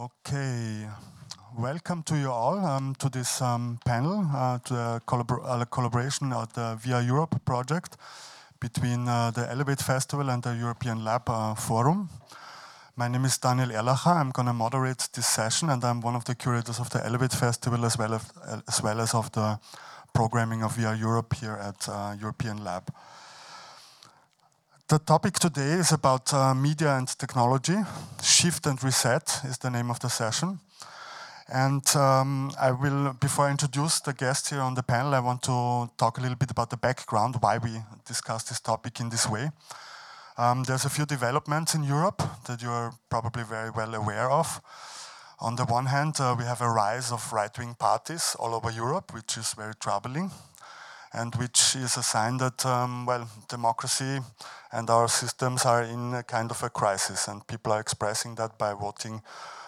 Okay, 0.00 0.88
welcome 1.58 2.02
to 2.04 2.16
you 2.16 2.30
all 2.30 2.58
um, 2.64 2.94
to 2.94 3.10
this 3.10 3.42
um, 3.42 3.78
panel, 3.84 4.26
uh, 4.34 4.58
to 4.60 4.72
the 4.72 5.02
collabor 5.06 5.40
uh, 5.44 5.62
collaboration 5.66 6.32
of 6.32 6.50
the 6.54 6.78
Via 6.80 7.02
Europe 7.02 7.44
project 7.44 7.98
between 8.60 9.06
uh, 9.06 9.30
the 9.30 9.46
Elevate 9.50 9.82
Festival 9.82 10.30
and 10.30 10.42
the 10.42 10.54
European 10.54 11.04
Lab 11.04 11.28
uh, 11.28 11.54
Forum. 11.54 12.08
My 12.96 13.08
name 13.08 13.26
is 13.26 13.36
Daniel 13.36 13.68
Erlacher. 13.68 14.16
I'm 14.16 14.30
going 14.30 14.46
to 14.46 14.54
moderate 14.54 15.06
this 15.12 15.26
session, 15.26 15.68
and 15.68 15.84
I'm 15.84 16.00
one 16.00 16.16
of 16.16 16.24
the 16.24 16.34
curators 16.34 16.80
of 16.80 16.88
the 16.88 17.04
Elevate 17.04 17.34
Festival 17.34 17.84
as 17.84 17.98
well 17.98 18.14
as, 18.14 18.24
as, 18.68 18.82
well 18.82 19.02
as 19.02 19.14
of 19.14 19.30
the 19.32 19.58
programming 20.14 20.62
of 20.62 20.76
Via 20.76 20.94
Europe 20.94 21.34
here 21.34 21.58
at 21.60 21.86
uh, 21.90 22.16
European 22.18 22.64
Lab. 22.64 22.90
The 24.90 24.98
topic 24.98 25.34
today 25.38 25.74
is 25.78 25.92
about 25.92 26.34
uh, 26.34 26.52
media 26.52 26.96
and 26.96 27.06
technology. 27.06 27.76
Shift 28.24 28.66
and 28.66 28.82
Reset 28.82 29.22
is 29.44 29.56
the 29.58 29.70
name 29.70 29.88
of 29.88 30.00
the 30.00 30.08
session. 30.10 30.58
And 31.46 31.86
um, 31.94 32.50
I 32.60 32.72
will, 32.72 33.12
before 33.12 33.46
I 33.46 33.52
introduce 33.52 34.00
the 34.00 34.12
guests 34.12 34.50
here 34.50 34.60
on 34.60 34.74
the 34.74 34.82
panel, 34.82 35.14
I 35.14 35.20
want 35.20 35.44
to 35.44 35.88
talk 35.96 36.18
a 36.18 36.20
little 36.20 36.36
bit 36.36 36.50
about 36.50 36.70
the 36.70 36.76
background, 36.76 37.36
why 37.38 37.58
we 37.58 37.70
discuss 38.04 38.42
this 38.42 38.58
topic 38.58 38.98
in 38.98 39.10
this 39.10 39.28
way. 39.28 39.52
Um, 40.36 40.64
there's 40.64 40.84
a 40.84 40.90
few 40.90 41.06
developments 41.06 41.72
in 41.76 41.84
Europe 41.84 42.20
that 42.48 42.60
you're 42.60 42.92
probably 43.08 43.44
very 43.44 43.70
well 43.70 43.94
aware 43.94 44.28
of. 44.28 44.60
On 45.38 45.54
the 45.54 45.66
one 45.66 45.86
hand, 45.86 46.16
uh, 46.18 46.34
we 46.36 46.42
have 46.42 46.62
a 46.62 46.68
rise 46.68 47.12
of 47.12 47.32
right-wing 47.32 47.76
parties 47.78 48.34
all 48.40 48.56
over 48.56 48.72
Europe, 48.72 49.14
which 49.14 49.36
is 49.36 49.54
very 49.54 49.74
troubling 49.78 50.32
and 51.12 51.34
which 51.36 51.74
is 51.76 51.96
a 51.96 52.02
sign 52.02 52.36
that, 52.38 52.64
um, 52.64 53.06
well, 53.06 53.28
democracy 53.48 54.20
and 54.72 54.88
our 54.88 55.08
systems 55.08 55.64
are 55.64 55.82
in 55.82 56.14
a 56.14 56.22
kind 56.22 56.50
of 56.50 56.62
a 56.62 56.70
crisis, 56.70 57.28
and 57.28 57.46
people 57.46 57.72
are 57.72 57.80
expressing 57.80 58.36
that 58.36 58.56
by 58.58 58.72
voting 58.72 59.22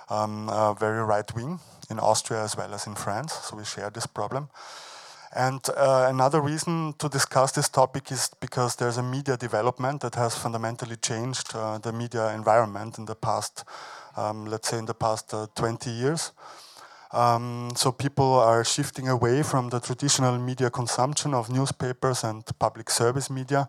um, 0.08 0.48
uh, 0.48 0.74
very 0.74 1.02
right 1.02 1.34
wing 1.34 1.58
in 1.90 1.98
Austria 1.98 2.42
as 2.42 2.56
well 2.56 2.72
as 2.74 2.86
in 2.86 2.94
France. 2.94 3.32
So 3.32 3.56
we 3.56 3.64
share 3.64 3.90
this 3.90 4.06
problem. 4.06 4.48
And 5.34 5.66
uh, 5.76 6.06
another 6.10 6.42
reason 6.42 6.94
to 6.98 7.08
discuss 7.08 7.52
this 7.52 7.68
topic 7.68 8.12
is 8.12 8.30
because 8.40 8.76
there's 8.76 8.98
a 8.98 9.02
media 9.02 9.36
development 9.36 10.02
that 10.02 10.14
has 10.14 10.36
fundamentally 10.36 10.96
changed 10.96 11.54
uh, 11.54 11.78
the 11.78 11.92
media 11.92 12.34
environment 12.34 12.98
in 12.98 13.06
the 13.06 13.14
past, 13.14 13.64
um, 14.16 14.44
let's 14.44 14.68
say, 14.68 14.78
in 14.78 14.84
the 14.84 14.94
past 14.94 15.32
uh, 15.32 15.46
20 15.54 15.90
years. 15.90 16.32
Um, 17.12 17.72
so 17.76 17.92
people 17.92 18.34
are 18.34 18.64
shifting 18.64 19.08
away 19.08 19.42
from 19.42 19.68
the 19.68 19.80
traditional 19.80 20.38
media 20.38 20.70
consumption 20.70 21.34
of 21.34 21.50
newspapers 21.50 22.24
and 22.24 22.42
public 22.58 22.88
service 22.88 23.28
media 23.28 23.68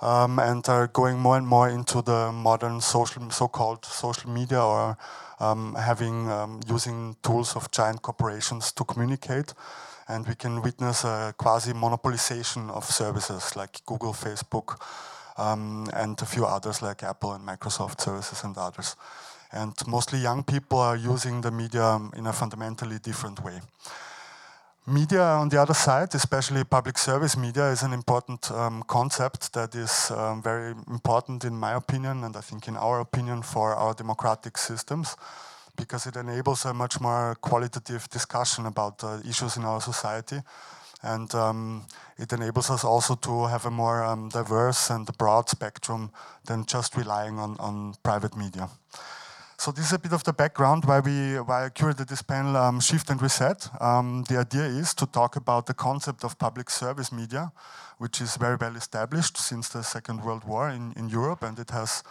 um, 0.00 0.38
and 0.38 0.68
are 0.68 0.86
going 0.86 1.18
more 1.18 1.36
and 1.36 1.46
more 1.46 1.68
into 1.68 2.02
the 2.02 2.30
modern 2.30 2.80
social, 2.80 3.30
so-called 3.30 3.84
social 3.84 4.30
media 4.30 4.62
or 4.62 4.96
um, 5.40 5.74
having 5.74 6.30
um, 6.30 6.60
using 6.68 7.16
tools 7.22 7.56
of 7.56 7.70
giant 7.70 8.02
corporations 8.02 8.72
to 8.72 8.84
communicate. 8.84 9.54
And 10.08 10.26
we 10.26 10.34
can 10.34 10.62
witness 10.62 11.04
a 11.04 11.34
quasi-monopolization 11.36 12.70
of 12.70 12.84
services 12.84 13.56
like 13.56 13.84
Google, 13.84 14.12
Facebook, 14.12 14.80
um, 15.36 15.86
and 15.94 16.20
a 16.20 16.26
few 16.26 16.46
others 16.46 16.80
like 16.82 17.02
Apple 17.02 17.32
and 17.32 17.46
Microsoft 17.46 18.00
services 18.00 18.42
and 18.42 18.56
others. 18.56 18.96
And 19.52 19.74
mostly 19.86 20.18
young 20.18 20.44
people 20.44 20.78
are 20.78 20.96
using 20.96 21.40
the 21.40 21.50
media 21.50 21.98
in 22.16 22.26
a 22.26 22.32
fundamentally 22.32 22.98
different 22.98 23.42
way. 23.42 23.60
Media, 24.86 25.22
on 25.22 25.50
the 25.50 25.60
other 25.60 25.74
side, 25.74 26.14
especially 26.14 26.64
public 26.64 26.96
service 26.96 27.36
media, 27.36 27.70
is 27.70 27.82
an 27.82 27.92
important 27.92 28.50
um, 28.50 28.82
concept 28.86 29.52
that 29.52 29.74
is 29.74 30.10
um, 30.10 30.42
very 30.42 30.74
important, 30.88 31.44
in 31.44 31.54
my 31.54 31.74
opinion, 31.74 32.24
and 32.24 32.34
I 32.34 32.40
think 32.40 32.68
in 32.68 32.76
our 32.76 33.00
opinion, 33.00 33.42
for 33.42 33.74
our 33.74 33.92
democratic 33.92 34.56
systems, 34.56 35.14
because 35.76 36.06
it 36.06 36.16
enables 36.16 36.64
a 36.64 36.72
much 36.72 37.00
more 37.00 37.36
qualitative 37.42 38.08
discussion 38.08 38.64
about 38.64 39.04
uh, 39.04 39.18
issues 39.28 39.58
in 39.58 39.64
our 39.64 39.82
society. 39.82 40.40
And 41.02 41.34
um, 41.34 41.86
it 42.16 42.32
enables 42.32 42.70
us 42.70 42.82
also 42.82 43.14
to 43.14 43.46
have 43.46 43.66
a 43.66 43.70
more 43.70 44.02
um, 44.02 44.30
diverse 44.30 44.88
and 44.88 45.06
broad 45.18 45.50
spectrum 45.50 46.10
than 46.46 46.64
just 46.64 46.96
relying 46.96 47.38
on, 47.38 47.56
on 47.60 47.94
private 48.02 48.36
media. 48.36 48.70
So 49.60 49.72
this 49.72 49.86
is 49.86 49.92
a 49.92 49.98
bit 49.98 50.12
of 50.12 50.22
the 50.22 50.32
background 50.32 50.84
why 50.84 51.00
we 51.00 51.40
why 51.40 51.64
I 51.64 51.70
curated 51.70 52.06
this 52.06 52.22
panel, 52.22 52.56
um, 52.56 52.78
Shift 52.78 53.10
and 53.10 53.20
Reset. 53.20 53.68
Um, 53.80 54.22
the 54.28 54.38
idea 54.38 54.62
is 54.62 54.94
to 54.94 55.04
talk 55.06 55.34
about 55.34 55.66
the 55.66 55.74
concept 55.74 56.22
of 56.22 56.38
public 56.38 56.70
service 56.70 57.10
media, 57.10 57.50
which 57.98 58.20
is 58.20 58.36
very 58.36 58.54
well 58.54 58.76
established 58.76 59.36
since 59.36 59.68
the 59.68 59.82
Second 59.82 60.22
World 60.22 60.44
War 60.44 60.70
in, 60.70 60.92
in 60.92 61.08
Europe, 61.08 61.42
and 61.42 61.58
it 61.58 61.70
has 61.70 62.04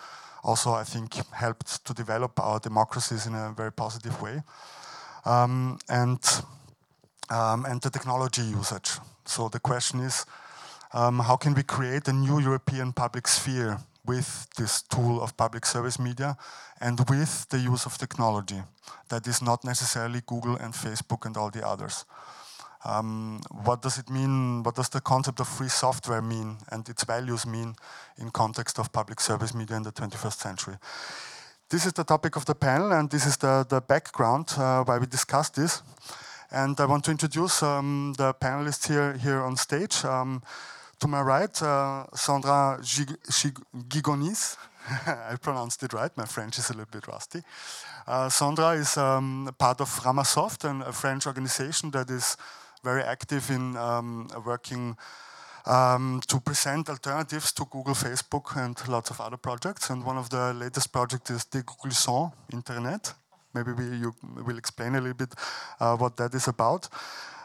also, 0.43 0.73
I 0.73 0.83
think, 0.83 1.13
helped 1.31 1.85
to 1.85 1.93
develop 1.93 2.37
our 2.37 2.59
democracies 2.59 3.25
in 3.25 3.33
a 3.33 3.53
very 3.55 3.71
positive 3.71 4.21
way. 4.21 4.43
Um, 5.23 5.79
and, 5.87 6.19
um, 7.29 7.65
and 7.65 7.81
the 7.81 7.89
technology 7.89 8.41
usage. 8.41 8.99
So 9.23 9.47
the 9.47 9.61
question 9.61 10.01
is, 10.01 10.25
um, 10.93 11.19
how 11.19 11.37
can 11.37 11.53
we 11.53 11.63
create 11.63 12.09
a 12.09 12.13
new 12.13 12.41
European 12.41 12.91
public 12.91 13.25
sphere 13.25 13.77
with 14.07 14.47
this 14.57 14.81
tool 14.83 15.21
of 15.21 15.35
public 15.37 15.65
service 15.65 15.99
media 15.99 16.37
and 16.79 16.99
with 17.09 17.47
the 17.49 17.59
use 17.59 17.85
of 17.85 17.97
technology 17.97 18.61
that 19.09 19.27
is 19.27 19.41
not 19.41 19.63
necessarily 19.63 20.21
Google 20.25 20.55
and 20.55 20.73
Facebook 20.73 21.25
and 21.25 21.37
all 21.37 21.49
the 21.49 21.67
others. 21.67 22.05
Um, 22.85 23.41
what 23.65 23.81
does 23.81 23.97
it 23.97 24.09
mean? 24.09 24.63
What 24.63 24.75
does 24.75 24.89
the 24.89 25.01
concept 25.01 25.39
of 25.39 25.47
free 25.47 25.67
software 25.67 26.21
mean 26.21 26.57
and 26.71 26.87
its 26.87 27.03
values 27.03 27.45
mean 27.45 27.75
in 28.17 28.31
context 28.31 28.79
of 28.79 28.91
public 28.91 29.19
service 29.19 29.53
media 29.53 29.75
in 29.75 29.83
the 29.83 29.91
21st 29.91 30.39
century? 30.39 30.75
This 31.69 31.85
is 31.85 31.93
the 31.93 32.05
topic 32.05 32.37
of 32.37 32.45
the 32.45 32.55
panel 32.55 32.93
and 32.93 33.09
this 33.09 33.25
is 33.25 33.37
the, 33.37 33.65
the 33.67 33.81
background 33.81 34.53
uh, 34.57 34.83
why 34.83 34.99
we 34.99 35.05
discuss 35.05 35.49
this. 35.49 35.81
And 36.49 36.79
I 36.79 36.85
want 36.85 37.03
to 37.05 37.11
introduce 37.11 37.61
um, 37.61 38.13
the 38.17 38.33
panelists 38.33 38.87
here, 38.87 39.13
here 39.17 39.41
on 39.41 39.57
stage. 39.57 40.05
Um, 40.05 40.41
to 40.99 41.07
my 41.07 41.21
right, 41.21 41.61
uh, 41.61 42.05
Sandra 42.13 42.79
Gigonis. 42.81 44.57
I 45.05 45.35
pronounced 45.41 45.83
it 45.83 45.93
right. 45.93 46.15
My 46.15 46.25
French 46.25 46.57
is 46.57 46.69
a 46.69 46.73
little 46.73 46.91
bit 46.91 47.07
rusty. 47.07 47.41
Uh, 48.07 48.29
Sandra 48.29 48.69
is 48.71 48.97
um, 48.97 49.49
part 49.57 49.81
of 49.81 49.89
Framasoft, 49.89 50.63
and 50.63 50.81
a 50.83 50.93
French 50.93 51.27
organization 51.27 51.91
that 51.91 52.09
is 52.09 52.37
very 52.83 53.03
active 53.03 53.49
in 53.49 53.75
um, 53.75 54.27
working 54.45 54.95
um, 55.65 56.21
to 56.27 56.39
present 56.39 56.89
alternatives 56.89 57.51
to 57.51 57.65
Google, 57.65 57.93
Facebook, 57.93 58.55
and 58.55 58.75
lots 58.87 59.09
of 59.09 59.19
other 59.19 59.37
projects. 59.37 59.89
And 59.89 60.05
one 60.05 60.17
of 60.17 60.29
the 60.29 60.53
latest 60.53 60.91
projects 60.91 61.29
is 61.29 61.43
the 61.45 61.63
Dégooglisons 61.63 62.31
Internet. 62.53 63.13
Maybe 63.53 63.73
we, 63.73 63.85
you 63.97 64.13
will 64.45 64.57
explain 64.57 64.95
a 64.95 65.01
little 65.01 65.17
bit 65.17 65.33
uh, 65.79 65.97
what 65.97 66.15
that 66.17 66.33
is 66.33 66.47
about. 66.47 66.87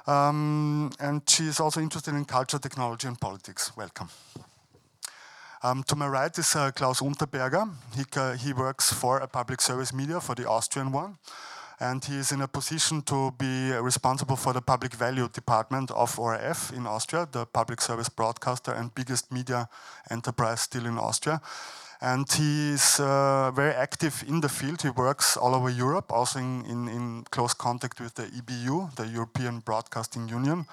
Um, 0.06 0.90
and 0.98 1.22
she 1.28 1.44
is 1.44 1.60
also 1.60 1.80
interested 1.80 2.14
in 2.14 2.24
culture, 2.24 2.58
technology, 2.58 3.06
and 3.06 3.20
politics. 3.20 3.72
Welcome. 3.76 4.08
Um, 5.62 5.84
to 5.84 5.94
my 5.94 6.08
right 6.08 6.36
is 6.36 6.56
uh, 6.56 6.72
Klaus 6.72 7.00
Unterberger. 7.00 7.70
He, 7.94 8.02
uh, 8.16 8.32
he 8.32 8.52
works 8.52 8.92
for 8.92 9.18
a 9.18 9.28
public 9.28 9.60
service 9.60 9.94
media, 9.94 10.20
for 10.20 10.34
the 10.34 10.48
Austrian 10.48 10.90
one. 10.90 11.18
And 11.78 12.04
he 12.04 12.16
is 12.16 12.32
in 12.32 12.42
a 12.42 12.48
position 12.48 13.02
to 13.02 13.32
be 13.38 13.72
responsible 13.72 14.36
for 14.36 14.52
the 14.52 14.60
public 14.60 14.94
value 14.94 15.28
department 15.28 15.90
of 15.92 16.18
ORF 16.18 16.72
in 16.72 16.86
Austria, 16.86 17.28
the 17.30 17.46
public 17.46 17.80
service 17.80 18.08
broadcaster 18.08 18.72
and 18.72 18.94
biggest 18.94 19.32
media 19.32 19.68
enterprise 20.10 20.62
still 20.62 20.86
in 20.86 20.98
Austria. 20.98 21.40
And 22.02 22.26
he's 22.32 22.98
uh, 22.98 23.52
very 23.54 23.72
active 23.72 24.24
in 24.26 24.40
the 24.40 24.48
field. 24.48 24.82
He 24.82 24.90
works 24.90 25.36
all 25.36 25.54
over 25.54 25.70
Europe, 25.70 26.12
also 26.12 26.40
in, 26.40 26.64
in, 26.66 26.88
in, 26.88 27.24
close 27.30 27.54
contact 27.54 28.00
with 28.00 28.14
the 28.14 28.24
EBU, 28.24 28.92
the 28.96 29.06
European 29.06 29.60
Broadcasting 29.60 30.28
Union. 30.28 30.66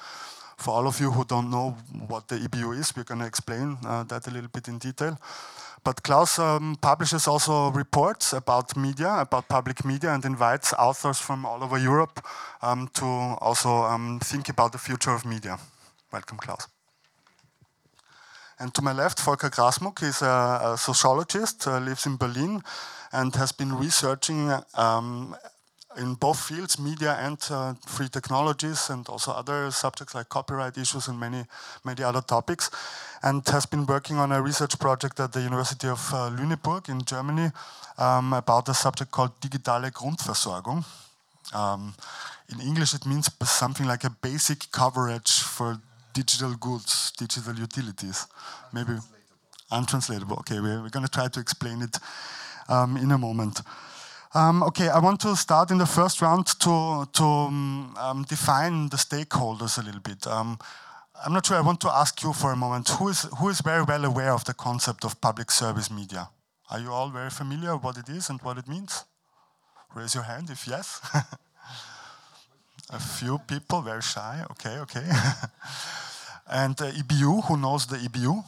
For 0.58 0.72
all 0.74 0.88
of 0.88 1.00
you 1.00 1.12
who 1.12 1.24
don't 1.24 1.52
know 1.52 1.78
what 2.08 2.30
the 2.30 2.38
EBU 2.38 2.80
is, 2.80 2.96
we're 2.96 3.04
going 3.04 3.20
to 3.20 3.28
explain 3.28 3.78
uh, 3.86 4.04
that 4.06 4.26
a 4.26 4.32
little 4.32 4.50
bit 4.50 4.68
in 4.68 4.80
detail. 4.80 5.20
But 5.84 6.02
Klaus 6.02 6.40
um, 6.40 6.76
publishes 6.82 7.28
also 7.28 7.70
reports 7.70 8.34
about 8.34 8.76
media, 8.76 9.20
about 9.20 9.48
public 9.48 9.86
media, 9.86 10.12
and 10.14 10.26
invites 10.26 10.74
authors 10.74 11.20
from 11.20 11.46
all 11.46 11.64
over 11.64 11.78
Europe 11.78 12.26
um, 12.64 12.90
to 12.96 13.06
also 13.06 13.70
um, 13.84 14.20
think 14.20 14.50
about 14.50 14.72
the 14.72 14.80
future 14.80 15.12
of 15.12 15.26
media. 15.26 15.60
Welcome, 16.12 16.40
Klaus. 16.40 16.68
And 18.60 18.74
to 18.74 18.82
my 18.82 18.92
left, 18.92 19.20
Volker 19.22 19.50
Grassmuck 19.50 20.04
is 20.04 20.22
a, 20.22 20.74
a 20.74 20.78
sociologist, 20.78 21.66
uh, 21.66 21.80
lives 21.80 22.06
in 22.06 22.18
Berlin, 22.18 22.62
and 23.14 23.34
has 23.36 23.54
been 23.54 23.74
researching 23.74 24.52
um, 24.74 25.36
in 25.98 26.16
both 26.16 26.40
fields, 26.40 26.78
media 26.78 27.18
and 27.22 27.38
uh, 27.50 27.74
free 27.88 28.10
technologies, 28.10 28.90
and 28.90 29.08
also 29.08 29.32
other 29.32 29.72
subjects 29.72 30.14
like 30.14 30.28
copyright 30.28 30.78
issues 30.78 31.08
and 31.08 31.18
many, 31.18 31.46
many 31.86 32.04
other 32.04 32.22
topics, 32.22 32.70
and 33.24 33.48
has 33.48 33.66
been 33.66 33.86
working 33.86 34.18
on 34.18 34.32
a 34.32 34.42
research 34.42 34.78
project 34.78 35.20
at 35.20 35.32
the 35.32 35.42
University 35.42 35.88
of 35.88 36.14
uh, 36.14 36.30
Lüneburg 36.30 36.90
in 36.90 37.02
Germany 37.06 37.52
um, 37.98 38.34
about 38.34 38.68
a 38.70 38.74
subject 38.74 39.10
called 39.12 39.32
digitale 39.40 39.90
Grundversorgung. 39.92 40.84
Um, 41.54 41.94
in 42.52 42.60
English, 42.62 42.94
it 42.94 43.06
means 43.06 43.30
something 43.44 43.88
like 43.88 44.04
a 44.04 44.10
basic 44.10 44.72
coverage 44.72 45.42
for 45.42 45.80
digital 46.20 46.54
goods, 46.56 47.12
digital 47.18 47.56
utilities. 47.56 48.28
Maybe 48.74 48.94
untranslatable. 49.72 50.38
Okay, 50.40 50.60
we're, 50.60 50.82
we're 50.82 50.96
going 50.98 51.06
to 51.06 51.12
try 51.20 51.28
to 51.28 51.40
explain 51.40 51.82
it 51.82 51.98
um, 52.68 52.98
in 52.98 53.12
a 53.12 53.18
moment. 53.18 53.62
Um, 54.36 54.64
okay, 54.64 54.90
I 54.90 55.00
want 55.00 55.20
to 55.22 55.36
start 55.36 55.72
in 55.72 55.78
the 55.78 55.86
first 55.86 56.22
round 56.22 56.46
to, 56.60 57.08
to 57.14 57.24
um, 57.24 57.96
um, 57.98 58.24
define 58.24 58.90
the 58.90 58.98
stakeholders 58.98 59.80
a 59.80 59.82
little 59.82 60.02
bit. 60.02 60.28
Um, 60.28 60.60
I'm 61.26 61.34
not 61.34 61.46
sure, 61.46 61.58
I 61.58 61.62
want 61.62 61.82
to 61.82 61.90
ask 61.90 62.22
you 62.24 62.34
for 62.34 62.52
a 62.52 62.56
moment, 62.56 62.90
who 62.90 63.10
is, 63.10 63.28
who 63.40 63.50
is 63.50 63.62
very 63.62 63.84
well 63.84 64.06
aware 64.06 64.34
of 64.34 64.44
the 64.46 64.54
concept 64.54 65.04
of 65.04 65.20
public 65.20 65.52
service 65.52 65.90
media? 65.90 66.30
Are 66.70 66.80
you 66.80 66.92
all 66.92 67.10
very 67.10 67.32
familiar 67.32 67.76
what 67.76 67.98
it 67.98 68.08
is 68.10 68.30
and 68.30 68.40
what 68.42 68.58
it 68.58 68.68
means? 68.68 69.06
Raise 69.96 70.14
your 70.14 70.26
hand 70.26 70.50
if 70.50 70.68
yes. 70.68 71.02
a 72.92 73.00
few 73.00 73.40
people, 73.40 73.82
very 73.82 74.02
shy, 74.02 74.44
okay, 74.52 74.78
okay. 74.80 75.10
and 76.52 76.80
uh, 76.82 76.92
EBU, 76.92 77.44
who 77.46 77.58
knows 77.58 77.86
the 77.86 77.98
EBU? 77.98 78.44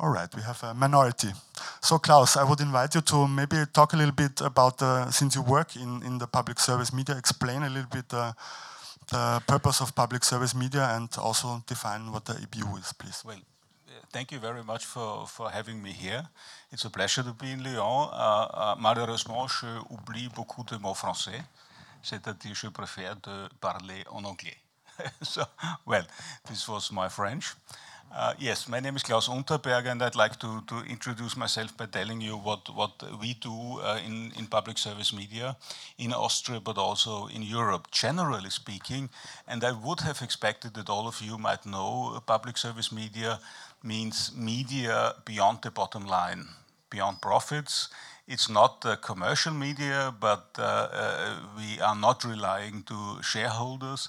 All 0.00 0.10
right, 0.10 0.32
we 0.34 0.42
have 0.42 0.62
a 0.62 0.74
minority. 0.74 1.32
So 1.80 1.98
Klaus, 1.98 2.36
I 2.36 2.44
would 2.44 2.60
invite 2.60 2.94
you 2.94 3.00
to 3.00 3.26
maybe 3.26 3.56
talk 3.72 3.94
a 3.94 3.96
little 3.96 4.14
bit 4.14 4.40
about, 4.40 4.78
the, 4.78 5.10
since 5.10 5.34
you 5.34 5.42
work 5.42 5.74
in, 5.74 6.02
in 6.04 6.18
the 6.18 6.26
public 6.26 6.60
service 6.60 6.92
media, 6.92 7.16
explain 7.16 7.62
a 7.64 7.68
little 7.68 7.90
bit 7.90 8.08
the 9.10 9.42
purpose 9.46 9.80
of 9.80 9.94
public 9.94 10.24
service 10.24 10.54
media 10.54 10.84
and 10.94 11.08
also 11.18 11.62
define 11.66 12.12
what 12.12 12.24
the 12.24 12.34
EBU 12.34 12.78
is, 12.78 12.92
please. 12.92 13.22
Well, 13.24 13.40
thank 14.12 14.32
you 14.32 14.38
very 14.38 14.62
much 14.62 14.84
for, 14.84 15.26
for 15.26 15.50
having 15.50 15.82
me 15.82 15.92
here. 15.92 16.28
It's 16.70 16.84
a 16.84 16.90
pleasure 16.90 17.22
to 17.22 17.32
be 17.32 17.50
in 17.52 17.62
Lyon. 17.62 18.08
Uh, 18.12 18.48
uh, 18.52 18.76
malheureusement, 18.78 19.48
je 19.48 19.66
oublie 19.90 20.28
beaucoup 20.28 20.64
de 20.64 20.76
mots 20.76 20.94
français, 20.94 21.42
c'est-à-dire 22.02 22.54
je 22.54 22.68
préfère 22.68 23.16
de 23.16 23.48
parler 23.60 24.04
en 24.10 24.24
anglais. 24.24 24.58
so, 25.22 25.44
well, 25.86 26.06
this 26.48 26.68
was 26.68 26.92
my 26.92 27.08
French. 27.08 27.54
Uh, 28.10 28.32
yes, 28.38 28.68
my 28.68 28.80
name 28.80 28.96
is 28.96 29.02
Klaus 29.02 29.28
Unterberger, 29.28 29.90
and 29.90 30.02
I'd 30.02 30.16
like 30.16 30.38
to, 30.38 30.62
to 30.66 30.82
introduce 30.88 31.36
myself 31.36 31.76
by 31.76 31.84
telling 31.86 32.22
you 32.22 32.38
what, 32.38 32.74
what 32.74 33.02
we 33.20 33.34
do 33.34 33.80
uh, 33.80 34.00
in, 34.04 34.32
in 34.38 34.46
public 34.46 34.78
service 34.78 35.12
media 35.12 35.56
in 35.98 36.14
Austria, 36.14 36.58
but 36.58 36.78
also 36.78 37.26
in 37.26 37.42
Europe, 37.42 37.90
generally 37.90 38.48
speaking. 38.48 39.10
And 39.46 39.62
I 39.62 39.72
would 39.72 40.00
have 40.00 40.22
expected 40.22 40.72
that 40.74 40.88
all 40.88 41.06
of 41.06 41.20
you 41.20 41.36
might 41.36 41.66
know 41.66 42.14
uh, 42.16 42.20
public 42.20 42.56
service 42.56 42.90
media 42.90 43.40
means 43.82 44.32
media 44.34 45.14
beyond 45.26 45.58
the 45.62 45.70
bottom 45.70 46.06
line, 46.06 46.46
beyond 46.88 47.20
profits. 47.20 47.90
It's 48.26 48.48
not 48.48 48.84
uh, 48.86 48.96
commercial 48.96 49.52
media, 49.52 50.14
but 50.18 50.46
uh, 50.58 50.62
uh, 50.62 51.36
we 51.56 51.78
are 51.80 51.96
not 51.96 52.24
relying 52.24 52.84
to 52.84 53.22
shareholders 53.22 54.08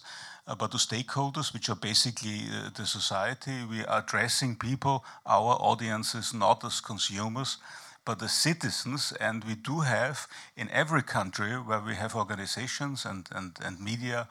but 0.56 0.72
to 0.72 0.78
stakeholders, 0.78 1.54
which 1.54 1.70
are 1.70 1.76
basically 1.76 2.42
uh, 2.52 2.70
the 2.76 2.86
society. 2.86 3.64
We 3.70 3.86
are 3.86 4.00
addressing 4.00 4.56
people, 4.56 5.04
our 5.26 5.56
audiences, 5.60 6.34
not 6.34 6.64
as 6.64 6.82
consumers, 6.82 7.58
but 8.06 8.22
as 8.24 8.34
citizens. 8.34 9.14
And 9.20 9.44
we 9.44 9.56
do 9.56 9.82
have 9.82 10.28
in 10.58 10.70
every 10.72 11.04
country 11.04 11.52
where 11.52 11.82
we 11.82 11.96
have 11.96 12.16
organizations 12.16 13.06
and, 13.06 13.28
and, 13.32 13.58
and 13.64 13.80
media. 13.80 14.28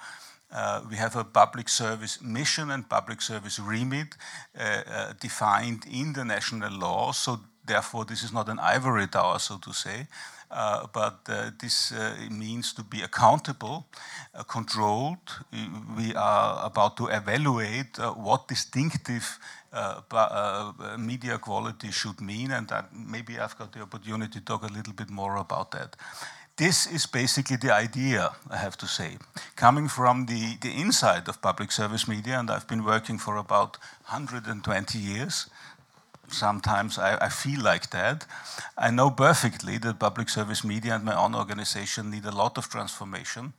Uh, 0.50 0.81
we 0.91 0.97
have 0.97 1.15
a 1.15 1.25
public 1.25 1.69
service 1.69 2.23
mission 2.23 2.71
and 2.71 2.88
public 2.88 3.21
service 3.21 3.59
remit 3.59 4.17
uh, 4.59 4.62
uh 4.62 5.12
defined 5.21 5.85
in 5.91 6.14
the 6.14 6.25
national 6.25 6.73
law. 6.73 7.12
So, 7.12 7.41
therefore, 7.67 8.06
this 8.06 8.23
is 8.23 8.32
not 8.32 8.49
an 8.49 8.59
ivory 8.59 9.09
tower, 9.09 9.38
so 9.38 9.59
to 9.59 9.73
say. 9.75 10.06
Uh, 10.50 10.87
but 10.93 11.19
uh, 11.29 11.50
this 11.61 11.93
uh, 11.93 12.17
means 12.31 12.73
to 12.73 12.83
be 12.83 13.03
accountable, 13.03 13.87
controlled. 14.47 15.45
We 15.97 16.15
are 16.15 16.65
about 16.65 16.97
to 16.97 17.09
evaluate 17.09 17.99
what 18.17 18.49
distinctive 18.49 19.39
media 20.99 21.39
quality 21.39 21.91
should 21.91 22.21
mean, 22.21 22.50
and 22.50 22.73
maybe 22.93 23.39
I've 23.39 23.59
got 23.59 23.73
the 23.73 23.83
opportunity 23.83 24.41
to 24.41 24.45
talk 24.45 24.62
a 24.62 24.73
little 24.73 24.95
bit 24.95 25.11
more 25.11 25.37
about 25.37 25.73
that 25.73 25.97
this 26.59 26.87
is 26.87 27.06
basically 27.06 27.56
the 27.56 27.73
idea, 27.73 28.33
I 28.50 28.56
have 28.56 28.77
to 28.79 28.87
say, 28.87 29.19
coming 29.55 29.89
from 29.89 30.27
the, 30.27 30.56
the 30.61 30.73
inside 30.73 31.29
of 31.29 31.41
public 31.41 31.71
service 31.71 32.09
media, 32.09 32.39
and 32.39 32.50
I've 32.50 32.67
been 32.67 32.85
working 32.85 33.17
for 33.17 33.37
about 33.37 33.79
120 34.09 34.99
years 34.99 35.49
sometimes 36.30 36.98
I, 36.98 37.16
I, 37.26 37.28
feel 37.28 37.62
like 37.62 37.90
that. 37.90 38.26
I 38.76 38.90
know 38.90 39.10
perfectly 39.10 39.78
that 39.78 39.98
public 39.98 40.28
service 40.28 40.64
media 40.64 40.94
and 40.94 41.04
my 41.04 41.16
own 41.16 41.34
organization 41.34 42.10
need 42.10 42.25
a 42.25 42.30
lot 42.30 42.58
of 42.58 42.69
transformation 42.69 43.52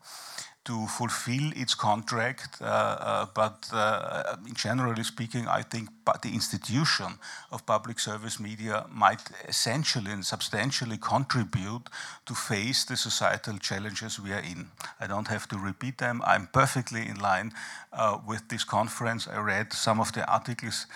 to 0.70 0.86
fulfill 0.86 1.52
its 1.56 1.74
contract. 1.74 2.62
Uh, 2.62 2.66
uh, 2.66 3.26
but 3.34 3.68
uh, 3.74 4.36
generally 4.54 5.04
speaking, 5.04 5.48
I 5.48 5.64
think 5.64 5.90
the 6.22 6.30
institution 6.30 7.18
of 7.52 7.66
public 7.66 8.00
service 8.00 8.40
media 8.40 8.86
might 8.92 9.22
essentially 9.48 10.12
and 10.12 10.24
substantially 10.24 10.98
contribute 10.98 11.90
to 12.26 12.36
face 12.36 12.86
the 12.86 12.98
societal 12.98 13.58
challenges 13.58 14.20
we 14.20 14.32
are 14.32 14.46
in. 14.54 14.68
I 15.00 15.08
don't 15.08 15.28
have 15.28 15.48
to 15.48 15.58
repeat 15.58 15.98
them. 15.98 16.22
I'm 16.24 16.48
perfectly 16.48 17.08
in 17.08 17.20
line 17.20 17.52
with 18.28 18.48
this 18.50 18.64
conference. 18.64 19.28
I 19.28 19.40
read 19.40 19.74
some 19.74 20.00
of 20.00 20.12
the 20.14 20.24
articles 20.32 20.88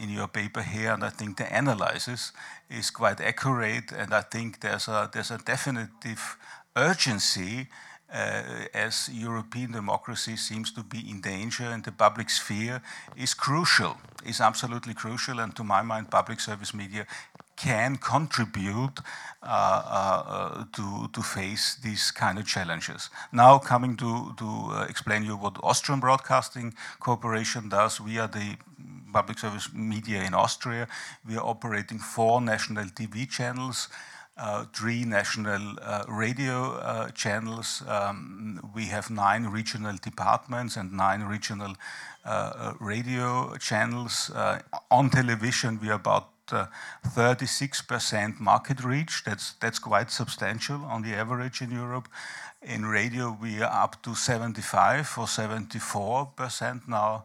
in 0.00 0.10
your 0.10 0.28
paper 0.28 0.62
here, 0.62 0.92
and 0.92 1.04
I 1.04 1.10
think 1.10 1.36
the 1.36 1.46
analysis 1.58 2.32
is 2.68 2.90
quite 2.90 3.20
accurate. 3.20 3.92
And 3.92 4.12
I 4.14 4.22
think 4.22 4.60
there's 4.60 4.88
a 4.88 5.08
there's 5.12 5.30
a 5.30 5.38
definitive 5.38 6.36
urgency 6.76 7.68
as 8.14 9.10
European 9.12 9.72
democracy 9.72 10.36
seems 10.36 10.70
to 10.72 10.82
be 10.82 10.98
in 11.10 11.20
danger 11.20 11.64
and 11.64 11.82
the 11.84 11.92
public 11.92 12.30
sphere 12.30 12.80
is 13.16 13.34
crucial, 13.34 13.96
is 14.24 14.40
absolutely 14.40 14.94
crucial. 14.94 15.40
And 15.40 15.54
to 15.56 15.64
my 15.64 15.82
mind, 15.82 16.10
public 16.10 16.40
service 16.40 16.72
media 16.72 17.06
can 17.56 17.96
contribute 17.96 19.00
uh, 19.42 19.46
uh, 19.46 20.64
to, 20.72 21.08
to 21.12 21.22
face 21.22 21.76
these 21.82 22.10
kind 22.10 22.38
of 22.38 22.46
challenges. 22.46 23.10
Now, 23.32 23.58
coming 23.58 23.96
to, 23.96 24.34
to 24.36 24.68
uh, 24.70 24.86
explain 24.88 25.24
you 25.24 25.36
what 25.36 25.56
Austrian 25.62 26.00
Broadcasting 26.00 26.74
Corporation 27.00 27.68
does, 27.68 28.00
we 28.00 28.18
are 28.18 28.28
the 28.28 28.56
public 29.12 29.38
service 29.38 29.72
media 29.72 30.22
in 30.24 30.34
Austria. 30.34 30.88
We 31.26 31.36
are 31.36 31.44
operating 31.44 31.98
four 31.98 32.40
national 32.40 32.86
TV 32.86 33.28
channels 33.28 33.88
uh, 34.36 34.64
three 34.74 35.04
national 35.04 35.76
uh, 35.80 36.04
radio 36.08 36.72
uh, 36.74 37.10
channels. 37.10 37.82
Um, 37.86 38.70
we 38.74 38.86
have 38.86 39.10
nine 39.10 39.46
regional 39.46 39.96
departments 39.96 40.76
and 40.76 40.92
nine 40.92 41.22
regional 41.22 41.74
uh, 42.26 42.28
uh, 42.28 42.72
radio 42.80 43.54
channels. 43.58 44.30
Uh, 44.34 44.58
on 44.90 45.10
television, 45.10 45.78
we 45.80 45.88
are 45.90 45.94
about 45.94 46.30
36% 46.48 48.40
market 48.40 48.84
reach. 48.84 49.22
That's, 49.24 49.54
that's 49.60 49.78
quite 49.78 50.10
substantial 50.10 50.84
on 50.84 51.02
the 51.02 51.14
average 51.14 51.62
in 51.62 51.70
Europe. 51.70 52.08
In 52.62 52.86
radio, 52.86 53.36
we 53.40 53.62
are 53.62 53.84
up 53.84 54.02
to 54.02 54.14
75 54.14 55.18
or 55.18 55.26
74% 55.26 56.88
now. 56.88 57.24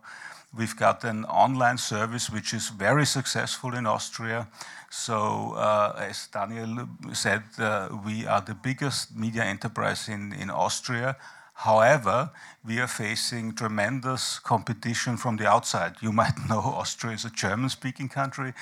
We've 0.58 0.76
got 0.76 1.04
an 1.04 1.26
online 1.26 1.78
service 1.78 2.30
which 2.30 2.54
is 2.54 2.70
very 2.70 3.06
successful 3.06 3.76
in 3.76 3.86
Austria. 3.86 4.48
So, 4.90 5.54
uh, 5.54 5.94
as 6.10 6.28
Daniel 6.28 6.88
said, 7.14 7.44
uh, 7.60 7.90
we 8.04 8.26
are 8.26 8.42
the 8.42 8.56
biggest 8.56 9.16
media 9.16 9.44
enterprise 9.44 10.10
in, 10.10 10.34
in 10.34 10.50
Austria. 10.50 11.18
However, 11.64 12.32
we 12.66 12.80
are 12.80 12.88
facing 12.88 13.54
tremendous 13.54 14.40
competition 14.40 15.18
from 15.18 15.36
the 15.36 15.46
outside. 15.46 15.96
You 16.00 16.14
might 16.22 16.38
know 16.48 16.60
Austria 16.60 17.14
is 17.14 17.26
a 17.26 17.30
German 17.30 17.70
speaking 17.70 18.08
country, 18.08 18.54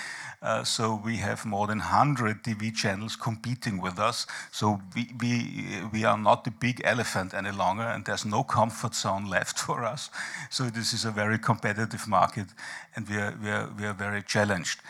uh, 0.42 0.64
so 0.64 1.00
we 1.06 1.18
have 1.18 1.46
more 1.46 1.68
than 1.68 1.78
100 1.78 2.44
TV 2.44 2.74
channels 2.74 3.16
competing 3.16 3.80
with 3.80 4.00
us. 4.00 4.26
So 4.52 4.82
we, 4.96 5.12
we, 5.22 5.84
we 5.94 6.06
are 6.06 6.18
not 6.18 6.44
the 6.44 6.50
big 6.50 6.82
elephant 6.84 7.36
any 7.36 7.52
longer, 7.52 7.84
and 7.84 8.04
there's 8.04 8.26
no 8.26 8.44
comfort 8.44 8.96
zone 8.96 9.30
left 9.30 9.60
for 9.60 9.84
us. 9.84 10.10
So 10.50 10.72
this 10.72 10.92
is 10.92 11.06
a 11.06 11.12
very 11.12 11.38
competitive 11.38 12.08
market, 12.08 12.48
and 12.96 13.08
we 13.08 13.18
are, 13.18 13.38
we 13.44 13.50
are, 13.52 13.70
we 13.78 13.86
are 13.86 13.94
very 13.94 14.24
challenged. 14.24 14.82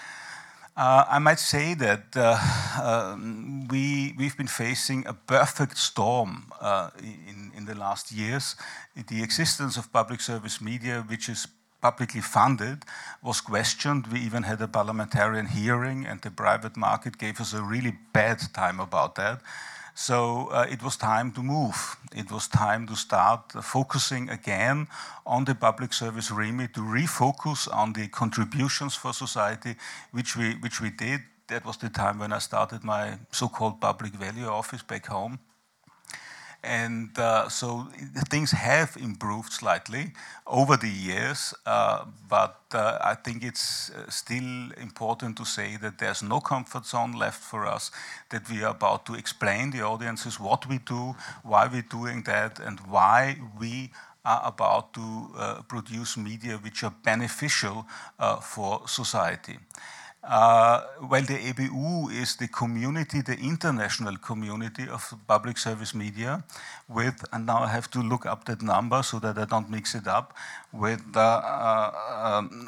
Uh, 0.77 1.03
I 1.09 1.17
might 1.17 1.39
say 1.39 1.73
that 1.73 2.15
uh, 2.15 2.37
um, 2.83 3.67
we, 3.67 4.13
we've 4.15 4.37
been 4.37 4.45
facing 4.45 5.07
a 5.07 5.13
perfect 5.13 5.75
storm 5.75 6.53
uh, 6.61 6.91
in, 6.99 7.51
in 7.57 7.65
the 7.65 7.73
last 7.73 8.11
years. 8.11 8.55
The 8.95 9.23
existence 9.23 9.75
of 9.75 9.91
public 9.91 10.21
service 10.21 10.61
media, 10.61 11.03
which 11.07 11.29
is 11.29 11.47
publicly 11.81 12.21
funded, 12.21 12.83
was 13.23 13.41
questioned. 13.41 14.05
We 14.05 14.19
even 14.19 14.43
had 14.43 14.61
a 14.61 14.67
parliamentarian 14.67 15.47
hearing, 15.47 16.05
and 16.05 16.21
the 16.21 16.29
private 16.29 16.77
market 16.77 17.17
gave 17.17 17.41
us 17.41 17.55
a 17.55 17.63
really 17.63 17.97
bad 18.13 18.39
time 18.53 18.79
about 18.79 19.15
that. 19.15 19.41
So 19.99 20.49
uh, 20.51 20.67
it 20.69 20.83
was 20.83 20.95
time 20.95 21.31
to 21.31 21.41
move. 21.41 21.97
It 22.15 22.31
was 22.31 22.47
time 22.47 22.85
to 22.85 22.95
start 22.95 23.51
focusing 23.63 24.29
again 24.29 24.87
on 25.25 25.45
the 25.45 25.55
public 25.55 25.91
service 25.91 26.29
remit, 26.29 26.75
to 26.75 26.81
refocus 26.81 27.67
on 27.73 27.93
the 27.93 28.07
contributions 28.07 28.93
for 28.93 29.11
society, 29.11 29.75
which 30.11 30.37
we, 30.37 30.53
which 30.57 30.79
we 30.81 30.91
did. 30.91 31.21
That 31.47 31.65
was 31.65 31.77
the 31.77 31.89
time 31.89 32.19
when 32.19 32.31
I 32.31 32.37
started 32.37 32.83
my 32.83 33.17
so 33.31 33.47
called 33.47 33.81
public 33.81 34.13
value 34.13 34.45
office 34.45 34.83
back 34.83 35.07
home. 35.07 35.39
And 36.67 37.17
uh, 37.17 37.47
so 37.47 37.87
things 38.29 38.51
have 38.51 38.97
improved 38.99 39.53
slightly 39.53 40.11
over 40.45 40.75
the 40.75 40.89
years, 40.89 41.53
uh, 41.65 42.03
but 42.29 42.59
uh, 42.73 42.97
I 43.01 43.15
think 43.15 43.43
it's 43.43 43.91
still 44.09 44.71
important 44.77 45.37
to 45.37 45.45
say 45.45 45.77
that 45.77 45.97
there's 45.97 46.21
no 46.21 46.41
comfort 46.41 46.85
zone 46.85 47.13
left 47.13 47.41
for 47.41 47.65
us, 47.65 47.91
that 48.29 48.49
we 48.49 48.63
are 48.63 48.71
about 48.71 49.05
to 49.05 49.13
explain 49.15 49.71
the 49.71 49.81
audiences 49.81 50.39
what 50.39 50.67
we 50.67 50.79
do, 50.79 51.15
why 51.43 51.67
we're 51.71 51.89
doing 51.89 52.23
that, 52.23 52.59
and 52.59 52.79
why 52.81 53.37
we 53.59 53.91
are 54.25 54.41
about 54.45 54.93
to 54.93 55.63
produce 55.69 56.17
media 56.17 56.57
which 56.57 56.83
are 56.83 56.93
beneficial 57.03 57.85
for 58.41 58.81
society. 58.87 59.57
Uh, 60.27 60.81
well, 61.09 61.21
the 61.21 61.35
EBU 61.35 62.11
is 62.11 62.35
the 62.35 62.49
community, 62.49 63.21
the 63.21 63.37
international 63.37 64.17
community 64.17 64.85
of 64.89 65.13
public 65.25 65.57
service 65.57 65.95
media 65.95 66.43
with, 66.89 67.23
and 67.31 67.45
now 67.45 67.59
I 67.59 67.67
have 67.67 67.89
to 67.91 68.01
look 68.01 68.25
up 68.25 68.43
that 68.45 68.61
number 68.61 69.03
so 69.03 69.19
that 69.19 69.37
I 69.37 69.45
don't 69.45 69.69
mix 69.69 69.95
it 69.95 70.05
up, 70.05 70.33
with 70.73 71.01
uh, 71.15 71.19
uh, 71.19 72.39
um, 72.43 72.67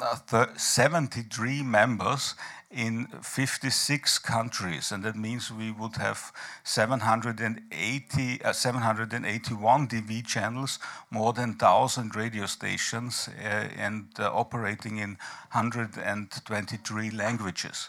73 0.56 1.62
members 1.62 2.34
in 2.70 3.08
56 3.22 4.18
countries, 4.20 4.92
and 4.92 5.02
that 5.02 5.16
means 5.16 5.50
we 5.50 5.72
would 5.72 5.96
have 5.96 6.32
780, 6.62 8.42
uh, 8.44 8.52
781 8.52 9.88
TV 9.88 10.24
channels, 10.24 10.78
more 11.10 11.32
than 11.32 11.50
1,000 11.50 12.14
radio 12.14 12.46
stations, 12.46 13.28
uh, 13.28 13.68
and 13.76 14.06
uh, 14.20 14.30
operating 14.32 14.98
in 14.98 15.18
123 15.52 17.10
languages. 17.10 17.88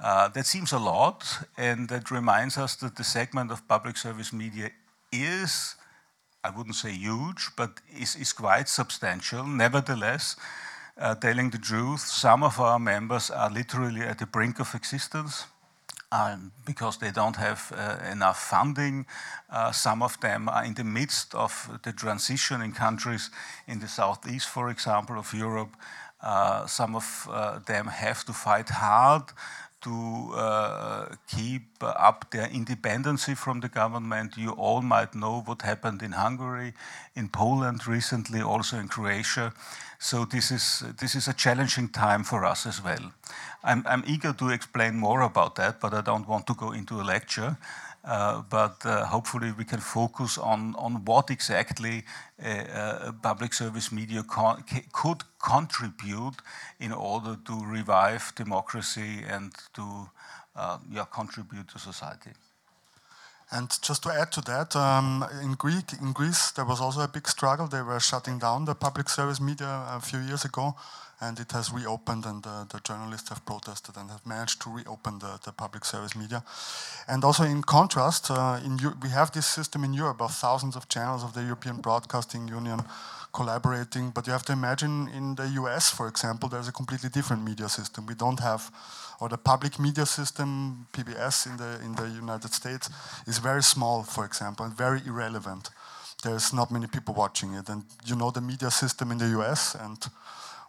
Uh, 0.00 0.28
that 0.28 0.46
seems 0.46 0.72
a 0.72 0.78
lot, 0.78 1.24
and 1.56 1.88
that 1.88 2.10
reminds 2.10 2.56
us 2.56 2.76
that 2.76 2.94
the 2.96 3.04
segment 3.04 3.50
of 3.50 3.66
public 3.66 3.96
service 3.96 4.32
media 4.32 4.70
is, 5.10 5.74
I 6.44 6.50
wouldn't 6.50 6.76
say 6.76 6.92
huge, 6.92 7.50
but 7.56 7.80
is, 7.98 8.14
is 8.14 8.32
quite 8.32 8.68
substantial. 8.68 9.44
Nevertheless, 9.44 10.36
uh, 10.98 11.14
telling 11.14 11.50
the 11.50 11.58
truth, 11.58 12.00
some 12.00 12.42
of 12.42 12.60
our 12.60 12.78
members 12.78 13.30
are 13.30 13.50
literally 13.50 14.02
at 14.02 14.18
the 14.18 14.26
brink 14.26 14.60
of 14.60 14.74
existence. 14.74 15.46
Um, 16.12 16.52
because 16.64 16.98
they 16.98 17.10
don't 17.10 17.34
have 17.34 17.72
uh, 17.76 17.98
enough 18.12 18.38
funding. 18.38 19.06
Uh, 19.50 19.72
some 19.72 20.04
of 20.04 20.18
them 20.20 20.48
are 20.48 20.64
in 20.64 20.74
the 20.74 20.84
midst 20.84 21.34
of 21.34 21.80
the 21.82 21.92
transition 21.92 22.62
in 22.62 22.72
countries 22.72 23.28
in 23.66 23.80
the 23.80 23.88
southeast, 23.88 24.48
for 24.48 24.70
example, 24.70 25.18
of 25.18 25.34
Europe. 25.34 25.76
Uh, 26.22 26.64
some 26.66 26.94
of 26.94 27.28
uh, 27.28 27.58
them 27.66 27.88
have 27.88 28.24
to 28.24 28.32
fight 28.32 28.68
hard 28.68 29.24
to 29.82 30.32
uh, 30.34 31.06
keep 31.28 31.62
up 31.80 32.30
their 32.30 32.48
independency 32.48 33.34
from 33.34 33.60
the 33.60 33.68
government. 33.68 34.36
You 34.36 34.50
all 34.50 34.82
might 34.82 35.14
know 35.14 35.42
what 35.44 35.62
happened 35.62 36.02
in 36.02 36.12
Hungary, 36.12 36.72
in 37.14 37.28
Poland 37.28 37.86
recently, 37.86 38.40
also 38.40 38.78
in 38.78 38.88
Croatia. 38.88 39.52
So 39.98 40.24
this 40.24 40.50
is, 40.50 40.84
this 40.98 41.14
is 41.14 41.28
a 41.28 41.32
challenging 41.32 41.88
time 41.88 42.24
for 42.24 42.44
us 42.44 42.66
as 42.66 42.82
well. 42.82 43.12
I'm, 43.64 43.84
I'm 43.86 44.04
eager 44.06 44.32
to 44.32 44.50
explain 44.50 44.96
more 44.96 45.22
about 45.22 45.54
that, 45.56 45.80
but 45.80 45.94
I 45.94 46.00
don't 46.00 46.28
want 46.28 46.46
to 46.46 46.54
go 46.54 46.72
into 46.72 47.00
a 47.00 47.02
lecture. 47.04 47.56
Uh, 48.06 48.40
but 48.48 48.86
uh, 48.86 49.04
hopefully 49.04 49.52
we 49.58 49.64
can 49.64 49.80
focus 49.80 50.38
on, 50.38 50.76
on 50.76 51.04
what 51.04 51.28
exactly 51.28 52.04
uh, 52.40 53.10
public 53.20 53.52
service 53.52 53.90
media 53.90 54.22
con 54.22 54.62
could 54.92 55.24
contribute 55.42 56.36
in 56.78 56.92
order 56.92 57.36
to 57.44 57.64
revive 57.64 58.32
democracy 58.36 59.24
and 59.28 59.52
to 59.74 60.08
uh, 60.54 60.78
yeah, 60.88 61.04
contribute 61.12 61.66
to 61.66 61.80
society. 61.80 62.30
And 63.50 63.70
just 63.80 64.02
to 64.02 64.10
add 64.10 64.32
to 64.32 64.40
that, 64.42 64.74
um, 64.74 65.24
in, 65.40 65.52
Greek, 65.52 65.92
in 66.00 66.12
Greece, 66.12 66.50
there 66.50 66.64
was 66.64 66.80
also 66.80 67.02
a 67.02 67.08
big 67.08 67.28
struggle. 67.28 67.68
They 67.68 67.82
were 67.82 68.00
shutting 68.00 68.38
down 68.38 68.64
the 68.64 68.74
public 68.74 69.08
service 69.08 69.40
media 69.40 69.84
a 69.88 70.00
few 70.00 70.18
years 70.18 70.44
ago, 70.44 70.74
and 71.20 71.38
it 71.38 71.52
has 71.52 71.72
reopened, 71.72 72.26
and 72.26 72.44
uh, 72.44 72.64
the 72.64 72.80
journalists 72.80 73.28
have 73.28 73.46
protested 73.46 73.96
and 73.96 74.10
have 74.10 74.26
managed 74.26 74.60
to 74.62 74.70
reopen 74.70 75.20
the, 75.20 75.38
the 75.44 75.52
public 75.52 75.84
service 75.84 76.16
media. 76.16 76.42
And 77.06 77.24
also, 77.24 77.44
in 77.44 77.62
contrast, 77.62 78.30
uh, 78.30 78.60
in 78.64 78.78
we 79.00 79.10
have 79.10 79.30
this 79.30 79.46
system 79.46 79.84
in 79.84 79.94
Europe 79.94 80.20
of 80.20 80.32
thousands 80.32 80.74
of 80.74 80.88
channels 80.88 81.22
of 81.22 81.32
the 81.32 81.42
European 81.42 81.76
Broadcasting 81.76 82.48
Union 82.48 82.82
collaborating, 83.36 84.10
but 84.14 84.26
you 84.26 84.32
have 84.32 84.46
to 84.46 84.52
imagine 84.52 85.08
in 85.18 85.34
the 85.34 85.48
US, 85.60 85.90
for 85.90 86.08
example, 86.08 86.48
there's 86.48 86.68
a 86.68 86.72
completely 86.72 87.10
different 87.10 87.42
media 87.44 87.68
system. 87.68 88.06
We 88.06 88.14
don't 88.14 88.40
have 88.40 88.62
or 89.20 89.28
the 89.28 89.38
public 89.38 89.78
media 89.78 90.06
system, 90.06 90.86
PBS 90.92 91.46
in 91.46 91.56
the, 91.56 91.80
in 91.86 91.92
the 91.94 92.08
United 92.24 92.52
States, 92.52 92.90
is 93.26 93.38
very 93.38 93.62
small, 93.62 94.02
for 94.02 94.24
example, 94.26 94.66
and 94.66 94.76
very 94.76 95.00
irrelevant. 95.06 95.70
There's 96.22 96.52
not 96.52 96.70
many 96.70 96.86
people 96.86 97.14
watching 97.14 97.54
it. 97.54 97.68
And 97.68 97.84
you 98.04 98.16
know 98.16 98.30
the 98.30 98.40
media 98.40 98.70
system 98.70 99.10
in 99.10 99.18
the 99.18 99.28
US 99.40 99.74
and 99.74 99.98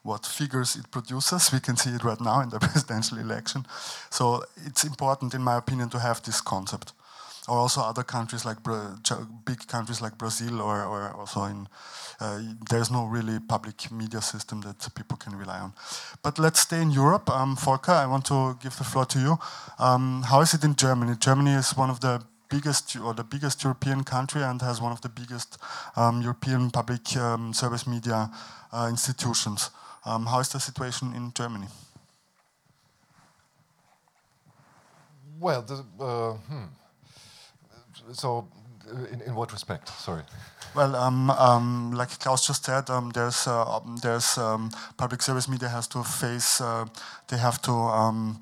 what 0.04 0.26
figures 0.26 0.76
it 0.76 0.90
produces. 0.92 1.52
We 1.52 1.60
can 1.60 1.76
see 1.76 1.90
it 1.90 2.04
right 2.04 2.22
now 2.22 2.42
in 2.42 2.50
the 2.50 2.60
presidential 2.68 3.18
election. 3.18 3.66
So 4.10 4.44
it's 4.66 4.84
important, 4.84 5.34
in 5.34 5.42
my 5.42 5.58
opinion, 5.58 5.90
to 5.90 6.00
have 6.00 6.22
this 6.22 6.42
concept 6.42 6.94
or 7.48 7.58
also 7.58 7.82
other 7.82 8.04
countries 8.04 8.46
like 8.46 8.58
big 9.46 9.68
countries 9.68 10.02
like 10.02 10.18
Brazil, 10.18 10.62
or, 10.62 10.84
or 10.84 11.14
also 11.14 11.44
in 11.44 11.68
uh, 12.20 12.42
there's 12.70 12.92
no 12.92 13.06
really 13.06 13.40
public 13.40 13.92
media 13.92 14.22
system 14.22 14.62
that 14.62 14.88
people 14.96 15.18
can 15.18 15.36
rely 15.36 15.60
on. 15.60 15.74
But 16.24 16.40
let's 16.40 16.60
stay 16.60 16.82
in 16.82 16.92
Europe. 16.92 17.30
Um, 17.30 17.56
Volker, 17.56 17.92
I 17.92 18.06
want 18.06 18.26
to 18.26 18.58
give 18.62 18.76
the 18.78 18.84
floor 18.84 19.06
to 19.06 19.20
you. 19.20 19.38
Um, 19.80 20.24
how 20.24 20.42
is 20.42 20.54
it 20.54 20.64
in 20.64 20.76
Germany? 20.76 21.16
Germany 21.20 21.52
is 21.52 21.78
one 21.78 21.90
of 21.90 22.00
the 22.00 22.24
biggest 22.50 22.96
or 22.96 23.14
the 23.14 23.24
biggest 23.24 23.64
European 23.64 24.04
country 24.04 24.42
and 24.42 24.62
has 24.62 24.82
one 24.82 24.92
of 24.92 25.02
the 25.02 25.10
biggest 25.10 25.58
um, 25.96 26.22
European 26.22 26.72
public 26.72 27.16
um, 27.18 27.54
service 27.54 27.86
media 27.86 28.32
uh, 28.72 28.88
institutions. 28.90 29.70
Um, 30.06 30.26
how 30.26 30.40
is 30.40 30.50
the 30.50 30.60
situation 30.60 31.14
in 31.14 31.34
Germany? 31.34 31.68
Well, 35.40 35.62
the, 35.62 35.86
uh, 36.04 36.34
hmm 36.34 36.66
so 38.14 38.48
uh, 38.90 39.06
in, 39.14 39.22
in 39.22 39.36
what 39.36 39.52
respect? 39.52 39.90
Sorry. 39.90 40.24
Well, 40.76 40.96
um, 40.96 41.30
um, 41.32 41.92
like 41.94 42.20
Klaus 42.20 42.48
just 42.48 42.66
said, 42.66 42.90
um, 42.90 43.12
there's 43.12 43.48
uh, 43.48 43.78
um, 43.78 43.98
there's 44.02 44.38
um, 44.38 44.70
public 44.98 45.22
service 45.22 45.48
media 45.50 45.70
has 45.70 45.88
to 45.88 46.04
face 46.04 46.62
uh, 46.62 46.86
they 47.30 47.38
have 47.38 47.62
to 47.64 47.72
um, 47.72 48.40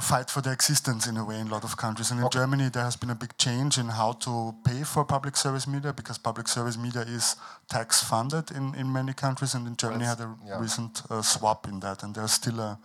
fight 0.00 0.30
for 0.30 0.40
their 0.40 0.52
existence 0.52 1.06
in 1.06 1.16
a 1.16 1.24
way 1.24 1.38
in 1.38 1.48
a 1.48 1.50
lot 1.50 1.64
of 1.64 1.76
countries. 1.76 2.10
And 2.10 2.20
in 2.20 2.26
okay. 2.26 2.38
Germany, 2.38 2.68
there 2.68 2.84
has 2.84 2.96
been 2.96 3.10
a 3.10 3.14
big 3.14 3.36
change 3.38 3.78
in 3.78 3.88
how 3.88 4.12
to 4.12 4.54
pay 4.64 4.82
for 4.84 5.04
public 5.04 5.36
service 5.36 5.66
media 5.66 5.92
because 5.92 6.18
public 6.18 6.48
service 6.48 6.78
media 6.78 7.02
is 7.02 7.36
tax 7.68 8.02
funded 8.02 8.50
in, 8.50 8.74
in 8.74 8.92
many 8.92 9.12
countries. 9.12 9.54
And 9.54 9.66
in 9.66 9.76
Germany, 9.76 10.04
had 10.04 10.20
a 10.20 10.34
yeah. 10.46 10.60
recent 10.60 11.02
uh, 11.10 11.22
swap 11.22 11.66
in 11.66 11.80
that. 11.80 12.02
And 12.02 12.14
there's 12.14 12.32
still 12.32 12.60
a 12.60 12.78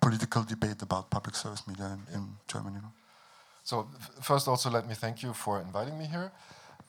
political 0.00 0.42
debate 0.42 0.82
about 0.82 1.10
public 1.10 1.34
service 1.34 1.66
media 1.66 1.86
in, 1.86 2.14
in 2.14 2.28
Germany. 2.48 2.76
Know? 2.76 2.92
So 3.70 3.86
first, 4.20 4.48
also 4.48 4.68
let 4.68 4.88
me 4.88 4.94
thank 4.94 5.22
you 5.22 5.32
for 5.32 5.60
inviting 5.60 5.96
me 5.96 6.06
here. 6.06 6.32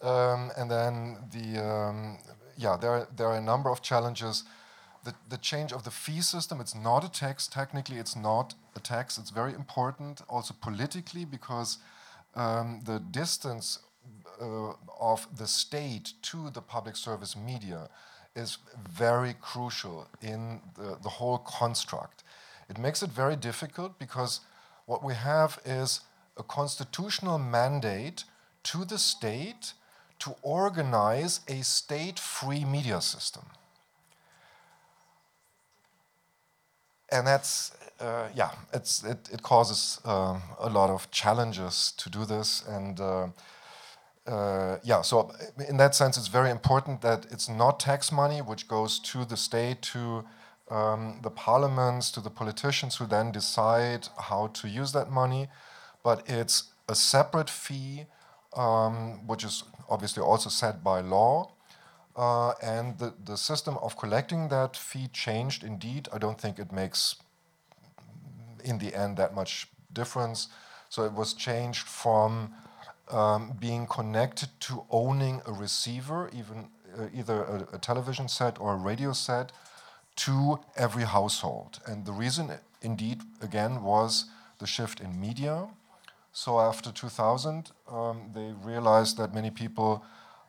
Um, 0.01 0.49
and 0.57 0.67
then 0.75 1.17
the 1.31 1.63
um, 1.63 2.17
yeah, 2.57 2.75
there 2.75 2.89
are, 2.89 3.07
there 3.15 3.27
are 3.27 3.37
a 3.37 3.47
number 3.53 3.69
of 3.69 3.83
challenges. 3.83 4.45
The, 5.03 5.13
the 5.29 5.37
change 5.37 5.71
of 5.73 5.83
the 5.83 5.91
fee 5.91 6.21
system, 6.21 6.59
it's 6.59 6.73
not 6.73 7.03
a 7.03 7.11
tax. 7.11 7.47
Technically, 7.47 7.97
it's 7.97 8.15
not 8.15 8.55
a 8.75 8.79
tax. 8.79 9.19
It's 9.19 9.29
very 9.29 9.53
important, 9.53 10.23
also 10.27 10.55
politically, 10.59 11.23
because 11.23 11.77
um, 12.33 12.81
the 12.83 12.97
distance 12.99 13.77
uh, 14.41 14.73
of 14.99 15.27
the 15.37 15.45
state 15.45 16.13
to 16.23 16.49
the 16.49 16.61
public 16.61 16.95
service 16.95 17.35
media 17.35 17.89
is 18.35 18.57
very 18.89 19.35
crucial 19.39 20.07
in 20.23 20.61
the, 20.75 20.97
the 21.03 21.09
whole 21.09 21.37
construct. 21.37 22.23
It 22.71 22.79
makes 22.79 23.03
it 23.03 23.11
very 23.11 23.35
difficult 23.35 23.99
because 23.99 24.39
what 24.87 25.03
we 25.03 25.13
have 25.13 25.59
is 25.63 26.01
a 26.41 26.43
constitutional 26.43 27.37
mandate 27.37 28.19
to 28.63 28.79
the 28.91 28.97
state 28.97 29.73
to 30.19 30.35
organize 30.41 31.33
a 31.47 31.59
state 31.63 32.19
free 32.19 32.63
media 32.65 32.99
system. 33.01 33.45
And 37.11 37.27
that's, 37.27 37.71
uh, 37.99 38.27
yeah, 38.35 38.51
it's, 38.73 39.03
it, 39.03 39.29
it 39.35 39.41
causes 39.41 39.99
uh, 40.05 40.39
a 40.59 40.69
lot 40.69 40.89
of 40.89 41.09
challenges 41.11 41.93
to 41.97 42.09
do 42.09 42.25
this. 42.25 42.49
And 42.67 42.99
uh, 42.99 43.27
uh 44.27 44.77
yeah, 44.83 45.01
so 45.01 45.15
in 45.71 45.77
that 45.77 45.93
sense, 45.95 46.13
it's 46.19 46.31
very 46.39 46.51
important 46.51 47.01
that 47.01 47.21
it's 47.33 47.49
not 47.49 47.79
tax 47.79 48.11
money 48.11 48.39
which 48.41 48.67
goes 48.67 48.99
to 49.11 49.25
the 49.25 49.37
state, 49.37 49.81
to 49.93 50.23
um, 50.69 51.19
the 51.21 51.31
parliaments, 51.47 52.11
to 52.11 52.21
the 52.21 52.29
politicians 52.29 52.95
who 52.97 53.05
then 53.05 53.31
decide 53.31 54.07
how 54.29 54.47
to 54.59 54.67
use 54.67 54.91
that 54.93 55.09
money 55.11 55.49
but 56.03 56.23
it's 56.27 56.71
a 56.87 56.95
separate 56.95 57.49
fee, 57.49 58.05
um, 58.55 59.25
which 59.27 59.43
is 59.43 59.63
obviously 59.89 60.23
also 60.23 60.49
set 60.49 60.83
by 60.83 61.01
law. 61.01 61.51
Uh, 62.15 62.51
and 62.61 62.97
the, 62.97 63.13
the 63.23 63.37
system 63.37 63.77
of 63.81 63.97
collecting 63.97 64.49
that 64.49 64.75
fee 64.75 65.07
changed 65.07 65.63
indeed. 65.63 66.09
I 66.11 66.17
don't 66.17 66.39
think 66.39 66.59
it 66.59 66.71
makes, 66.71 67.15
in 68.63 68.79
the 68.79 68.93
end, 68.93 69.15
that 69.17 69.33
much 69.33 69.67
difference. 69.93 70.49
So 70.89 71.03
it 71.05 71.13
was 71.13 71.33
changed 71.33 71.87
from 71.87 72.53
um, 73.09 73.53
being 73.59 73.87
connected 73.87 74.49
to 74.61 74.85
owning 74.89 75.41
a 75.45 75.51
receiver, 75.51 76.29
even 76.33 76.69
uh, 76.97 77.07
either 77.13 77.43
a, 77.43 77.75
a, 77.75 77.77
television 77.77 78.27
set 78.27 78.59
or 78.59 78.73
a 78.73 78.77
radio 78.77 79.13
set, 79.13 79.51
to 80.17 80.59
every 80.75 81.03
household. 81.03 81.79
And 81.85 82.05
the 82.05 82.11
reason, 82.11 82.51
indeed, 82.81 83.21
again, 83.41 83.83
was 83.83 84.25
the 84.59 84.67
shift 84.67 84.99
in 84.99 85.19
media. 85.19 85.67
So 86.33 86.59
after 86.59 86.91
2000, 86.91 87.71
um, 87.89 88.31
they 88.33 88.53
realized 88.63 89.17
that 89.17 89.33
many 89.33 89.51
people, 89.51 90.03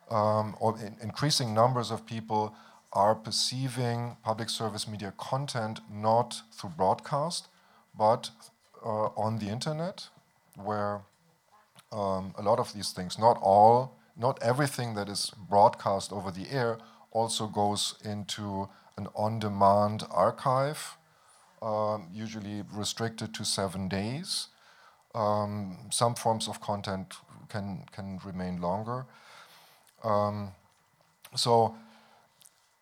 um, 0.09 0.55
or 0.59 0.77
in 0.79 0.95
increasing 1.01 1.53
numbers 1.53 1.91
of 1.91 2.05
people, 2.05 2.55
are 2.93 3.15
perceiving 3.15 4.17
public 4.23 4.49
service 4.49 4.87
media 4.87 5.13
content 5.17 5.81
not 5.91 6.41
through 6.53 6.69
broadcast, 6.71 7.47
but 7.97 8.29
uh, 8.85 9.07
on 9.17 9.39
the 9.39 9.47
internet, 9.47 10.09
where 10.55 11.01
um, 11.91 12.33
a 12.37 12.41
lot 12.41 12.59
of 12.59 12.73
these 12.73 12.91
things, 12.91 13.17
not 13.17 13.37
all, 13.41 13.97
not 14.15 14.41
everything 14.41 14.93
that 14.95 15.09
is 15.09 15.31
broadcast 15.49 16.11
over 16.11 16.31
the 16.31 16.49
air, 16.51 16.77
also 17.11 17.47
goes 17.47 17.95
into 18.03 18.69
an 18.97 19.07
on 19.15 19.39
demand 19.39 20.03
archive, 20.11 20.97
um, 21.61 22.07
usually 22.13 22.63
restricted 22.71 23.33
to 23.33 23.43
seven 23.43 23.87
days. 23.87 24.47
Um, 25.15 25.77
some 25.91 26.15
forms 26.15 26.47
of 26.47 26.59
content 26.59 27.13
can, 27.49 27.83
can 27.91 28.19
remain 28.25 28.61
longer. 28.61 29.05
Um, 30.03 30.51
so 31.35 31.75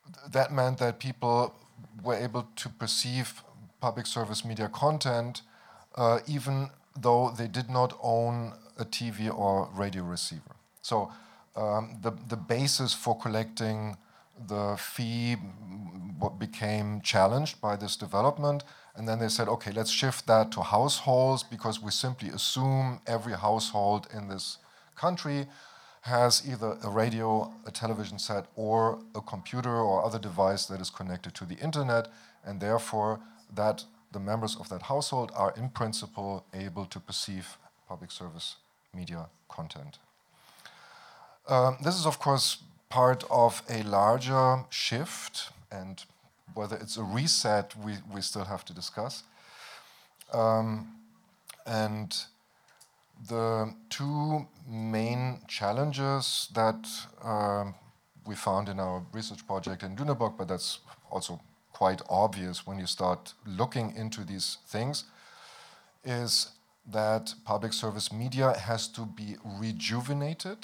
th 0.05 0.31
that 0.31 0.49
meant 0.51 0.77
that 0.77 0.99
people 0.99 1.53
were 2.03 2.19
able 2.27 2.43
to 2.61 2.69
perceive 2.69 3.27
public 3.79 4.05
service 4.05 4.41
media 4.45 4.69
content 4.69 5.41
uh, 5.95 6.19
even 6.27 6.69
though 6.99 7.33
they 7.37 7.47
did 7.47 7.69
not 7.69 7.97
own 8.01 8.53
a 8.77 8.85
TV 8.85 9.33
or 9.33 9.69
radio 9.73 10.03
receiver. 10.03 10.55
So 10.81 11.11
um, 11.55 11.97
the, 12.01 12.11
the 12.29 12.37
basis 12.37 12.93
for 12.93 13.17
collecting 13.17 13.97
the 14.47 14.75
fee 14.77 15.35
became 16.39 17.01
challenged 17.01 17.61
by 17.61 17.75
this 17.75 17.95
development. 17.95 18.63
And 18.95 19.07
then 19.07 19.19
they 19.19 19.29
said, 19.29 19.47
okay, 19.47 19.71
let's 19.71 19.89
shift 19.89 20.27
that 20.27 20.51
to 20.51 20.61
households 20.61 21.43
because 21.43 21.81
we 21.81 21.91
simply 21.91 22.29
assume 22.29 22.99
every 23.07 23.33
household 23.33 24.07
in 24.13 24.27
this 24.27 24.57
country 24.95 25.47
has 26.01 26.43
either 26.47 26.77
a 26.83 26.89
radio, 26.89 27.53
a 27.65 27.71
television 27.71 28.19
set, 28.19 28.47
or 28.55 28.99
a 29.15 29.21
computer 29.21 29.75
or 29.75 30.03
other 30.03 30.19
device 30.19 30.65
that 30.65 30.81
is 30.81 30.89
connected 30.89 31.33
to 31.35 31.45
the 31.45 31.55
internet. 31.55 32.07
And 32.43 32.59
therefore, 32.59 33.19
that 33.55 33.85
the 34.11 34.19
members 34.19 34.55
of 34.55 34.67
that 34.69 34.83
household 34.83 35.31
are 35.35 35.53
in 35.55 35.69
principle 35.69 36.45
able 36.53 36.85
to 36.85 36.99
perceive 36.99 37.57
public 37.87 38.11
service 38.11 38.55
media 38.93 39.27
content. 39.47 39.99
Um, 41.47 41.77
this 41.83 41.95
is, 41.95 42.05
of 42.05 42.19
course, 42.19 42.57
part 42.89 43.23
of 43.29 43.63
a 43.69 43.83
larger 43.83 44.65
shift, 44.69 45.49
and 45.71 46.03
whether 46.53 46.75
it's 46.77 46.97
a 46.97 47.03
reset, 47.03 47.75
we, 47.77 47.93
we 48.13 48.21
still 48.21 48.45
have 48.45 48.65
to 48.65 48.73
discuss. 48.73 49.23
Um, 50.33 50.95
and 51.65 52.15
the 53.27 53.73
two 53.89 54.47
main 54.67 55.41
challenges 55.47 56.49
that 56.53 56.87
uh, 57.23 57.65
we 58.25 58.35
found 58.35 58.69
in 58.69 58.79
our 58.79 59.03
research 59.13 59.45
project 59.45 59.83
in 59.83 59.95
Lüneburg, 59.95 60.37
but 60.37 60.47
that's 60.47 60.79
also 61.09 61.39
quite 61.73 62.01
obvious 62.09 62.65
when 62.65 62.79
you 62.79 62.85
start 62.85 63.33
looking 63.45 63.95
into 63.95 64.23
these 64.23 64.57
things, 64.67 65.05
is 66.03 66.51
that 66.91 67.33
public 67.45 67.73
service 67.73 68.11
media 68.11 68.53
has 68.57 68.87
to 68.87 69.05
be 69.05 69.35
rejuvenated. 69.43 70.57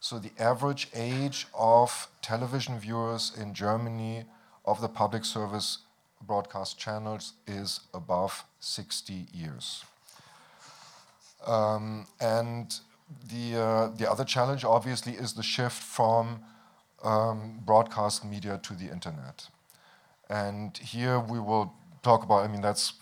So 0.00 0.18
the 0.18 0.32
average 0.38 0.88
age 0.94 1.46
of 1.54 2.08
television 2.22 2.78
viewers 2.78 3.32
in 3.38 3.52
Germany 3.52 4.24
of 4.70 4.80
the 4.80 4.88
public 4.88 5.24
service 5.24 5.78
broadcast 6.26 6.78
channels 6.78 7.32
is 7.46 7.80
above 7.92 8.44
60 8.60 9.26
years. 9.32 9.84
Um, 11.46 12.06
and 12.20 12.72
the, 13.32 13.60
uh, 13.60 13.88
the 13.96 14.08
other 14.08 14.24
challenge, 14.24 14.64
obviously, 14.64 15.14
is 15.14 15.32
the 15.32 15.42
shift 15.42 15.82
from 15.82 16.40
um, 17.02 17.60
broadcast 17.64 18.24
media 18.24 18.60
to 18.62 18.74
the 18.74 18.88
internet. 18.92 19.48
And 20.28 20.76
here 20.78 21.18
we 21.18 21.40
will 21.40 21.74
talk 22.02 22.22
about, 22.22 22.44
I 22.44 22.48
mean, 22.48 22.60
that's 22.60 22.92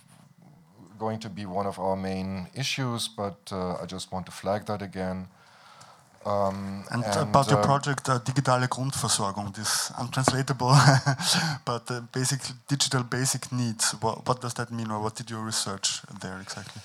going 0.98 1.18
to 1.20 1.28
be 1.28 1.44
one 1.44 1.66
of 1.66 1.78
our 1.78 1.96
main 1.96 2.48
issues, 2.54 3.08
but 3.08 3.38
uh, 3.52 3.82
I 3.82 3.84
just 3.86 4.10
want 4.10 4.24
to 4.26 4.32
flag 4.32 4.64
that 4.66 4.80
again. 4.80 5.28
Um, 6.28 6.84
and, 6.90 7.04
and, 7.04 7.16
about 7.30 7.48
uh, 7.48 7.54
your 7.54 7.64
project, 7.64 8.08
uh, 8.08 8.18
Digitale 8.18 8.68
Grundversorgung, 8.68 9.54
this 9.54 9.90
untranslatable, 9.98 10.74
but 11.64 11.90
uh, 11.90 12.00
basic 12.12 12.40
digital 12.68 13.02
basic 13.02 13.50
needs. 13.50 13.92
What, 14.02 14.26
what, 14.26 14.40
does 14.40 14.52
that 14.54 14.70
mean, 14.70 14.90
or 14.90 15.00
what 15.00 15.14
did 15.14 15.30
you 15.30 15.38
research 15.38 16.02
there 16.20 16.38
exactly? 16.40 16.82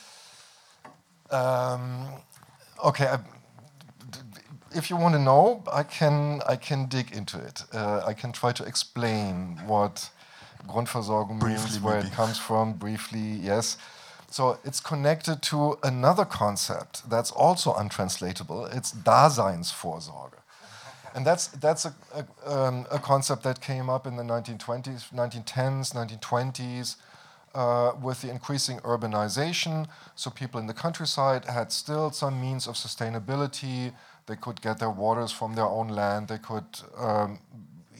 Um, 1.29 2.07
okay, 2.85 3.07
I, 3.07 3.19
if 4.73 4.89
you 4.89 4.95
want 4.95 5.15
to 5.15 5.19
know, 5.19 5.63
I 5.71 5.83
can 5.83 6.41
I 6.47 6.55
can 6.55 6.87
dig 6.87 7.11
into 7.11 7.37
it. 7.37 7.63
Uh, 7.73 8.01
I 8.05 8.13
can 8.13 8.31
try 8.31 8.53
to 8.53 8.63
explain 8.63 9.59
what 9.67 10.09
Grundversorgung 10.67 11.39
briefly, 11.39 11.71
means, 11.71 11.81
where 11.81 11.95
maybe. 11.95 12.07
it 12.07 12.13
comes 12.13 12.37
from, 12.37 12.73
briefly, 12.73 13.39
yes. 13.41 13.77
So 14.33 14.57
it's 14.63 14.79
connected 14.79 15.43
to 15.43 15.77
another 15.83 16.25
concept 16.25 17.07
that's 17.07 17.29
also 17.29 17.71
untranslatable. 17.75 18.65
It's 18.65 18.91
Daseinsvorsorge. 18.91 20.39
And 21.13 21.23
that's, 21.23 21.45
that's 21.49 21.85
a, 21.85 21.93
a, 22.15 22.51
um, 22.51 22.87
a 22.89 22.97
concept 22.97 23.43
that 23.43 23.61
came 23.61 23.91
up 23.91 24.07
in 24.07 24.15
the 24.15 24.23
1920s, 24.23 25.13
1910s, 25.13 25.93
1920s, 25.93 26.95
uh, 27.53 27.91
with 28.01 28.23
the 28.23 28.31
increasing 28.31 28.79
urbanization. 28.79 29.85
So 30.15 30.31
people 30.31 30.59
in 30.59 30.65
the 30.65 30.73
countryside 30.73 31.45
had 31.45 31.71
still 31.71 32.09
some 32.09 32.41
means 32.41 32.65
of 32.65 32.73
sustainability. 32.73 33.93
They 34.25 34.35
could 34.35 34.63
get 34.63 34.79
their 34.79 34.89
waters 34.89 35.31
from 35.31 35.53
their 35.53 35.67
own 35.67 35.89
land. 35.89 36.29
They 36.29 36.39
could 36.39 36.65
um, 36.97 37.37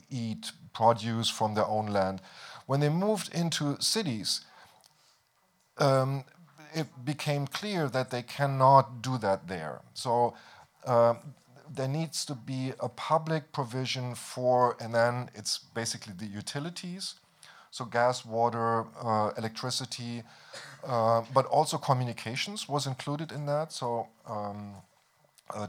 eat 0.10 0.52
produce 0.74 1.30
from 1.30 1.54
their 1.54 1.67
own 1.67 1.86
land. 1.86 2.22
When 2.65 2.80
they 2.80 2.89
moved 2.89 3.32
into 3.36 3.80
cities, 3.80 4.41
um, 5.77 6.23
it 6.73 6.88
became 7.05 7.47
clear 7.47 7.88
that 7.89 8.09
they 8.09 8.23
cannot 8.23 9.01
do 9.01 9.17
that 9.19 9.47
there. 9.47 9.81
So 9.93 10.33
uh, 10.86 11.15
there 11.73 11.88
needs 11.88 12.25
to 12.25 12.36
be 12.36 12.73
a 12.79 12.89
public 12.89 13.51
provision 13.51 14.15
for, 14.15 14.77
and 14.79 14.93
then 14.93 15.29
it's 15.36 15.57
basically 15.57 16.13
the 16.17 16.25
utilities. 16.25 17.15
So 17.71 17.86
gas, 17.86 18.25
water, 18.25 18.86
uh, 19.01 19.31
electricity, 19.38 20.23
uh, 20.86 21.23
but 21.33 21.45
also 21.45 21.77
communications 21.77 22.69
was 22.69 22.86
included 22.86 23.31
in 23.31 23.45
that. 23.47 23.71
So 23.71 24.07
um, 24.27 24.75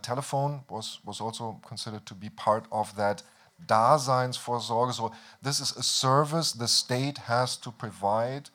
telephone 0.02 0.64
was, 0.68 0.98
was 1.04 1.20
also 1.20 1.60
considered 1.66 2.04
to 2.06 2.14
be 2.14 2.28
part 2.28 2.66
of 2.70 2.96
that 2.96 3.22
Daseinsvorsorge. 3.66 4.94
So 4.94 5.12
this 5.42 5.60
is 5.60 5.76
a 5.76 5.82
service 5.82 6.52
the 6.52 6.68
state 6.68 7.18
has 7.18 7.56
to 7.58 7.70
provide 7.70 8.50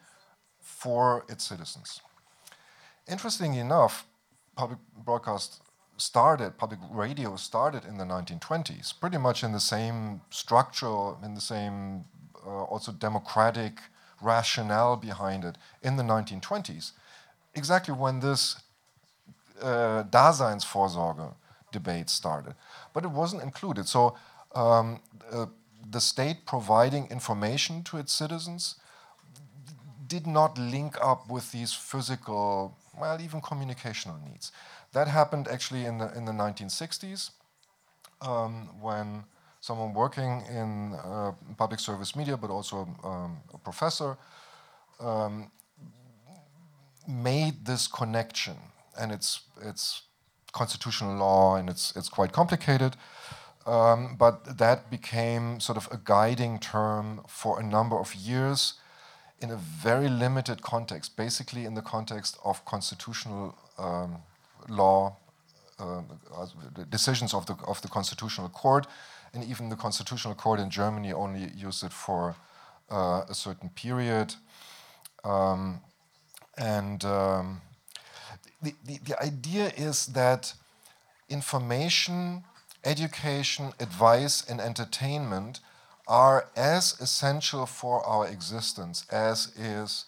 for 0.79 1.25
its 1.27 1.43
citizens. 1.43 2.01
Interestingly 3.07 3.59
enough, 3.59 4.05
public 4.55 4.79
broadcast 5.03 5.61
started, 5.97 6.57
public 6.57 6.79
radio 6.89 7.35
started 7.35 7.83
in 7.83 7.97
the 7.97 8.05
1920s, 8.05 8.97
pretty 8.97 9.17
much 9.17 9.43
in 9.43 9.51
the 9.51 9.59
same 9.59 10.21
structure, 10.29 11.15
in 11.21 11.33
the 11.35 11.41
same 11.41 12.05
uh, 12.45 12.63
also 12.63 12.93
democratic 12.93 13.73
rationale 14.21 14.95
behind 14.95 15.43
it 15.43 15.57
in 15.81 15.97
the 15.97 16.03
1920s, 16.03 16.91
exactly 17.53 17.93
when 17.93 18.21
this 18.21 18.61
uh, 19.61 20.03
Daseinsvorsorge 20.03 21.33
debate 21.73 22.09
started. 22.09 22.55
But 22.93 23.03
it 23.03 23.11
wasn't 23.11 23.43
included. 23.43 23.87
So 23.87 24.15
um, 24.55 25.01
uh, 25.29 25.47
the 25.91 25.99
state 25.99 26.45
providing 26.45 27.07
information 27.07 27.83
to 27.83 27.97
its 27.97 28.13
citizens 28.13 28.75
did 30.09 30.27
not 30.27 30.57
link 30.57 30.97
up 31.01 31.29
with 31.29 31.51
these 31.51 31.71
physical, 31.73 32.75
well, 32.99 33.21
even 33.21 33.39
communicational 33.41 34.17
needs. 34.29 34.51
That 34.91 35.07
happened 35.07 35.47
actually 35.47 35.85
in 35.85 35.99
the, 35.99 36.11
in 36.17 36.25
the 36.25 36.31
1960s 36.31 37.31
um, 38.21 38.69
when 38.81 39.23
someone 39.61 39.93
working 39.93 40.43
in 40.49 40.93
uh, 40.93 41.31
public 41.57 41.79
service 41.79 42.15
media, 42.15 42.35
but 42.35 42.49
also 42.49 42.87
um, 43.03 43.37
a 43.53 43.57
professor, 43.57 44.17
um, 44.99 45.51
made 47.07 47.65
this 47.65 47.87
connection. 47.87 48.57
And 48.99 49.11
it's, 49.11 49.41
it's 49.61 50.03
constitutional 50.51 51.15
law 51.15 51.55
and 51.55 51.69
it's, 51.69 51.95
it's 51.95 52.09
quite 52.09 52.31
complicated. 52.31 52.95
Um, 53.65 54.15
but 54.17 54.57
that 54.57 54.89
became 54.89 55.59
sort 55.59 55.77
of 55.77 55.87
a 55.91 55.99
guiding 56.03 56.59
term 56.59 57.21
for 57.27 57.59
a 57.59 57.63
number 57.63 57.97
of 57.99 58.15
years 58.15 58.73
in 59.41 59.51
a 59.51 59.55
very 59.55 60.09
limited 60.09 60.61
context, 60.61 61.15
basically 61.15 61.65
in 61.65 61.73
the 61.73 61.81
context 61.81 62.37
of 62.43 62.63
constitutional 62.65 63.55
um, 63.77 64.17
law 64.67 65.15
uh, 65.79 66.01
decisions 66.89 67.33
of 67.33 67.45
the 67.45 67.55
of 67.65 67.81
the 67.81 67.87
constitutional 67.87 68.49
court, 68.49 68.85
and 69.33 69.43
even 69.43 69.69
the 69.69 69.75
constitutional 69.75 70.35
court 70.35 70.59
in 70.59 70.69
Germany 70.69 71.13
only 71.13 71.51
used 71.55 71.83
it 71.83 71.93
for 71.93 72.35
uh, 72.91 73.23
a 73.29 73.33
certain 73.33 73.69
period. 73.69 74.35
Um, 75.23 75.81
and 76.57 77.05
um, 77.05 77.61
the, 78.61 78.73
the, 78.85 78.99
the 79.05 79.23
idea 79.23 79.71
is 79.77 80.07
that 80.07 80.53
information, 81.29 82.43
education, 82.83 83.71
advice, 83.79 84.43
and 84.49 84.59
entertainment 84.59 85.61
are 86.09 86.49
as 86.55 86.99
essential 86.99 87.65
for 87.65 88.05
our 88.05 88.27
existence 88.27 89.05
as 89.11 89.55
is 89.55 90.05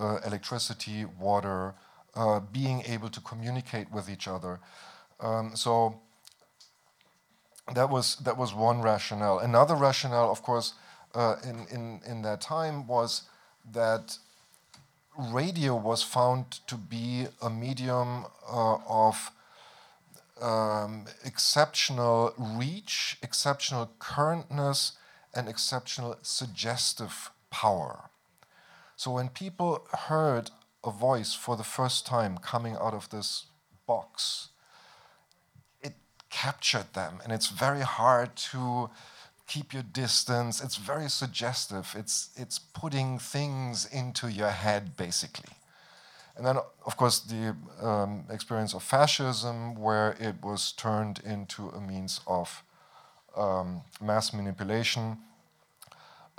uh, 0.00 0.16
electricity, 0.26 1.04
water, 1.04 1.74
uh, 2.14 2.40
being 2.40 2.82
able 2.86 3.10
to 3.10 3.20
communicate 3.20 3.92
with 3.92 4.08
each 4.08 4.26
other. 4.26 4.58
Um, 5.20 5.54
so 5.54 6.00
that 7.74 7.90
was 7.90 8.16
that 8.16 8.36
was 8.36 8.54
one 8.54 8.80
rationale. 8.80 9.38
Another 9.38 9.74
rationale, 9.74 10.30
of 10.30 10.42
course, 10.42 10.72
uh, 11.14 11.36
in, 11.44 11.66
in 11.70 12.00
in 12.06 12.22
that 12.22 12.40
time 12.40 12.86
was 12.86 13.22
that 13.72 14.18
radio 15.18 15.76
was 15.76 16.02
found 16.02 16.50
to 16.66 16.76
be 16.76 17.26
a 17.42 17.50
medium 17.50 18.24
uh, 18.50 18.76
of 18.88 19.30
um, 20.40 21.04
exceptional 21.24 22.34
reach, 22.38 23.18
exceptional 23.22 23.90
currentness, 24.00 24.92
and 25.34 25.48
exceptional 25.48 26.16
suggestive 26.22 27.30
power. 27.50 28.10
So 28.96 29.10
when 29.12 29.28
people 29.28 29.86
heard 30.08 30.50
a 30.84 30.90
voice 30.90 31.34
for 31.34 31.56
the 31.56 31.64
first 31.64 32.06
time 32.06 32.38
coming 32.38 32.74
out 32.74 32.94
of 32.94 33.10
this 33.10 33.46
box, 33.86 34.48
it 35.80 35.94
captured 36.30 36.92
them, 36.94 37.20
and 37.22 37.32
it's 37.32 37.48
very 37.48 37.82
hard 37.82 38.36
to 38.36 38.90
keep 39.46 39.72
your 39.72 39.82
distance. 39.82 40.62
It's 40.62 40.76
very 40.76 41.08
suggestive. 41.08 41.94
It's 41.96 42.30
it's 42.36 42.58
putting 42.58 43.18
things 43.18 43.86
into 43.86 44.30
your 44.30 44.50
head 44.50 44.96
basically. 44.96 45.54
And 46.36 46.46
then, 46.46 46.56
of 46.86 46.96
course, 46.96 47.20
the 47.20 47.54
um, 47.82 48.24
experience 48.30 48.72
of 48.72 48.82
fascism, 48.82 49.74
where 49.74 50.16
it 50.18 50.36
was 50.42 50.72
turned 50.72 51.20
into 51.24 51.68
a 51.68 51.80
means 51.80 52.20
of 52.26 52.62
um, 53.36 53.82
mass 54.00 54.32
manipulation, 54.32 55.18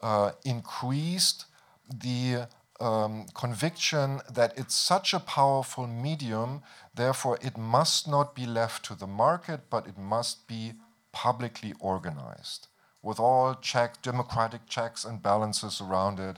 uh, 0.02 0.32
increased 0.44 1.46
the 1.90 2.48
um, 2.80 3.26
conviction 3.34 4.20
that 4.32 4.54
it's 4.58 4.76
such 4.76 5.14
a 5.14 5.20
powerful 5.20 5.88
medium, 5.88 6.62
therefore, 6.94 7.38
it 7.42 7.58
must 7.58 8.08
not 8.08 8.36
be 8.36 8.46
left 8.46 8.84
to 8.86 8.96
the 8.96 9.08
market, 9.08 9.62
but 9.70 9.88
it 9.88 9.98
must 9.98 10.48
be 10.48 10.74
publicly 11.12 11.74
organized 11.80 12.68
with 13.04 13.20
all 13.20 13.54
check, 13.54 14.02
democratic 14.02 14.66
checks 14.68 15.06
and 15.06 15.22
balances 15.22 15.82
around 15.82 16.20
it 16.20 16.38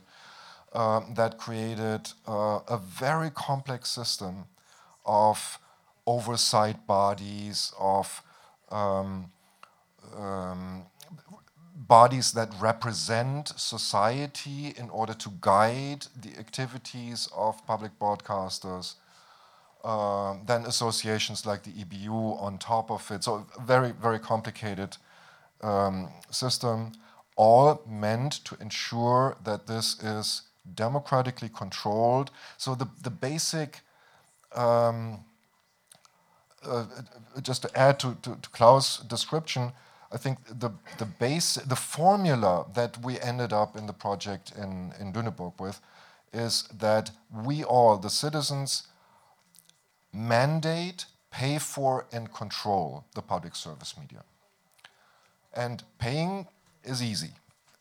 um, 0.74 1.14
that 1.14 1.38
created 1.38 2.12
uh, 2.26 2.58
a 2.68 2.76
very 2.76 3.30
complex 3.30 3.88
system 3.88 4.44
of 5.06 5.58
oversight 6.06 6.86
bodies, 6.86 7.72
of 7.78 8.22
um, 8.70 9.30
um, 10.16 10.86
bodies 11.74 12.32
that 12.32 12.48
represent 12.60 13.48
society 13.56 14.74
in 14.76 14.90
order 14.90 15.14
to 15.14 15.30
guide 15.40 16.06
the 16.20 16.38
activities 16.38 17.28
of 17.36 17.64
public 17.66 17.98
broadcasters. 17.98 18.94
Uh, 19.84 20.34
then 20.46 20.64
associations 20.64 21.46
like 21.46 21.62
the 21.62 21.70
EBU 21.70 22.42
on 22.42 22.58
top 22.58 22.90
of 22.90 23.08
it. 23.10 23.22
So 23.22 23.46
very, 23.60 23.92
very 23.92 24.18
complicated 24.18 24.96
um, 25.62 26.08
system, 26.30 26.92
all 27.36 27.82
meant 27.86 28.44
to 28.46 28.56
ensure 28.60 29.36
that 29.44 29.66
this 29.66 30.02
is 30.02 30.42
democratically 30.74 31.50
controlled. 31.50 32.30
So 32.56 32.74
the, 32.74 32.88
the 33.02 33.10
basic, 33.10 33.80
um, 34.54 35.24
uh, 36.64 36.86
just 37.42 37.62
to 37.62 37.78
add 37.78 38.00
to, 38.00 38.16
to, 38.22 38.36
to 38.42 38.50
Klaus' 38.50 38.98
description, 38.98 39.72
I 40.12 40.16
think 40.18 40.38
the, 40.46 40.70
the 40.98 41.04
base, 41.04 41.54
the 41.54 41.76
formula 41.76 42.66
that 42.74 43.04
we 43.04 43.20
ended 43.20 43.52
up 43.52 43.76
in 43.76 43.86
the 43.86 43.92
project 43.92 44.52
in, 44.56 44.92
in 45.00 45.12
Lüneburg 45.12 45.58
with 45.60 45.80
is 46.32 46.68
that 46.78 47.10
we 47.44 47.64
all, 47.64 47.96
the 47.96 48.10
citizens, 48.10 48.88
mandate, 50.12 51.06
pay 51.30 51.58
for, 51.58 52.06
and 52.12 52.32
control 52.32 53.04
the 53.14 53.22
public 53.22 53.56
service 53.56 53.94
media. 53.98 54.22
And 55.54 55.82
paying 55.98 56.46
is 56.84 57.02
easy. 57.02 57.32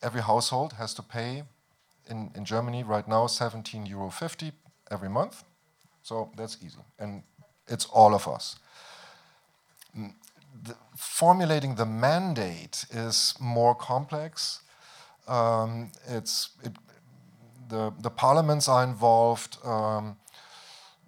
Every 0.01 0.21
household 0.21 0.73
has 0.73 0.93
to 0.95 1.03
pay 1.03 1.43
in, 2.09 2.31
in 2.35 2.45
Germany 2.45 2.83
right 2.83 3.07
now 3.07 3.27
17 3.27 3.85
euro 3.85 4.09
50 4.09 4.51
every 4.91 5.09
month. 5.09 5.43
So 6.01 6.31
that's 6.37 6.57
easy. 6.63 6.79
And 6.99 7.23
it's 7.67 7.85
all 7.85 8.13
of 8.13 8.27
us. 8.27 8.57
Formulating 10.95 11.75
the 11.75 11.85
mandate 11.85 12.85
is 12.91 13.35
more 13.39 13.75
complex. 13.75 14.61
Um, 15.27 15.91
it's 16.07 16.49
it, 16.63 16.73
the 17.69 17.93
the 17.99 18.09
parliaments 18.09 18.67
are 18.67 18.83
involved. 18.83 19.57
Um, 19.63 20.17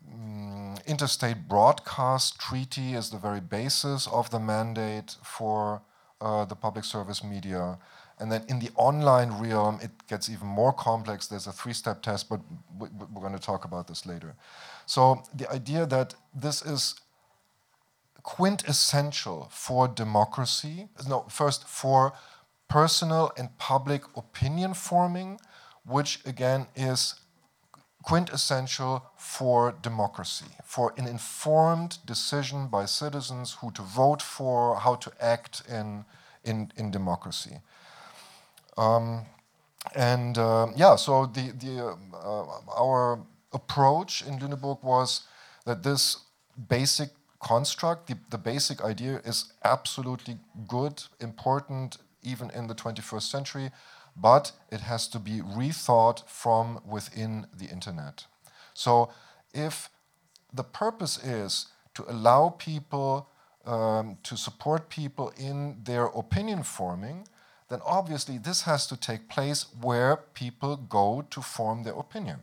mm, 0.09 0.85
interstate 0.85 1.47
broadcast 1.47 2.39
treaty 2.39 2.93
is 2.93 3.09
the 3.09 3.17
very 3.17 3.41
basis 3.41 4.07
of 4.07 4.29
the 4.29 4.39
mandate 4.39 5.15
for 5.23 5.81
uh, 6.21 6.45
the 6.45 6.55
public 6.55 6.85
service 6.85 7.23
media. 7.23 7.77
And 8.19 8.31
then 8.31 8.43
in 8.47 8.59
the 8.59 8.69
online 8.75 9.31
realm, 9.33 9.79
it 9.81 9.91
gets 10.07 10.27
even 10.29 10.47
more 10.47 10.73
complex. 10.73 11.27
There's 11.27 11.45
a 11.45 11.51
three 11.51 11.73
step 11.73 12.01
test, 12.01 12.29
but 12.29 12.39
we're 12.79 13.21
going 13.21 13.33
to 13.33 13.39
talk 13.39 13.65
about 13.65 13.87
this 13.87 14.05
later. 14.05 14.35
So 14.87 15.23
the 15.35 15.47
idea 15.51 15.85
that 15.85 16.15
this 16.33 16.63
is 16.63 16.95
quintessential 18.27 19.47
for 19.49 19.87
democracy, 19.87 20.89
no, 21.07 21.25
first 21.29 21.65
for 21.65 22.11
personal 22.67 23.31
and 23.37 23.57
public 23.57 24.01
opinion 24.17 24.73
forming, 24.73 25.39
which 25.85 26.19
again 26.25 26.67
is 26.75 27.15
quintessential 28.03 29.01
for 29.15 29.73
democracy, 29.81 30.51
for 30.65 30.93
an 30.97 31.07
informed 31.07 31.99
decision 32.05 32.67
by 32.67 32.83
citizens 32.83 33.53
who 33.61 33.71
to 33.71 33.81
vote 33.81 34.21
for, 34.21 34.75
how 34.75 34.95
to 34.95 35.09
act 35.21 35.63
in, 35.69 36.03
in, 36.43 36.69
in 36.75 36.91
democracy. 36.91 37.61
Um, 38.77 39.21
and 39.95 40.37
uh, 40.37 40.67
yeah, 40.75 40.97
so 40.97 41.27
the, 41.27 41.53
the, 41.63 41.97
uh, 42.13 42.45
our 42.77 43.19
approach 43.53 44.21
in 44.27 44.37
Lüneburg 44.37 44.83
was 44.83 45.21
that 45.65 45.81
this 45.83 46.17
basic 46.67 47.09
construct, 47.39 48.07
the, 48.07 48.17
the 48.29 48.37
basic 48.37 48.83
idea 48.83 49.21
is 49.25 49.53
absolutely 49.63 50.37
good, 50.67 51.03
important, 51.19 51.97
even 52.23 52.49
in 52.51 52.67
the 52.67 52.75
21st 52.75 53.21
century, 53.21 53.71
but 54.15 54.51
it 54.71 54.81
has 54.81 55.07
to 55.09 55.19
be 55.19 55.41
rethought 55.41 56.27
from 56.27 56.81
within 56.85 57.47
the 57.55 57.65
internet. 57.65 58.25
So 58.73 59.09
if 59.53 59.89
the 60.53 60.63
purpose 60.63 61.23
is 61.23 61.67
to 61.93 62.05
allow 62.07 62.49
people 62.49 63.29
um, 63.65 64.17
to 64.23 64.37
support 64.37 64.89
people 64.89 65.31
in 65.37 65.77
their 65.83 66.05
opinion 66.05 66.63
forming, 66.63 67.27
then 67.69 67.79
obviously 67.85 68.37
this 68.37 68.61
has 68.61 68.87
to 68.87 68.97
take 68.97 69.27
place 69.27 69.65
where 69.81 70.17
people 70.33 70.77
go 70.77 71.25
to 71.29 71.41
form 71.41 71.83
their 71.83 71.93
opinion. 71.93 72.39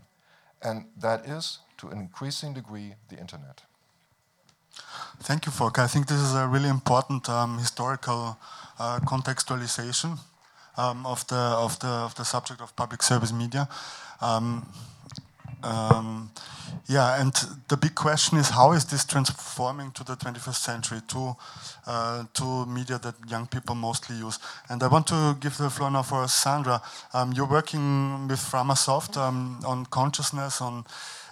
And 0.62 0.86
that 0.96 1.26
is, 1.26 1.60
to 1.78 1.88
an 1.88 1.98
increasing 1.98 2.54
degree, 2.54 2.94
the 3.08 3.18
internet. 3.18 3.62
Thank 5.20 5.46
you, 5.46 5.52
Volker. 5.52 5.82
I 5.82 5.86
think 5.86 6.06
this 6.06 6.20
is 6.20 6.34
a 6.34 6.46
really 6.46 6.68
important 6.68 7.28
um, 7.28 7.58
historical 7.58 8.36
uh, 8.78 9.00
contextualization 9.00 10.18
um, 10.76 11.06
of, 11.06 11.26
the, 11.28 11.36
of, 11.36 11.78
the, 11.78 11.88
of 11.88 12.14
the 12.14 12.24
subject 12.24 12.60
of 12.60 12.74
public 12.76 13.02
service 13.02 13.32
media. 13.32 13.68
Um, 14.20 14.66
um, 15.62 16.30
yeah, 16.86 17.20
and 17.20 17.32
the 17.68 17.76
big 17.76 17.94
question 17.94 18.36
is 18.38 18.50
how 18.50 18.72
is 18.72 18.84
this 18.84 19.04
transforming 19.04 19.92
to 19.92 20.04
the 20.04 20.16
21st 20.16 20.54
century, 20.54 21.00
to, 21.08 21.36
uh, 21.86 22.24
to 22.34 22.66
media 22.66 22.98
that 22.98 23.14
young 23.26 23.46
people 23.46 23.74
mostly 23.74 24.16
use? 24.16 24.38
And 24.68 24.82
I 24.82 24.88
want 24.88 25.06
to 25.06 25.36
give 25.40 25.56
the 25.56 25.70
floor 25.70 25.90
now 25.90 26.02
for 26.02 26.28
Sandra. 26.28 26.82
Um, 27.14 27.32
you're 27.32 27.48
working 27.48 28.28
with 28.28 28.40
Framasoft 28.40 29.16
um, 29.16 29.60
on 29.64 29.86
consciousness, 29.86 30.60
on, 30.60 30.84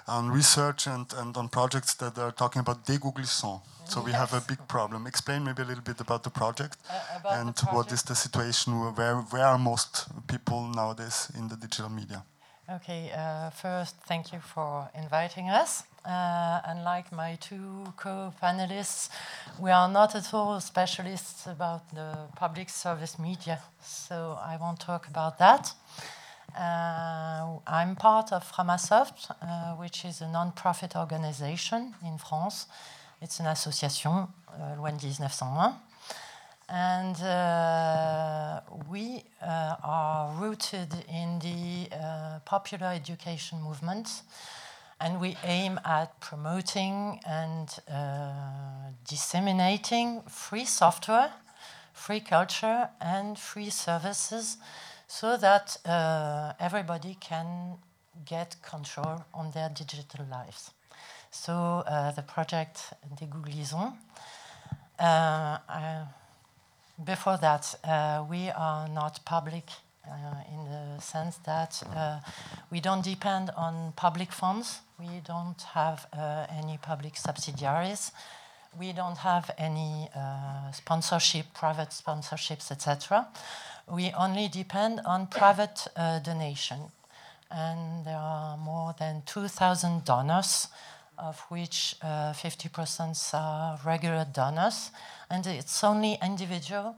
on 0.06 0.30
research, 0.30 0.86
and, 0.86 1.06
and 1.16 1.36
on 1.36 1.48
projects 1.48 1.94
that 1.94 2.18
are 2.18 2.32
talking 2.32 2.60
about 2.60 2.84
dégooglisons. 2.84 3.60
So 3.84 4.00
we 4.00 4.12
have 4.12 4.32
a 4.32 4.40
big 4.40 4.66
problem. 4.68 5.06
Explain 5.06 5.44
maybe 5.44 5.62
a 5.62 5.64
little 5.64 5.82
bit 5.82 6.00
about 6.00 6.22
the 6.22 6.30
project 6.30 6.78
uh, 6.88 7.18
about 7.18 7.38
and 7.38 7.48
the 7.48 7.52
project. 7.52 7.74
what 7.74 7.92
is 7.92 8.02
the 8.02 8.14
situation, 8.14 8.72
where, 8.94 9.16
where 9.16 9.44
are 9.44 9.58
most 9.58 10.08
people 10.26 10.66
nowadays 10.68 11.30
in 11.36 11.48
the 11.48 11.56
digital 11.56 11.90
media? 11.90 12.24
Okay, 12.70 13.10
uh, 13.14 13.50
first, 13.50 13.96
thank 14.06 14.32
you 14.32 14.38
for 14.38 14.88
inviting 14.94 15.50
us. 15.50 15.82
Uh, 16.04 16.60
unlike 16.64 17.12
my 17.12 17.36
two 17.40 17.84
co-panelists, 17.96 19.08
we 19.58 19.70
are 19.70 19.88
not 19.88 20.14
at 20.14 20.32
all 20.32 20.58
specialists 20.60 21.46
about 21.46 21.88
the 21.94 22.16
public 22.36 22.68
service 22.70 23.18
media, 23.18 23.60
so 23.82 24.38
I 24.40 24.56
won't 24.56 24.80
talk 24.80 25.06
about 25.08 25.38
that. 25.38 25.74
Uh, 26.56 27.58
I'm 27.66 27.96
part 27.96 28.32
of 28.32 28.44
Framasoft, 28.44 29.30
uh, 29.30 29.74
which 29.76 30.04
is 30.04 30.20
a 30.20 30.28
non-profit 30.28 30.94
organization 30.96 31.94
in 32.04 32.18
France. 32.18 32.66
It's 33.22 33.40
an 33.40 33.46
association, 33.46 34.10
uh, 34.10 34.76
loi 34.76 34.90
1901. 34.90 35.74
And 36.68 37.16
uh, 37.22 38.60
we 38.90 39.24
uh, 39.40 39.76
are 39.82 40.34
rooted 40.34 40.92
in 41.08 41.38
the 41.38 41.88
uh, 41.96 42.40
popular 42.44 42.88
education 42.88 43.62
movement, 43.62 44.22
and 45.00 45.20
we 45.20 45.36
aim 45.44 45.80
at 45.84 46.20
promoting 46.20 47.20
and 47.26 47.68
uh, 47.90 48.32
disseminating 49.08 50.22
free 50.28 50.66
software, 50.66 51.32
free 51.94 52.20
culture, 52.20 52.90
and 53.00 53.38
free 53.38 53.70
services 53.70 54.58
so 55.12 55.36
that 55.36 55.76
uh, 55.84 56.54
everybody 56.58 57.18
can 57.20 57.76
get 58.24 58.56
control 58.62 59.22
on 59.34 59.50
their 59.50 59.68
digital 59.68 60.24
lives. 60.30 60.70
So 61.30 61.52
uh, 61.86 62.12
the 62.12 62.22
project 62.22 62.94
Dégooglisons. 63.20 63.92
Uh, 64.98 65.58
before 67.04 67.36
that, 67.36 67.74
uh, 67.84 68.24
we 68.30 68.48
are 68.50 68.88
not 68.88 69.20
public 69.26 69.64
uh, 70.08 70.12
in 70.50 70.64
the 70.70 71.02
sense 71.02 71.36
that 71.44 71.82
uh, 71.94 72.20
we 72.70 72.80
don't 72.80 73.04
depend 73.04 73.50
on 73.54 73.92
public 73.96 74.32
funds. 74.32 74.80
We 74.98 75.20
don't 75.26 75.60
have 75.74 76.06
uh, 76.14 76.46
any 76.48 76.78
public 76.78 77.18
subsidiaries. 77.18 78.12
We 78.80 78.94
don't 78.94 79.18
have 79.18 79.50
any 79.58 80.08
uh, 80.16 80.72
sponsorship, 80.72 81.52
private 81.52 81.90
sponsorships, 81.90 82.70
etc. 82.70 83.28
We 83.90 84.12
only 84.12 84.48
depend 84.48 85.00
on 85.04 85.26
private 85.26 85.86
uh, 85.96 86.20
donation. 86.20 86.80
And 87.50 88.04
there 88.04 88.16
are 88.16 88.56
more 88.56 88.94
than 88.98 89.22
2,000 89.26 90.04
donors 90.04 90.68
of 91.18 91.38
which 91.50 91.94
50% 92.02 93.34
are 93.34 93.78
regular 93.84 94.26
donors 94.32 94.90
and 95.30 95.46
it's 95.46 95.84
only 95.84 96.18
individuals 96.22 96.94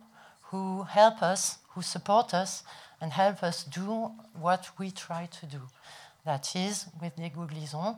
who 0.50 0.84
help 0.84 1.22
us, 1.22 1.58
who 1.70 1.82
support 1.82 2.32
us, 2.32 2.62
and 3.00 3.12
help 3.12 3.42
us 3.42 3.64
do 3.64 4.10
what 4.40 4.70
we 4.78 4.90
try 4.90 5.26
to 5.26 5.46
do. 5.46 5.60
That 6.24 6.56
is, 6.56 6.86
with 7.00 7.16
Dégooglisons, 7.16 7.96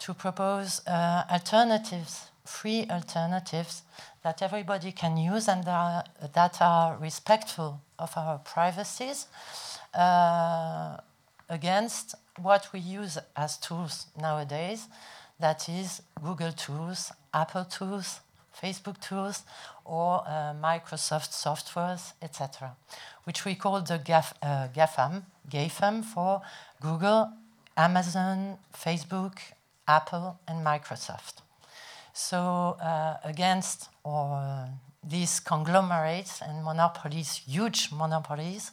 to 0.00 0.14
propose 0.14 0.80
uh, 0.86 1.24
alternatives, 1.30 2.30
free 2.50 2.86
alternatives 2.90 3.82
that 4.22 4.42
everybody 4.42 4.92
can 4.92 5.16
use 5.16 5.48
and 5.48 5.64
that 5.64 5.70
are, 5.70 6.04
that 6.34 6.56
are 6.60 6.96
respectful 6.98 7.80
of 7.98 8.12
our 8.16 8.38
privacies 8.38 9.26
uh, 9.94 10.96
against 11.48 12.14
what 12.38 12.68
we 12.72 12.80
use 12.80 13.18
as 13.36 13.56
tools 13.58 14.06
nowadays, 14.20 14.88
that 15.38 15.68
is 15.68 16.02
Google 16.22 16.52
tools, 16.52 17.12
Apple 17.32 17.64
tools, 17.64 18.20
Facebook 18.60 19.00
tools, 19.00 19.42
or 19.84 20.22
uh, 20.26 20.52
Microsoft 20.62 21.30
softwares, 21.32 22.12
etc., 22.20 22.76
which 23.24 23.44
we 23.44 23.54
call 23.54 23.80
the 23.80 23.98
GAF, 23.98 24.32
uh, 24.42 24.68
GAFAM, 24.68 25.22
GAFAM 25.48 26.04
for 26.04 26.42
Google, 26.80 27.32
Amazon, 27.76 28.58
Facebook, 28.74 29.38
Apple, 29.88 30.38
and 30.46 30.64
Microsoft. 30.64 31.42
So 32.20 32.76
uh, 32.82 33.16
against 33.24 33.88
or 34.04 34.68
these 35.02 35.40
conglomerates 35.40 36.42
and 36.42 36.62
monopolies, 36.62 37.40
huge 37.48 37.88
monopolies, 37.92 38.72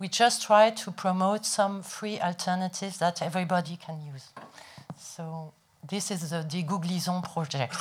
we 0.00 0.08
just 0.08 0.42
try 0.42 0.70
to 0.70 0.90
promote 0.90 1.46
some 1.46 1.82
free 1.82 2.18
alternatives 2.20 2.98
that 2.98 3.22
everybody 3.22 3.76
can 3.76 4.04
use. 4.12 4.30
So 4.98 5.52
this 5.88 6.10
is 6.10 6.30
the 6.30 6.42
Dégooglisons 6.42 7.32
project 7.32 7.76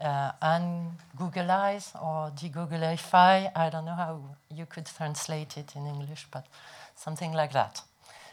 uh, 0.00 0.32
ungoogleize 0.42 1.94
or 2.02 2.30
degoogleify. 2.30 3.52
I 3.54 3.68
don't 3.68 3.84
know 3.84 3.94
how 3.94 4.22
you 4.50 4.64
could 4.64 4.86
translate 4.86 5.58
it 5.58 5.76
in 5.76 5.86
English, 5.86 6.26
but 6.32 6.46
something 6.96 7.34
like 7.34 7.52
that. 7.52 7.82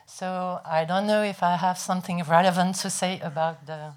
So 0.05 0.61
I 0.65 0.85
don't 0.85 1.07
know 1.07 1.23
if 1.23 1.43
I 1.43 1.57
have 1.57 1.77
something 1.77 2.23
relevant 2.23 2.75
to 2.77 2.89
say 2.89 3.19
about 3.19 3.65
the 3.65 3.91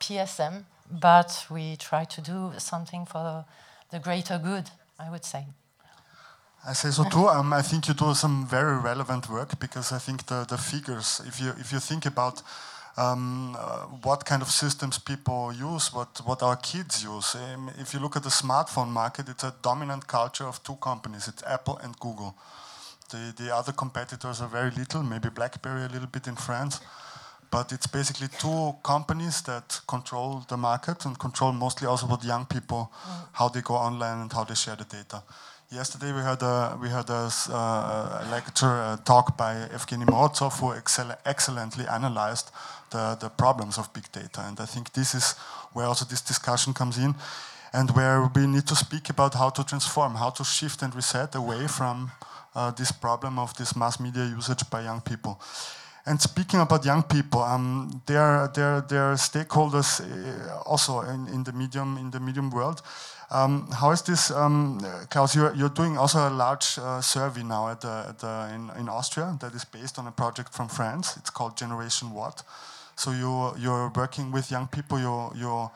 PSM, 0.00 0.64
but 0.90 1.46
we 1.50 1.76
try 1.76 2.04
to 2.04 2.20
do 2.20 2.52
something 2.58 3.06
for 3.06 3.44
the 3.90 3.98
greater 3.98 4.38
good, 4.38 4.70
I 4.98 5.10
would 5.10 5.24
say. 5.24 5.46
I 6.66 6.74
say 6.74 6.90
so 6.90 7.04
too. 7.04 7.26
Um, 7.28 7.52
I 7.52 7.62
think 7.62 7.88
you 7.88 7.94
do 7.94 8.12
some 8.14 8.46
very 8.46 8.76
relevant 8.76 9.30
work 9.30 9.58
because 9.58 9.92
I 9.92 9.98
think 9.98 10.26
the, 10.26 10.44
the 10.44 10.58
figures, 10.58 11.22
if 11.26 11.40
you 11.40 11.54
if 11.58 11.72
you 11.72 11.80
think 11.80 12.04
about 12.04 12.42
um, 12.96 13.56
uh, 13.58 13.86
what 14.02 14.24
kind 14.24 14.42
of 14.42 14.50
systems 14.50 14.98
people 14.98 15.52
use, 15.52 15.92
what, 15.92 16.20
what 16.24 16.42
our 16.42 16.56
kids 16.56 17.02
use. 17.02 17.34
Um, 17.34 17.70
if 17.78 17.94
you 17.94 18.00
look 18.00 18.16
at 18.16 18.22
the 18.22 18.30
smartphone 18.30 18.88
market, 18.88 19.28
it's 19.28 19.44
a 19.44 19.54
dominant 19.62 20.06
culture 20.06 20.44
of 20.44 20.62
two 20.62 20.76
companies. 20.76 21.28
It's 21.28 21.42
Apple 21.44 21.78
and 21.78 21.98
Google. 21.98 22.36
The, 23.10 23.32
the 23.36 23.54
other 23.54 23.72
competitors 23.72 24.40
are 24.40 24.48
very 24.48 24.70
little, 24.70 25.02
maybe 25.02 25.30
BlackBerry 25.30 25.84
a 25.84 25.88
little 25.88 26.08
bit 26.08 26.26
in 26.26 26.36
France. 26.36 26.80
But 27.50 27.72
it's 27.72 27.88
basically 27.88 28.28
two 28.38 28.76
companies 28.82 29.42
that 29.42 29.80
control 29.88 30.44
the 30.48 30.56
market 30.56 31.04
and 31.04 31.18
control 31.18 31.52
mostly 31.52 31.88
also 31.88 32.06
what 32.06 32.24
young 32.24 32.46
people, 32.46 32.92
mm. 32.92 33.26
how 33.32 33.48
they 33.48 33.60
go 33.60 33.74
online 33.74 34.20
and 34.20 34.32
how 34.32 34.44
they 34.44 34.54
share 34.54 34.76
the 34.76 34.84
data. 34.84 35.22
Yesterday 35.72 36.12
we 36.12 36.20
had 36.20 36.42
a 36.42 36.76
we 36.82 36.88
had 36.88 37.08
a, 37.10 37.30
uh, 37.48 38.26
lecture 38.30 38.66
a 38.66 38.98
talk 39.04 39.36
by 39.36 39.54
Evgeny 39.72 40.04
Morozov 40.04 40.58
who 40.58 40.72
excel 40.72 41.16
excellently 41.24 41.86
analyzed 41.86 42.50
the, 42.90 43.16
the 43.20 43.28
problems 43.28 43.78
of 43.78 43.92
big 43.92 44.10
data. 44.10 44.42
And 44.46 44.58
I 44.58 44.66
think 44.66 44.92
this 44.92 45.14
is 45.14 45.32
where 45.72 45.86
also 45.86 46.04
this 46.04 46.22
discussion 46.22 46.74
comes 46.74 46.98
in 46.98 47.14
and 47.72 47.90
where 47.92 48.28
we 48.34 48.46
need 48.46 48.66
to 48.66 48.76
speak 48.76 49.10
about 49.10 49.34
how 49.34 49.50
to 49.50 49.62
transform, 49.64 50.16
how 50.16 50.30
to 50.30 50.44
shift 50.44 50.82
and 50.82 50.94
reset 50.94 51.34
away 51.36 51.68
from 51.68 52.10
uh, 52.54 52.72
this 52.72 52.90
problem 52.90 53.38
of 53.38 53.56
this 53.56 53.76
mass 53.76 54.00
media 54.00 54.24
usage 54.24 54.68
by 54.70 54.82
young 54.82 55.00
people. 55.00 55.40
And 56.10 56.20
speaking 56.20 56.58
about 56.58 56.84
young 56.84 57.04
people, 57.04 57.40
um, 57.40 58.02
they're, 58.04 58.50
they're, 58.52 58.80
they're 58.80 59.14
stakeholders 59.14 60.00
uh, 60.00 60.58
also 60.66 61.02
in, 61.02 61.28
in, 61.28 61.44
the 61.44 61.52
medium 61.52 61.96
in 61.98 62.10
the 62.10 62.18
medium 62.18 62.50
world. 62.50 62.82
Um, 63.30 63.70
how 63.70 63.92
is 63.92 64.02
this, 64.02 64.32
um, 64.32 64.80
Klaus? 65.08 65.36
You're, 65.36 65.54
you're, 65.54 65.68
doing 65.68 65.96
also 65.96 66.28
a 66.28 66.30
large 66.30 66.78
uh, 66.78 67.00
survey 67.00 67.44
now 67.44 67.68
at 67.68 67.82
the, 67.82 68.06
at 68.08 68.18
the, 68.18 68.50
in, 68.52 68.80
in 68.80 68.88
Austria 68.88 69.36
that 69.40 69.54
is 69.54 69.64
based 69.64 70.00
on 70.00 70.08
a 70.08 70.10
project 70.10 70.52
from 70.52 70.66
France. 70.66 71.16
It's 71.16 71.30
called 71.30 71.56
Generation 71.56 72.10
What. 72.10 72.42
So 72.96 73.12
you 73.12 73.52
you're 73.62 73.92
working 73.94 74.32
with 74.32 74.50
young 74.50 74.66
people. 74.66 74.98
You 74.98 75.30
you 75.36 75.70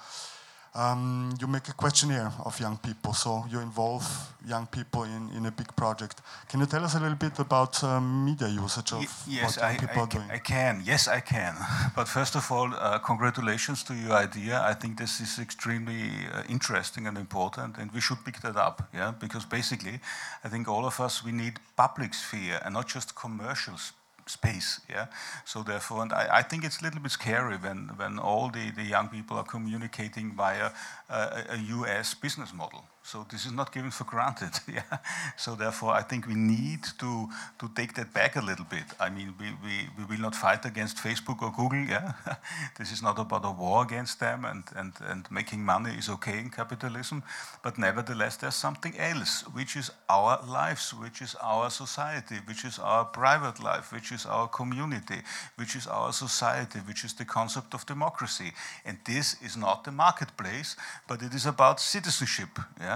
um, 0.74 1.32
you 1.40 1.46
make 1.46 1.68
a 1.68 1.72
questionnaire 1.72 2.32
of 2.44 2.58
young 2.58 2.76
people. 2.78 3.12
So 3.12 3.44
you 3.48 3.60
involve 3.60 4.04
young 4.46 4.66
people 4.66 5.04
in, 5.04 5.30
in 5.36 5.46
a 5.46 5.50
big 5.50 5.74
project. 5.76 6.20
Can 6.48 6.60
you 6.60 6.66
tell 6.66 6.84
us 6.84 6.94
a 6.94 7.00
little 7.00 7.16
bit 7.16 7.38
about 7.38 7.82
um, 7.84 8.24
media 8.24 8.48
usage 8.48 8.92
of 8.92 9.24
yes, 9.28 9.56
what 9.56 9.56
young 9.56 9.70
I, 9.70 9.78
people 9.78 10.00
I 10.00 10.04
are 10.04 10.06
doing? 10.08 10.30
I 10.32 10.38
can. 10.38 10.82
Yes, 10.84 11.06
I 11.08 11.20
can. 11.20 11.54
But 11.96 12.08
first 12.08 12.34
of 12.34 12.50
all, 12.50 12.74
uh, 12.74 12.98
congratulations 12.98 13.84
to 13.84 13.94
your 13.94 14.12
idea. 14.12 14.60
I 14.62 14.74
think 14.74 14.98
this 14.98 15.20
is 15.20 15.38
extremely 15.38 16.10
uh, 16.32 16.42
interesting 16.48 17.06
and 17.06 17.16
important, 17.16 17.78
and 17.78 17.92
we 17.92 18.00
should 18.00 18.24
pick 18.24 18.40
that 18.40 18.56
up. 18.56 18.88
Yeah, 18.92 19.12
because 19.18 19.44
basically, 19.44 20.00
I 20.42 20.48
think 20.48 20.68
all 20.68 20.84
of 20.84 20.98
us 21.00 21.24
we 21.24 21.32
need 21.32 21.60
public 21.76 22.14
sphere 22.14 22.60
and 22.64 22.74
not 22.74 22.88
just 22.88 23.14
commercials 23.14 23.92
space. 24.26 24.80
Yeah. 24.88 25.06
So 25.44 25.62
therefore, 25.62 26.02
and 26.02 26.12
I, 26.12 26.38
I, 26.38 26.42
think 26.42 26.64
it's 26.64 26.80
a 26.80 26.84
little 26.84 27.00
bit 27.00 27.12
scary 27.12 27.56
when 27.56 27.90
when 27.96 28.18
all 28.18 28.50
the, 28.50 28.70
the 28.70 28.82
young 28.82 29.08
people 29.08 29.36
are 29.36 29.44
communicating 29.44 30.32
via 30.36 30.70
a, 31.08 31.44
a 31.50 31.56
US 31.56 32.14
business 32.14 32.52
model. 32.52 32.84
So 33.06 33.26
this 33.30 33.44
is 33.44 33.52
not 33.52 33.70
given 33.70 33.90
for 33.90 34.04
granted. 34.04 34.52
yeah. 34.66 34.98
So 35.36 35.54
therefore, 35.54 35.92
I 35.92 36.00
think 36.00 36.26
we 36.26 36.34
need 36.34 36.84
to 36.98 37.28
to 37.58 37.68
take 37.76 37.92
that 37.94 38.14
back 38.14 38.36
a 38.36 38.40
little 38.40 38.64
bit. 38.64 38.86
I 38.98 39.10
mean, 39.10 39.34
we, 39.38 39.46
we, 39.62 39.74
we 39.98 40.04
will 40.08 40.22
not 40.22 40.34
fight 40.34 40.64
against 40.64 40.96
Facebook 40.96 41.42
or 41.42 41.52
Google. 41.52 41.84
Yeah. 41.84 42.12
this 42.78 42.92
is 42.92 43.02
not 43.02 43.18
about 43.18 43.44
a 43.44 43.50
war 43.50 43.82
against 43.82 44.20
them, 44.20 44.46
and, 44.46 44.64
and 44.74 44.92
and 45.10 45.30
making 45.30 45.62
money 45.64 45.90
is 45.98 46.08
okay 46.08 46.38
in 46.38 46.48
capitalism. 46.48 47.22
But 47.62 47.76
nevertheless, 47.76 48.36
there's 48.36 48.54
something 48.54 48.94
else, 48.98 49.42
which 49.52 49.76
is 49.76 49.90
our 50.08 50.40
lives, 50.46 50.94
which 50.94 51.20
is 51.20 51.36
our 51.42 51.68
society, 51.68 52.36
which 52.46 52.64
is 52.64 52.78
our 52.78 53.04
private 53.04 53.62
life, 53.62 53.92
which 53.92 54.12
is 54.12 54.24
our 54.24 54.48
community, 54.48 55.20
which 55.56 55.76
is 55.76 55.86
our 55.86 56.12
society, 56.12 56.78
which 56.86 57.04
is 57.04 57.12
the 57.12 57.26
concept 57.26 57.74
of 57.74 57.84
democracy. 57.84 58.52
And 58.86 58.96
this 59.04 59.36
is 59.42 59.56
not 59.56 59.84
the 59.84 59.92
marketplace, 59.92 60.74
but 61.06 61.22
it 61.22 61.34
is 61.34 61.44
about 61.44 61.80
citizenship. 61.80 62.48
Yeah? 62.80 62.93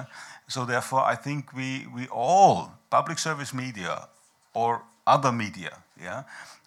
So 0.49 0.65
therefore, 0.65 1.05
I 1.05 1.15
think 1.15 1.53
we, 1.53 1.87
we 1.95 2.07
all, 2.09 2.73
public 2.91 3.19
service 3.19 3.53
media 3.53 4.09
or 4.55 4.83
other 5.07 5.33
media. 5.33 5.79
Yeah, 6.01 6.23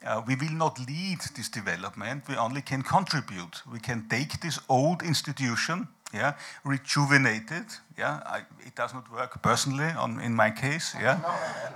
uh, 0.06 0.22
we 0.28 0.36
will 0.36 0.52
not 0.52 0.78
lead 0.80 1.20
this 1.36 1.48
development. 1.48 2.28
We 2.28 2.36
only 2.36 2.62
can 2.62 2.82
contribute. 2.82 3.62
We 3.72 3.80
can 3.80 4.08
take 4.10 4.42
this 4.42 4.60
old 4.68 5.02
institution 5.04 5.88
yeah, 6.14 6.34
rejuvenated. 6.64 7.66
Yeah, 7.98 8.22
I, 8.26 8.40
it 8.66 8.76
does 8.76 8.94
not 8.94 9.12
work 9.12 9.42
personally 9.42 9.92
on, 9.98 10.20
in 10.22 10.34
my 10.34 10.50
case. 10.50 10.96
Yeah, 11.00 11.20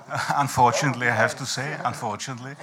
unfortunately, 0.35 1.07
I 1.07 1.15
have 1.15 1.35
to 1.35 1.45
say, 1.45 1.77
unfortunately, 1.83 2.55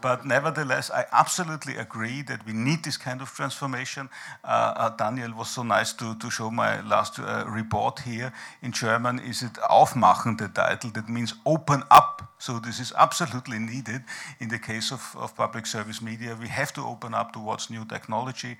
but 0.00 0.24
nevertheless, 0.24 0.90
I 0.90 1.04
absolutely 1.12 1.76
agree 1.76 2.22
that 2.22 2.46
we 2.46 2.52
need 2.52 2.82
this 2.84 2.96
kind 2.96 3.20
of 3.20 3.30
transformation. 3.30 4.08
Uh, 4.44 4.72
uh, 4.76 4.88
Daniel 4.96 5.34
was 5.34 5.50
so 5.50 5.62
nice 5.62 5.92
to, 5.94 6.14
to 6.14 6.30
show 6.30 6.50
my 6.50 6.80
last 6.82 7.18
uh, 7.18 7.44
report 7.46 8.00
here. 8.00 8.32
In 8.62 8.72
German, 8.72 9.18
is 9.18 9.42
it 9.42 9.52
Aufmachen, 9.70 10.38
the 10.38 10.48
title? 10.48 10.90
That 10.90 11.08
means 11.08 11.34
open 11.44 11.82
up. 11.90 12.22
So 12.38 12.58
this 12.58 12.80
is 12.80 12.92
absolutely 12.96 13.58
needed 13.58 14.02
in 14.38 14.48
the 14.48 14.58
case 14.58 14.92
of, 14.92 15.14
of 15.18 15.36
public 15.36 15.66
service 15.66 16.00
media. 16.00 16.36
We 16.40 16.48
have 16.48 16.72
to 16.72 16.80
open 16.80 17.12
up 17.12 17.32
towards 17.32 17.68
new 17.68 17.84
technology. 17.84 18.56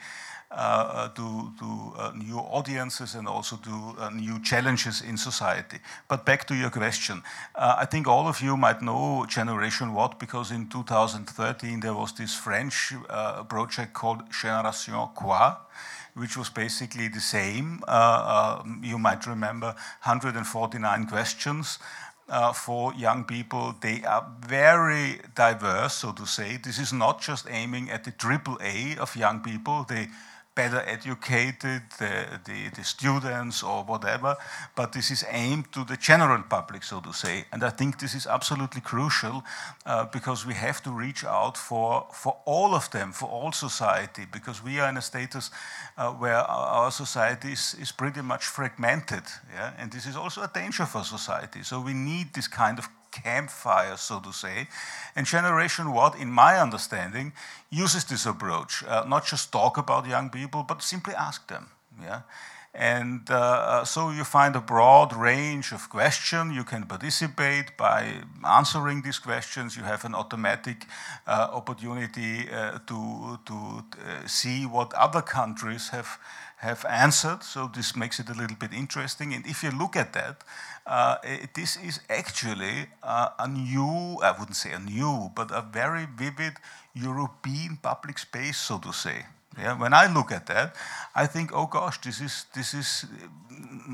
Uh, 0.53 1.07
to, 1.11 1.53
to 1.61 1.93
uh, 1.97 2.11
new 2.17 2.37
audiences 2.39 3.15
and 3.15 3.29
also 3.29 3.55
to 3.55 3.95
uh, 4.01 4.11
new 4.11 4.37
challenges 4.41 5.01
in 5.01 5.17
society. 5.17 5.79
But 6.09 6.27
back 6.27 6.45
to 6.49 6.57
your 6.57 6.71
question, 6.71 7.23
I 7.55 7.85
think 7.85 8.09
all 8.09 8.27
of 8.27 8.41
you 8.41 8.57
might 8.57 8.83
know 8.83 9.25
Generation 9.29 9.95
What 9.95 10.19
because 10.19 10.51
in 10.51 10.69
2013 10.69 11.79
there 11.79 11.95
was 11.95 12.13
this 12.15 12.35
French 12.35 12.93
project 13.49 13.93
called 13.93 14.29
Génération 14.31 15.15
Quoi 15.15 15.55
which 16.15 16.37
was 16.37 16.51
basically 16.51 17.09
the 17.09 17.21
same. 17.21 17.81
Uh, 17.87 17.91
uh, 17.91 18.63
you 18.83 18.99
might 18.99 19.27
remember 19.27 19.75
149 20.03 21.07
questions. 21.07 21.79
Uh, 22.29 22.53
for 22.53 22.95
young 22.95 23.25
people, 23.25 23.75
they 23.81 24.05
are 24.05 24.25
very 24.47 25.21
diverse, 25.35 25.95
so 25.95 26.13
to 26.13 26.25
say. 26.25 26.59
This 26.59 26.79
is 26.79 26.93
not 26.93 27.21
just 27.21 27.47
aiming 27.51 27.91
at 27.91 28.05
the 28.05 28.13
triple 28.13 28.57
A 28.63 28.97
of 28.99 29.17
young 29.17 29.41
people. 29.41 29.85
They 29.89 30.09
better 30.61 30.83
educated, 30.87 31.83
the, 31.99 32.71
the, 32.77 32.85
students 32.85 33.63
or 33.63 33.85
whatever, 33.85 34.37
but 34.75 34.93
this 34.93 35.11
is 35.11 35.25
aimed 35.31 35.67
to 35.73 35.85
the 35.85 35.97
general 35.97 36.43
public, 36.43 36.83
so 36.83 37.01
to 37.01 37.13
say. 37.13 37.45
And 37.53 37.63
I 37.63 37.71
think 37.71 37.99
this 37.99 38.15
is 38.15 38.27
absolutely 38.27 38.83
crucial 38.83 39.43
uh, 39.87 40.05
because 40.13 40.47
we 40.47 40.55
have 40.55 40.83
to 40.83 40.91
reach 40.91 41.25
out 41.25 41.57
for, 41.57 42.07
for 42.13 42.37
all 42.45 42.75
of 42.75 42.91
them, 42.91 43.13
for 43.13 43.29
all 43.37 43.53
society, 43.53 44.27
because 44.31 44.63
we 44.63 44.81
are 44.81 44.89
in 44.91 44.97
a 44.97 45.03
status 45.03 45.51
uh, 45.97 46.11
where 46.23 46.37
our 46.37 46.91
society 46.91 47.53
is, 47.53 47.77
is 47.81 47.93
pretty 47.93 48.23
much 48.23 48.45
fragmented. 48.45 49.25
Yeah? 49.55 49.73
And 49.79 49.91
this 49.91 50.07
is 50.07 50.17
also 50.17 50.43
a 50.43 50.51
danger 50.53 50.87
for 50.87 51.05
society. 51.05 51.63
So 51.63 51.81
we 51.81 51.95
need 51.95 52.35
this 52.35 52.49
kind 52.49 52.79
of 52.79 52.89
campfire, 53.11 53.97
so 53.97 54.21
to 54.21 54.33
say. 54.33 54.69
And 55.17 55.27
Generation 55.27 55.93
What, 55.93 56.17
in 56.17 56.31
my 56.31 56.59
understanding, 56.59 57.33
uses 57.71 58.05
this 58.05 58.27
approach. 58.27 58.85
Uh, 58.85 59.05
not 59.07 59.27
just 59.27 59.53
talk 59.53 59.79
about 59.79 60.07
young 60.07 60.31
people, 60.31 60.63
but 60.63 60.83
simply 60.83 61.15
ask 61.15 61.47
them. 61.47 61.69
Yeah? 62.03 62.23
And 62.73 63.29
uh, 63.31 63.35
uh 63.35 63.85
so 63.85 64.11
you 64.11 64.25
find 64.25 64.55
a 64.55 64.61
broad 64.61 65.13
range 65.17 65.73
of 65.73 65.89
questions. 65.89 66.55
You 66.55 66.65
can 66.65 66.87
participate 66.87 67.77
by 67.77 68.23
answering 68.45 69.03
these 69.03 69.19
questions. 69.19 69.77
You 69.77 69.83
have 69.83 70.05
an 70.05 70.15
automatic 70.15 70.87
uh, 71.27 71.49
opportunity 71.53 72.49
uh, 72.49 72.79
to, 72.87 73.39
to 73.45 73.55
uh, 73.55 74.27
see 74.27 74.67
what 74.67 74.95
other 74.95 75.23
countries 75.23 75.89
have, 75.89 76.19
have 76.61 76.85
answered. 76.85 77.43
So 77.43 77.71
this 77.75 77.97
makes 77.97 78.21
it 78.21 78.29
a 78.29 78.35
little 78.35 78.57
bit 78.57 78.73
interesting. 78.73 79.35
And 79.35 79.47
if 79.47 79.63
you 79.63 79.71
look 79.71 79.97
at 79.97 80.13
that, 80.13 80.45
uh, 80.87 81.17
this 81.55 81.77
is 81.77 82.01
actually 82.09 82.87
uh, 83.03 83.31
a 83.39 83.49
new, 83.49 84.19
I 84.23 84.35
wouldn't 84.39 84.57
say 84.57 84.73
a 84.73 84.79
new, 84.79 85.31
but 85.35 85.51
a 85.51 85.63
very 85.63 86.07
vivid 86.17 86.55
European 86.95 87.79
public 87.83 88.19
space, 88.19 88.59
so 88.59 88.79
to 88.79 88.93
say. 88.93 89.25
Yeah, 89.59 89.79
when 89.79 89.93
I 89.93 90.13
look 90.13 90.33
at 90.33 90.47
that, 90.47 90.77
I 91.15 91.27
think, 91.27 91.51
oh 91.53 91.67
gosh, 91.67 92.01
this 92.01 92.21
is 92.21 92.47
this 92.55 92.73
is 92.73 93.07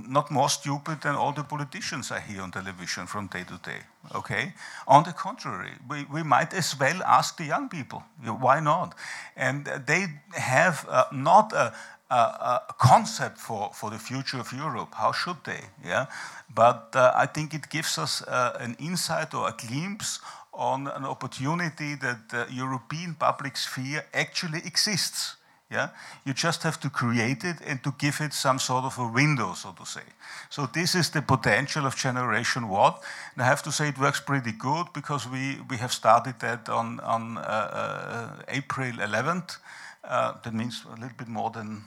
not 0.09 0.31
more 0.31 0.48
stupid 0.48 1.00
than 1.00 1.14
all 1.14 1.33
the 1.33 1.42
politicians 1.42 2.11
I 2.11 2.20
hear 2.20 2.42
on 2.42 2.50
television 2.50 3.07
from 3.07 3.29
day 3.29 3.44
to 3.44 3.59
day. 3.62 3.81
Okay, 4.14 4.52
on 4.87 5.05
the 5.05 5.12
contrary, 5.12 5.72
we, 5.88 6.05
we 6.12 6.22
might 6.22 6.55
as 6.55 6.79
well 6.79 7.02
ask 7.02 7.37
the 7.37 7.44
young 7.44 7.68
people. 7.68 8.02
Why 8.22 8.61
not? 8.61 8.94
And 9.37 9.64
they 9.87 10.07
have 10.35 10.87
uh, 10.88 11.05
not 11.11 11.52
a, 11.52 11.72
a, 12.10 12.60
concept 12.78 13.38
for, 13.38 13.70
for 13.72 13.90
the 13.90 13.98
future 13.98 14.38
of 14.38 14.52
Europe. 14.52 14.94
How 14.94 15.12
should 15.12 15.42
they? 15.44 15.60
Yeah, 15.84 16.06
but 16.54 16.94
uh, 16.94 17.12
I 17.14 17.26
think 17.26 17.54
it 17.54 17.68
gives 17.68 17.98
us 17.98 18.22
uh, 18.22 18.56
an 18.60 18.76
insight 18.78 19.34
or 19.34 19.48
a 19.48 19.54
glimpse 19.56 20.20
on 20.52 20.88
an 20.88 21.04
opportunity 21.04 21.94
that 21.96 22.28
the 22.30 22.46
European 22.50 23.14
public 23.14 23.56
sphere 23.56 24.04
actually 24.14 24.58
exists. 24.58 25.36
Yeah, 25.68 25.88
you 26.24 26.32
just 26.32 26.62
have 26.62 26.78
to 26.80 26.90
create 26.90 27.42
it 27.42 27.56
and 27.66 27.82
to 27.82 27.92
give 27.98 28.20
it 28.20 28.32
some 28.32 28.60
sort 28.60 28.84
of 28.84 28.96
a 28.98 29.08
window, 29.08 29.52
so 29.54 29.72
to 29.72 29.84
say. 29.84 30.04
So 30.48 30.66
this 30.66 30.94
is 30.94 31.10
the 31.10 31.22
potential 31.22 31.86
of 31.86 31.96
Generation 31.96 32.68
What. 32.68 33.02
And 33.34 33.42
I 33.42 33.46
have 33.46 33.64
to 33.64 33.72
say 33.72 33.88
it 33.88 33.98
works 33.98 34.20
pretty 34.20 34.52
good 34.52 34.86
because 34.94 35.28
we, 35.28 35.58
we 35.68 35.76
have 35.78 35.92
started 35.92 36.38
that 36.38 36.68
on, 36.68 37.00
on 37.00 37.38
uh, 37.38 37.40
uh, 37.40 38.42
April 38.46 38.92
11th. 38.92 39.56
Uh, 40.04 40.34
that 40.44 40.54
means 40.54 40.84
a 40.86 41.00
little 41.00 41.16
bit 41.18 41.26
more 41.26 41.50
than 41.50 41.82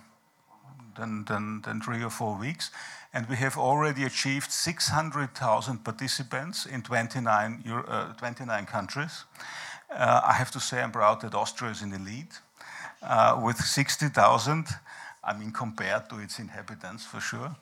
than, 1.00 1.26
than, 1.26 1.62
than 1.62 1.82
three 1.82 2.04
or 2.04 2.10
four 2.10 2.38
weeks. 2.38 2.72
And 3.14 3.28
we 3.28 3.38
have 3.38 3.58
already 3.58 4.04
achieved 4.04 4.52
600,000 4.52 5.84
participants 5.84 6.66
in 6.66 6.82
29, 6.82 7.64
uh, 7.68 8.14
29 8.14 8.66
countries. 8.66 9.24
Uh, 9.90 10.22
I 10.24 10.34
have 10.34 10.52
to 10.52 10.60
say 10.60 10.82
I'm 10.82 10.92
proud 10.92 11.22
that 11.22 11.34
Austria 11.34 11.72
is 11.72 11.82
in 11.82 11.90
the 11.90 12.00
lead 12.00 12.28
uh, 13.02 13.42
with 13.44 13.58
60,000. 13.58 14.68
I 15.24 15.38
mean, 15.38 15.52
compared 15.52 16.10
to 16.10 16.20
its 16.20 16.40
inhabitants, 16.40 17.06
for 17.06 17.20
sure. 17.20 17.56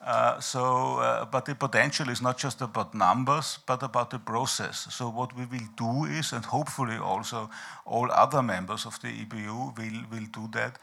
Uh, 0.00 0.40
so, 0.40 0.98
uh, 0.98 1.24
but 1.24 1.44
the 1.44 1.54
potential 1.54 2.08
is 2.08 2.22
not 2.22 2.38
just 2.38 2.60
about 2.60 2.94
numbers, 2.94 3.58
but 3.66 3.82
about 3.82 4.10
the 4.10 4.18
process. 4.18 4.86
So, 4.90 5.08
what 5.08 5.36
we 5.36 5.44
will 5.44 5.68
do 5.76 6.04
is, 6.04 6.32
and 6.32 6.44
hopefully 6.44 6.96
also 6.96 7.50
all 7.84 8.08
other 8.12 8.42
members 8.42 8.86
of 8.86 9.00
the 9.00 9.08
EBU 9.08 9.76
will, 9.76 10.02
will 10.10 10.26
do 10.32 10.48
that, 10.52 10.78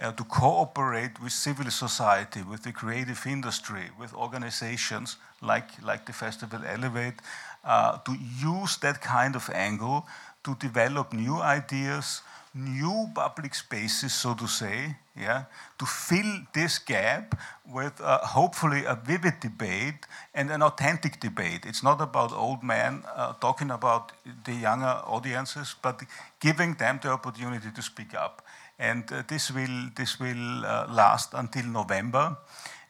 uh, 0.00 0.12
to 0.12 0.24
cooperate 0.24 1.20
with 1.22 1.32
civil 1.32 1.70
society, 1.70 2.42
with 2.42 2.62
the 2.62 2.72
creative 2.72 3.26
industry, 3.26 3.90
with 3.98 4.14
organizations 4.14 5.16
like, 5.40 5.70
like 5.82 6.06
the 6.06 6.12
Festival 6.12 6.60
Elevate, 6.66 7.20
uh, 7.64 7.98
to 7.98 8.16
use 8.40 8.76
that 8.78 9.00
kind 9.00 9.34
of 9.34 9.50
angle 9.52 10.06
to 10.44 10.54
develop 10.56 11.12
new 11.12 11.36
ideas, 11.36 12.22
new 12.54 13.08
public 13.14 13.54
spaces, 13.54 14.14
so 14.14 14.34
to 14.34 14.46
say, 14.46 14.96
yeah, 15.16 15.44
to 15.78 15.84
fill 15.84 16.42
this 16.54 16.78
gap 16.78 17.38
with 17.70 18.00
uh, 18.00 18.18
hopefully 18.18 18.84
a 18.84 18.94
vivid 18.94 19.40
debate 19.40 20.06
and 20.32 20.50
an 20.50 20.62
authentic 20.62 21.20
debate. 21.20 21.66
It's 21.66 21.82
not 21.82 22.00
about 22.00 22.32
old 22.32 22.62
men 22.62 23.02
uh, 23.14 23.32
talking 23.34 23.70
about 23.70 24.12
the 24.44 24.54
younger 24.54 25.02
audiences, 25.06 25.74
but 25.82 26.02
giving 26.40 26.74
them 26.74 27.00
the 27.02 27.10
opportunity 27.10 27.68
to 27.74 27.82
speak 27.82 28.14
up. 28.14 28.42
And 28.78 29.12
uh, 29.12 29.22
this 29.26 29.50
will, 29.50 29.90
this 29.96 30.20
will 30.20 30.64
uh, 30.64 30.86
last 30.88 31.34
until 31.34 31.64
November. 31.66 32.36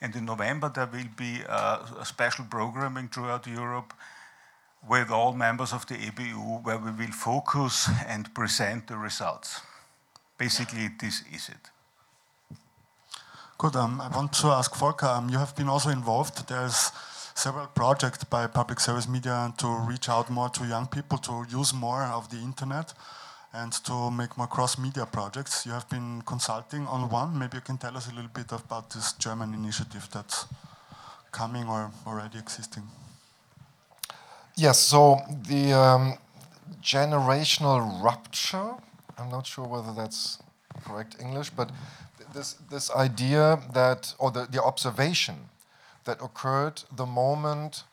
And 0.01 0.15
in 0.15 0.27
November, 0.27 0.69
there 0.69 0.87
will 0.87 1.09
be 1.17 1.41
uh, 1.49 1.79
a 1.99 2.05
special 2.05 2.45
programming 2.45 3.09
throughout 3.09 3.47
Europe 3.47 3.95
with 4.89 5.11
all 5.11 5.33
members 5.33 5.73
of 5.73 5.87
the 5.87 5.95
EBU 5.95 6.63
where 6.63 6.79
we 6.79 6.91
will 6.91 7.13
focus 7.13 7.89
and 8.07 8.33
present 8.35 8.87
the 8.87 8.97
results. 8.97 9.61
Basically, 10.37 10.89
this 11.01 11.25
is 11.33 11.49
it. 11.49 11.71
Good. 13.57 13.75
Um, 13.75 14.01
I 14.01 14.09
want 14.09 14.33
to 14.35 14.49
ask 14.49 14.77
Volker, 14.77 15.07
um, 15.07 15.31
you 15.31 15.39
have 15.39 15.57
been 15.57 15.69
also 15.69 15.91
involved. 15.91 16.49
There's 16.49 16.93
several 17.35 17.67
projects 17.67 18.23
by 18.23 18.47
public 18.47 18.79
service 18.79 19.09
media 19.09 19.53
to 19.59 19.67
reach 19.89 20.09
out 20.09 20.31
more 20.31 20.49
to 20.51 20.65
young 20.65 20.87
people, 20.87 21.19
to 21.19 21.45
use 21.51 21.75
more 21.75 22.03
of 22.03 22.29
the 22.29 22.37
internet 22.37 22.93
and 23.53 23.73
to 23.85 24.11
make 24.11 24.37
more 24.37 24.47
cross-media 24.47 25.07
projects. 25.07 25.65
You 25.65 25.73
have 25.73 25.89
been 25.89 26.23
consulting 26.23 26.87
on 26.87 27.09
one. 27.09 27.39
Maybe 27.39 27.57
you 27.57 27.63
can 27.63 27.79
tell 27.79 27.97
us 27.97 28.11
a 28.11 28.15
little 28.15 28.31
bit 28.33 28.53
about 28.53 28.91
this 28.91 29.13
German 29.15 29.55
initiative 29.55 30.09
that's 30.13 30.47
coming 31.33 31.67
or 31.67 31.91
already 32.07 32.39
existing. 32.39 32.85
Yes, 34.57 34.79
so 34.79 35.19
the 35.47 35.73
um, 35.73 36.19
generational 36.83 38.03
rupture, 38.03 38.75
I'm 39.17 39.31
not 39.31 39.47
sure 39.47 39.67
whether 39.67 39.93
that's 39.93 40.39
correct 40.85 41.17
English, 41.21 41.51
but 41.51 41.71
this, 42.35 42.55
this 42.71 42.91
idea 42.91 43.61
that, 43.73 44.15
or 44.19 44.31
the, 44.31 44.47
the 44.51 44.63
observation 44.63 45.37
that 46.05 46.21
occurred 46.21 46.83
the 46.95 47.07
moment 47.07 47.85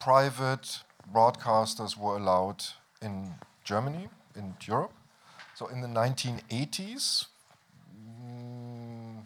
private 0.00 0.80
broadcasters 1.12 1.96
were 1.96 2.16
allowed 2.16 2.64
in 3.00 3.34
Germany 3.64 4.08
in 4.36 4.54
Europe. 4.66 4.92
So 5.54 5.66
in 5.68 5.80
the 5.80 5.88
1980s, 5.88 7.26
mm, 8.20 9.22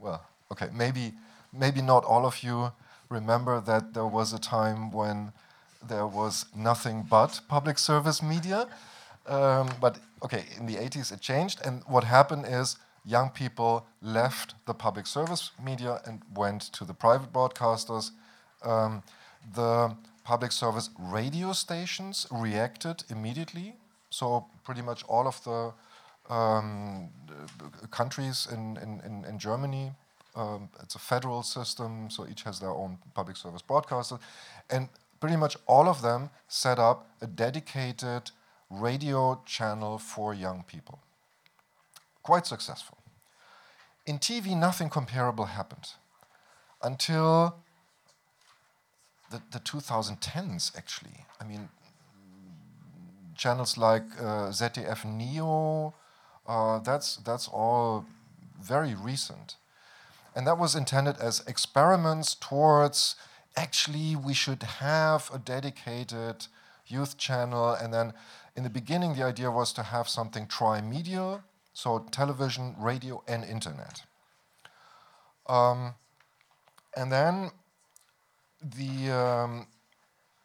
well, 0.00 0.22
okay, 0.52 0.68
maybe 0.72 1.14
maybe 1.52 1.80
not 1.80 2.04
all 2.04 2.26
of 2.26 2.42
you 2.42 2.72
remember 3.08 3.60
that 3.60 3.94
there 3.94 4.06
was 4.06 4.32
a 4.32 4.38
time 4.38 4.90
when 4.90 5.32
there 5.86 6.06
was 6.06 6.46
nothing 6.54 7.06
but 7.08 7.40
public 7.48 7.78
service 7.78 8.22
media. 8.22 8.66
Um, 9.26 9.70
but 9.80 9.98
okay, 10.22 10.44
in 10.58 10.66
the 10.66 10.76
80s 10.76 11.12
it 11.12 11.20
changed, 11.20 11.60
and 11.64 11.82
what 11.86 12.04
happened 12.04 12.44
is 12.46 12.76
young 13.04 13.30
people 13.30 13.86
left 14.02 14.54
the 14.66 14.74
public 14.74 15.06
service 15.06 15.50
media 15.62 16.00
and 16.06 16.22
went 16.34 16.62
to 16.72 16.84
the 16.84 16.94
private 16.94 17.32
broadcasters. 17.32 18.10
Um, 18.62 19.02
the 19.54 19.94
public 20.24 20.52
service 20.52 20.88
radio 20.98 21.52
stations 21.52 22.26
reacted 22.30 23.04
immediately. 23.10 23.76
So 24.14 24.46
pretty 24.62 24.80
much 24.80 25.02
all 25.08 25.26
of 25.26 25.42
the 25.42 25.72
um, 26.32 27.08
countries 27.90 28.46
in, 28.52 28.78
in, 28.80 29.24
in, 29.28 29.38
Germany, 29.40 29.90
um, 30.36 30.68
it's 30.80 30.94
a 30.94 31.00
federal 31.00 31.42
system, 31.42 32.08
so 32.10 32.24
each 32.30 32.44
has 32.44 32.60
their 32.60 32.70
own 32.70 32.98
public 33.14 33.36
service 33.36 33.60
broadcaster. 33.60 34.18
And 34.70 34.88
pretty 35.18 35.36
much 35.36 35.56
all 35.66 35.88
of 35.88 36.00
them 36.00 36.30
set 36.46 36.78
up 36.78 37.08
a 37.20 37.26
dedicated 37.26 38.30
radio 38.70 39.42
channel 39.46 39.98
for 39.98 40.32
young 40.32 40.62
people. 40.62 41.00
Quite 42.22 42.46
successful. 42.46 42.98
In 44.06 44.20
TV, 44.20 44.56
nothing 44.56 44.90
comparable 44.90 45.46
happened 45.46 45.88
until 46.80 47.56
the, 49.32 49.42
the 49.50 49.58
2010s, 49.58 50.78
actually. 50.78 51.26
I 51.40 51.44
mean, 51.44 51.68
channels 53.44 53.76
like 53.76 54.06
uh, 54.18 54.48
ZDF 54.58 55.04
Neo, 55.04 55.92
uh, 56.46 56.78
that's, 56.78 57.16
that's 57.16 57.46
all 57.46 58.06
very 58.58 58.94
recent. 58.94 59.56
And 60.34 60.46
that 60.46 60.56
was 60.58 60.74
intended 60.74 61.16
as 61.18 61.44
experiments 61.46 62.34
towards 62.34 63.16
actually 63.54 64.16
we 64.16 64.32
should 64.32 64.62
have 64.62 65.30
a 65.32 65.38
dedicated 65.38 66.46
youth 66.86 67.18
channel. 67.18 67.72
And 67.74 67.92
then 67.92 68.14
in 68.56 68.62
the 68.62 68.70
beginning, 68.70 69.14
the 69.14 69.24
idea 69.24 69.50
was 69.50 69.74
to 69.74 69.82
have 69.82 70.08
something 70.08 70.46
tri-medial, 70.46 71.42
so 71.74 71.88
television, 72.10 72.74
radio, 72.78 73.22
and 73.28 73.44
internet. 73.44 74.02
Um, 75.46 75.94
and 76.96 77.12
then 77.12 77.50
the 78.78 79.12
um, 79.12 79.66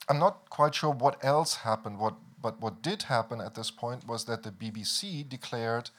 I'm 0.09 0.19
not 0.19 0.49
quite 0.49 0.75
sure 0.75 0.91
what 0.91 1.15
else 1.23 1.55
happened. 1.67 1.97
What 1.99 2.15
but 2.41 2.61
what 2.61 2.81
did 2.81 3.03
happen 3.03 3.41
at 3.41 3.55
this 3.55 3.71
point 3.71 4.07
was 4.07 4.25
that 4.25 4.43
the 4.43 4.51
BBC 4.51 5.27
declared 5.27 5.89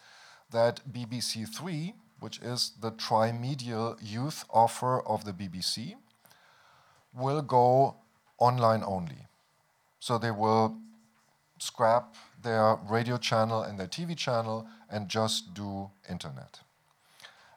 that 0.51 0.81
BBC 0.91 1.49
Three, 1.49 1.95
which 2.19 2.39
is 2.41 2.73
the 2.81 2.93
trimedial 2.93 3.97
youth 4.01 4.45
offer 4.51 5.01
of 5.01 5.25
the 5.25 5.33
BBC, 5.33 5.95
will 7.15 7.43
go 7.43 7.97
online 8.39 8.83
only. 8.85 9.27
So 9.99 10.19
they 10.19 10.31
will 10.31 10.79
scrap 11.59 12.15
their 12.43 12.79
radio 12.89 13.19
channel 13.19 13.63
and 13.63 13.79
their 13.79 13.87
TV 13.87 14.17
channel 14.17 14.67
and 14.91 15.09
just 15.09 15.53
do 15.53 15.91
internet. 16.09 16.61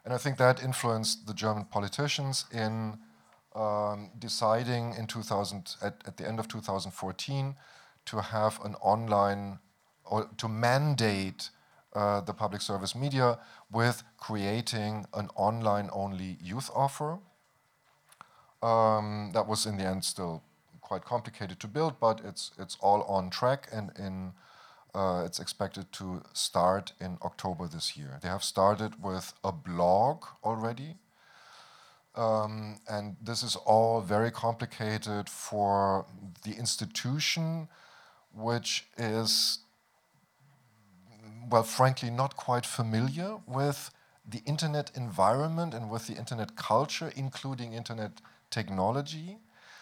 And 0.04 0.12
I 0.12 0.18
think 0.18 0.36
that 0.36 0.62
influenced 0.62 1.26
the 1.26 1.32
German 1.32 1.64
politicians 1.64 2.44
in 2.52 2.98
um, 3.54 4.10
deciding 4.18 4.94
in 4.98 5.06
2000, 5.06 5.76
at, 5.80 6.02
at 6.06 6.16
the 6.18 6.28
end 6.28 6.38
of 6.38 6.48
2014 6.48 7.56
to 8.06 8.20
have 8.20 8.60
an 8.64 8.74
online 8.76 9.58
or 10.04 10.28
to 10.36 10.48
mandate 10.48 11.50
uh, 11.94 12.20
the 12.20 12.34
public 12.34 12.60
service 12.60 12.94
media 12.94 13.38
with 13.70 14.02
creating 14.18 15.06
an 15.14 15.28
online 15.36 15.88
only 15.92 16.36
youth 16.42 16.70
offer. 16.74 17.18
Um, 18.62 19.30
that 19.34 19.46
was 19.46 19.66
in 19.66 19.76
the 19.76 19.84
end 19.84 20.04
still 20.04 20.42
quite 20.80 21.04
complicated 21.04 21.60
to 21.60 21.68
build, 21.68 21.98
but 22.00 22.20
it's, 22.24 22.52
it's 22.58 22.76
all 22.80 23.02
on 23.02 23.30
track 23.30 23.68
and 23.72 23.90
in, 23.98 24.32
uh, 24.94 25.22
it's 25.24 25.38
expected 25.38 25.90
to 25.92 26.22
start 26.32 26.92
in 27.00 27.18
October 27.22 27.68
this 27.68 27.96
year. 27.96 28.18
They 28.22 28.28
have 28.28 28.44
started 28.44 29.02
with 29.02 29.32
a 29.42 29.52
blog 29.52 30.24
already 30.42 30.96
um, 32.16 32.78
and 32.88 33.16
this 33.20 33.42
is 33.42 33.56
all 33.56 34.00
very 34.00 34.30
complicated 34.30 35.28
for 35.28 36.06
the 36.44 36.52
institution, 36.52 37.68
which 38.36 38.86
is, 38.96 39.58
well, 41.50 41.62
frankly, 41.62 42.10
not 42.10 42.36
quite 42.36 42.66
familiar 42.66 43.38
with 43.46 43.90
the 44.28 44.42
internet 44.46 44.90
environment 44.94 45.74
and 45.74 45.90
with 45.90 46.06
the 46.06 46.14
internet 46.14 46.56
culture, 46.56 47.12
including 47.16 47.72
internet 47.72 48.12
technology. 48.50 49.38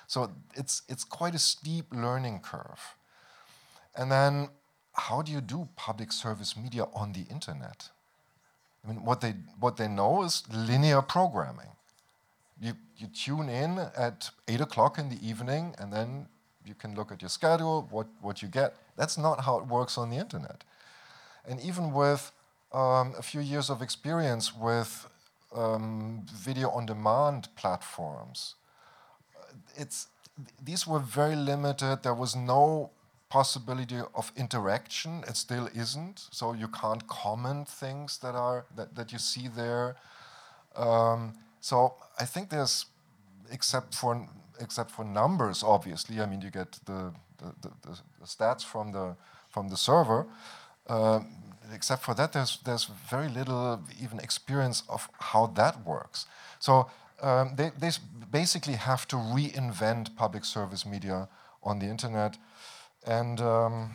So 0.06 0.32
it's, 0.54 0.82
it's 0.88 1.04
quite 1.04 1.34
a 1.34 1.38
steep 1.38 1.86
learning 1.92 2.40
curve. 2.40 2.96
And 3.96 4.10
then, 4.10 4.48
how 4.94 5.22
do 5.22 5.32
you 5.32 5.40
do 5.40 5.68
public 5.76 6.12
service 6.12 6.56
media 6.56 6.86
on 6.94 7.12
the 7.12 7.22
internet? 7.30 7.88
I 8.84 8.88
mean, 8.88 9.04
what 9.04 9.20
they, 9.20 9.34
what 9.58 9.76
they 9.76 9.88
know 9.88 10.22
is 10.22 10.42
linear 10.52 11.00
programming 11.02 11.68
you, 12.62 12.74
you 12.96 13.08
tune 13.08 13.48
in 13.48 13.78
at 13.96 14.30
8 14.46 14.60
o'clock 14.60 14.98
in 14.98 15.08
the 15.08 15.18
evening 15.26 15.74
and 15.78 15.92
then 15.92 16.28
you 16.66 16.74
can 16.74 16.94
look 16.94 17.12
at 17.12 17.22
your 17.22 17.28
schedule, 17.28 17.86
what, 17.90 18.06
what 18.20 18.42
you 18.42 18.48
get. 18.48 18.74
That's 18.96 19.18
not 19.18 19.44
how 19.44 19.58
it 19.58 19.66
works 19.66 19.98
on 19.98 20.10
the 20.10 20.16
internet. 20.16 20.64
And 21.48 21.60
even 21.60 21.92
with 21.92 22.32
um, 22.72 23.14
a 23.18 23.22
few 23.22 23.40
years 23.40 23.70
of 23.70 23.82
experience 23.82 24.54
with 24.54 25.08
um, 25.54 26.24
video 26.32 26.70
on 26.70 26.86
demand 26.86 27.48
platforms, 27.56 28.54
it's, 29.76 30.08
these 30.62 30.86
were 30.86 30.98
very 30.98 31.36
limited. 31.36 32.02
There 32.02 32.14
was 32.14 32.34
no 32.36 32.90
possibility 33.28 33.98
of 34.14 34.30
interaction. 34.36 35.24
It 35.26 35.36
still 35.36 35.68
isn't. 35.74 36.28
So 36.30 36.52
you 36.52 36.68
can't 36.68 37.06
comment 37.08 37.68
things 37.68 38.18
that, 38.18 38.34
are, 38.34 38.66
that, 38.76 38.94
that 38.94 39.12
you 39.12 39.18
see 39.18 39.48
there. 39.48 39.96
Um, 40.76 41.34
so 41.60 41.94
I 42.18 42.24
think 42.24 42.50
there's, 42.50 42.86
except 43.50 43.94
for 43.94 44.28
except 44.62 44.90
for 44.90 45.04
numbers, 45.04 45.62
obviously. 45.62 46.20
I 46.20 46.26
mean, 46.26 46.40
you 46.40 46.50
get 46.50 46.72
the 46.86 47.12
the, 47.38 47.52
the, 47.62 47.70
the 48.20 48.26
stats 48.26 48.64
from 48.64 48.92
the 48.92 49.16
from 49.48 49.68
the 49.68 49.76
server. 49.76 50.26
Uh, 50.86 51.20
except 51.74 52.02
for 52.02 52.14
that, 52.14 52.32
there's 52.32 52.58
there's 52.64 52.84
very 53.10 53.28
little 53.28 53.80
even 54.00 54.18
experience 54.20 54.82
of 54.88 55.08
how 55.20 55.46
that 55.46 55.84
works. 55.86 56.26
So 56.58 56.90
um, 57.20 57.54
they 57.56 57.70
they 57.78 57.90
basically 58.30 58.76
have 58.76 59.06
to 59.08 59.16
reinvent 59.16 60.16
public 60.16 60.44
service 60.44 60.86
media 60.86 61.28
on 61.62 61.78
the 61.78 61.86
internet, 61.86 62.38
and 63.06 63.40
um, 63.40 63.90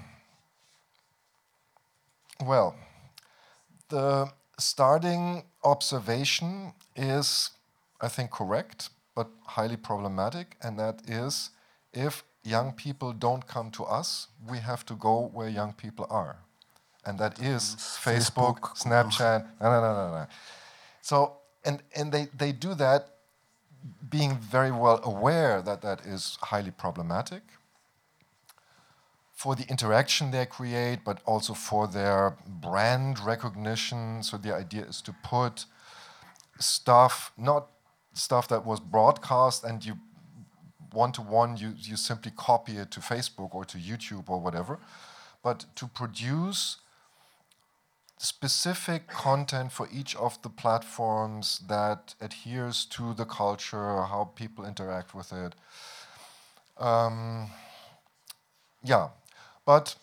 well, 2.46 2.76
the 3.90 4.32
starting 4.60 5.44
observation 5.64 6.74
is 6.96 7.52
I 8.00 8.08
think, 8.08 8.32
correct, 8.32 8.90
but 9.18 9.28
highly 9.58 9.78
problematic, 9.78 10.48
and 10.62 10.78
that 10.78 11.02
is 11.08 11.50
if 11.92 12.24
young 12.44 12.72
people 12.72 13.12
don't 13.14 13.46
come 13.48 13.72
to 13.72 13.84
us, 13.84 14.28
we 14.52 14.60
have 14.60 14.86
to 14.86 14.94
go 14.94 15.32
where 15.34 15.50
young 15.50 15.74
people 15.74 16.06
are. 16.12 16.36
And 17.04 17.18
that 17.18 17.34
is 17.42 17.64
mm, 17.64 17.80
Facebook, 18.08 18.60
Facebook 18.60 18.84
Snapchat, 18.84 19.40
no, 19.60 19.68
no, 19.72 19.82
no, 19.82 20.06
no. 20.18 20.28
So, 21.02 21.18
and, 21.66 21.82
and 21.96 22.12
they, 22.12 22.28
they 22.42 22.52
do 22.52 22.76
that 22.76 23.02
being 24.08 24.38
very 24.38 24.72
well 24.72 25.00
aware 25.04 25.64
that 25.64 25.82
that 25.82 26.00
is 26.06 26.38
highly 26.52 26.72
problematic 26.72 27.42
for 29.34 29.56
the 29.56 29.66
interaction 29.68 30.30
they 30.30 30.46
create, 30.46 31.00
but 31.04 31.22
also 31.26 31.54
for 31.56 31.88
their 31.88 32.38
brand 32.46 33.20
recognition. 33.20 34.22
So 34.22 34.38
the 34.38 34.54
idea 34.54 34.84
is 34.86 35.02
to 35.02 35.14
put 35.24 35.66
stuff 36.60 37.32
not 37.38 37.68
stuff 38.18 38.48
that 38.48 38.66
was 38.66 38.80
broadcast 38.80 39.64
and 39.64 39.86
you 39.86 39.98
one 40.92 41.12
to 41.12 41.22
one 41.22 41.58
you, 41.58 41.74
you 41.78 41.96
simply 41.96 42.32
copy 42.36 42.78
it 42.78 42.92
to 42.92 43.00
Facebook 43.00 43.54
or 43.54 43.66
to 43.66 43.78
YouTube 43.78 44.30
or 44.30 44.40
whatever, 44.40 44.80
but 45.44 45.66
to 45.76 45.88
produce 45.88 46.78
specific 48.18 49.08
content 49.08 49.72
for 49.72 49.88
each 49.94 50.16
of 50.16 50.42
the 50.42 50.50
platforms 50.50 51.62
that 51.68 52.16
adheres 52.20 52.84
to 52.86 53.14
the 53.14 53.26
culture, 53.26 54.02
how 54.04 54.32
people 54.36 54.66
interact 54.66 55.14
with 55.14 55.32
it. 55.32 55.54
Um, 56.80 57.52
yeah, 58.84 59.10
but 59.66 59.96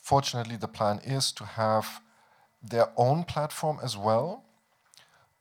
fortunately, 0.00 0.56
the 0.56 0.68
plan 0.68 1.00
is 1.04 1.32
to 1.32 1.44
have 1.44 2.00
their 2.62 2.90
own 2.96 3.24
platform 3.24 3.78
as 3.82 3.96
well 3.96 4.45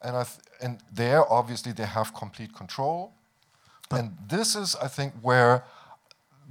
and 0.05 0.15
I 0.15 0.23
th- 0.23 0.39
and 0.61 0.79
there 0.91 1.21
obviously 1.31 1.71
they 1.73 1.85
have 1.85 2.13
complete 2.13 2.53
control, 2.53 3.13
and 3.91 4.17
this 4.27 4.55
is 4.55 4.75
I 4.75 4.87
think 4.87 5.13
where 5.21 5.63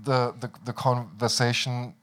the, 0.02 0.34
the 0.40 0.50
the, 0.64 0.72
conversation 0.72 1.94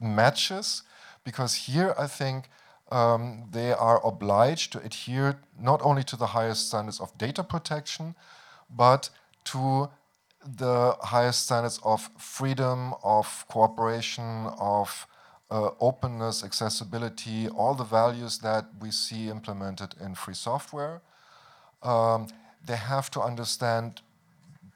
matches, 0.00 0.82
because 1.24 1.54
here 1.66 1.94
I 1.98 2.06
think 2.06 2.48
um, 2.92 3.48
they 3.50 3.72
are 3.72 4.00
obliged 4.06 4.72
to 4.72 4.78
adhere 4.80 5.40
not 5.58 5.80
only 5.82 6.04
to 6.04 6.16
the 6.16 6.28
highest 6.28 6.68
standards 6.68 7.00
of 7.00 7.16
data 7.18 7.42
protection, 7.42 8.14
but 8.68 9.10
to 9.44 9.90
the 10.44 10.96
highest 11.02 11.44
standards 11.46 11.80
of 11.84 12.08
freedom, 12.18 12.94
of 13.02 13.44
cooperation, 13.48 14.46
of 14.58 15.06
uh, 15.50 15.70
openness, 15.80 16.44
accessibility, 16.44 17.48
all 17.48 17.74
the 17.74 17.84
values 17.84 18.38
that 18.38 18.66
we 18.80 18.90
see 18.90 19.28
implemented 19.28 19.94
in 20.00 20.14
free 20.14 20.34
software. 20.34 21.02
Um, 21.82 22.28
they 22.64 22.76
have 22.76 23.10
to 23.12 23.20
understand 23.20 24.02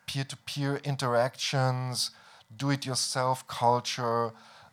peer-to-peer 0.06 0.80
interactions, 0.84 2.10
do-it-yourself 2.56 3.46
culture, 3.46 4.32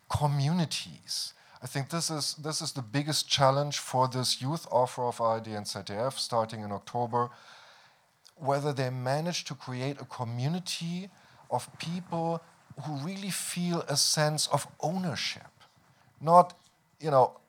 communities. 0.10 1.34
I 1.64 1.68
think 1.68 1.90
this 1.90 2.10
is 2.10 2.36
this 2.36 2.62
is 2.62 2.72
the 2.72 2.82
biggest 2.82 3.30
challenge 3.30 3.78
for 3.78 4.08
this 4.08 4.42
youth 4.42 4.66
offer 4.72 5.04
of 5.04 5.22
ARD 5.22 5.48
and 5.48 5.66
ZDF 5.66 6.18
starting 6.18 6.62
in 6.62 6.72
October. 6.72 7.30
Whether 8.36 8.74
they 8.74 8.90
manage 8.90 9.44
to 9.46 9.54
create 9.54 10.02
a 10.02 10.06
community 10.06 11.10
of 11.52 11.70
people 11.78 12.42
who 12.84 12.96
really 13.06 13.30
feel 13.30 13.82
a 13.88 13.96
sense 13.96 14.48
of 14.48 14.66
ownership. 14.80 15.51
Not, 16.22 16.54
you 17.00 17.12
know, 17.12 17.40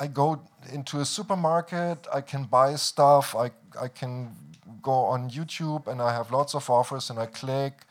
I 0.00 0.06
go 0.06 0.40
into 0.72 1.00
a 1.00 1.04
supermarket, 1.04 2.06
I 2.12 2.20
can 2.20 2.44
buy 2.44 2.74
stuff, 2.76 3.36
I, 3.36 3.50
I 3.80 3.88
can 3.88 4.34
go 4.82 4.92
on 4.92 5.30
YouTube 5.30 5.86
and 5.86 6.00
I 6.00 6.12
have 6.12 6.30
lots 6.30 6.54
of 6.54 6.68
offers 6.70 7.10
and 7.10 7.18
I 7.18 7.26
click 7.26 7.84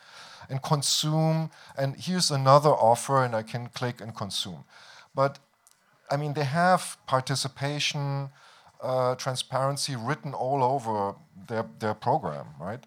and 0.50 0.62
consume, 0.62 1.50
and 1.78 1.96
here's 1.96 2.32
another 2.32 2.70
offer 2.70 3.24
and 3.24 3.36
I 3.36 3.44
can 3.44 3.68
click 3.68 4.02
and 4.02 4.16
consume. 4.16 4.66
But 5.16 5.40
I 6.12 6.18
mean, 6.18 6.34
they 6.34 6.44
have 6.44 6.98
participation, 7.08 8.30
uh, 8.82 9.16
transparency 9.16 9.96
written 9.96 10.34
all 10.34 10.64
over 10.64 11.16
their, 11.48 11.66
their 11.80 11.94
program, 11.94 12.48
right? 12.60 12.84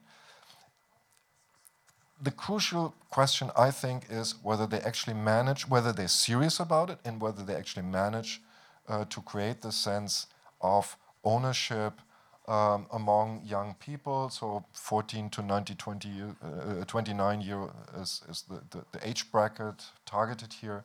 The 2.20 2.30
crucial 2.30 2.94
question, 3.10 3.50
I 3.56 3.70
think, 3.70 4.06
is 4.08 4.34
whether 4.42 4.66
they 4.66 4.80
actually 4.80 5.14
manage, 5.14 5.68
whether 5.68 5.92
they're 5.92 6.08
serious 6.08 6.58
about 6.58 6.88
it, 6.88 6.98
and 7.04 7.20
whether 7.20 7.42
they 7.42 7.54
actually 7.54 7.82
manage 7.82 8.40
uh, 8.88 9.04
to 9.06 9.20
create 9.20 9.60
the 9.60 9.72
sense 9.72 10.26
of 10.62 10.96
ownership 11.24 12.00
um, 12.48 12.86
among 12.92 13.42
young 13.44 13.74
people. 13.74 14.30
So 14.30 14.64
14 14.72 15.30
to 15.30 15.42
90, 15.42 15.74
20 15.74 16.10
uh, 16.22 16.84
29 16.84 17.40
year 17.40 17.68
is, 18.00 18.22
is 18.28 18.44
the, 18.48 18.62
the, 18.70 18.84
the, 18.92 19.08
age 19.08 19.30
bracket 19.30 19.82
targeted 20.06 20.52
here. 20.52 20.84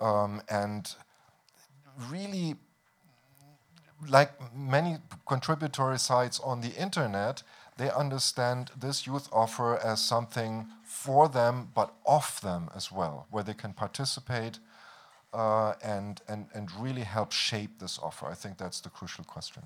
Um, 0.00 0.42
and 0.48 0.94
really, 2.10 2.56
like 4.08 4.30
many 4.54 4.98
contributory 5.26 5.98
sites 5.98 6.40
on 6.40 6.60
the 6.60 6.70
internet, 6.80 7.42
they 7.76 7.90
understand 7.90 8.70
this 8.78 9.06
youth 9.06 9.28
offer 9.32 9.76
as 9.78 10.00
something 10.00 10.66
for 10.84 11.28
them, 11.28 11.68
but 11.74 11.92
of 12.06 12.40
them 12.40 12.70
as 12.74 12.92
well, 12.92 13.26
where 13.30 13.42
they 13.42 13.54
can 13.54 13.72
participate 13.72 14.58
uh, 15.32 15.74
and, 15.82 16.20
and, 16.28 16.46
and 16.54 16.70
really 16.78 17.02
help 17.02 17.32
shape 17.32 17.78
this 17.80 17.98
offer. 18.02 18.26
I 18.26 18.34
think 18.34 18.58
that's 18.58 18.80
the 18.80 18.90
crucial 18.90 19.24
question. 19.24 19.64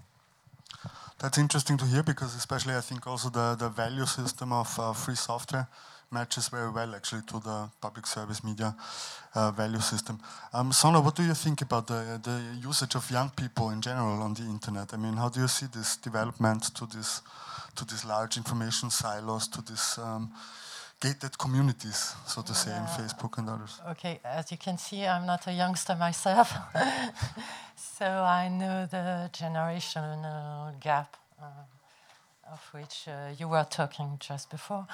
That's 1.19 1.39
interesting 1.39 1.77
to 1.79 1.85
hear 1.85 2.03
because, 2.03 2.35
especially, 2.37 2.75
I 2.75 2.81
think 2.81 3.07
also 3.07 3.29
the, 3.29 3.57
the 3.59 3.69
value 3.69 4.07
system 4.07 4.53
of 4.53 4.79
uh, 4.79 4.93
free 4.93 5.17
software 5.17 5.69
matches 6.11 6.49
very 6.49 6.71
well 6.71 6.95
actually 6.95 7.23
to 7.27 7.41
the 7.41 7.69
public 7.81 8.07
service 8.07 8.43
media 8.43 8.75
uh, 9.35 9.51
value 9.51 9.81
system. 9.81 10.19
Um, 10.55 10.73
Sona, 10.73 11.01
what 11.01 11.17
do 11.17 11.23
you 11.23 11.35
think 11.35 11.61
about 11.61 11.87
the, 11.87 12.19
the 12.23 12.67
usage 12.67 12.95
of 12.95 13.11
young 13.11 13.31
people 13.31 13.71
in 13.71 13.83
general 13.83 14.23
on 14.23 14.35
the 14.35 14.45
internet? 14.45 14.95
I 14.95 14.97
mean, 14.97 15.15
how 15.15 15.29
do 15.29 15.41
you 15.41 15.49
see 15.49 15.67
this 15.67 15.97
development 15.97 16.75
to 16.77 16.87
this 16.87 17.21
to 17.79 17.85
these 17.85 18.05
large 18.05 18.37
information 18.37 18.91
silos, 18.91 19.49
to 19.49 19.63
these 19.63 19.99
um, 19.99 20.33
gated 21.01 21.39
communities, 21.39 22.15
so 22.27 22.43
to 22.43 22.55
say, 22.55 22.77
in 22.77 22.85
Facebook 22.85 23.39
and 23.39 23.49
others? 23.49 23.81
Okay, 23.91 24.21
as 24.25 24.51
you 24.51 24.59
can 24.59 24.77
see, 24.79 25.07
I'm 25.07 25.27
not 25.27 25.47
a 25.47 25.53
youngster 25.53 25.95
myself, 25.95 26.53
so 27.77 28.05
I 28.05 28.49
know 28.49 28.87
the 28.87 29.31
generational 29.33 30.79
gap. 30.81 31.17
Uh, 31.41 31.45
of 32.51 32.61
which 32.73 33.07
uh, 33.09 33.29
you 33.39 33.47
were 33.47 33.67
talking 33.69 34.17
just 34.21 34.49
before. 34.49 34.87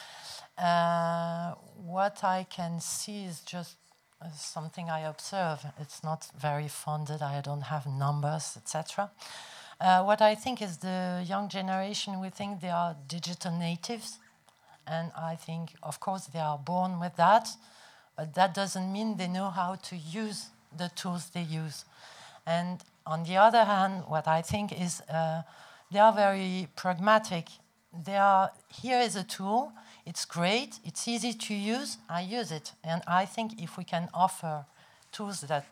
Uh, 0.58 1.52
what 1.76 2.24
I 2.24 2.46
can 2.50 2.80
see 2.80 3.24
is 3.24 3.42
just 3.42 3.76
uh, 4.20 4.26
something 4.34 4.90
I 4.90 5.00
observe. 5.08 5.64
It's 5.80 6.02
not 6.02 6.26
very 6.36 6.66
funded. 6.66 7.22
I 7.22 7.40
don't 7.40 7.62
have 7.62 7.86
numbers, 7.86 8.56
etc. 8.56 9.12
Uh, 9.80 10.02
what 10.02 10.22
I 10.22 10.34
think 10.34 10.62
is 10.62 10.78
the 10.78 11.24
young 11.26 11.48
generation. 11.48 12.20
We 12.20 12.30
think 12.30 12.60
they 12.60 12.70
are 12.70 12.96
digital 13.08 13.52
natives, 13.52 14.18
and 14.86 15.10
I 15.16 15.36
think, 15.36 15.74
of 15.82 16.00
course, 16.00 16.26
they 16.26 16.38
are 16.38 16.58
born 16.58 17.00
with 17.00 17.16
that, 17.16 17.48
but 18.16 18.34
that 18.34 18.54
doesn't 18.54 18.92
mean 18.92 19.16
they 19.16 19.28
know 19.28 19.50
how 19.50 19.76
to 19.76 19.96
use 19.96 20.46
the 20.76 20.90
tools 20.94 21.30
they 21.30 21.42
use. 21.42 21.84
And 22.46 22.80
on 23.06 23.24
the 23.24 23.36
other 23.36 23.64
hand, 23.64 24.04
what 24.06 24.28
I 24.28 24.42
think 24.42 24.72
is 24.78 25.00
uh, 25.02 25.42
they 25.90 25.98
are 25.98 26.12
very 26.12 26.68
pragmatic. 26.76 27.48
They 28.04 28.16
are 28.16 28.50
here 28.68 29.00
is 29.00 29.16
a 29.16 29.24
tool 29.24 29.72
it's 30.06 30.26
great, 30.26 30.80
it's 30.84 31.08
easy 31.08 31.32
to 31.32 31.54
use, 31.54 31.96
I 32.08 32.20
use 32.20 32.52
it. 32.52 32.72
And 32.82 33.02
I 33.06 33.24
think 33.24 33.62
if 33.62 33.78
we 33.78 33.84
can 33.84 34.10
offer 34.12 34.66
tools 35.12 35.40
that 35.42 35.64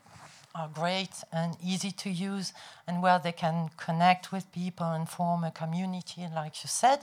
are 0.55 0.69
great 0.69 1.25
and 1.33 1.57
easy 1.63 1.91
to 1.91 2.11
use 2.11 2.53
and 2.87 3.03
where 3.03 3.19
they 3.19 3.33
can 3.33 3.71
connect 3.77 4.33
with 4.33 4.51
people 4.53 4.87
and 4.87 5.09
form 5.09 5.45
a 5.45 5.51
community, 5.51 6.27
like 6.35 6.63
you 6.63 6.69
said, 6.69 7.01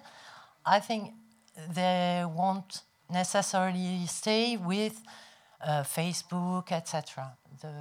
I 0.66 0.80
think 0.80 1.14
they 1.74 2.24
won't 2.26 2.82
necessarily 3.10 4.06
stay 4.08 4.58
with 4.58 5.02
uh, 5.62 5.84
Facebook, 5.84 6.72
etc. 6.72 7.34
The, 7.62 7.74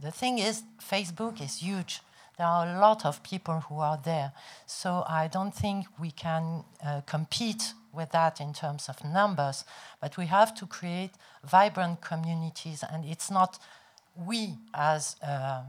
the 0.00 0.10
thing 0.10 0.38
is, 0.38 0.62
Facebook 0.80 1.40
is 1.40 1.58
huge. 1.58 2.00
There 2.36 2.46
are 2.46 2.66
a 2.66 2.80
lot 2.80 3.06
of 3.06 3.22
people 3.22 3.60
who 3.68 3.78
are 3.78 4.00
there. 4.04 4.32
So 4.66 5.04
I 5.06 5.28
don't 5.28 5.54
think 5.54 5.86
we 6.00 6.10
can 6.10 6.64
uh, 6.84 7.02
compete 7.02 7.74
with 7.92 8.10
that 8.10 8.40
in 8.40 8.52
terms 8.52 8.88
of 8.88 9.04
numbers, 9.04 9.64
but 10.00 10.16
we 10.16 10.26
have 10.26 10.54
to 10.56 10.66
create 10.66 11.12
vibrant 11.44 12.00
communities, 12.00 12.82
and 12.90 13.04
it's 13.04 13.30
not 13.30 13.58
we 14.16 14.54
as 14.72 15.16
uh, 15.22 15.62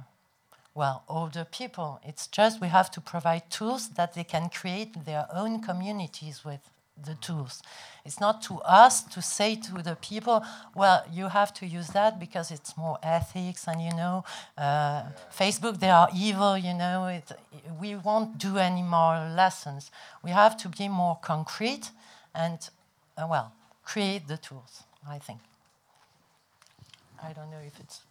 well 0.73 1.03
older 1.07 1.45
people. 1.45 1.99
It's 2.03 2.27
just 2.27 2.61
we 2.61 2.67
have 2.67 2.91
to 2.91 3.01
provide 3.01 3.49
tools 3.49 3.89
that 3.89 4.13
they 4.13 4.23
can 4.23 4.49
create 4.49 5.05
their 5.05 5.27
own 5.33 5.61
communities 5.61 6.43
with 6.43 6.59
the 7.03 7.15
tools. 7.15 7.61
It's 8.05 8.19
not 8.19 8.41
to 8.43 8.59
us 8.59 9.01
to 9.03 9.21
say 9.21 9.55
to 9.55 9.81
the 9.81 9.95
people, 9.95 10.43
well, 10.75 11.03
you 11.11 11.27
have 11.27 11.53
to 11.55 11.65
use 11.65 11.87
that 11.87 12.19
because 12.19 12.51
it's 12.51 12.77
more 12.77 12.97
ethics, 13.03 13.67
and 13.67 13.81
you 13.81 13.91
know, 13.91 14.23
uh, 14.57 15.03
Facebook 15.35 15.79
they 15.79 15.89
are 15.89 16.09
evil. 16.15 16.57
You 16.57 16.73
know, 16.73 17.07
it, 17.07 17.31
we 17.81 17.95
won't 17.95 18.37
do 18.37 18.57
any 18.57 18.83
more 18.83 19.17
lessons. 19.35 19.91
We 20.23 20.31
have 20.31 20.55
to 20.57 20.69
be 20.69 20.87
more 20.87 21.17
concrete 21.21 21.91
and, 22.33 22.59
uh, 23.17 23.27
well, 23.29 23.53
create 23.83 24.27
the 24.27 24.37
tools, 24.37 24.83
I 25.07 25.19
think. 25.19 25.39
I 27.23 27.33
don't 27.33 27.49
know 27.49 27.61
if 27.65 27.79
it's 27.79 28.01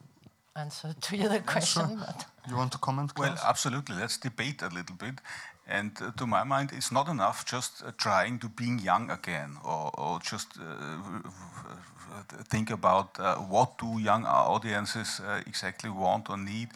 answered 0.57 1.01
to 1.01 1.17
your 1.17 1.41
question. 1.41 1.89
Sure. 1.89 1.97
But 1.99 2.27
you 2.49 2.57
want 2.57 2.73
to 2.73 2.79
comment? 2.79 3.13
Well, 3.19 3.37
absolutely. 3.45 3.97
Let's 3.97 4.19
debate 4.19 4.63
a 4.63 4.69
little 4.69 4.97
bit. 4.97 5.21
And 5.67 5.93
uh, 6.01 6.11
to 6.19 6.27
my 6.27 6.45
mind, 6.45 6.73
it's 6.73 6.93
not 6.93 7.09
enough 7.09 7.45
just 7.47 7.83
uh, 7.83 7.91
trying 7.97 8.39
to 8.41 8.49
being 8.49 8.79
young 8.79 9.11
again, 9.11 9.57
or, 9.65 9.91
or 9.99 10.21
just 10.21 10.59
uh, 10.59 11.03
think 12.49 12.71
about 12.71 13.19
uh, 13.19 13.37
what 13.37 13.79
do 13.79 13.99
young 13.99 14.27
audiences 14.27 15.21
uh, 15.21 15.41
exactly 15.47 15.91
want 15.91 16.29
or 16.29 16.37
need. 16.37 16.69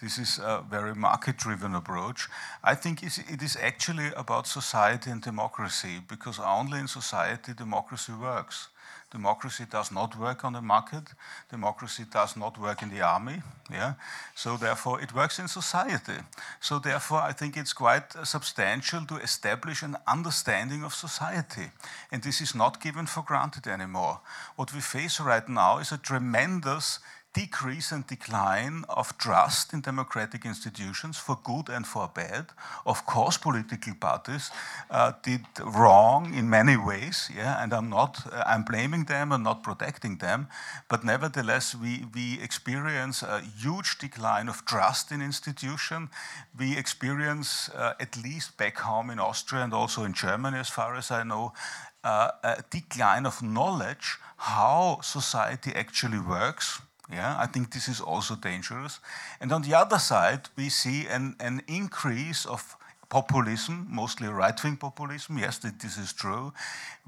This 0.00 0.18
is 0.18 0.38
a 0.38 0.62
very 0.70 0.94
market-driven 0.94 1.74
approach. 1.74 2.28
I 2.62 2.76
think 2.76 3.02
it 3.02 3.42
is 3.42 3.56
actually 3.60 4.12
about 4.16 4.46
society 4.46 5.10
and 5.10 5.20
democracy, 5.20 6.00
because 6.06 6.38
only 6.38 6.78
in 6.78 6.86
society 6.86 7.52
democracy 7.52 8.12
works. 8.12 8.68
Democracy 9.10 9.64
does 9.70 9.90
not 9.90 10.18
work 10.18 10.44
on 10.44 10.52
the 10.52 10.60
market. 10.60 11.04
Democracy 11.50 12.04
does 12.10 12.36
not 12.36 12.58
work 12.58 12.82
in 12.82 12.90
the 12.90 13.00
army. 13.00 13.42
Yeah, 13.70 13.94
so 14.34 14.56
therefore 14.56 15.00
it 15.00 15.14
works 15.14 15.38
in 15.38 15.48
society. 15.48 16.18
So 16.60 16.78
therefore, 16.78 17.22
I 17.22 17.32
think 17.32 17.56
it's 17.56 17.72
quite 17.72 18.12
substantial 18.24 19.04
to 19.06 19.16
establish 19.16 19.82
an 19.82 19.96
understanding 20.06 20.84
of 20.84 20.94
society, 20.94 21.70
and 22.10 22.22
this 22.22 22.40
is 22.40 22.54
not 22.54 22.80
given 22.80 23.06
for 23.06 23.22
granted 23.22 23.66
anymore. 23.66 24.20
What 24.56 24.74
we 24.74 24.80
face 24.80 25.20
right 25.20 25.48
now 25.48 25.78
is 25.78 25.92
a 25.92 25.98
tremendous 25.98 26.98
decrease 27.38 27.92
and 27.94 28.06
decline 28.06 28.84
of 28.88 29.16
trust 29.16 29.72
in 29.72 29.80
democratic 29.80 30.44
institutions 30.44 31.16
for 31.18 31.38
good 31.44 31.68
and 31.68 31.86
for 31.86 32.10
bad. 32.14 32.46
Of 32.84 33.06
course, 33.06 33.38
political 33.38 33.94
parties 33.94 34.50
uh, 34.90 35.12
did 35.22 35.42
wrong 35.62 36.34
in 36.34 36.50
many 36.50 36.76
ways, 36.76 37.30
yeah, 37.36 37.62
and 37.62 37.72
I'm 37.72 37.88
not, 37.88 38.12
uh, 38.32 38.42
I'm 38.46 38.64
blaming 38.64 39.04
them 39.04 39.32
and 39.32 39.44
not 39.44 39.62
protecting 39.62 40.18
them, 40.18 40.48
but 40.88 41.04
nevertheless, 41.04 41.74
we, 41.74 42.06
we 42.14 42.40
experience 42.42 43.22
a 43.22 43.40
huge 43.62 43.98
decline 43.98 44.48
of 44.48 44.64
trust 44.64 45.12
in 45.12 45.22
institutions. 45.22 46.08
We 46.58 46.76
experience, 46.76 47.70
uh, 47.74 47.94
at 48.00 48.16
least 48.16 48.56
back 48.56 48.78
home 48.78 49.10
in 49.10 49.20
Austria 49.20 49.62
and 49.62 49.72
also 49.72 50.04
in 50.04 50.12
Germany, 50.12 50.58
as 50.58 50.68
far 50.68 50.96
as 50.96 51.10
I 51.10 51.22
know, 51.22 51.52
uh, 52.02 52.30
a 52.42 52.64
decline 52.70 53.26
of 53.26 53.42
knowledge 53.42 54.18
how 54.36 55.00
society 55.02 55.72
actually 55.74 56.20
works. 56.20 56.80
Yeah, 57.10 57.36
I 57.38 57.46
think 57.46 57.70
this 57.70 57.88
is 57.88 58.00
also 58.00 58.36
dangerous. 58.36 59.00
And 59.40 59.52
on 59.52 59.62
the 59.62 59.74
other 59.74 59.98
side, 59.98 60.48
we 60.56 60.68
see 60.68 61.06
an, 61.06 61.36
an 61.40 61.62
increase 61.66 62.44
of 62.44 62.76
populism, 63.08 63.86
mostly 63.88 64.28
right-wing 64.28 64.76
populism. 64.76 65.38
Yes, 65.38 65.58
this 65.58 65.96
is 65.96 66.12
true. 66.12 66.52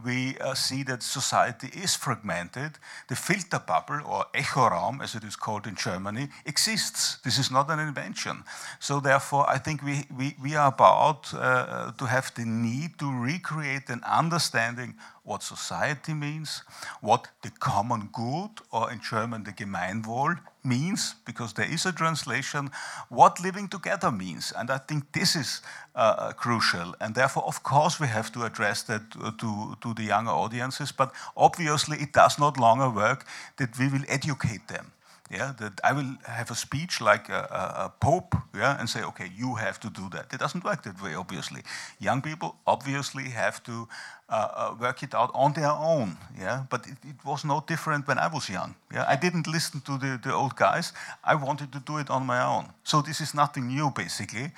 We 0.03 0.39
uh, 0.39 0.55
see 0.55 0.83
that 0.85 1.03
society 1.03 1.69
is 1.75 1.95
fragmented. 1.95 2.79
The 3.09 3.17
filter 3.17 3.59
bubble, 3.59 4.01
or 4.07 4.25
Echoraum, 4.33 5.03
as 5.03 5.15
it 5.15 5.25
is 5.25 5.37
called 5.37 5.67
in 5.67 5.75
Germany, 5.75 6.29
exists. 6.47 7.19
This 7.23 7.39
is 7.39 7.51
not 7.51 7.71
an 7.71 7.79
invention. 7.79 8.45
So 8.79 9.01
therefore, 9.01 9.49
I 9.49 9.59
think 9.59 9.83
we, 9.83 10.05
we, 10.17 10.37
we 10.43 10.55
are 10.57 10.69
about 10.69 11.35
uh, 11.35 11.93
to 11.93 12.07
have 12.07 12.33
the 12.35 12.47
need 12.47 12.99
to 12.99 13.13
recreate 13.13 13.91
an 13.91 14.01
understanding 14.05 14.95
what 15.31 15.43
society 15.45 16.13
means, 16.13 16.65
what 17.01 17.29
the 17.43 17.51
common 17.51 18.09
good, 18.13 18.51
or 18.73 18.91
in 18.93 19.01
German, 19.01 19.45
the 19.45 19.53
Gemeinwohl, 19.53 20.41
means, 20.65 21.15
because 21.25 21.53
there 21.55 21.73
is 21.73 21.87
a 21.87 21.93
translation, 21.93 22.71
what 23.09 23.41
living 23.41 23.69
together 23.69 24.11
means. 24.11 24.53
And 24.59 24.71
I 24.71 24.79
think 24.79 25.05
this 25.13 25.37
is 25.37 25.63
uh, 25.95 26.15
uh 26.19 26.33
crucial. 26.33 26.95
And 27.01 27.15
therefore, 27.15 27.45
of 27.47 27.63
course, 27.63 28.01
we 28.01 28.09
have 28.09 28.31
to 28.33 28.45
address 28.45 28.83
that 28.83 29.03
to, 29.39 29.77
to 29.81 29.95
the 29.95 30.03
younger 30.03 30.33
audiences, 30.33 30.93
but 30.93 31.13
obviously, 31.37 31.97
it 31.99 32.13
does 32.13 32.39
not 32.39 32.59
longer 32.59 32.91
work 32.91 33.25
that 33.57 33.79
we 33.79 33.89
will 33.89 34.05
educate 34.09 34.67
them. 34.67 34.93
Yeah, 35.31 35.53
that 35.61 35.81
I 35.85 35.93
will 35.93 36.17
have 36.25 36.51
a 36.51 36.57
speech 36.57 37.01
like 37.01 37.29
a, 37.29 37.43
a, 37.61 37.85
a, 37.85 37.89
pope, 38.01 38.35
yeah, 38.53 38.81
and 38.81 38.91
say, 38.91 39.05
okay, 39.05 39.31
you 39.37 39.55
have 39.55 39.79
to 39.79 39.89
do 39.89 40.09
that. 40.11 40.35
It 40.35 40.41
doesn't 40.41 40.65
work 40.65 40.83
that 40.83 41.01
way, 41.01 41.15
obviously. 41.15 41.63
Young 42.01 42.21
people 42.21 42.57
obviously 42.67 43.31
have 43.31 43.63
to 43.63 43.87
uh, 44.31 44.49
uh, 44.55 44.75
work 44.79 45.03
it 45.03 45.15
out 45.15 45.31
on 45.35 45.53
their 45.53 45.71
own, 45.71 46.17
yeah. 46.39 46.65
But 46.71 46.87
it, 46.87 46.97
it, 47.05 47.25
was 47.25 47.45
no 47.45 47.65
different 47.67 48.07
when 48.07 48.19
I 48.19 48.29
was 48.29 48.49
young. 48.49 48.75
Yeah, 48.93 49.05
I 49.09 49.17
didn't 49.17 49.47
listen 49.47 49.81
to 49.81 49.99
the, 49.99 50.21
the 50.23 50.33
old 50.33 50.55
guys. 50.57 50.93
I 51.25 51.35
wanted 51.35 51.73
to 51.73 51.81
do 51.81 51.99
it 51.99 52.11
on 52.11 52.27
my 52.27 52.41
own. 52.43 52.67
So 52.85 53.03
this 53.03 53.21
is 53.21 53.35
nothing 53.35 53.67
new, 53.67 53.91
basically. 53.91 54.53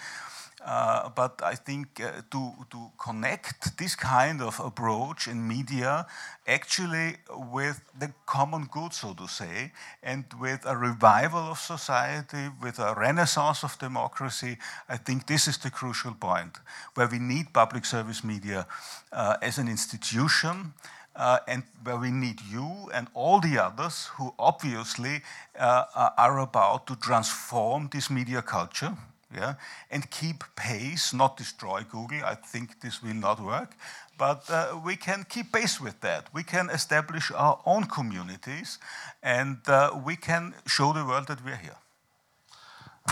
Uh, 0.65 1.09
but 1.09 1.41
I 1.43 1.57
think 1.57 2.01
uh, 2.01 2.23
to, 2.31 2.53
to 2.71 2.91
connect 2.97 3.77
this 3.79 3.97
kind 3.97 4.41
of 4.41 4.61
approach 4.61 5.27
in 5.27 5.47
media 5.49 6.07
actually 6.47 7.17
with 7.51 7.81
the 7.99 8.13
common 8.27 8.69
good, 8.71 8.93
so 8.93 9.13
to 9.15 9.27
say, 9.27 9.73
and 10.03 10.25
with 10.41 10.65
a 10.65 10.77
revival 10.77 11.51
of 11.51 11.59
society, 11.59 12.49
with 12.63 12.79
a 12.79 12.95
renaissance 12.95 13.65
of 13.65 13.77
democracy, 13.79 14.57
I 14.89 14.99
think 14.99 15.27
this 15.27 15.49
is 15.49 15.59
the 15.59 15.71
crucial 15.71 16.15
point 16.15 16.59
where 16.95 17.09
we 17.09 17.19
need 17.19 17.53
public 17.53 17.85
service 17.85 18.23
media 18.23 18.67
uh, 19.13 19.37
as 19.43 19.59
an 19.59 19.69
institution. 19.69 20.75
Uh, 21.15 21.39
and 21.47 21.63
where 21.85 21.99
we 21.99 22.11
need 22.11 22.41
you 22.51 22.89
and 22.95 23.07
all 23.13 23.39
the 23.39 23.59
others 23.59 24.09
who 24.17 24.33
obviously 24.39 25.21
uh, 25.59 25.85
are 26.17 26.39
about 26.39 26.87
to 26.87 26.97
transform 26.97 27.87
this 27.93 28.09
media 28.09 28.41
culture 28.41 28.97
yeah, 29.35 29.55
and 29.91 30.11
keep 30.11 30.45
pace, 30.57 31.12
not 31.12 31.37
destroy 31.37 31.85
Google. 31.91 32.24
I 32.24 32.35
think 32.35 32.80
this 32.80 33.03
will 33.03 33.14
not 33.14 33.41
work, 33.41 33.76
but 34.18 34.49
uh, 34.51 34.80
we 34.85 34.97
can 34.97 35.24
keep 35.28 35.53
pace 35.53 35.80
with 35.80 36.01
that. 36.01 36.28
We 36.33 36.43
can 36.43 36.70
establish 36.70 37.30
our 37.30 37.61
own 37.64 37.85
communities, 37.85 38.78
and 39.22 39.59
uh, 39.66 39.99
we 40.05 40.16
can 40.16 40.55
show 40.66 40.93
the 40.93 41.05
world 41.05 41.26
that 41.28 41.45
we're 41.45 41.57
here. 41.57 41.76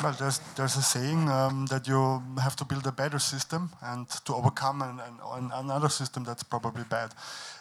Well, 0.03 0.13
there's, 0.13 0.39
there's 0.57 0.77
a 0.77 0.83
saying 0.83 1.29
um, 1.29 1.67
that 1.67 1.89
you 1.89 2.23
have 2.41 2.55
to 2.57 2.65
build 2.65 2.87
a 2.87 2.93
better 2.93 3.19
system 3.19 3.71
and 3.83 4.09
to 4.25 4.35
overcome 4.35 4.83
an, 4.83 5.01
an, 5.35 5.51
another 5.53 5.89
system 5.89 6.23
that's 6.23 6.45
probably 6.45 6.85
bad. 6.85 7.13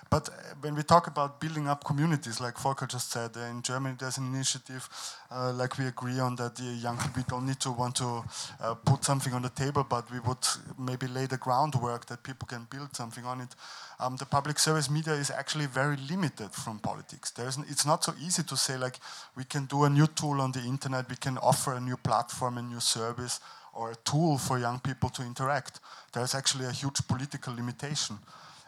But 0.10 0.30
uh, 0.30 0.32
when 0.62 0.76
we 0.76 0.82
talk 0.82 1.06
about 1.08 1.40
building 1.40 1.68
up 1.68 1.84
communities, 1.84 2.42
like 2.42 2.58
Volker 2.58 2.88
just 2.88 3.12
said, 3.12 3.38
uh, 3.38 3.42
in 3.42 3.62
Germany 3.62 3.96
there's 4.00 4.18
an 4.18 4.26
initiative, 4.34 4.90
uh, 5.30 5.54
like 5.54 5.78
we 5.78 5.86
agree 5.86 6.20
on 6.20 6.36
that 6.38 6.56
the 6.56 6.64
young 6.64 6.98
people 6.98 7.24
don't 7.28 7.46
need 7.46 7.60
to 7.60 7.72
want 7.72 7.96
to 7.98 8.24
uh, 8.60 8.74
put 8.74 9.06
something 9.06 9.34
on 9.34 9.44
the 9.44 9.50
table, 9.50 9.86
but 9.88 10.10
we 10.12 10.20
would 10.22 10.46
maybe 10.80 11.08
lay 11.08 11.28
the 11.28 11.38
groundwork 11.38 12.08
that 12.08 12.24
people 12.24 12.48
can 12.48 12.66
build 12.72 12.96
something 12.96 13.24
on 13.24 13.42
it. 13.42 13.56
Um, 14.00 14.16
the 14.16 14.26
public 14.26 14.58
service 14.58 14.90
media 14.90 15.14
is 15.14 15.30
actually 15.30 15.68
very 15.68 15.98
limited 16.10 16.52
from 16.52 16.80
politics. 16.80 17.32
It's 17.38 17.86
not 17.86 18.04
so 18.04 18.14
easy 18.20 18.44
to 18.44 18.58
say 18.58 18.78
like 18.78 19.00
we 19.36 19.44
can 19.44 19.66
do 19.66 19.84
a 19.84 19.90
new 19.90 20.08
tool 20.08 20.42
on 20.42 20.52
the 20.52 20.62
internet, 20.62 21.08
we 21.10 21.18
can 21.18 21.38
offer 21.38 21.74
a 21.74 21.80
new 21.80 21.98
platform, 21.98 22.58
a 22.58 22.64
new 22.64 22.80
service, 22.80 23.40
or 23.74 23.92
a 23.92 23.96
tool 23.98 24.40
for 24.40 24.58
young 24.58 24.80
people 24.80 25.10
to 25.10 25.22
interact. 25.22 25.80
There's 26.14 26.34
actually 26.34 26.66
a 26.66 26.72
huge 26.72 27.08
political 27.08 27.54
limitation. 27.54 28.18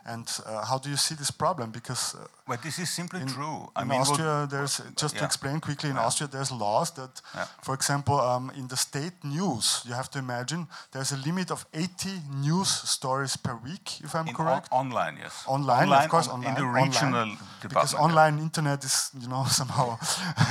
And 0.05 0.27
uh, 0.45 0.65
how 0.65 0.77
do 0.77 0.89
you 0.89 0.97
see 0.97 1.15
this 1.15 1.31
problem? 1.31 1.71
Because 1.71 2.15
uh, 2.15 2.27
well, 2.47 2.57
this 2.63 2.79
is 2.79 2.89
simply 2.89 3.21
in, 3.21 3.27
true. 3.27 3.69
I 3.75 3.83
in 3.83 3.87
mean, 3.87 4.01
Austria, 4.01 4.47
there's 4.49 4.81
just 4.95 5.13
yeah. 5.15 5.19
to 5.19 5.25
explain 5.25 5.59
quickly. 5.59 5.89
In 5.89 5.95
yeah. 5.95 6.05
Austria, 6.05 6.27
there's 6.27 6.51
laws 6.51 6.91
that, 6.91 7.21
yeah. 7.35 7.45
for 7.61 7.75
example, 7.75 8.19
um, 8.19 8.51
in 8.57 8.67
the 8.67 8.77
state 8.77 9.23
news, 9.23 9.83
you 9.87 9.93
have 9.93 10.09
to 10.11 10.19
imagine 10.19 10.67
there's 10.91 11.11
a 11.11 11.17
limit 11.17 11.51
of 11.51 11.65
80 11.73 12.09
news 12.41 12.67
stories 12.67 13.37
per 13.37 13.55
week, 13.63 14.01
if 14.03 14.15
I'm 14.15 14.27
in 14.27 14.33
correct. 14.33 14.69
On 14.71 14.87
online, 14.87 15.17
yes. 15.21 15.43
Online, 15.47 15.83
online 15.83 16.03
of 16.03 16.09
course, 16.09 16.27
on, 16.27 16.39
online. 16.39 16.49
In 16.49 16.61
the 16.61 16.67
regional 16.67 17.21
online, 17.21 17.37
because 17.61 17.93
online 17.93 18.39
internet 18.39 18.83
is, 18.83 19.11
you 19.21 19.27
know, 19.27 19.45
somehow 19.49 19.97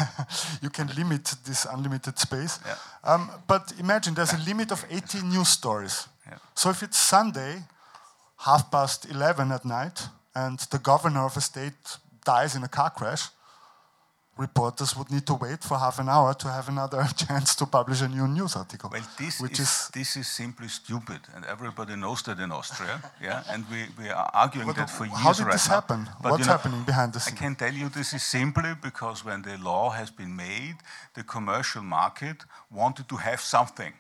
you 0.63 0.71
can 0.71 0.87
limit 0.97 1.35
this 1.45 1.67
unlimited 1.67 2.19
space. 2.19 2.61
Um, 3.03 3.31
but 3.47 3.73
imagine 3.79 4.15
there's 4.15 4.33
a 4.33 4.39
limit 4.47 4.71
of 4.71 4.85
80 4.91 5.23
news 5.23 5.49
stories. 5.49 6.07
So 6.55 6.71
if 6.71 6.83
it's 6.83 6.99
Sunday 6.99 7.63
half 8.41 8.71
past 8.71 9.07
11 9.11 9.53
at 9.53 9.65
night 9.65 10.09
and 10.35 10.59
the 10.71 10.79
governor 10.79 11.25
of 11.27 11.37
a 11.37 11.41
state 11.41 11.99
dies 12.25 12.55
in 12.57 12.63
a 12.65 12.69
car 12.69 12.91
crash, 12.91 13.29
reporters 14.39 14.97
would 14.97 15.11
need 15.11 15.27
to 15.27 15.35
wait 15.35 15.63
for 15.63 15.77
half 15.77 15.99
an 15.99 16.09
hour 16.09 16.33
to 16.33 16.49
have 16.49 16.69
another 16.69 17.05
chance 17.17 17.55
to 17.55 17.67
publish 17.67 18.01
a 18.01 18.09
new 18.09 18.27
news 18.27 18.57
article. 18.57 18.89
Well, 18.91 19.03
this, 19.19 19.41
which 19.41 19.61
is, 19.61 19.69
is 19.69 19.91
this 19.93 20.17
is 20.17 20.27
simply 20.27 20.69
stupid, 20.69 21.21
and 21.35 21.45
everybody 21.45 21.95
knows 21.97 22.23
that 22.23 22.39
in 22.39 22.51
Austria. 22.51 23.03
yeah, 23.23 23.43
and 23.51 23.65
we, 23.71 23.81
we 23.99 24.09
are 24.09 24.31
arguing 24.33 24.69
but 24.69 24.77
that 24.77 24.89
for 24.89 25.05
years. 25.05 25.19
How 25.19 25.33
did 25.33 25.45
right 25.45 25.53
this 25.53 25.69
now. 25.69 25.75
happen? 25.75 26.09
But 26.23 26.33
What's 26.33 26.47
know, 26.47 26.53
happening 26.53 26.83
behind 26.85 27.13
the 27.13 27.21
scenes? 27.21 27.39
I 27.39 27.43
can 27.45 27.55
tell 27.57 27.75
you 27.75 27.89
this 27.91 28.15
is 28.15 28.23
simply 28.23 28.73
because 28.83 29.25
when 29.25 29.43
the 29.43 29.59
law 29.59 29.91
has 29.91 30.11
been 30.11 30.35
made, 30.35 30.77
the 31.15 31.25
commercial 31.25 31.83
market 31.83 32.39
wanted 32.71 33.07
to 33.09 33.17
have 33.17 33.41
something 33.41 33.93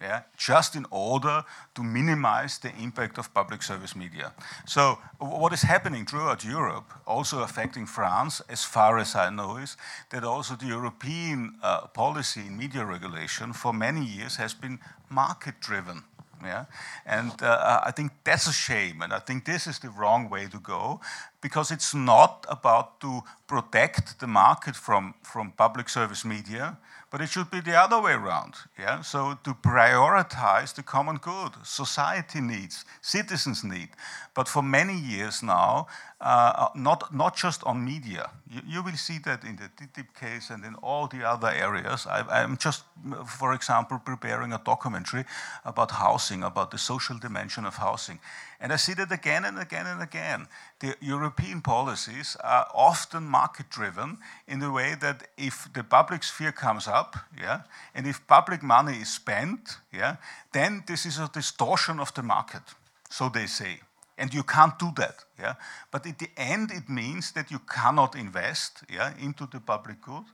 yeah, 0.00 0.22
just 0.36 0.76
in 0.76 0.86
order 0.90 1.44
to 1.74 1.82
minimize 1.82 2.58
the 2.58 2.70
impact 2.82 3.18
of 3.18 3.34
public 3.34 3.62
service 3.62 3.96
media. 3.96 4.32
So 4.66 4.98
what 5.18 5.52
is 5.52 5.62
happening 5.62 6.06
throughout 6.06 6.44
Europe, 6.44 6.92
also 7.04 7.42
affecting 7.42 7.86
France, 7.86 8.40
as 8.48 8.64
far 8.64 8.98
as 8.98 9.14
I 9.14 9.30
know, 9.30 9.56
is 9.56 9.76
that 10.10 10.24
also 10.24 10.54
the 10.54 10.66
European 10.66 11.54
uh, 11.62 11.86
policy 11.88 12.40
in 12.46 12.56
media 12.56 12.84
regulation 12.84 13.52
for 13.52 13.72
many 13.72 14.04
years 14.04 14.36
has 14.36 14.54
been 14.54 14.78
market-driven. 15.10 16.04
Yeah? 16.44 16.66
And 17.04 17.32
uh, 17.42 17.80
I 17.84 17.90
think 17.90 18.12
that's 18.22 18.46
a 18.46 18.52
shame, 18.52 19.02
and 19.02 19.12
I 19.12 19.18
think 19.18 19.44
this 19.44 19.66
is 19.66 19.80
the 19.80 19.90
wrong 19.90 20.30
way 20.30 20.46
to 20.46 20.60
go, 20.60 21.00
because 21.40 21.74
it's 21.74 21.92
not 21.92 22.46
about 22.48 23.00
to 23.00 23.22
protect 23.46 24.20
the 24.20 24.28
market 24.28 24.76
from, 24.76 25.14
from 25.22 25.52
public 25.52 25.88
service 25.88 26.24
media, 26.24 26.76
but 27.10 27.20
it 27.20 27.28
should 27.28 27.50
be 27.50 27.60
the 27.60 27.74
other 27.74 28.00
way 28.00 28.12
around. 28.12 28.54
Yeah? 28.78 29.00
So 29.00 29.38
to 29.44 29.54
prioritize 29.54 30.74
the 30.74 30.82
common 30.82 31.16
good, 31.16 31.52
society 31.62 32.40
needs, 32.40 32.84
citizens 33.00 33.64
need. 33.64 33.88
But 34.34 34.46
for 34.46 34.62
many 34.62 34.98
years 34.98 35.42
now, 35.42 35.86
uh, 36.20 36.68
not, 36.74 37.14
not 37.14 37.36
just 37.36 37.64
on 37.64 37.84
media. 37.84 38.30
You, 38.50 38.60
you, 38.66 38.82
will 38.82 38.96
see 38.96 39.18
that 39.24 39.44
in 39.44 39.56
the 39.56 39.70
TTIP 39.76 40.14
case 40.18 40.50
and 40.50 40.64
in 40.64 40.74
all 40.76 41.06
the 41.06 41.26
other 41.26 41.48
areas. 41.48 42.06
I, 42.06 42.42
am 42.42 42.56
just, 42.56 42.84
for 43.26 43.54
example, 43.54 43.98
preparing 44.04 44.52
a 44.52 44.60
documentary 44.64 45.24
about 45.64 45.92
housing, 45.92 46.42
about 46.42 46.70
the 46.70 46.78
social 46.78 47.18
dimension 47.18 47.64
of 47.64 47.76
housing. 47.76 48.18
And 48.60 48.72
I 48.72 48.76
see 48.76 48.94
that 48.94 49.12
again 49.12 49.44
and 49.44 49.58
again 49.58 49.86
and 49.86 50.02
again. 50.02 50.48
The 50.80 50.96
European 51.00 51.62
policies 51.62 52.36
are 52.42 52.66
often 52.74 53.22
market 53.22 53.70
driven 53.70 54.18
in 54.48 54.58
the 54.58 54.72
way 54.72 54.96
that 55.00 55.28
if 55.36 55.68
the 55.72 55.84
public 55.84 56.24
sphere 56.24 56.52
comes 56.52 56.88
up, 56.88 57.16
yeah, 57.40 57.60
and 57.94 58.06
if 58.06 58.26
public 58.26 58.62
money 58.62 58.98
is 58.98 59.14
spent, 59.14 59.78
yeah, 59.92 60.16
then 60.52 60.82
this 60.86 61.06
is 61.06 61.18
a 61.18 61.30
distortion 61.32 62.00
of 62.00 62.12
the 62.14 62.22
market, 62.22 62.62
so 63.08 63.28
they 63.28 63.46
say. 63.46 63.80
And 64.18 64.34
you 64.34 64.42
can't 64.42 64.76
do 64.78 64.90
that. 64.96 65.24
Yeah? 65.38 65.54
But 65.92 66.04
at 66.06 66.18
the 66.18 66.30
end, 66.36 66.72
it 66.72 66.88
means 66.88 67.30
that 67.32 67.52
you 67.52 67.60
cannot 67.60 68.16
invest 68.16 68.82
yeah, 68.92 69.12
into 69.20 69.46
the 69.46 69.60
public 69.60 70.02
good. 70.02 70.24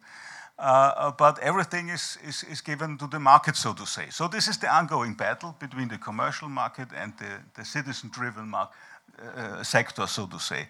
Uh, 0.58 1.10
but 1.12 1.38
everything 1.40 1.88
is, 1.88 2.18
is, 2.26 2.44
is, 2.44 2.60
given 2.60 2.96
to 2.98 3.06
the 3.06 3.18
market, 3.18 3.56
so 3.56 3.72
to 3.72 3.86
say. 3.86 4.06
So 4.10 4.28
this 4.28 4.46
is 4.48 4.58
the 4.58 4.72
ongoing 4.72 5.14
battle 5.14 5.56
between 5.58 5.88
the 5.88 5.98
commercial 5.98 6.48
market 6.48 6.88
and 6.96 7.12
the, 7.18 7.40
the 7.54 7.64
citizen-driven 7.64 8.54
uh, 8.54 9.62
sector, 9.62 10.06
so 10.06 10.26
to 10.26 10.38
say. 10.38 10.68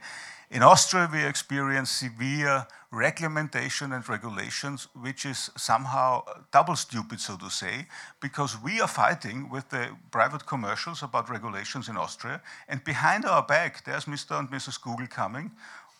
In 0.51 0.62
Austria, 0.62 1.09
we 1.12 1.24
experience 1.24 1.91
severe 1.91 2.66
regulation 2.91 3.93
and 3.93 4.09
regulations, 4.09 4.89
which 4.95 5.26
is 5.26 5.51
somehow 5.57 6.22
double 6.53 6.76
stupid, 6.76 7.20
so 7.20 7.37
to 7.37 7.51
say, 7.51 7.87
because 8.20 8.57
we 8.62 8.80
are 8.80 8.89
fighting 8.89 9.51
with 9.51 9.68
the 9.70 9.89
private 10.11 10.47
commercials 10.47 11.03
about 11.03 11.28
regulations 11.28 11.89
in 11.89 11.97
Austria, 11.97 12.41
and 12.68 12.85
behind 12.85 13.24
our 13.24 13.43
back, 13.43 13.85
there's 13.85 14.05
Mr. 14.05 14.39
and 14.39 14.51
Mrs. 14.51 14.80
Google 14.80 15.09
coming, 15.09 15.51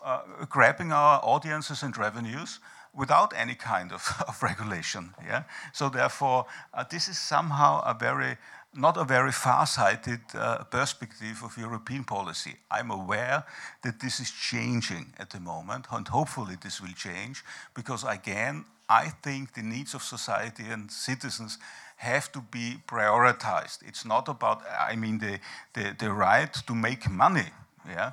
uh, 0.05 0.20
grabbing 0.49 0.93
our 0.93 1.20
audiences 1.22 1.82
and 1.82 1.97
revenues, 1.97 2.61
without 2.97 3.32
any 3.36 3.55
kind 3.55 3.92
of, 3.92 4.24
of 4.28 4.42
regulation. 4.42 5.14
Yeah? 5.26 5.45
So 5.72 5.88
therefore, 5.88 6.47
uh, 6.72 6.84
this 6.90 7.09
is 7.09 7.18
somehow 7.18 7.82
a 7.84 7.95
very 7.95 8.36
not 8.76 8.97
a 8.97 9.05
very 9.05 9.30
far-sighted 9.30 10.20
uh, 10.34 10.64
perspective 10.64 11.42
of 11.45 11.57
European 11.57 12.03
policy. 12.03 12.57
I'm 12.70 12.90
aware 12.90 13.45
that 13.82 14.01
this 14.01 14.18
is 14.18 14.32
changing 14.32 15.14
at 15.16 15.30
the 15.30 15.38
moment, 15.38 15.86
and 15.92 16.09
hopefully 16.09 16.57
this 16.61 16.80
will 16.80 16.92
change, 16.97 17.45
because 17.72 18.03
again, 18.03 18.64
I 18.88 19.11
think 19.22 19.55
the 19.55 19.62
needs 19.62 19.95
of 19.95 20.03
society 20.03 20.64
and 20.68 20.90
citizens 20.90 21.59
have 21.97 22.32
to 22.32 22.40
be 22.40 22.82
prioritized. 22.86 23.78
It's 23.86 24.05
not 24.05 24.28
about, 24.28 24.62
I 24.78 24.97
mean, 24.97 25.18
the, 25.18 25.38
the, 25.72 25.95
the 25.97 26.12
right 26.12 26.53
to 26.66 26.74
make 26.74 27.09
money 27.09 27.47
yeah, 27.89 28.12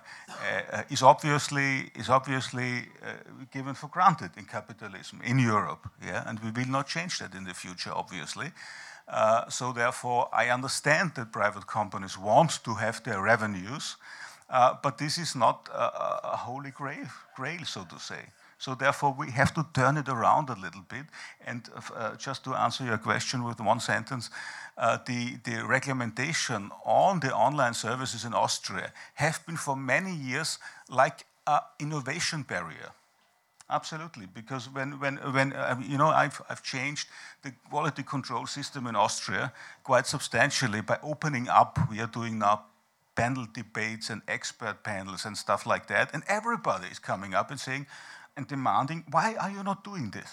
uh, 0.73 0.83
is 0.89 1.01
obviously 1.01 1.91
is 1.95 2.09
obviously 2.09 2.89
uh, 3.03 3.13
given 3.51 3.73
for 3.75 3.87
granted 3.87 4.31
in 4.37 4.45
capitalism 4.45 5.21
in 5.23 5.39
Europe, 5.39 5.89
yeah, 6.05 6.23
and 6.27 6.39
we 6.39 6.51
will 6.51 6.69
not 6.69 6.87
change 6.87 7.19
that 7.19 7.33
in 7.35 7.43
the 7.43 7.53
future, 7.53 7.91
obviously. 7.93 8.51
Uh, 9.07 9.49
so 9.49 9.73
therefore, 9.73 10.29
I 10.33 10.49
understand 10.49 11.11
that 11.15 11.31
private 11.31 11.67
companies 11.67 12.17
want 12.17 12.63
to 12.63 12.75
have 12.75 13.03
their 13.03 13.21
revenues, 13.21 13.97
uh, 14.49 14.75
but 14.81 14.97
this 14.97 15.17
is 15.17 15.35
not 15.35 15.69
a, 15.73 16.33
a 16.33 16.37
holy 16.37 16.71
grail, 16.71 17.07
grail, 17.35 17.65
so 17.65 17.83
to 17.83 17.99
say. 17.99 18.25
So 18.61 18.75
therefore, 18.75 19.15
we 19.17 19.31
have 19.31 19.55
to 19.55 19.65
turn 19.73 19.97
it 19.97 20.07
around 20.07 20.49
a 20.49 20.53
little 20.53 20.83
bit. 20.87 21.07
And 21.47 21.67
uh, 21.95 22.15
just 22.15 22.43
to 22.43 22.53
answer 22.53 22.85
your 22.85 22.99
question 22.99 23.43
with 23.43 23.59
one 23.59 23.79
sentence, 23.79 24.29
uh, 24.77 24.99
the, 25.07 25.37
the 25.43 25.65
regulation 25.65 26.69
on 26.85 27.21
the 27.21 27.33
online 27.33 27.73
services 27.73 28.23
in 28.23 28.35
Austria 28.35 28.93
have 29.15 29.43
been 29.47 29.57
for 29.57 29.75
many 29.75 30.13
years 30.15 30.59
like 30.87 31.25
an 31.47 31.61
innovation 31.79 32.43
barrier. 32.43 32.91
Absolutely, 33.67 34.27
because 34.27 34.69
when, 34.69 34.99
when, 34.99 35.15
when 35.33 35.53
uh, 35.53 35.81
you 35.81 35.97
know, 35.97 36.09
I've, 36.09 36.39
I've 36.47 36.61
changed 36.61 37.07
the 37.41 37.53
quality 37.67 38.03
control 38.03 38.45
system 38.45 38.85
in 38.85 38.95
Austria 38.95 39.53
quite 39.83 40.05
substantially 40.05 40.81
by 40.81 40.99
opening 41.01 41.49
up. 41.49 41.79
We 41.89 41.99
are 41.99 42.05
doing 42.05 42.37
now 42.37 42.65
panel 43.15 43.47
debates 43.51 44.11
and 44.11 44.21
expert 44.27 44.83
panels 44.83 45.25
and 45.25 45.35
stuff 45.35 45.65
like 45.65 45.87
that, 45.87 46.13
and 46.13 46.21
everybody 46.27 46.87
is 46.91 46.99
coming 46.99 47.33
up 47.33 47.49
and 47.49 47.59
saying, 47.59 47.87
and 48.35 48.47
demanding, 48.47 49.03
why 49.11 49.35
are 49.35 49.49
you 49.49 49.63
not 49.63 49.83
doing 49.83 50.11
this? 50.11 50.29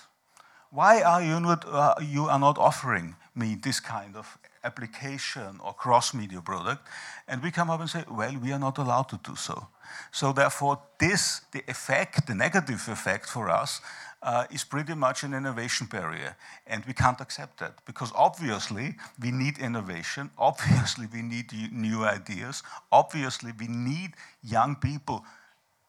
Why 0.71 1.03
are 1.03 1.23
you 1.23 1.41
not, 1.41 1.65
uh, 1.67 1.95
you 2.03 2.27
are 2.27 2.39
not 2.39 2.59
offering 2.59 3.17
me 3.35 3.57
this 3.61 3.81
kind 3.81 4.17
of 4.17 4.39
application 4.63 5.61
or 5.65 5.73
cross-media 5.73 6.43
product? 6.43 6.87
And 7.27 7.43
we 7.43 7.51
come 7.51 7.71
up 7.71 7.81
and 7.81 7.89
say, 7.89 8.05
well, 8.11 8.37
we 8.37 8.53
are 8.53 8.59
not 8.59 8.77
allowed 8.77 9.09
to 9.09 9.21
do 9.23 9.35
so. 9.35 9.69
So 10.13 10.33
therefore, 10.33 10.81
this, 10.99 11.41
the 11.53 11.63
effect, 11.69 12.27
the 12.27 12.35
negative 12.35 12.87
effect 12.89 13.27
for 13.27 13.49
us, 13.49 13.81
uh, 14.23 14.45
is 14.51 14.65
pretty 14.65 14.95
much 14.95 15.23
an 15.23 15.33
innovation 15.33 15.87
barrier. 15.87 16.37
And 16.67 16.85
we 16.85 16.93
can't 16.93 17.21
accept 17.21 17.61
that 17.61 17.85
because 17.87 18.13
obviously 18.15 18.97
we 19.21 19.31
need 19.31 19.59
innovation, 19.59 20.31
obviously 20.39 21.07
we 21.07 21.23
need 21.23 21.53
new 21.73 22.05
ideas, 22.05 22.63
obviously 22.93 23.53
we 23.59 23.69
need 23.69 24.13
young 24.43 24.77
people 24.77 25.25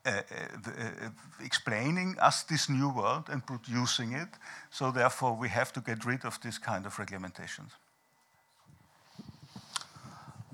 uh, 0.10 0.22
uh, 0.68 1.10
explaining 1.43 2.18
us 2.20 2.43
this 2.43 2.70
new 2.70 2.89
world 2.89 3.30
and 3.30 3.45
producing 3.45 4.14
it. 4.14 4.30
So 4.70 4.91
therefore, 4.91 5.34
we 5.36 5.49
have 5.49 5.72
to 5.74 5.82
get 5.82 6.05
rid 6.05 6.26
of 6.26 6.39
this 6.41 6.57
kind 6.57 6.86
of 6.86 6.97
regulations. 6.99 7.72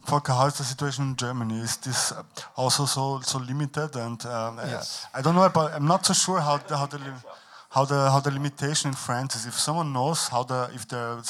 Volker, 0.05 0.33
how 0.33 0.47
is 0.47 0.57
the 0.57 0.63
situation 0.63 1.05
in 1.09 1.15
Germany? 1.15 1.61
Is 1.61 1.77
this 1.77 2.13
also 2.55 2.85
so 2.85 3.21
so 3.21 3.39
limited? 3.39 3.95
And 3.95 4.23
um, 4.25 4.57
yes. 4.57 5.07
I, 5.13 5.19
I, 5.19 5.21
don't 5.21 5.35
know, 5.35 5.49
but 5.49 5.73
I'm 5.73 5.87
not 5.87 6.05
so 6.05 6.13
sure 6.13 6.39
how 6.39 6.57
the, 6.57 6.77
how 6.77 6.85
the 6.85 6.99
how 7.75 7.83
the 7.83 8.09
how 8.09 8.21
the 8.21 8.31
limitation 8.31 8.87
in 8.91 8.95
France 8.95 9.35
is. 9.35 9.45
If 9.45 9.55
someone 9.55 9.91
knows 9.91 10.29
how 10.29 10.43
the 10.43 10.69
if 10.73 10.83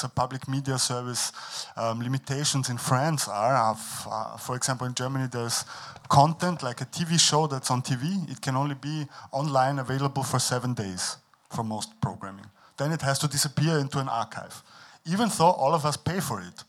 a 0.04 0.08
public 0.08 0.46
media 0.48 0.78
service 0.78 1.32
um, 1.76 2.00
limitations 2.00 2.70
in 2.70 2.78
France 2.78 3.26
are, 3.26 3.54
uh, 3.56 4.36
for 4.36 4.54
example, 4.54 4.86
in 4.86 4.94
Germany 4.94 5.26
there's 5.30 5.64
content 6.08 6.62
like 6.62 6.80
a 6.80 6.86
TV 6.86 7.18
show 7.18 7.48
that's 7.48 7.70
on 7.70 7.82
TV. 7.82 8.30
It 8.30 8.40
can 8.40 8.54
only 8.56 8.76
be 8.76 9.08
online 9.32 9.80
available 9.80 10.22
for 10.22 10.38
seven 10.38 10.72
days 10.72 11.16
for 11.50 11.64
most 11.64 12.00
programming. 12.00 12.46
Then 12.76 12.92
it 12.92 13.02
has 13.02 13.18
to 13.18 13.28
disappear 13.28 13.78
into 13.78 13.98
an 13.98 14.08
archive, 14.08 14.62
even 15.04 15.28
though 15.36 15.50
all 15.62 15.74
of 15.74 15.84
us 15.84 15.96
pay 15.96 16.20
for 16.20 16.40
it. 16.40 16.62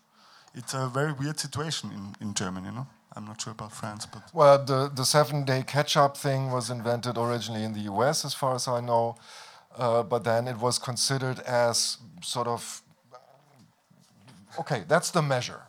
It's 0.56 0.74
a 0.74 0.88
very 0.88 1.14
weird 1.14 1.40
situation 1.40 1.92
in, 1.92 2.28
in 2.28 2.34
Germany, 2.34 2.70
you 2.70 2.74
know. 2.74 2.88
I'm 3.16 3.26
not 3.26 3.42
sure 3.42 3.54
about 3.54 3.72
France, 3.72 4.08
but 4.08 4.24
well, 4.34 4.58
the 4.64 4.92
the 4.94 5.06
seven 5.06 5.46
day 5.46 5.64
catch 5.76 5.98
up 5.98 6.18
thing 6.18 6.52
was 6.52 6.70
invented 6.70 7.18
originally 7.18 7.64
in 7.64 7.74
the 7.74 7.84
U.S., 7.94 8.26
as 8.26 8.34
far 8.34 8.56
as 8.56 8.68
I 8.68 8.82
know. 8.82 9.16
Uh, 9.78 10.02
but 10.04 10.24
then 10.24 10.48
it 10.48 10.58
was 10.58 10.80
considered 10.80 11.40
as 11.42 11.98
sort 12.22 12.48
of 12.48 12.82
okay, 14.60 14.84
that's 14.88 15.12
the 15.12 15.22
measure 15.22 15.62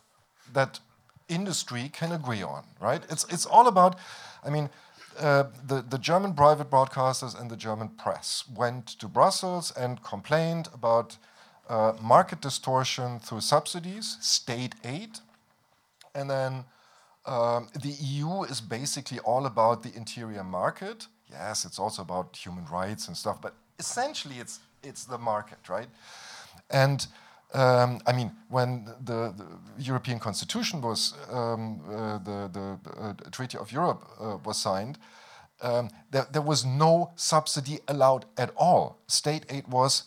that 0.53 0.81
industry 1.29 1.91
can 1.93 2.13
agree 2.13 2.43
on, 2.43 2.65
right? 2.81 3.03
It's 3.11 3.25
it's 3.33 3.47
all 3.47 3.69
about, 3.69 3.97
I 4.45 4.51
mean. 4.51 4.71
Uh, 5.19 5.51
the, 5.67 5.83
the 5.83 5.99
German 5.99 6.33
private 6.33 6.71
broadcasters 6.71 7.35
and 7.41 7.51
the 7.51 7.57
German 7.57 7.89
press 7.89 8.45
went 8.55 8.87
to 8.87 9.09
Brussels 9.09 9.73
and 9.77 10.01
complained 10.05 10.69
about 10.73 11.17
uh, 11.69 11.93
market 12.01 12.41
distortion 12.41 13.19
through 13.19 13.41
subsidies, 13.41 14.17
state 14.21 14.75
aid, 14.85 15.19
and 16.15 16.31
then 16.31 16.65
um, 17.27 17.69
the 17.75 17.91
EU 18.01 18.43
is 18.45 18.61
basically 18.61 19.19
all 19.21 19.45
about 19.45 19.83
the 19.83 19.95
interior 19.95 20.45
market. 20.45 21.09
Yes, 21.31 21.65
it's 21.65 21.79
also 21.79 22.03
about 22.03 22.37
human 22.37 22.65
rights 22.67 23.07
and 23.07 23.17
stuff, 23.17 23.41
but 23.41 23.55
essentially 23.79 24.37
it's 24.39 24.61
it's 24.83 25.05
the 25.05 25.19
market, 25.19 25.69
right? 25.69 25.89
And 26.71 27.07
um, 27.55 28.01
I 28.07 28.13
mean, 28.13 28.33
when 28.51 28.85
the, 29.05 29.33
the, 29.37 29.47
European 29.79 30.19
Constitution 30.19 30.83
was 30.83 31.15
um, 31.31 31.81
uh, 31.89 32.19
the 32.19 32.51
the 32.53 32.79
uh, 33.01 33.13
Treaty 33.31 33.57
of 33.57 33.73
Europe 33.73 34.05
uh, 34.21 34.37
was 34.45 34.59
signed, 34.59 34.99
um, 35.63 35.89
there, 36.11 36.27
there 36.31 36.43
was 36.43 36.65
no 36.65 37.13
subsidy 37.17 37.81
allowed 37.89 38.27
at 38.37 38.51
all. 38.57 38.99
State 39.07 39.47
aid 39.49 39.67
was. 39.69 40.05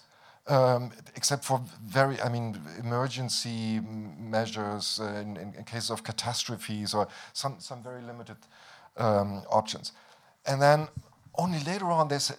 Um, 0.47 0.91
except 1.15 1.45
for 1.45 1.61
very, 1.85 2.19
I 2.19 2.27
mean, 2.27 2.59
emergency 2.79 3.79
measures 3.79 4.99
in, 4.99 5.37
in, 5.37 5.53
in 5.53 5.63
cases 5.63 5.91
of 5.91 6.03
catastrophes 6.03 6.95
or 6.95 7.07
some, 7.31 7.59
some 7.59 7.83
very 7.83 8.01
limited 8.01 8.37
um, 8.97 9.43
options. 9.51 9.91
And 10.47 10.59
then 10.59 10.87
only 11.35 11.59
later 11.59 11.91
on, 11.91 12.07
they 12.07 12.17
said, 12.17 12.37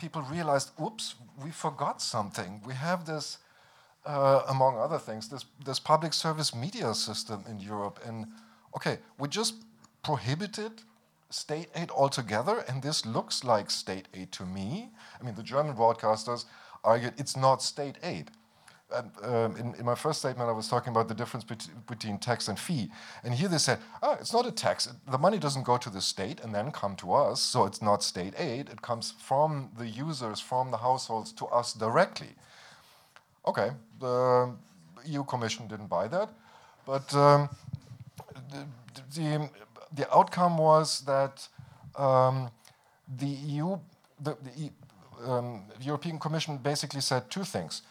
people 0.00 0.22
realized, 0.22 0.70
oops, 0.84 1.14
we 1.44 1.50
forgot 1.50 2.02
something. 2.02 2.60
We 2.66 2.74
have 2.74 3.06
this, 3.06 3.38
uh, 4.06 4.42
among 4.48 4.78
other 4.78 4.98
things, 4.98 5.28
this, 5.28 5.44
this 5.64 5.78
public 5.78 6.12
service 6.12 6.54
media 6.54 6.94
system 6.94 7.44
in 7.48 7.60
Europe. 7.60 8.00
And 8.06 8.26
okay, 8.76 8.98
we 9.18 9.28
just 9.28 9.54
prohibited 10.02 10.72
state 11.30 11.68
aid 11.76 11.90
altogether, 11.90 12.64
and 12.68 12.82
this 12.82 13.06
looks 13.06 13.44
like 13.44 13.70
state 13.70 14.08
aid 14.14 14.32
to 14.32 14.44
me. 14.44 14.90
I 15.20 15.24
mean, 15.24 15.34
the 15.34 15.42
German 15.42 15.76
broadcasters 15.76 16.44
argued 16.82 17.14
it's 17.18 17.36
not 17.36 17.62
state 17.62 17.96
aid 18.02 18.30
um, 19.22 19.56
in, 19.56 19.74
in, 19.74 19.84
my 19.84 19.94
first 19.94 20.18
statement, 20.18 20.48
I 20.48 20.52
was 20.52 20.68
talking 20.68 20.90
about 20.90 21.08
the 21.08 21.14
difference 21.14 21.44
bet 21.44 21.66
between 21.86 22.18
tax 22.18 22.48
and 22.48 22.58
fee. 22.58 22.90
And 23.22 23.34
here 23.34 23.48
they 23.48 23.58
said, 23.58 23.78
oh, 24.02 24.16
it's 24.20 24.32
not 24.32 24.46
a 24.46 24.52
tax. 24.52 24.88
The 25.10 25.18
money 25.18 25.38
doesn't 25.38 25.64
go 25.64 25.76
to 25.76 25.90
the 25.90 26.00
state 26.00 26.40
and 26.40 26.54
then 26.54 26.70
come 26.70 26.96
to 26.96 27.12
us, 27.12 27.40
so 27.40 27.64
it's 27.64 27.80
not 27.80 28.02
state 28.02 28.34
aid. 28.38 28.68
It 28.68 28.82
comes 28.82 29.14
from 29.18 29.70
the 29.78 29.86
users, 29.86 30.40
from 30.40 30.70
the 30.70 30.78
households 30.78 31.32
to 31.32 31.46
us 31.46 31.72
directly. 31.72 32.34
Okay, 33.46 33.70
the 33.98 34.52
EU 35.06 35.24
Commission 35.24 35.66
didn't 35.68 35.88
buy 35.88 36.08
that, 36.08 36.30
but 36.86 37.14
um, 37.14 37.48
the, 38.50 38.66
the, 39.14 39.50
the, 39.94 40.14
outcome 40.14 40.58
was 40.58 41.00
that 41.02 41.48
um, 41.96 42.50
the 43.18 43.26
EU, 43.26 43.78
the, 44.20 44.36
the 44.44 45.30
um, 45.30 45.62
European 45.80 46.18
Commission 46.18 46.58
basically 46.58 47.00
said 47.00 47.30
two 47.30 47.44
things 47.44 47.82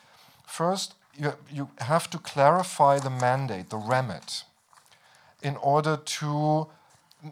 First, 0.49 0.95
you, 1.15 1.33
you 1.51 1.69
have 1.77 2.09
to 2.09 2.17
clarify 2.17 2.97
the 2.99 3.11
mandate, 3.11 3.69
the 3.69 3.77
remit, 3.77 4.43
in 5.43 5.55
order 5.57 5.95
to 5.95 6.67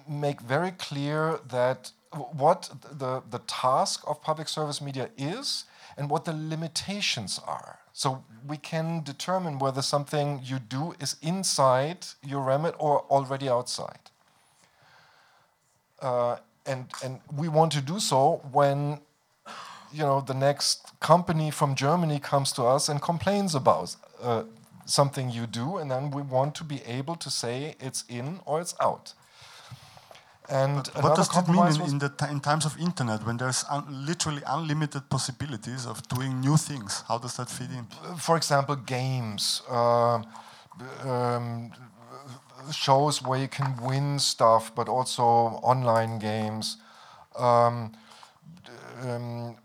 make 0.08 0.40
very 0.40 0.72
clear 0.72 1.40
that 1.50 1.92
what 2.14 2.70
the, 2.92 3.24
the 3.30 3.40
task 3.48 4.04
of 4.06 4.22
public 4.22 4.48
service 4.48 4.82
media 4.82 5.10
is 5.18 5.66
and 5.98 6.12
what 6.12 6.26
the 6.26 6.32
limitations 6.34 7.40
are. 7.46 7.80
So 7.92 8.24
we 8.48 8.58
can 8.58 9.04
determine 9.04 9.58
whether 9.58 9.82
something 9.82 10.42
you 10.44 10.60
do 10.60 10.94
is 11.00 11.16
inside 11.22 12.06
your 12.24 12.42
remit 12.44 12.76
or 12.78 13.02
already 13.10 13.50
outside. 13.50 14.12
Uh, 16.00 16.38
and, 16.68 16.86
and 17.04 17.20
we 17.36 17.48
want 17.48 17.72
to 17.72 17.82
do 17.82 18.00
so 18.00 18.42
when 18.52 19.00
you 19.92 20.04
know 20.04 20.22
the 20.22 20.34
next 20.34 21.00
company 21.00 21.52
from 21.52 21.76
Germany 21.76 22.20
comes 22.20 22.52
to 22.54 22.64
us 22.64 22.90
and 22.90 23.02
complains 23.02 23.56
about 23.56 23.96
uh, 24.22 24.44
something 24.86 25.30
you 25.30 25.48
do, 25.48 25.78
and 25.78 25.92
then 25.92 26.12
we 26.12 26.22
want 26.22 26.56
to 26.56 26.64
be 26.64 26.82
able 26.86 27.16
to 27.16 27.30
say 27.30 27.76
it's 27.80 28.04
in 28.10 28.40
or 28.46 28.62
it's 28.62 28.76
out. 28.80 29.14
And 30.50 30.88
what 31.02 31.16
does 31.18 31.28
that 31.30 31.50
mean 31.50 31.68
in, 31.68 31.82
in, 31.90 31.98
the 32.00 32.28
in 32.32 32.40
times 32.40 32.66
of 32.66 32.78
internet 32.80 33.26
when 33.26 33.36
there's 33.36 33.66
un 33.70 33.84
literally 34.06 34.42
unlimited 34.48 35.10
possibilities 35.10 35.86
of 35.86 36.08
doing 36.08 36.40
new 36.40 36.56
things? 36.56 37.04
How 37.08 37.18
does 37.18 37.36
that 37.36 37.50
fit 37.50 37.70
in? 37.70 37.86
For 38.18 38.38
example, 38.38 38.78
games, 38.78 39.62
uh, 39.70 40.22
um, 41.04 41.74
shows 42.72 43.22
where 43.22 43.40
you 43.40 43.50
can 43.50 43.76
win 43.84 44.20
stuff, 44.20 44.74
but 44.74 44.88
also 44.88 45.24
online 45.24 46.18
games, 46.18 46.78
um, 47.38 47.92
um, 49.04 49.10
um 49.10 49.58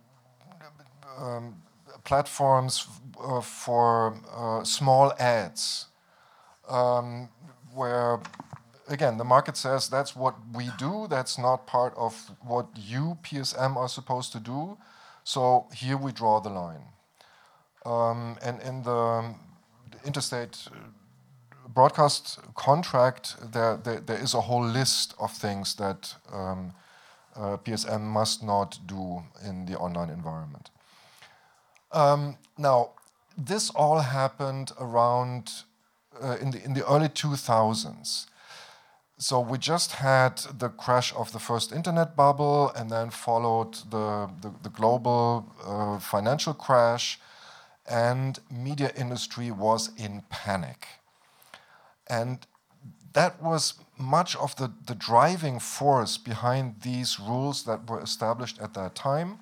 platforms 2.05 2.87
uh, 3.23 3.41
for 3.41 4.17
uh, 4.35 4.65
small 4.65 5.13
ads, 5.19 5.87
um, 6.69 7.29
where 7.75 8.21
again, 8.89 9.17
the 9.17 9.25
market 9.25 9.57
says 9.57 9.89
that's 9.89 10.15
what 10.15 10.35
we 10.55 10.71
do, 10.79 11.07
that's 11.09 11.39
not 11.39 11.67
part 11.67 11.95
of 11.97 12.31
what 12.41 12.67
you, 12.77 13.19
PSM, 13.23 13.77
are 13.77 13.89
supposed 13.89 14.33
to 14.33 14.41
do. 14.41 14.77
So 15.25 15.67
here 15.75 15.97
we 15.97 16.13
draw 16.13 16.41
the 16.41 16.51
line. 16.51 16.85
Um, 17.85 18.37
and 18.43 18.61
in 18.63 18.83
the 18.83 19.35
interstate 20.05 20.69
broadcast 21.69 22.39
contract, 22.55 23.37
there, 23.53 23.79
is 24.09 24.35
a 24.35 24.41
whole 24.41 24.65
list 24.65 25.15
of 25.19 25.33
things 25.33 25.75
that 25.77 26.15
um, 26.33 26.73
uh, 27.35 27.57
PSM 27.57 28.03
must 28.03 28.43
not 28.43 28.79
do 28.87 29.23
in 29.45 29.67
the 29.67 29.79
online 29.79 30.11
environment. 30.11 30.71
Um, 31.93 32.37
now, 32.57 32.91
this 33.37 33.71
all 33.71 34.01
happened 34.01 34.73
around 34.81 35.51
uh, 36.23 36.37
in, 36.41 36.51
the, 36.51 36.65
in 36.65 36.75
the 36.75 36.87
early 36.87 37.09
2000s 37.09 38.27
so 39.23 39.39
we 39.39 39.57
just 39.57 39.93
had 39.93 40.39
the 40.59 40.69
crash 40.69 41.15
of 41.15 41.33
the 41.33 41.39
first 41.39 41.71
internet 41.71 42.17
bubble 42.17 42.73
and 42.75 42.91
then 42.91 43.11
followed 43.11 43.75
the, 43.91 44.29
the, 44.41 44.53
the 44.65 44.69
global 44.69 45.47
uh, 45.65 46.01
financial 46.01 46.55
crash 46.55 47.21
and 47.89 48.41
media 48.51 48.91
industry 48.97 49.53
was 49.53 49.91
in 49.97 50.25
panic. 50.29 50.87
And 52.09 52.45
that 53.13 53.41
was 53.41 53.75
much 53.97 54.35
of 54.35 54.57
the, 54.57 54.73
the 54.87 54.97
driving 54.97 55.61
force 55.61 56.17
behind 56.19 56.81
these 56.83 57.21
rules 57.21 57.63
that 57.63 57.89
were 57.89 58.01
established 58.01 58.61
at 58.61 58.75
that 58.75 58.97
time 58.97 59.39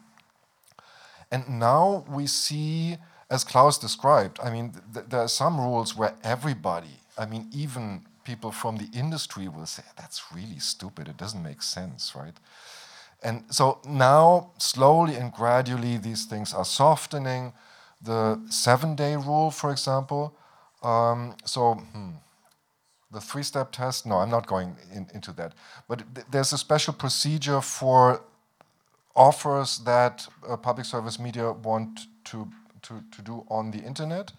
and 1.30 1.48
now 1.48 2.04
we 2.08 2.26
see 2.26 2.96
as 3.30 3.44
klaus 3.44 3.78
described 3.78 4.38
i 4.42 4.50
mean 4.50 4.72
th 4.94 5.06
there 5.10 5.22
are 5.26 5.34
some 5.42 5.60
rules 5.60 5.96
where 5.96 6.14
everybody 6.22 6.96
i 7.18 7.24
mean 7.26 7.44
even 7.52 7.84
people 8.24 8.50
from 8.52 8.76
the 8.76 8.88
industry 8.96 9.48
will 9.48 9.66
say, 9.66 9.82
that's 9.96 10.22
really 10.34 10.58
stupid, 10.58 11.08
it 11.08 11.16
doesn't 11.16 11.42
make 11.42 11.62
sense, 11.62 12.14
right? 12.14 12.34
And 13.22 13.44
so 13.50 13.80
now, 13.86 14.52
slowly 14.58 15.14
and 15.16 15.32
gradually, 15.32 15.98
these 15.98 16.24
things 16.24 16.54
are 16.54 16.64
softening. 16.64 17.52
The 18.02 18.40
seven 18.48 18.94
day 18.94 19.16
rule, 19.16 19.50
for 19.50 19.70
example. 19.70 20.34
Um, 20.82 21.36
so, 21.44 21.74
hmm, 21.74 22.12
the 23.12 23.20
three 23.20 23.42
step 23.42 23.72
test, 23.72 24.06
no, 24.06 24.16
I'm 24.16 24.30
not 24.30 24.46
going 24.46 24.74
in, 24.94 25.06
into 25.12 25.32
that. 25.32 25.52
But 25.88 25.98
th 26.14 26.26
there's 26.32 26.52
a 26.52 26.58
special 26.66 26.94
procedure 26.94 27.60
for 27.78 28.00
offers 29.14 29.78
that 29.84 30.26
uh, 30.48 30.56
public 30.56 30.86
service 30.86 31.18
media 31.18 31.52
want 31.52 32.06
to, 32.24 32.48
to, 32.82 33.02
to 33.10 33.22
do 33.22 33.44
on 33.48 33.70
the 33.70 33.78
internet. 33.78 34.32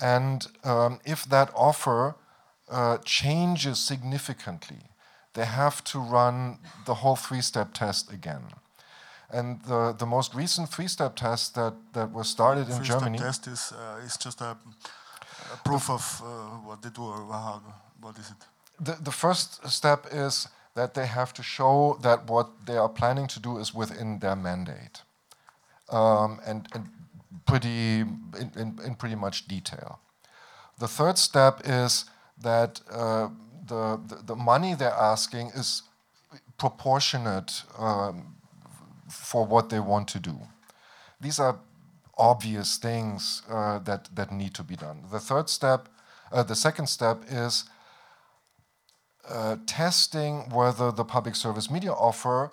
And 0.00 0.46
um, 0.64 1.00
if 1.04 1.24
that 1.24 1.50
offer 1.54 2.14
uh, 2.70 2.98
changes 3.04 3.78
significantly, 3.78 4.90
they 5.34 5.44
have 5.44 5.82
to 5.84 5.98
run 5.98 6.58
the 6.86 6.94
whole 6.94 7.16
three-step 7.16 7.72
test 7.72 8.12
again. 8.12 8.42
And 9.30 9.60
the, 9.62 9.94
the 9.98 10.06
most 10.06 10.34
recent 10.34 10.68
three-step 10.70 11.16
test 11.16 11.54
that, 11.54 11.74
that 11.92 12.12
was 12.12 12.28
started 12.28 12.68
in 12.70 12.82
Germany... 12.82 13.18
test 13.18 13.46
is, 13.46 13.72
uh, 13.72 14.04
is 14.04 14.16
just 14.16 14.40
a, 14.40 14.56
a 15.52 15.56
proof 15.64 15.90
of 15.90 16.22
uh, 16.24 16.26
what 16.66 16.82
they 16.82 16.90
do, 16.90 17.02
or 17.02 17.26
how, 17.30 17.62
what 18.00 18.18
is 18.18 18.30
it? 18.30 18.46
The, 18.80 18.96
the 19.02 19.10
first 19.12 19.68
step 19.68 20.06
is 20.12 20.48
that 20.78 20.94
they 20.94 21.06
have 21.06 21.32
to 21.34 21.42
show 21.42 21.98
that 22.02 22.30
what 22.30 22.48
they 22.66 22.76
are 22.76 22.88
planning 22.88 23.26
to 23.26 23.40
do 23.40 23.58
is 23.58 23.74
within 23.74 24.20
their 24.20 24.36
mandate. 24.36 25.02
Um, 25.90 26.40
and, 26.46 26.68
and 26.72 26.84
pretty 27.46 28.00
in, 28.40 28.52
in, 28.56 28.78
in 28.86 28.94
pretty 28.94 29.16
much 29.16 29.48
detail. 29.48 29.98
The 30.78 30.86
third 30.86 31.18
step 31.18 31.62
is 31.64 32.04
that 32.40 32.80
uh, 32.92 33.28
the, 33.66 34.00
the, 34.06 34.16
the 34.26 34.36
money 34.36 34.74
they're 34.74 35.02
asking 35.14 35.48
is 35.48 35.82
proportionate 36.58 37.62
um, 37.76 38.36
for 39.10 39.44
what 39.44 39.70
they 39.70 39.80
want 39.80 40.06
to 40.08 40.20
do. 40.20 40.36
These 41.20 41.40
are 41.40 41.58
obvious 42.16 42.76
things 42.76 43.42
uh, 43.50 43.78
that 43.80 44.08
that 44.14 44.30
need 44.30 44.54
to 44.54 44.62
be 44.62 44.76
done. 44.76 44.98
The 45.10 45.20
third 45.20 45.48
step, 45.48 45.88
uh, 46.30 46.44
the 46.44 46.54
second 46.54 46.86
step 46.88 47.18
is 47.28 47.64
uh, 49.28 49.56
testing 49.66 50.48
whether 50.50 50.90
the 50.90 51.04
public 51.04 51.36
service 51.36 51.70
media 51.70 51.92
offer 51.92 52.52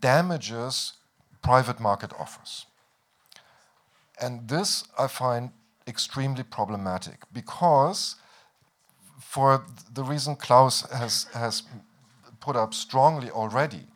damages 0.00 0.94
private 1.42 1.80
market 1.80 2.12
offers. 2.18 2.66
And 4.20 4.48
this 4.48 4.84
I 4.98 5.06
find 5.06 5.50
extremely 5.86 6.42
problematic 6.42 7.22
because 7.32 8.16
for 9.20 9.64
the 9.92 10.02
reason 10.02 10.36
Klaus 10.36 10.82
has, 10.90 11.24
has 11.34 11.62
put 12.40 12.56
up 12.56 12.74
strongly 12.74 13.30
already, 13.30 13.86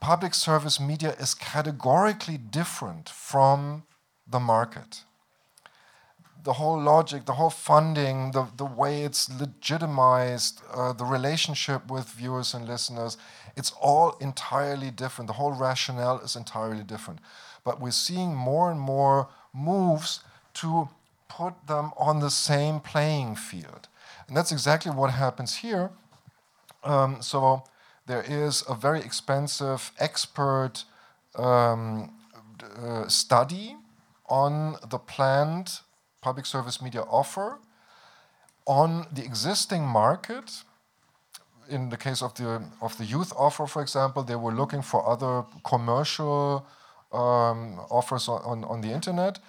public 0.00 0.34
service 0.34 0.80
media 0.80 1.14
is 1.18 1.34
categorically 1.34 2.38
different 2.38 3.08
from 3.08 3.84
the 4.26 4.40
market. 4.40 5.04
The 6.42 6.54
whole 6.54 6.80
logic, 6.80 7.26
the 7.26 7.34
whole 7.34 7.50
funding, 7.50 8.30
the, 8.32 8.46
the 8.56 8.64
way 8.64 9.02
it's 9.02 9.28
legitimized, 9.28 10.62
uh, 10.72 10.92
the 10.92 11.04
relationship 11.04 11.90
with 11.90 12.08
viewers 12.08 12.54
and 12.54 12.66
listeners, 12.66 13.18
it's 13.56 13.72
all 13.80 14.16
entirely 14.20 14.90
different. 14.90 15.26
The 15.26 15.34
whole 15.34 15.52
rationale 15.52 16.20
is 16.20 16.36
entirely 16.36 16.82
different. 16.82 17.20
But 17.64 17.80
we're 17.80 17.90
seeing 17.90 18.34
more 18.34 18.70
and 18.70 18.80
more 18.80 19.28
moves 19.52 20.20
to 20.54 20.88
put 21.28 21.54
them 21.66 21.92
on 21.96 22.20
the 22.20 22.30
same 22.30 22.80
playing 22.80 23.36
field. 23.36 23.88
And 24.26 24.36
that's 24.36 24.52
exactly 24.52 24.92
what 24.92 25.10
happens 25.10 25.56
here. 25.56 25.90
Um, 26.84 27.20
so 27.20 27.64
there 28.06 28.24
is 28.26 28.64
a 28.68 28.74
very 28.74 29.00
expensive 29.00 29.92
expert 29.98 30.84
um, 31.36 32.12
uh, 32.82 33.08
study 33.08 33.76
on 34.28 34.76
the 34.88 34.98
planned 34.98 35.80
public 36.20 36.46
service 36.46 36.82
media 36.82 37.02
offer 37.02 37.58
on 38.66 39.06
the 39.12 39.24
existing 39.24 39.82
market. 39.84 40.64
In 41.68 41.88
the 41.88 41.96
case 41.96 42.20
of 42.20 42.34
the 42.34 42.62
of 42.82 42.98
the 42.98 43.04
youth 43.04 43.32
offer, 43.36 43.66
for 43.66 43.82
example, 43.82 44.22
they 44.24 44.36
were 44.36 44.52
looking 44.52 44.82
for 44.82 45.08
other 45.08 45.44
commercial 45.62 46.66
um, 47.12 47.80
offers 47.90 48.28
on, 48.28 48.64
on, 48.64 48.80
the 48.80 48.92
internet 48.92 49.40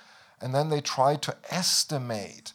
and 0.42 0.54
then 0.54 0.70
they 0.70 0.82
try 0.82 1.16
to 1.16 1.36
estimate 1.52 2.54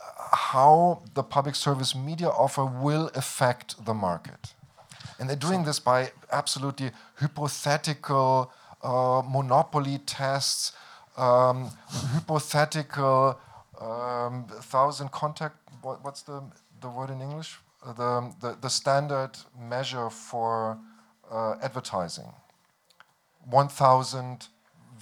uh, 0.00 0.36
how 0.36 1.02
the 1.14 1.22
public 1.22 1.54
service 1.54 1.94
media 1.94 2.28
offer 2.28 2.64
will 2.64 3.10
affect 3.14 3.84
the 3.84 3.94
market. 3.94 4.54
And 5.18 5.28
they're 5.28 5.36
doing 5.36 5.64
this 5.64 5.78
by 5.78 6.10
absolutely 6.32 6.90
hypothetical 7.14 8.52
uh, 8.82 9.22
monopoly 9.24 9.98
tests, 9.98 10.72
um, 11.16 11.70
hypothetical 11.88 13.38
um, 13.80 14.46
thousand 14.60 15.10
contact. 15.10 15.56
What, 15.82 16.04
what's 16.04 16.22
the, 16.22 16.42
the 16.80 16.88
word 16.88 17.10
in 17.10 17.20
English? 17.20 17.58
The, 17.84 18.32
the, 18.40 18.56
the, 18.60 18.70
standard 18.70 19.32
measure 19.58 20.08
for 20.08 20.78
uh, 21.30 21.56
advertising. 21.60 22.32
1,000 23.50 24.46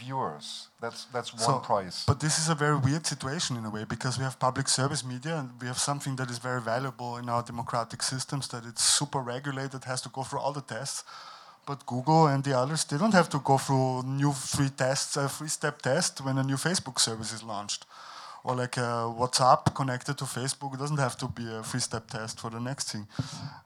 viewers. 0.00 0.68
That's 0.80 1.04
that's 1.12 1.32
one 1.34 1.42
so, 1.42 1.58
price. 1.58 2.04
But 2.06 2.20
this 2.20 2.38
is 2.38 2.48
a 2.48 2.54
very 2.54 2.78
weird 2.78 3.06
situation 3.06 3.56
in 3.56 3.64
a 3.64 3.70
way 3.70 3.84
because 3.84 4.18
we 4.18 4.24
have 4.24 4.38
public 4.38 4.68
service 4.68 5.04
media 5.04 5.36
and 5.38 5.50
we 5.60 5.66
have 5.66 5.78
something 5.78 6.16
that 6.16 6.30
is 6.30 6.38
very 6.38 6.60
valuable 6.60 7.18
in 7.18 7.28
our 7.28 7.42
democratic 7.42 8.02
systems 8.02 8.48
that 8.48 8.64
it's 8.64 8.84
super 8.84 9.20
regulated, 9.20 9.84
has 9.84 10.00
to 10.02 10.08
go 10.08 10.22
through 10.22 10.40
all 10.40 10.52
the 10.52 10.62
tests. 10.62 11.04
But 11.70 11.86
Google 11.86 12.26
and 12.26 12.42
the 12.42 12.54
others, 12.62 12.84
they 12.84 12.98
don't 12.98 13.14
have 13.20 13.28
to 13.28 13.38
go 13.50 13.56
through 13.56 14.02
new 14.02 14.32
three 14.32 14.70
tests, 14.70 15.16
a 15.16 15.28
three-step 15.28 15.76
test 15.90 16.12
when 16.24 16.36
a 16.38 16.42
new 16.50 16.56
Facebook 16.56 16.98
service 16.98 17.32
is 17.32 17.42
launched. 17.52 17.86
Or 18.42 18.56
like 18.56 18.76
uh, 18.76 19.20
WhatsApp 19.20 19.62
connected 19.80 20.14
to 20.18 20.24
Facebook 20.24 20.72
doesn't 20.82 20.98
have 21.06 21.16
to 21.18 21.28
be 21.28 21.46
a 21.58 21.62
three-step 21.62 22.04
test 22.16 22.40
for 22.40 22.50
the 22.50 22.58
next 22.58 22.90
thing. 22.90 23.06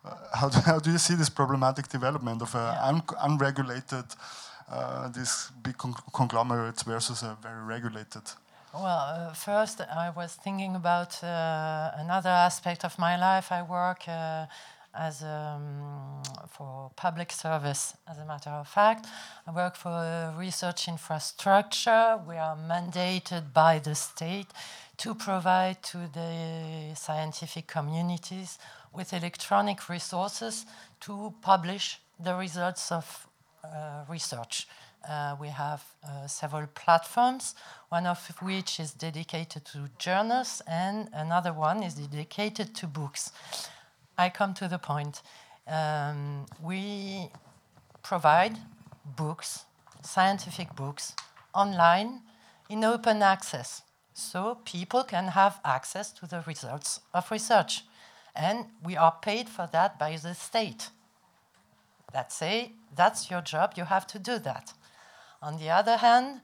Uh, 0.04 0.10
how, 0.40 0.48
do, 0.50 0.58
how 0.70 0.78
do 0.84 0.90
you 0.90 0.98
see 0.98 1.14
this 1.14 1.30
problematic 1.30 1.88
development 1.88 2.42
of 2.42 2.54
uh, 2.54 2.90
un 2.90 3.02
unregulated, 3.28 4.06
uh, 4.70 5.08
these 5.16 5.34
big 5.62 5.76
con 5.78 5.94
conglomerates 6.12 6.82
versus 6.82 7.22
a 7.22 7.38
very 7.40 7.62
regulated? 7.74 8.24
Well, 8.74 8.86
uh, 8.86 9.32
first 9.32 9.80
I 9.80 10.10
was 10.10 10.34
thinking 10.44 10.74
about 10.74 11.22
uh, 11.22 11.92
another 12.04 12.34
aspect 12.48 12.84
of 12.84 12.98
my 12.98 13.14
life. 13.16 13.46
I 13.52 13.62
work 13.62 14.00
uh, 14.08 14.46
as 14.96 15.22
um, 15.22 16.22
for 16.48 16.90
public 16.96 17.32
service, 17.32 17.94
as 18.08 18.18
a 18.18 18.24
matter 18.24 18.50
of 18.50 18.68
fact. 18.68 19.06
I 19.46 19.50
work 19.50 19.76
for 19.76 20.34
research 20.38 20.88
infrastructure. 20.88 22.20
We 22.26 22.36
are 22.36 22.56
mandated 22.56 23.52
by 23.52 23.80
the 23.80 23.94
state 23.94 24.48
to 24.98 25.14
provide 25.14 25.82
to 25.84 25.98
the 26.12 26.94
scientific 26.94 27.66
communities 27.66 28.58
with 28.92 29.12
electronic 29.12 29.88
resources 29.88 30.66
to 31.00 31.34
publish 31.42 31.98
the 32.18 32.34
results 32.34 32.92
of 32.92 33.26
uh, 33.64 34.04
research. 34.08 34.68
Uh, 35.08 35.36
we 35.38 35.48
have 35.48 35.84
uh, 36.02 36.26
several 36.26 36.66
platforms, 36.74 37.54
one 37.90 38.06
of 38.06 38.26
which 38.40 38.80
is 38.80 38.92
dedicated 38.92 39.64
to 39.66 39.90
journals, 39.98 40.62
and 40.66 41.08
another 41.12 41.52
one 41.52 41.82
is 41.82 41.94
dedicated 41.94 42.74
to 42.74 42.86
books. 42.86 43.30
I 44.16 44.28
come 44.28 44.54
to 44.54 44.68
the 44.68 44.78
point. 44.78 45.22
Um, 45.66 46.46
we 46.62 47.30
provide 48.02 48.58
books, 49.16 49.64
scientific 50.02 50.74
books, 50.76 51.14
online 51.54 52.22
in 52.68 52.84
open 52.84 53.22
access. 53.22 53.82
So 54.12 54.58
people 54.64 55.02
can 55.02 55.28
have 55.28 55.60
access 55.64 56.12
to 56.12 56.26
the 56.26 56.42
results 56.46 57.00
of 57.12 57.30
research. 57.30 57.84
And 58.36 58.66
we 58.84 58.96
are 58.96 59.16
paid 59.22 59.48
for 59.48 59.68
that 59.72 59.98
by 59.98 60.16
the 60.16 60.34
state. 60.34 60.90
That 62.12 62.32
say, 62.32 62.72
that's 62.94 63.30
your 63.30 63.40
job, 63.40 63.74
you 63.76 63.84
have 63.84 64.06
to 64.08 64.18
do 64.18 64.38
that. 64.38 64.72
On 65.42 65.58
the 65.58 65.70
other 65.70 65.96
hand, 65.96 66.40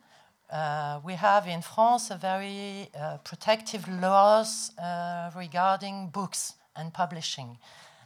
uh, 0.50 1.00
we 1.04 1.14
have 1.14 1.46
in 1.46 1.62
France 1.62 2.10
a 2.10 2.16
very 2.16 2.88
uh, 2.98 3.18
protective 3.18 3.88
laws 3.88 4.72
uh, 4.76 5.30
regarding 5.36 6.08
books 6.08 6.54
and 6.76 6.92
publishing. 6.92 7.58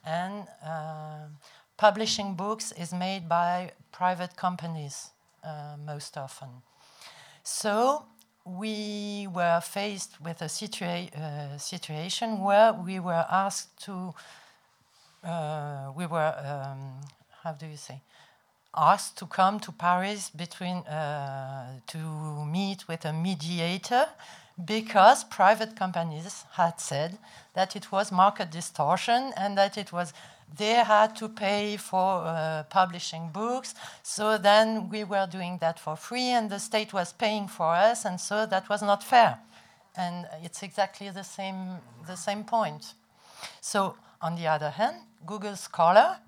And 0.04 0.46
uh, 0.64 1.26
publishing 1.76 2.34
books 2.34 2.72
is 2.72 2.92
made 2.92 3.28
by 3.28 3.72
private 3.92 4.36
companies 4.36 5.10
uh, 5.42 5.76
most 5.84 6.16
often. 6.16 6.48
So 7.42 8.04
we 8.44 9.26
were 9.32 9.60
faced 9.60 10.20
with 10.20 10.42
a 10.42 10.46
situa 10.46 11.08
uh, 11.14 11.58
situation 11.58 12.40
where 12.40 12.72
we 12.72 13.00
were 13.00 13.24
asked 13.30 13.82
to, 13.84 14.14
uh, 15.24 15.92
we 15.96 16.06
were, 16.06 16.34
um, 16.44 17.00
how 17.42 17.52
do 17.52 17.66
you 17.66 17.76
say, 17.76 18.00
asked 18.76 19.16
to 19.18 19.26
come 19.26 19.60
to 19.60 19.72
Paris 19.72 20.30
between, 20.30 20.78
uh, 20.78 21.80
to 21.86 22.44
meet 22.44 22.86
with 22.88 23.04
a 23.04 23.12
mediator 23.12 24.06
because 24.62 25.24
private 25.24 25.74
companies 25.74 26.44
had 26.52 26.80
said 26.80 27.18
that 27.54 27.74
it 27.74 27.90
was 27.90 28.12
market 28.12 28.50
distortion 28.50 29.32
and 29.36 29.58
that 29.58 29.76
it 29.76 29.92
was 29.92 30.12
they 30.56 30.74
had 30.74 31.16
to 31.16 31.28
pay 31.28 31.76
for 31.76 32.22
uh, 32.24 32.62
publishing 32.70 33.30
books. 33.32 33.74
So 34.02 34.38
then 34.38 34.88
we 34.88 35.02
were 35.02 35.26
doing 35.26 35.58
that 35.58 35.80
for 35.80 35.96
free, 35.96 36.28
and 36.28 36.48
the 36.48 36.58
state 36.58 36.92
was 36.92 37.12
paying 37.12 37.48
for 37.48 37.74
us, 37.74 38.04
and 38.04 38.20
so 38.20 38.46
that 38.46 38.68
was 38.68 38.82
not 38.82 39.02
fair. 39.02 39.38
And 39.96 40.26
it's 40.42 40.62
exactly 40.62 41.10
the 41.10 41.24
same 41.24 41.78
the 42.06 42.16
same 42.16 42.44
point. 42.44 42.94
So 43.60 43.96
on 44.20 44.36
the 44.36 44.46
other 44.46 44.70
hand, 44.70 44.96
Google 45.26 45.56
Scholar 45.56 46.18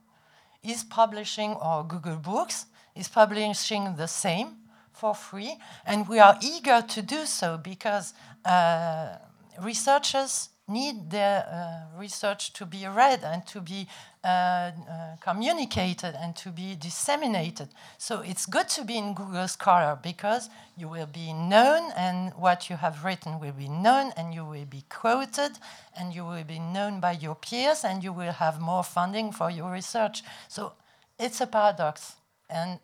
is 0.62 0.84
publishing, 0.84 1.54
or 1.54 1.84
Google 1.84 2.16
Books 2.16 2.66
is 2.94 3.08
publishing 3.08 3.94
the 3.96 4.08
same 4.08 4.56
for 4.96 5.14
free, 5.14 5.58
and 5.84 6.08
we 6.08 6.18
are 6.18 6.38
eager 6.42 6.82
to 6.82 7.02
do 7.02 7.26
so 7.26 7.58
because 7.58 8.14
uh, 8.44 9.16
researchers 9.62 10.48
need 10.68 11.10
their 11.10 11.46
uh, 11.46 11.98
research 11.98 12.52
to 12.52 12.66
be 12.66 12.86
read 12.88 13.22
and 13.22 13.46
to 13.46 13.60
be 13.60 13.86
uh, 14.24 14.26
uh, 14.26 14.72
communicated 15.20 16.16
and 16.20 16.34
to 16.34 16.50
be 16.50 16.74
disseminated. 16.74 17.68
So 17.98 18.20
it's 18.20 18.46
good 18.46 18.68
to 18.70 18.84
be 18.84 18.96
in 18.96 19.14
Google 19.14 19.46
Scholar 19.46 19.96
because 20.02 20.50
you 20.76 20.88
will 20.88 21.06
be 21.06 21.32
known 21.32 21.92
and 21.96 22.32
what 22.34 22.68
you 22.68 22.76
have 22.76 23.04
written 23.04 23.38
will 23.38 23.52
be 23.52 23.68
known 23.68 24.12
and 24.16 24.34
you 24.34 24.44
will 24.44 24.64
be 24.64 24.82
quoted 24.88 25.52
and 25.96 26.12
you 26.12 26.24
will 26.24 26.44
be 26.44 26.58
known 26.58 26.98
by 26.98 27.12
your 27.12 27.36
peers 27.36 27.84
and 27.84 28.02
you 28.02 28.12
will 28.12 28.32
have 28.32 28.60
more 28.60 28.82
funding 28.82 29.30
for 29.30 29.50
your 29.50 29.70
research. 29.70 30.24
So 30.48 30.72
it's 31.16 31.40
a 31.40 31.46
paradox. 31.46 32.16
And 32.50 32.80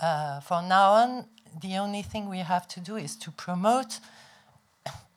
uh, 0.00 0.40
from 0.40 0.68
now 0.68 0.92
on, 0.92 1.24
the 1.60 1.76
only 1.76 2.02
thing 2.02 2.28
we 2.28 2.38
have 2.38 2.66
to 2.68 2.80
do 2.80 2.96
is 2.96 3.16
to 3.16 3.30
promote 3.30 4.00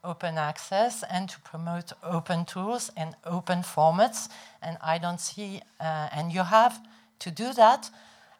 open 0.03 0.37
access 0.37 1.03
and 1.03 1.29
to 1.29 1.39
promote 1.41 1.91
open 2.03 2.45
tools 2.45 2.89
and 2.95 3.15
open 3.25 3.59
formats. 3.59 4.29
And 4.61 4.77
I 4.81 4.97
don't 4.97 5.19
see, 5.19 5.61
uh, 5.79 6.09
and 6.11 6.31
you 6.31 6.43
have 6.43 6.79
to 7.19 7.31
do 7.31 7.53
that. 7.53 7.89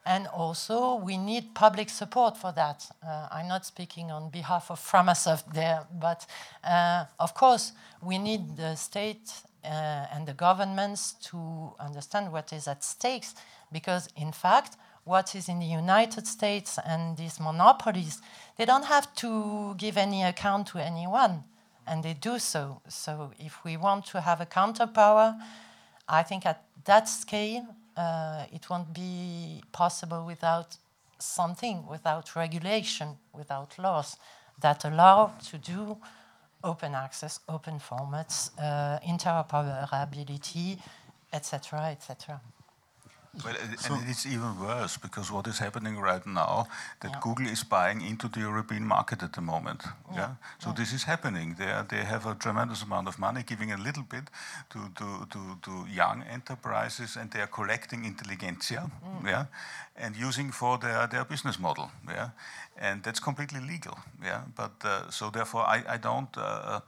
And 0.06 0.28
also, 0.28 0.96
we 0.96 1.18
need 1.18 1.54
public 1.54 1.90
support 1.90 2.38
for 2.38 2.54
that. 2.54 2.90
Uh, 3.06 3.28
I'm 3.32 3.48
not 3.48 3.66
speaking 3.66 4.12
on 4.12 4.30
behalf 4.30 4.72
of 4.72 4.80
Framasoft 4.80 5.54
there, 5.54 5.86
but 6.00 6.26
uh, 6.64 7.06
of 7.20 7.34
course, 7.34 7.74
we 8.02 8.18
need 8.18 8.56
the 8.56 8.76
state 8.76 9.32
uh, 9.64 9.68
and 10.14 10.26
the 10.26 10.34
governments 10.34 11.14
to 11.26 11.74
understand 11.80 12.32
what 12.32 12.54
is 12.54 12.68
at 12.68 12.84
stake, 12.84 13.26
because 13.72 14.08
in 14.16 14.32
fact, 14.32 14.78
what 15.04 15.36
is 15.36 15.50
in 15.50 15.60
the 15.60 15.66
United 15.66 16.28
States 16.28 16.78
and 16.86 17.18
these 17.18 17.40
monopolies, 17.40 18.22
they 18.58 18.66
don't 18.66 18.86
have 18.86 19.14
to 19.16 19.74
give 19.78 19.98
any 19.98 20.24
account 20.24 20.68
to 20.68 20.78
anyone, 20.78 21.44
and 21.88 22.04
they 22.04 22.14
do 22.14 22.40
so. 22.40 22.82
So 22.88 23.32
if 23.40 23.64
we 23.64 23.78
want 23.78 24.06
to 24.08 24.22
have 24.22 24.42
a 24.42 24.46
counterpower, 24.46 25.36
I 26.08 26.24
think 26.24 26.46
at 26.46 26.64
that 26.86 27.08
scale, 27.08 27.66
uh, 27.98 28.46
it 28.52 28.70
won't 28.70 28.94
be 28.94 29.64
possible 29.72 30.26
without 30.26 30.78
something, 31.18 31.86
without 31.88 32.36
regulation, 32.36 33.18
without 33.34 33.78
laws 33.78 34.18
that 34.62 34.86
allow 34.86 35.34
to 35.50 35.58
do 35.58 35.98
open 36.64 36.94
access, 36.94 37.40
open 37.48 37.80
formats, 37.80 38.52
uh, 38.60 39.00
interoperability, 39.00 40.78
etc., 41.32 41.92
etc. 41.92 42.42
Well, 43.46 43.56
so 43.78 43.94
and 43.94 44.10
it's 44.10 44.26
even 44.26 44.60
worse 44.60 44.98
because 44.98 45.32
what 45.32 45.46
is 45.48 45.60
happening 45.60 46.00
right 46.00 46.26
now 46.26 46.68
that 47.02 47.12
yeah. 47.12 47.20
Google 47.22 47.48
is 47.48 47.64
buying 47.64 48.02
into 48.02 48.28
the 48.28 48.40
European 48.40 48.84
market 48.84 49.22
at 49.22 49.34
the 49.34 49.42
moment. 49.42 49.84
Yeah. 49.86 50.18
yeah? 50.18 50.30
So 50.58 50.70
yeah. 50.70 50.76
this 50.76 50.94
is 50.94 51.04
happening. 51.04 51.56
They 51.58 51.72
are, 51.72 51.84
they 51.84 52.04
have 52.04 52.26
a 52.26 52.34
tremendous 52.34 52.82
amount 52.82 53.08
of 53.08 53.20
money, 53.20 53.44
giving 53.46 53.72
a 53.72 53.78
little 53.78 54.04
bit 54.04 54.24
to 54.72 54.80
to, 54.96 55.28
to, 55.30 55.58
to 55.62 55.86
young 55.94 56.24
enterprises, 56.24 57.18
and 57.18 57.30
they 57.30 57.42
are 57.42 57.48
collecting 57.48 58.04
intelligentsia, 58.06 58.90
mm. 59.06 59.26
yeah, 59.26 59.46
and 60.00 60.16
using 60.16 60.52
for 60.52 60.78
their, 60.78 61.08
their 61.08 61.26
business 61.26 61.60
model. 61.60 61.92
Yeah, 62.08 62.30
and 62.78 63.04
that's 63.04 63.20
completely 63.20 63.60
legal. 63.60 63.98
Yeah, 64.24 64.42
but 64.56 64.72
uh, 64.84 65.10
so 65.10 65.30
therefore 65.30 65.62
I, 65.62 65.84
I 65.88 65.98
don't 65.98 66.38
uh, 66.38 66.42
uh, 66.42 66.82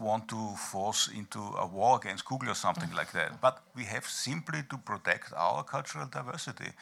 want 0.00 0.28
to 0.28 0.54
force 0.56 1.08
into 1.08 1.38
a 1.38 1.66
war 1.66 1.98
against 2.02 2.24
Google 2.24 2.50
or 2.50 2.54
something 2.54 2.90
like 2.96 3.12
that. 3.12 3.40
But 3.40 3.58
we 3.76 3.84
have 3.84 4.06
simply 4.06 4.62
to 4.70 4.78
protect 4.78 5.32
our 5.36 5.62
cultural 5.64 6.06
diversity. 6.06 6.72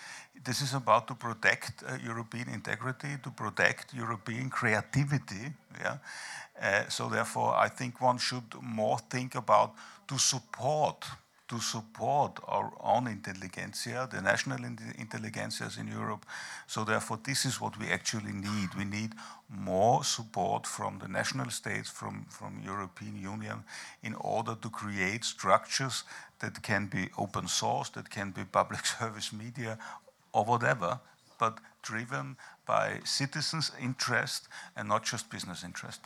This 0.44 0.62
is 0.62 0.74
about 0.74 1.06
to 1.08 1.14
protect 1.14 1.82
uh, 1.82 1.98
European 2.04 2.48
integrity, 2.48 3.16
to 3.22 3.30
protect 3.30 3.92
European 3.94 4.50
creativity. 4.50 5.52
Yeah, 5.80 5.96
uh, 6.62 6.88
so 6.88 7.08
therefore 7.08 7.54
I 7.54 7.68
think 7.68 8.00
one 8.00 8.18
should 8.18 8.54
more 8.62 8.98
think 9.10 9.34
about 9.34 9.74
to 10.08 10.18
support 10.18 11.04
to 11.50 11.58
support 11.58 12.38
our 12.46 12.72
own 12.80 13.08
intelligentsia, 13.08 14.08
the 14.08 14.22
national 14.22 14.58
intelligentsias 14.58 15.80
in 15.80 15.88
Europe. 15.88 16.24
So 16.68 16.84
therefore, 16.84 17.18
this 17.24 17.44
is 17.44 17.60
what 17.60 17.76
we 17.76 17.88
actually 17.88 18.32
need. 18.32 18.68
We 18.78 18.84
need 18.84 19.14
more 19.48 20.04
support 20.04 20.64
from 20.64 21.00
the 21.00 21.08
national 21.08 21.50
states, 21.50 21.90
from, 21.90 22.24
from 22.28 22.62
European 22.64 23.16
Union, 23.16 23.64
in 24.04 24.14
order 24.14 24.54
to 24.62 24.70
create 24.70 25.24
structures 25.24 26.04
that 26.38 26.62
can 26.62 26.86
be 26.86 27.10
open 27.18 27.48
source, 27.48 27.88
that 27.90 28.10
can 28.10 28.30
be 28.30 28.44
public 28.44 28.86
service 29.00 29.32
media, 29.32 29.76
or 30.32 30.44
whatever, 30.44 31.00
but 31.40 31.58
driven 31.82 32.36
by 32.64 33.00
citizens' 33.02 33.72
interest 33.82 34.46
and 34.76 34.88
not 34.88 35.04
just 35.04 35.28
business 35.30 35.64
interest. 35.64 36.00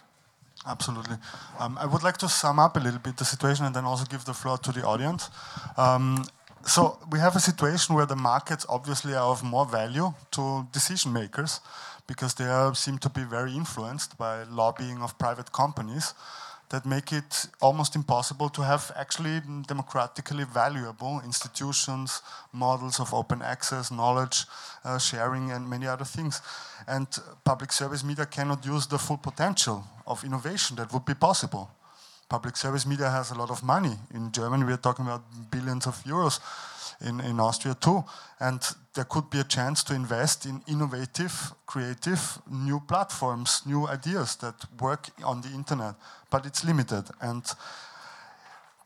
Absolutely. 0.66 1.16
Um, 1.58 1.76
I 1.78 1.86
would 1.86 2.02
like 2.02 2.16
to 2.18 2.28
sum 2.28 2.58
up 2.58 2.76
a 2.76 2.80
little 2.80 3.00
bit 3.00 3.18
the 3.18 3.24
situation 3.24 3.66
and 3.66 3.76
then 3.76 3.84
also 3.84 4.04
give 4.06 4.24
the 4.24 4.32
floor 4.32 4.56
to 4.58 4.72
the 4.72 4.82
audience. 4.82 5.28
Um, 5.76 6.24
so 6.66 6.98
we 7.10 7.18
have 7.18 7.36
a 7.36 7.40
situation 7.40 7.94
where 7.94 8.06
the 8.06 8.16
markets 8.16 8.64
obviously 8.68 9.12
are 9.12 9.30
of 9.30 9.44
more 9.44 9.66
value 9.66 10.14
to 10.30 10.66
decision 10.72 11.12
makers 11.12 11.60
because 12.06 12.34
they 12.34 12.46
are, 12.46 12.74
seem 12.74 12.96
to 12.98 13.10
be 13.10 13.24
very 13.24 13.54
influenced 13.54 14.16
by 14.16 14.44
lobbying 14.44 15.02
of 15.02 15.18
private 15.18 15.52
companies 15.52 16.14
that 16.70 16.86
make 16.86 17.12
it 17.12 17.46
almost 17.60 17.94
impossible 17.94 18.48
to 18.48 18.62
have 18.62 18.90
actually 18.96 19.42
democratically 19.68 20.44
valuable 20.44 21.20
institutions, 21.22 22.22
models 22.52 22.98
of 22.98 23.12
open 23.12 23.42
access, 23.42 23.90
knowledge 23.90 24.46
uh, 24.84 24.98
sharing, 24.98 25.50
and 25.50 25.68
many 25.68 25.86
other 25.86 26.06
things. 26.06 26.40
And 26.88 27.06
public 27.44 27.70
service 27.70 28.02
media 28.02 28.24
cannot 28.24 28.64
use 28.64 28.86
the 28.86 28.98
full 28.98 29.18
potential 29.18 29.84
of 30.06 30.24
innovation 30.24 30.76
that 30.76 30.92
would 30.92 31.04
be 31.04 31.14
possible. 31.14 31.70
Public 32.28 32.56
service 32.56 32.86
media 32.86 33.10
has 33.10 33.30
a 33.30 33.34
lot 33.34 33.50
of 33.50 33.62
money. 33.62 33.96
In 34.14 34.32
Germany, 34.32 34.64
we're 34.64 34.76
talking 34.76 35.04
about 35.04 35.22
billions 35.50 35.86
of 35.86 36.02
euros 36.04 36.40
in, 37.00 37.20
in 37.20 37.40
Austria 37.40 37.74
too. 37.74 38.04
And 38.40 38.60
there 38.94 39.04
could 39.04 39.30
be 39.30 39.40
a 39.40 39.44
chance 39.44 39.84
to 39.84 39.94
invest 39.94 40.46
in 40.46 40.62
innovative, 40.66 41.52
creative, 41.66 42.38
new 42.50 42.80
platforms, 42.80 43.62
new 43.66 43.86
ideas 43.86 44.36
that 44.36 44.54
work 44.80 45.08
on 45.22 45.42
the 45.42 45.48
internet, 45.48 45.94
but 46.30 46.46
it's 46.46 46.64
limited. 46.64 47.04
And 47.20 47.44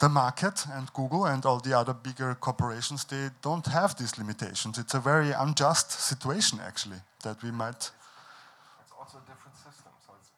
the 0.01 0.09
market 0.09 0.65
and 0.73 0.93
Google 0.93 1.27
and 1.27 1.45
all 1.45 1.59
the 1.59 1.77
other 1.77 1.93
bigger 1.93 2.35
corporations, 2.35 3.05
they 3.05 3.31
don't 3.43 3.67
have 3.67 3.97
these 3.97 4.17
limitations. 4.17 4.79
It's 4.79 4.95
a 4.95 5.01
very 5.01 5.33
unjust 5.33 5.91
situation, 5.91 6.61
actually, 6.65 7.01
that 7.25 7.43
we 7.43 7.51
might. 7.51 7.91
It's 8.81 8.93
also 8.99 9.19
a 9.19 9.27
different 9.27 9.57
system. 9.57 9.91
So 10.07 10.13
it's, 10.21 10.31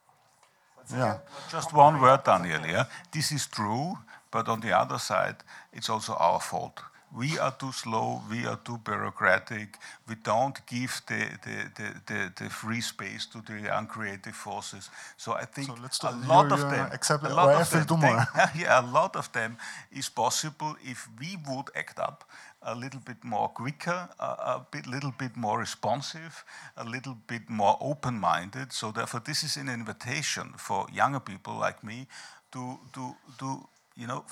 it's 0.79 0.79
Yeah. 0.92 1.18
Just 1.50 1.72
one 1.72 2.00
word, 2.00 2.24
Daniel. 2.24 2.60
Yeah, 2.66 2.84
this 3.12 3.32
is 3.32 3.46
true, 3.46 3.98
but 4.30 4.48
on 4.48 4.60
the 4.60 4.72
other 4.78 4.98
side, 4.98 5.36
it's 5.72 5.88
also 5.88 6.14
our 6.14 6.40
fault. 6.40 6.80
We 7.12 7.38
are 7.40 7.50
too 7.58 7.72
slow. 7.72 8.22
We 8.30 8.46
are 8.46 8.58
too 8.64 8.78
bureaucratic. 8.78 9.78
We 10.08 10.14
don't 10.14 10.56
give 10.66 11.02
the 11.08 11.26
the, 11.44 11.56
the, 11.76 11.88
the, 12.06 12.32
the 12.44 12.50
free 12.50 12.80
space 12.80 13.26
to 13.32 13.40
the 13.42 13.76
uncreative 13.78 14.36
forces. 14.36 14.90
So 15.16 15.32
I 15.32 15.44
think 15.44 15.66
So 15.66 15.74
let's 15.82 16.00
a 16.04 16.10
lot 16.12 16.46
you- 16.48 16.54
of 16.54 16.60
them, 16.70 16.88
accept- 16.92 17.24
a 17.24 17.34
lot 17.34 17.48
of 17.60 17.70
them, 17.88 18.26
yeah, 18.56 18.80
a 18.80 18.86
lot 18.86 19.16
of 19.16 19.30
them 19.32 19.56
is 19.90 20.08
possible 20.08 20.76
if 20.84 21.08
we 21.18 21.36
would 21.48 21.70
act 21.74 21.98
up 21.98 22.22
a 22.62 22.74
little 22.74 23.00
bit 23.00 23.24
more 23.24 23.48
quicker, 23.48 24.08
a, 24.18 24.24
a 24.24 24.66
bit, 24.70 24.86
little 24.86 25.12
bit 25.18 25.36
more 25.36 25.58
responsive, 25.58 26.44
a 26.76 26.84
little 26.84 27.16
bit 27.26 27.48
more 27.48 27.76
open-minded. 27.80 28.72
So 28.72 28.90
therefore, 28.92 29.20
this 29.24 29.42
is 29.42 29.56
an 29.56 29.68
invitation 29.68 30.52
for 30.56 30.86
younger 30.92 31.20
people 31.20 31.54
like 31.54 31.82
me 31.82 32.06
to 32.52 32.78
to 32.92 33.16
to 33.38 33.68
you 33.96 34.06
know. 34.06 34.24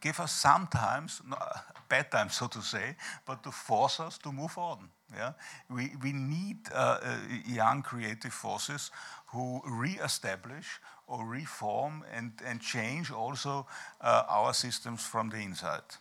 Give 0.00 0.18
us 0.20 0.32
sometimes 0.32 1.20
bad 1.90 2.10
times, 2.10 2.34
so 2.34 2.46
to 2.46 2.62
say, 2.62 2.96
but 3.26 3.42
to 3.42 3.50
force 3.50 4.00
us 4.00 4.16
to 4.18 4.32
move 4.32 4.56
on. 4.56 4.88
Yeah, 5.14 5.32
we 5.68 5.92
we 6.02 6.12
need 6.12 6.56
uh, 6.72 6.98
uh, 7.02 7.16
young 7.46 7.82
creative 7.82 8.32
forces 8.32 8.90
who 9.26 9.60
re-establish 9.66 10.80
or 11.06 11.26
reform 11.26 12.04
and 12.16 12.32
and 12.46 12.60
change 12.60 13.10
also 13.10 13.66
uh, 14.00 14.22
our 14.28 14.54
systems 14.54 15.02
from 15.02 15.30
the 15.30 15.38
inside. 15.38 15.98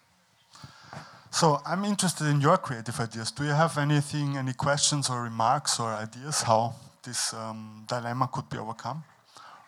So 1.32 1.62
I'm 1.66 1.86
interested 1.86 2.28
in 2.28 2.42
your 2.42 2.58
creative 2.58 3.00
ideas. 3.00 3.32
Do 3.32 3.44
you 3.44 3.52
have 3.52 3.78
anything, 3.78 4.36
any 4.36 4.54
questions 4.54 5.10
or 5.10 5.24
remarks 5.24 5.80
or 5.80 5.90
ideas 5.94 6.42
how 6.42 6.74
this 7.04 7.34
um, 7.34 7.86
dilemma 7.88 8.28
could 8.32 8.50
be 8.50 8.58
overcome? 8.58 9.04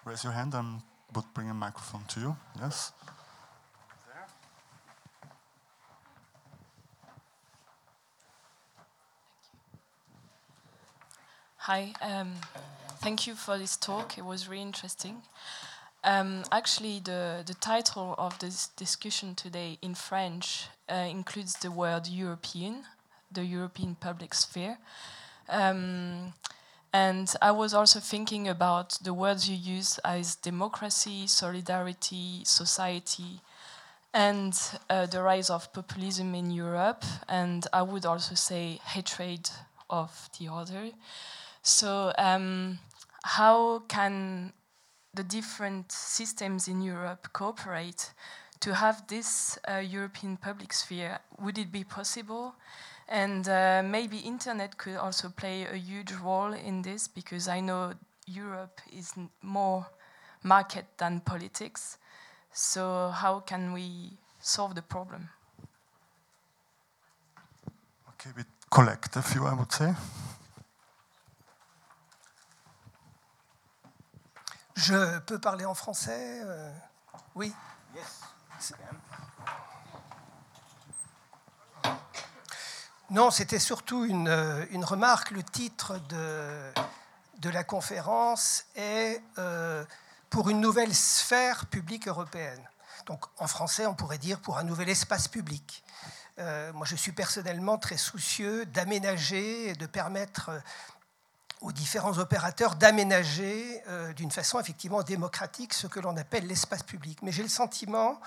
Raise 0.04 0.24
your 0.24 0.34
hand 0.34 0.54
and 0.54 0.82
would 1.16 1.26
bring 1.34 1.50
a 1.50 1.54
microphone 1.54 2.04
to 2.10 2.20
you. 2.20 2.36
Yes. 2.60 2.92
Hi, 11.58 11.94
um, 12.02 12.34
thank 13.02 13.28
you 13.28 13.36
for 13.36 13.58
this 13.60 13.78
talk. 13.78 14.18
It 14.18 14.26
was 14.26 14.50
really 14.50 14.64
interesting. 14.64 15.22
Um, 16.04 16.44
actually, 16.52 17.00
the, 17.00 17.44
the 17.46 17.54
title 17.54 18.16
of 18.18 18.40
this 18.40 18.70
discussion 18.70 19.36
today 19.36 19.78
in 19.84 19.94
French 19.94 20.66
uh, 20.92 21.08
includes 21.10 21.54
the 21.56 21.72
word 21.72 22.08
European, 22.08 22.84
the 23.32 23.46
European 23.46 23.96
public 23.96 24.34
sphere. 24.34 24.78
Um, 25.48 26.34
and 26.94 27.34
I 27.42 27.52
was 27.52 27.74
also 27.74 28.00
thinking 28.00 28.50
about 28.50 28.98
the 29.02 29.14
words 29.14 29.50
you 29.50 29.56
use 29.56 29.98
as 30.00 30.36
democracy, 30.36 31.26
solidarity, 31.28 32.42
society, 32.44 33.40
and 34.14 34.54
uh, 34.90 35.06
the 35.06 35.22
rise 35.22 35.50
of 35.50 35.72
populism 35.72 36.36
in 36.36 36.52
Europe. 36.52 37.06
And 37.30 37.66
I 37.72 37.82
would 37.82 38.06
also 38.06 38.36
say 38.36 38.80
hatred 38.84 39.50
of 39.90 40.30
the 40.38 40.52
other. 40.52 40.92
So, 41.64 42.12
um, 42.18 42.80
how 43.24 43.80
can 43.88 44.52
the 45.14 45.24
different 45.24 45.92
systems 45.92 46.68
in 46.68 46.82
Europe 46.82 47.30
cooperate 47.34 48.12
to 48.62 48.74
have 48.74 49.06
this 49.08 49.60
uh, 49.68 49.78
European 49.78 50.38
public 50.38 50.74
sphere? 50.74 51.20
Would 51.40 51.58
it 51.58 51.72
be 51.72 51.84
possible? 51.84 52.56
And 53.08 53.48
uh, 53.48 53.84
maybe 53.84 54.20
internet 54.20 54.78
could 54.78 54.96
also 54.96 55.30
play 55.30 55.66
a 55.66 55.76
huge 55.76 56.14
role 56.24 56.54
in 56.54 56.82
this 56.82 57.08
because 57.08 57.48
I 57.48 57.60
know 57.60 57.94
Europe 58.26 58.80
is 58.98 59.14
more 59.42 59.86
market 60.44 60.86
than 60.98 61.20
politics. 61.20 61.98
So, 62.54 63.10
how 63.10 63.40
can 63.40 63.74
we 63.74 64.18
solve 64.40 64.76
the 64.76 64.82
problem? 64.82 65.30
Okay, 68.10 68.30
a 68.30 68.34
bit 68.34 68.48
collective 68.70 69.26
view, 69.26 69.46
I 69.46 69.54
would 69.54 69.72
say. 69.72 69.94
Je 74.76 75.20
peux 75.20 75.40
parler 75.40 75.66
en 75.66 75.76
français 75.76 76.42
euh, 76.44 76.72
Oui. 77.36 77.54
Non, 83.12 83.30
c'était 83.30 83.60
surtout 83.60 84.06
une, 84.06 84.30
euh, 84.30 84.66
une 84.72 84.86
remarque. 84.86 85.32
Le 85.32 85.44
titre 85.44 86.00
de, 86.08 86.72
de 87.40 87.50
la 87.50 87.66
conférence 87.66 88.66
est 88.76 89.22
euh, 89.38 89.84
Pour 90.30 90.50
une 90.50 90.62
nouvelle 90.62 90.96
sphère 90.96 91.66
publique 91.66 92.08
européenne. 92.08 92.62
Donc 93.08 93.26
en 93.38 93.48
français, 93.48 93.86
on 93.86 93.96
pourrait 93.96 94.18
dire 94.18 94.40
pour 94.40 94.58
un 94.58 94.64
nouvel 94.64 94.88
espace 94.88 95.28
public. 95.28 95.84
Euh, 96.40 96.72
moi, 96.72 96.86
je 96.86 96.96
suis 96.96 97.12
personnellement 97.12 97.78
très 97.78 97.98
soucieux 97.98 98.66
d'aménager 98.66 99.70
et 99.70 99.74
de 99.74 99.86
permettre 99.86 100.52
aux 101.62 101.72
différents 101.72 102.18
opérateurs 102.18 102.76
d'aménager 102.76 103.82
euh, 103.88 104.14
d'une 104.14 104.32
façon 104.32 104.60
effectivement 104.60 105.04
démocratique 105.04 105.74
ce 105.74 105.88
que 105.88 106.00
l'on 106.00 106.18
appelle 106.18 106.48
l'espace 106.48 106.84
public. 106.84 107.20
Mais 107.22 107.32
j'ai 107.32 107.44
le 107.44 107.50
sentiment 107.50 108.20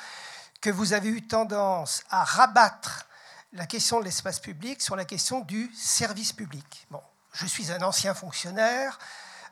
que 0.61 0.71
vous 0.71 0.93
avez 0.93 1.09
eu 1.09 1.27
tendance 1.27 2.05
à 2.11 2.25
rabattre 2.25 3.07
la 3.53 3.67
question 3.67 4.01
de 4.01 4.05
l'espace 4.05 4.41
public 4.41 4.81
sur 4.81 4.97
la 4.97 5.05
question 5.05 5.41
du 5.41 5.71
service 5.75 6.33
public. 6.33 6.87
Bon, 6.91 7.03
je 7.33 7.47
suis 7.47 7.71
un 7.73 7.83
ancien 7.83 8.15
fonctionnaire, 8.15 8.99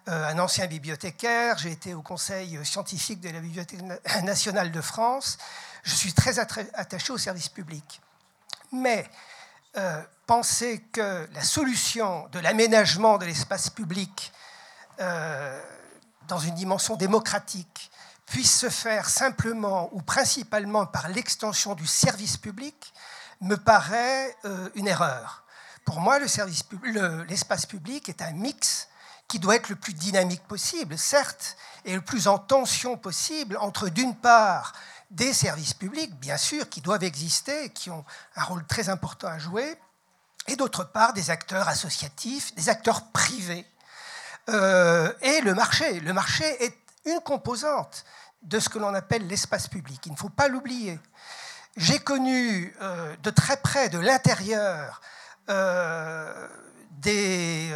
euh, 0.08 0.26
un 0.28 0.38
ancien 0.38 0.66
bibliothécaire, 0.66 1.58
j'ai 1.58 1.72
été 1.72 1.94
au 1.94 2.02
conseil 2.02 2.58
scientifique 2.64 3.20
de 3.20 3.30
la 3.30 3.40
Bibliothèque 3.40 3.82
na- 3.82 4.22
nationale 4.22 4.72
de 4.72 4.80
France, 4.80 5.38
je 5.82 5.94
suis 5.94 6.12
très 6.12 6.38
attaché 6.38 7.12
au 7.12 7.18
service 7.18 7.48
public. 7.48 8.00
Mais 8.72 9.08
euh, 9.78 10.02
penser 10.26 10.80
que 10.92 11.26
la 11.32 11.42
solution 11.42 12.28
de 12.32 12.38
l'aménagement 12.38 13.16
de 13.16 13.24
l'espace 13.24 13.70
public 13.70 14.30
euh, 15.00 15.62
dans 16.28 16.38
une 16.38 16.54
dimension 16.54 16.96
démocratique 16.96 17.90
puisse 18.26 18.60
se 18.60 18.68
faire 18.68 19.08
simplement 19.08 19.88
ou 19.92 20.02
principalement 20.02 20.84
par 20.84 21.08
l'extension 21.08 21.74
du 21.74 21.86
service 21.86 22.36
public 22.36 22.92
me 23.40 23.56
paraît 23.56 24.36
euh, 24.44 24.68
une 24.74 24.88
erreur. 24.88 25.44
Pour 25.86 26.00
moi, 26.00 26.18
l'espace 26.18 27.66
public 27.66 28.08
est 28.10 28.20
un 28.20 28.32
mix 28.32 28.88
qui 29.26 29.38
doit 29.38 29.56
être 29.56 29.70
le 29.70 29.76
plus 29.76 29.94
dynamique 29.94 30.42
possible, 30.42 30.98
certes, 30.98 31.56
et 31.86 31.94
le 31.94 32.02
plus 32.02 32.28
en 32.28 32.38
tension 32.38 32.98
possible 32.98 33.56
entre, 33.56 33.88
d'une 33.88 34.14
part, 34.14 34.74
des 35.12 35.34
services 35.34 35.74
publics, 35.74 36.14
bien 36.18 36.38
sûr, 36.38 36.68
qui 36.68 36.80
doivent 36.80 37.04
exister, 37.04 37.68
qui 37.70 37.90
ont 37.90 38.04
un 38.34 38.44
rôle 38.44 38.66
très 38.66 38.88
important 38.88 39.28
à 39.28 39.38
jouer, 39.38 39.76
et 40.48 40.56
d'autre 40.56 40.84
part, 40.84 41.12
des 41.12 41.30
acteurs 41.30 41.68
associatifs, 41.68 42.54
des 42.54 42.70
acteurs 42.70 43.10
privés, 43.12 43.66
euh, 44.48 45.12
et 45.20 45.42
le 45.42 45.54
marché. 45.54 46.00
Le 46.00 46.12
marché 46.14 46.44
est 46.64 46.76
une 47.04 47.20
composante 47.20 48.04
de 48.42 48.58
ce 48.58 48.68
que 48.68 48.78
l'on 48.78 48.94
appelle 48.94 49.26
l'espace 49.26 49.68
public. 49.68 50.00
Il 50.06 50.12
ne 50.12 50.16
faut 50.16 50.30
pas 50.30 50.48
l'oublier. 50.48 50.98
J'ai 51.76 51.98
connu 51.98 52.74
euh, 52.80 53.14
de 53.22 53.30
très 53.30 53.58
près, 53.58 53.90
de 53.90 53.98
l'intérieur, 53.98 55.00
euh, 55.50 56.48
des, 56.90 57.70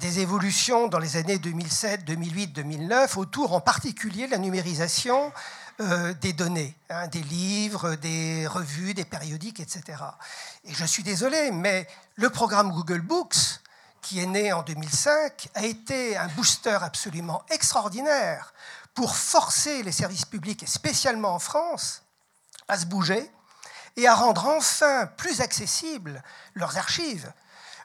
des 0.00 0.20
évolutions 0.20 0.88
dans 0.88 0.98
les 0.98 1.16
années 1.16 1.38
2007, 1.38 2.04
2008, 2.04 2.48
2009, 2.48 3.16
autour 3.16 3.52
en 3.52 3.60
particulier 3.60 4.26
de 4.26 4.32
la 4.32 4.38
numérisation 4.38 5.32
euh, 5.80 6.14
des 6.14 6.32
données, 6.32 6.74
hein, 6.88 7.06
des 7.08 7.22
livres, 7.22 7.96
des 7.96 8.46
revues, 8.46 8.94
des 8.94 9.04
périodiques, 9.04 9.60
etc. 9.60 10.02
Et 10.64 10.72
je 10.72 10.84
suis 10.84 11.02
désolé, 11.02 11.50
mais 11.50 11.86
le 12.14 12.30
programme 12.30 12.72
Google 12.72 13.02
Books, 13.02 13.60
qui 14.00 14.20
est 14.20 14.26
né 14.26 14.52
en 14.52 14.62
2005, 14.62 15.48
a 15.54 15.64
été 15.64 16.16
un 16.16 16.28
booster 16.28 16.78
absolument 16.80 17.42
extraordinaire 17.50 18.54
pour 18.94 19.16
forcer 19.16 19.82
les 19.82 19.92
services 19.92 20.24
publics, 20.24 20.62
et 20.62 20.66
spécialement 20.66 21.34
en 21.34 21.38
France, 21.38 22.02
à 22.68 22.78
se 22.78 22.86
bouger 22.86 23.30
et 23.96 24.06
à 24.06 24.14
rendre 24.14 24.46
enfin 24.46 25.06
plus 25.06 25.42
accessibles 25.42 26.22
leurs 26.54 26.78
archives. 26.78 27.30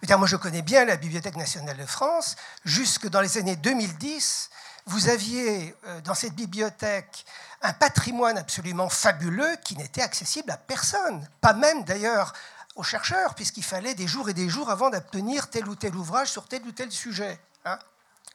Moi, 0.10 0.28
je 0.28 0.36
connais 0.36 0.62
bien 0.62 0.86
la 0.86 0.96
Bibliothèque 0.96 1.36
nationale 1.36 1.78
de 1.78 1.86
France. 1.86 2.36
Jusque 2.66 3.08
dans 3.08 3.22
les 3.22 3.38
années 3.38 3.56
2010, 3.56 4.50
vous 4.88 5.10
aviez 5.10 5.76
euh, 5.86 6.02
dans 6.02 6.16
cette 6.16 6.34
bibliothèque 6.34 7.26
un 7.62 7.74
patrimoine 7.74 8.38
absolument 8.38 8.90
fabuleux 8.90 9.56
qui 9.64 9.78
n'était 9.78 10.02
accessible 10.02 10.52
à 10.52 10.58
personne, 10.58 11.28
pas 11.42 11.54
même 11.54 11.84
d'ailleurs 11.84 12.34
aux 12.76 12.84
chercheurs, 12.84 13.36
puisqu'il 13.36 13.64
fallait 13.64 13.94
des 13.94 14.08
jours 14.08 14.30
et 14.30 14.34
des 14.34 14.50
jours 14.50 14.70
avant 14.70 14.90
d'obtenir 14.90 15.50
tel 15.50 15.68
ou 15.68 15.76
tel 15.76 15.96
ouvrage 15.96 16.30
sur 16.30 16.48
tel 16.48 16.64
ou 16.64 16.72
tel 16.72 16.92
sujet. 16.92 17.40
Hein. 17.66 17.78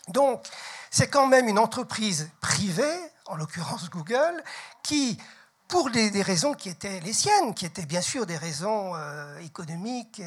Donc, 0.09 0.47
c'est 0.90 1.09
quand 1.09 1.27
même 1.27 1.48
une 1.48 1.59
entreprise 1.59 2.31
privée, 2.40 2.98
en 3.27 3.36
l'occurrence 3.36 3.90
Google, 3.90 4.43
qui 4.82 5.19
pour 5.69 5.90
des, 5.90 6.23
raisons 6.23 6.55
qui 6.55 6.69
étaient 6.69 7.01
les 7.01 7.12
siennes, 7.12 7.53
qui 7.55 7.66
étaient 7.66 7.86
bien 7.86 8.01
sûr 8.01 8.24
des 8.24 8.36
raisons 8.36 8.94
euh, 8.94 9.39
économiques 9.40 10.23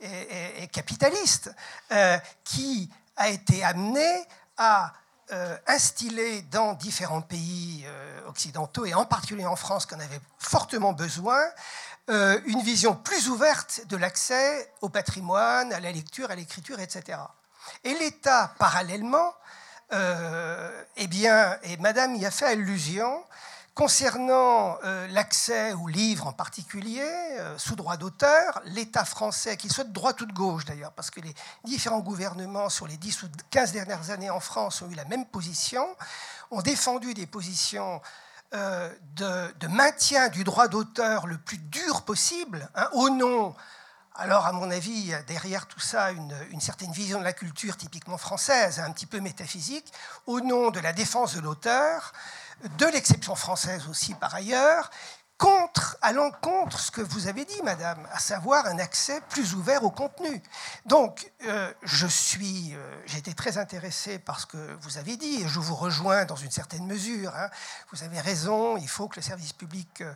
et, 0.00 0.66
capitalistes, 0.68 1.54
euh, 1.92 2.16
qui 2.42 2.90
a 3.16 3.28
été 3.28 3.62
amené 3.62 4.24
à 4.56 4.94
euh, 5.32 5.56
instiller 5.66 6.42
dans 6.42 6.74
différents 6.74 7.20
pays 7.20 7.86
occidentaux, 8.26 8.84
et 8.86 8.94
en 8.94 9.04
particulier 9.04 9.46
en 9.46 9.56
France, 9.56 9.86
qu'on 9.86 10.00
avait 10.00 10.20
fortement 10.38 10.92
besoin, 10.92 11.40
une 12.08 12.62
vision 12.62 12.94
plus 12.94 13.28
ouverte 13.28 13.82
de 13.88 13.96
l'accès 13.98 14.72
au 14.80 14.88
patrimoine, 14.88 15.72
à 15.74 15.80
la 15.80 15.92
lecture, 15.92 16.30
à 16.30 16.34
l'écriture, 16.34 16.80
etc. 16.80 17.18
Et 17.84 17.92
l'État, 17.94 18.54
parallèlement, 18.58 19.34
eh 19.92 21.06
bien, 21.06 21.58
et 21.64 21.76
Madame 21.78 22.16
y 22.16 22.24
a 22.24 22.30
fait 22.30 22.46
allusion, 22.46 23.22
Concernant 23.78 24.76
euh, 24.82 25.06
l'accès 25.06 25.72
aux 25.72 25.86
livres 25.86 26.26
en 26.26 26.32
particulier, 26.32 27.00
euh, 27.00 27.56
sous 27.58 27.76
droit 27.76 27.96
d'auteur, 27.96 28.60
l'État 28.64 29.04
français, 29.04 29.56
qu'il 29.56 29.70
soit 29.70 29.84
de 29.84 29.92
droite 29.92 30.20
ou 30.20 30.26
de 30.26 30.32
gauche 30.32 30.64
d'ailleurs, 30.64 30.90
parce 30.90 31.12
que 31.12 31.20
les 31.20 31.32
différents 31.62 32.00
gouvernements 32.00 32.70
sur 32.70 32.88
les 32.88 32.96
10 32.96 33.22
ou 33.22 33.28
15 33.52 33.70
dernières 33.70 34.10
années 34.10 34.30
en 34.30 34.40
France 34.40 34.82
ont 34.82 34.90
eu 34.90 34.96
la 34.96 35.04
même 35.04 35.26
position, 35.26 35.86
ont 36.50 36.60
défendu 36.60 37.14
des 37.14 37.28
positions 37.28 38.02
euh, 38.52 38.92
de, 39.14 39.68
maintien 39.68 40.28
du 40.28 40.42
droit 40.42 40.66
d'auteur 40.66 41.28
le 41.28 41.38
plus 41.38 41.58
dur 41.58 42.02
possible, 42.02 42.68
hein, 42.74 42.88
au 42.94 43.10
nom 43.10 43.54
alors, 44.20 44.46
à 44.46 44.52
mon 44.52 44.68
avis, 44.72 45.12
derrière 45.28 45.68
tout 45.68 45.78
ça 45.78 46.10
une, 46.10 46.34
une, 46.50 46.60
certaine 46.60 46.90
vision 46.90 47.20
de 47.20 47.24
la 47.24 47.32
culture 47.32 47.76
typiquement 47.76 48.18
française, 48.18 48.80
un 48.80 48.90
petit 48.90 49.06
peu 49.06 49.20
métaphysique, 49.20 49.92
au 50.26 50.40
nom 50.40 50.72
de 50.72 50.80
la 50.80 50.92
défense 50.92 51.36
de 51.36 51.40
l'auteur, 51.40 52.12
de 52.78 52.86
l'exception 52.86 53.34
française 53.34 53.88
aussi 53.88 54.14
par 54.14 54.34
ailleurs, 54.34 54.90
contre, 55.38 55.96
à 56.02 56.12
l'encontre 56.12 56.80
ce 56.80 56.90
que 56.90 57.00
vous 57.00 57.28
avez 57.28 57.44
dit, 57.44 57.62
madame, 57.62 58.06
à 58.12 58.18
savoir 58.18 58.66
un 58.66 58.78
accès 58.78 59.20
plus 59.30 59.54
ouvert 59.54 59.84
au 59.84 59.90
contenu. 59.90 60.42
Donc, 60.84 61.30
euh, 61.46 61.72
je 61.82 62.08
suis, 62.08 62.74
euh, 62.74 63.02
j'ai 63.06 63.18
été 63.18 63.32
très 63.34 63.56
intéressé 63.56 64.18
par 64.18 64.40
ce 64.40 64.46
que 64.46 64.76
vous 64.80 64.98
avez 64.98 65.16
dit, 65.16 65.42
et 65.42 65.48
je 65.48 65.60
vous 65.60 65.76
rejoins 65.76 66.24
dans 66.24 66.36
une 66.36 66.50
certaine 66.50 66.86
mesure. 66.86 67.34
Hein. 67.36 67.48
Vous 67.92 68.02
avez 68.02 68.20
raison, 68.20 68.76
il 68.76 68.88
faut 68.88 69.06
que 69.06 69.16
le 69.16 69.22
service 69.22 69.52
public 69.52 70.00
euh, 70.00 70.12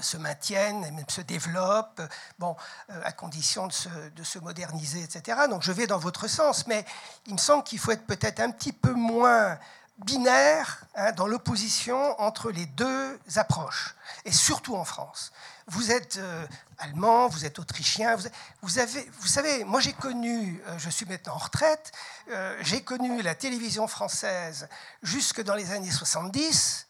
se 0.00 0.16
maintienne 0.16 0.82
et 0.84 0.90
même 0.92 1.08
se 1.08 1.20
développe, 1.20 2.00
bon, 2.38 2.56
à 2.88 3.12
condition 3.12 3.66
de 3.66 3.72
se, 3.72 3.88
de 4.16 4.22
se, 4.22 4.38
moderniser, 4.38 5.02
etc. 5.02 5.40
Donc 5.50 5.62
je 5.62 5.72
vais 5.72 5.86
dans 5.86 5.98
votre 5.98 6.28
sens, 6.28 6.66
mais 6.68 6.86
il 7.26 7.34
me 7.34 7.38
semble 7.38 7.64
qu'il 7.64 7.80
faut 7.80 7.90
être 7.90 8.06
peut-être 8.06 8.40
un 8.40 8.52
petit 8.52 8.72
peu 8.72 8.92
moins 8.92 9.58
binaire 9.98 10.84
hein, 10.94 11.12
dans 11.12 11.26
l'opposition 11.26 12.20
entre 12.20 12.50
les 12.50 12.66
deux 12.66 13.18
approches, 13.36 13.94
et 14.24 14.32
surtout 14.32 14.76
en 14.76 14.84
France. 14.84 15.32
Vous 15.68 15.92
êtes 15.92 16.16
euh, 16.16 16.46
allemand, 16.78 17.28
vous 17.28 17.44
êtes 17.44 17.58
autrichien, 17.58 18.16
vous, 18.62 18.78
avez, 18.78 19.10
vous 19.20 19.28
savez, 19.28 19.64
moi 19.64 19.80
j'ai 19.80 19.92
connu, 19.92 20.60
euh, 20.66 20.78
je 20.78 20.90
suis 20.90 21.06
maintenant 21.06 21.34
en 21.34 21.38
retraite, 21.38 21.92
euh, 22.30 22.58
j'ai 22.62 22.82
connu 22.82 23.22
la 23.22 23.34
télévision 23.34 23.86
française 23.86 24.68
jusque 25.02 25.42
dans 25.42 25.54
les 25.54 25.72
années 25.72 25.90
70. 25.90 26.88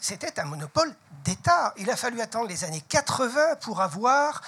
C'était 0.00 0.40
un 0.40 0.44
monopole 0.44 0.92
d'État. 1.22 1.72
Il 1.76 1.88
a 1.88 1.94
fallu 1.96 2.20
attendre 2.20 2.48
les 2.48 2.64
années 2.64 2.82
80 2.88 3.56
pour 3.60 3.80
avoir 3.80 4.42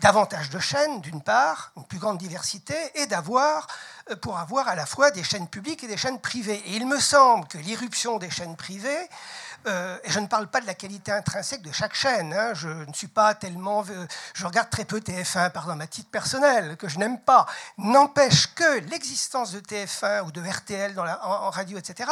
davantage 0.00 0.50
de 0.50 0.58
chaînes, 0.58 1.00
d'une 1.00 1.22
part, 1.22 1.72
une 1.76 1.84
plus 1.84 1.98
grande 1.98 2.18
diversité, 2.18 2.74
et 2.94 3.06
d'avoir, 3.06 3.66
euh, 4.10 4.16
pour 4.16 4.38
avoir 4.38 4.68
à 4.68 4.74
la 4.74 4.86
fois 4.86 5.10
des 5.10 5.24
chaînes 5.24 5.48
publiques 5.48 5.84
et 5.84 5.88
des 5.88 5.96
chaînes 5.96 6.20
privées. 6.20 6.62
Et 6.66 6.76
il 6.76 6.86
me 6.86 6.98
semble 6.98 7.46
que 7.48 7.58
l'irruption 7.58 8.18
des 8.18 8.30
chaînes 8.30 8.56
privées, 8.56 9.08
euh, 9.66 9.98
et 10.04 10.10
je 10.10 10.20
ne 10.20 10.26
parle 10.26 10.46
pas 10.46 10.60
de 10.60 10.66
la 10.66 10.74
qualité 10.74 11.10
intrinsèque 11.10 11.62
de 11.62 11.72
chaque 11.72 11.94
chaîne, 11.94 12.32
hein, 12.32 12.54
je 12.54 12.68
ne 12.68 12.92
suis 12.92 13.08
pas 13.08 13.34
tellement. 13.34 13.84
Euh, 13.90 14.06
je 14.34 14.46
regarde 14.46 14.70
très 14.70 14.84
peu 14.84 15.00
TF1, 15.00 15.50
par 15.50 15.74
ma 15.74 15.86
titre 15.86 16.10
personnel, 16.10 16.76
que 16.76 16.88
je 16.88 16.98
n'aime 16.98 17.18
pas, 17.18 17.46
n'empêche 17.76 18.54
que 18.54 18.80
l'existence 18.90 19.52
de 19.52 19.60
TF1 19.60 20.22
ou 20.22 20.30
de 20.30 20.40
RTL 20.40 20.94
dans 20.94 21.04
la, 21.04 21.24
en 21.26 21.50
radio, 21.50 21.76
etc., 21.76 22.10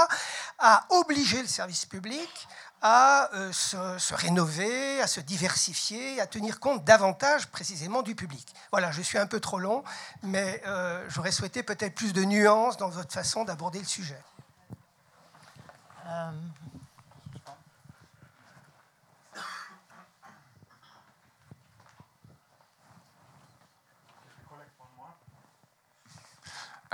a 0.59 0.85
obligé 0.91 1.41
le 1.41 1.49
service 1.49 1.87
public 1.87 2.49
à 2.89 3.31
euh, 3.35 3.51
se, 3.51 4.15
rénover, 4.15 5.01
à 5.01 5.09
se 5.09 5.19
diversifier, 5.19 6.21
à 6.21 6.27
tenir 6.29 6.61
compte 6.61 6.85
davantage 6.85 7.49
précisément 7.49 8.03
du 8.03 8.15
public. 8.15 8.47
Voilà, 8.71 8.93
je 8.93 9.03
suis 9.03 9.19
un 9.19 9.27
peu 9.27 9.41
trop 9.41 9.59
long, 9.59 9.83
mais 10.23 10.63
euh, 10.69 11.05
j'aurais 11.09 11.33
souhaité 11.33 11.65
peut-être 11.65 11.97
plus 11.97 12.13
de 12.13 12.23
nuances 12.23 12.77
dans 12.77 12.89
votre 12.89 13.13
façon 13.13 13.43
d'aborder 13.43 13.81
le 13.81 13.87
sujet. 13.87 14.23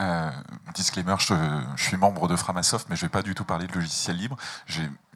Euh, 0.01 0.31
disclaimer, 0.74 1.16
je, 1.19 1.35
suis 1.77 1.98
membre 1.98 2.28
de 2.28 2.36
Framasoft, 2.36 2.89
mais 2.89 2.97
je 2.97 3.05
ne 3.05 3.09
vais 3.09 3.12
pas 3.12 3.23
du 3.23 3.35
tout 3.35 3.44
parler 3.44 3.66
de 3.66 3.74
logiciel 3.74 4.16
libre. 4.16 4.39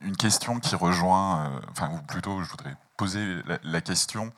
Une 0.02 0.16
question 0.16 0.60
qui 0.60 0.74
rejoint, 0.74 1.46
euh, 1.46 1.60
enfin, 1.70 1.90
ou 1.90 1.98
plutôt, 2.02 2.42
je 2.42 2.50
voudrais 2.50 2.76
poser 2.96 3.42
la, 3.62 3.80
question 3.80 4.32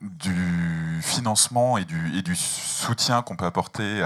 du 0.00 1.00
financement 1.02 1.78
et 1.78 1.84
du, 1.84 2.36
soutien 2.36 3.22
qu'on 3.22 3.36
peut 3.36 3.46
apporter 3.46 4.02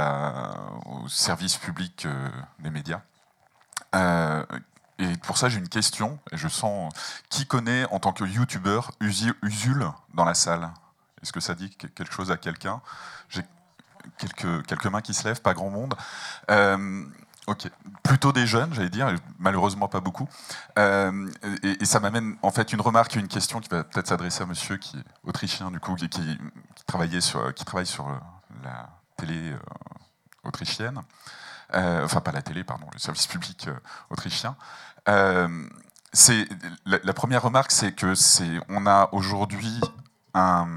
aux 0.86 1.08
services 1.08 1.56
publics 1.56 2.06
euh, 2.06 2.30
des 2.60 2.70
médias. 2.70 3.00
et 4.98 5.16
pour 5.22 5.38
ça, 5.38 5.48
j'ai 5.48 5.58
une 5.58 5.68
question. 5.68 6.18
Et 6.32 6.36
je 6.36 6.48
sens 6.48 6.92
qui 7.30 7.46
connaît 7.46 7.84
en 7.90 8.00
tant 8.00 8.12
que 8.12 8.24
youtubeur 8.24 8.92
Usul 9.00 9.90
dans 10.14 10.24
la 10.24 10.34
salle? 10.34 10.70
Est-ce 11.22 11.32
que 11.32 11.40
ça 11.40 11.54
dit 11.54 11.70
quelque 11.70 12.12
chose 12.12 12.30
à 12.30 12.36
quelqu'un? 12.36 12.80
Quelques, 14.16 14.66
quelques 14.66 14.86
mains 14.86 15.02
qui 15.02 15.14
se 15.14 15.24
lèvent, 15.24 15.42
pas 15.42 15.54
grand 15.54 15.70
monde. 15.70 15.94
Euh, 16.50 17.04
ok, 17.48 17.70
plutôt 18.02 18.32
des 18.32 18.46
jeunes, 18.46 18.72
j'allais 18.74 18.90
dire, 18.90 19.12
malheureusement 19.38 19.88
pas 19.88 20.00
beaucoup. 20.00 20.28
Euh, 20.78 21.28
et, 21.62 21.84
ça 21.84 21.98
m'amène 21.98 22.36
en 22.42 22.50
fait 22.50 22.72
une 22.72 22.80
remarque, 22.80 23.16
une 23.16 23.28
question 23.28 23.60
qui 23.60 23.68
va 23.68 23.84
peut-être 23.84 24.06
s'adresser 24.06 24.42
à 24.42 24.46
monsieur 24.46 24.76
qui 24.76 24.98
est 24.98 25.04
autrichien 25.24 25.70
du 25.70 25.80
coup, 25.80 25.94
qui, 25.94 26.38
travaillait 26.86 27.20
sur, 27.20 27.52
qui 27.54 27.64
travaille 27.64 27.86
sur 27.86 28.06
la 28.62 28.90
télé 29.16 29.52
euh, 29.52 29.58
autrichienne. 30.44 31.00
enfin, 31.72 32.20
pas 32.20 32.32
la 32.32 32.42
télé, 32.42 32.64
pardon, 32.64 32.86
le 32.92 32.98
service 32.98 33.26
public 33.26 33.68
autrichien. 34.10 34.56
c'est 36.12 36.48
la, 36.84 36.98
la, 37.02 37.12
première 37.12 37.42
remarque, 37.42 37.72
c'est 37.72 37.92
que 37.92 38.14
c'est 38.14 38.60
on 38.68 38.86
a 38.86 39.08
aujourd'hui 39.12 39.80
un 40.34 40.68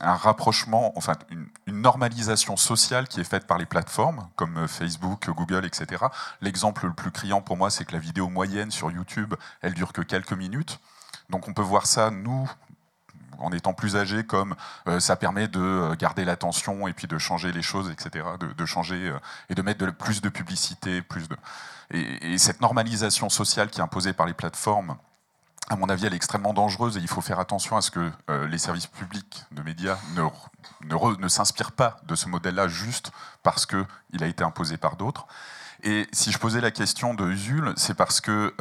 un 0.00 0.14
rapprochement, 0.14 0.92
enfin 0.96 1.14
une, 1.30 1.46
normalisation 1.72 2.56
sociale 2.56 3.08
qui 3.08 3.20
est 3.20 3.24
faite 3.24 3.46
par 3.46 3.58
les 3.58 3.66
plateformes 3.66 4.28
comme 4.36 4.58
euh, 4.58 4.68
Facebook, 4.68 5.28
Google, 5.30 5.64
etc. 5.64 6.04
L'exemple 6.40 6.86
le 6.86 6.92
plus 6.92 7.10
criant 7.10 7.40
pour 7.40 7.56
moi, 7.56 7.70
c'est 7.70 7.84
que 7.84 7.92
la 7.92 7.98
vidéo 7.98 8.28
moyenne 8.28 8.70
sur 8.70 8.90
YouTube, 8.90 9.34
elle 9.62 9.74
dure 9.74 9.92
que 9.92 10.02
quelques 10.02 10.32
minutes. 10.32 10.80
Donc 11.30 11.48
on 11.48 11.54
peut 11.54 11.62
voir 11.62 11.86
ça, 11.86 12.10
nous, 12.10 12.50
en 13.38 13.50
étant 13.52 13.72
plus 13.72 13.96
âgés, 13.96 14.24
comme 14.24 14.54
euh, 14.88 15.00
ça 15.00 15.16
permet 15.16 15.48
de 15.48 15.60
euh, 15.60 15.94
garder 15.96 16.24
l'attention 16.24 16.86
et 16.86 16.92
puis 16.92 17.06
de 17.06 17.18
changer 17.18 17.52
les 17.52 17.62
choses, 17.62 17.90
etc., 17.90 18.26
de, 18.38 18.66
changer 18.66 19.12
et 19.48 19.54
de 19.54 19.62
mettre 19.62 19.90
plus 19.92 20.20
de 20.20 20.28
publicité, 20.28 21.02
plus 21.02 21.28
de... 21.28 21.36
et, 21.90 22.38
cette 22.38 22.60
normalisation 22.60 23.28
sociale 23.28 23.70
qui 23.70 23.80
est 23.80 23.82
imposée 23.82 24.12
par 24.12 24.26
les 24.26 24.34
plateformes, 24.34 24.96
à 25.68 25.76
mon 25.76 25.88
avis, 25.88 26.06
elle 26.06 26.12
est 26.12 26.16
extrêmement 26.16 26.52
dangereuse 26.52 26.98
et 26.98 27.00
il 27.00 27.08
faut 27.08 27.22
faire 27.22 27.38
attention 27.38 27.76
à 27.76 27.80
ce 27.80 27.90
que 27.90 28.12
euh, 28.28 28.46
les 28.46 28.58
services 28.58 28.86
publics 28.86 29.44
de 29.50 29.62
médias 29.62 29.98
ne, 30.14 31.28
s'inspirent 31.28 31.72
pas 31.72 31.96
de 32.04 32.14
ce 32.14 32.28
modèle-là 32.28 32.68
juste 32.68 33.12
parce 33.42 33.64
qu'il 33.64 34.22
a 34.22 34.26
été 34.26 34.44
imposé 34.44 34.76
par 34.76 34.96
d'autres. 34.96 35.26
Et 35.82 36.06
si 36.12 36.32
je 36.32 36.38
posais 36.38 36.60
la 36.60 36.70
question 36.70 37.14
de 37.14 37.28
Usul, 37.30 37.72
c'est 37.76 37.94
parce 37.94 38.20
que 38.20 38.54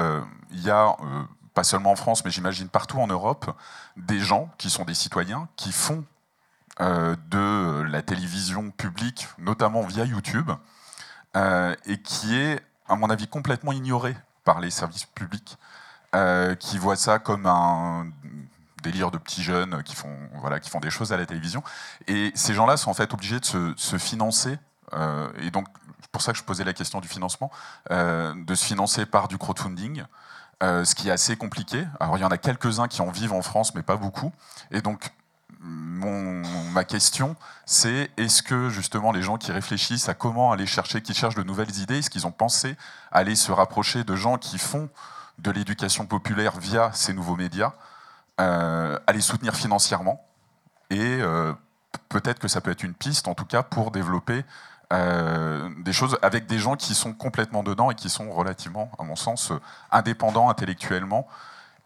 il 0.52 0.62
y 0.62 0.70
a 0.70 0.98
pas 1.54 1.64
seulement 1.64 1.92
en 1.92 1.96
France, 1.96 2.26
mais 2.26 2.32
j'imagine 2.32 2.68
partout 2.68 3.00
en 3.00 3.08
Europe, 3.08 3.56
des 3.96 4.20
gens 4.20 4.50
qui 4.58 4.70
sont 4.70 4.84
des 4.84 4.94
citoyens 4.94 5.48
qui 5.56 5.72
font 5.72 6.04
de 6.82 7.82
la 7.84 8.02
télévision 8.02 8.72
publique, 8.72 9.30
notamment 9.38 9.84
via 9.84 10.04
YouTube, 10.04 10.52
et 11.36 12.02
qui 12.04 12.36
est, 12.36 12.60
à 12.90 12.98
mon 12.98 13.10
avis, 13.10 13.28
complètement 13.28 13.72
ignoré 13.72 14.18
par 14.44 14.60
les 14.60 14.70
services 14.70 15.06
publics, 15.06 15.58
qui 16.60 16.78
voient 16.78 16.96
ça 16.96 17.20
comme 17.20 17.46
un 17.46 18.08
délire 18.84 19.10
de 19.10 19.18
petits 19.18 19.42
jeunes 19.42 19.82
qui 19.82 19.96
font, 19.96 20.16
voilà, 20.40 20.60
qui 20.60 20.70
font 20.70 20.80
des 20.80 20.92
choses 20.92 21.12
à 21.12 21.18
la 21.18 21.26
télévision. 21.26 21.64
Et 22.08 22.32
ces 22.36 22.54
gens-là 22.54 22.78
sont 22.78 22.92
en 22.92 22.94
fait 22.94 23.12
obligés 23.14 23.40
de 23.40 23.46
se, 23.76 23.98
financer. 23.98 24.60
Euh, 24.94 25.32
et 25.42 25.50
donc, 25.50 25.68
c'est 26.02 26.12
pour 26.12 26.22
ça 26.22 26.34
que 26.34 26.38
je 26.38 26.44
posais 26.44 26.64
la 26.64 26.74
question 26.74 27.00
du 27.00 27.08
financement, 27.08 27.50
euh, 27.90 28.34
de 28.36 28.54
se 28.54 28.64
financer 28.64 29.08
par 29.08 29.28
du 29.28 29.40
crowdfunding. 29.40 30.04
Euh, 30.62 30.86
ce 30.86 30.96
qui 30.96 31.10
est 31.10 31.12
assez 31.12 31.36
compliqué. 31.36 31.86
Alors 32.00 32.18
il 32.18 32.22
y 32.22 32.24
en 32.24 32.30
a 32.30 32.38
quelques-uns 32.38 32.88
qui 32.88 33.02
en 33.02 33.10
vivent 33.10 33.34
en 33.34 33.42
France, 33.42 33.76
mais 33.76 33.82
pas 33.82 33.98
beaucoup. 33.98 34.32
Et 34.72 34.82
donc 34.82 35.12
mon, 35.60 36.42
ma 36.72 36.86
question, 36.86 37.36
c'est 37.66 38.12
est-ce 38.16 38.44
que 38.44 38.70
justement 38.70 39.12
les 39.12 39.22
gens 39.22 39.38
qui 39.38 39.52
réfléchissent 39.52 40.08
à 40.08 40.14
comment 40.14 40.54
aller 40.54 40.68
chercher, 40.68 41.02
qui 41.02 41.14
cherchent 41.14 41.36
de 41.36 41.44
nouvelles 41.44 41.76
idées, 41.80 41.98
est-ce 41.98 42.10
qu'ils 42.10 42.28
ont 42.28 42.32
pensé 42.32 42.78
aller 43.12 43.36
se 43.36 43.52
rapprocher 43.52 44.06
de 44.06 44.16
gens 44.16 44.38
qui 44.38 44.58
font 44.58 44.90
de 45.40 45.52
l'éducation 45.52 46.06
populaire 46.06 46.58
via 46.60 46.92
ces 46.94 47.14
nouveaux 47.14 47.36
médias 47.36 47.74
euh, 48.42 48.98
à 49.06 49.12
les 49.14 49.22
soutenir 49.22 49.56
financièrement. 49.56 50.26
Et 50.90 51.00
euh, 51.00 51.54
peut-être 52.10 52.40
que 52.40 52.48
ça 52.48 52.62
peut 52.62 52.72
être 52.72 52.84
une 52.84 52.94
piste, 52.94 53.28
en 53.28 53.36
tout 53.36 53.46
cas, 53.46 53.64
pour 53.64 53.92
développer 53.92 54.44
euh, 54.92 55.70
des 55.84 55.94
choses 55.94 56.18
avec 56.22 56.46
des 56.46 56.60
gens 56.60 56.76
qui 56.76 56.94
sont 56.96 57.14
complètement 57.14 57.64
dedans 57.64 57.92
et 57.92 57.96
qui 57.96 58.10
sont 58.10 58.32
relativement, 58.32 58.92
à 59.00 59.04
mon 59.04 59.16
sens, 59.16 59.52
indépendants 59.92 60.50
intellectuellement. 60.50 61.28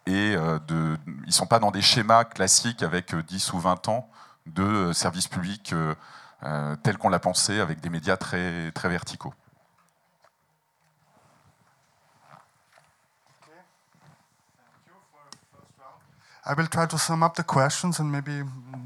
Et 0.06 0.34
ils 0.34 1.26
ne 1.26 1.32
sont 1.32 1.48
pas 1.48 1.60
dans 1.60 1.72
des 1.72 1.82
schémas 1.82 2.24
classiques 2.24 2.82
avec 2.82 3.14
10 3.14 3.52
ou 3.52 3.60
20 3.60 3.90
ans 3.90 4.10
de 4.46 4.94
service 4.94 5.28
public 5.28 5.76
tel 6.82 6.98
qu'on 6.98 7.10
l'a 7.10 7.20
pensé, 7.20 7.60
avec 7.60 7.82
des 7.82 7.90
médias 7.90 8.16
très 8.16 8.72
verticaux. 8.86 9.34
I 16.48 16.54
will 16.54 16.68
try 16.68 16.86
to 16.86 16.98
sum 16.98 17.24
up 17.24 17.36
the 17.36 17.44
questions 17.44 18.00
and 18.00 18.10
maybe 18.10 18.40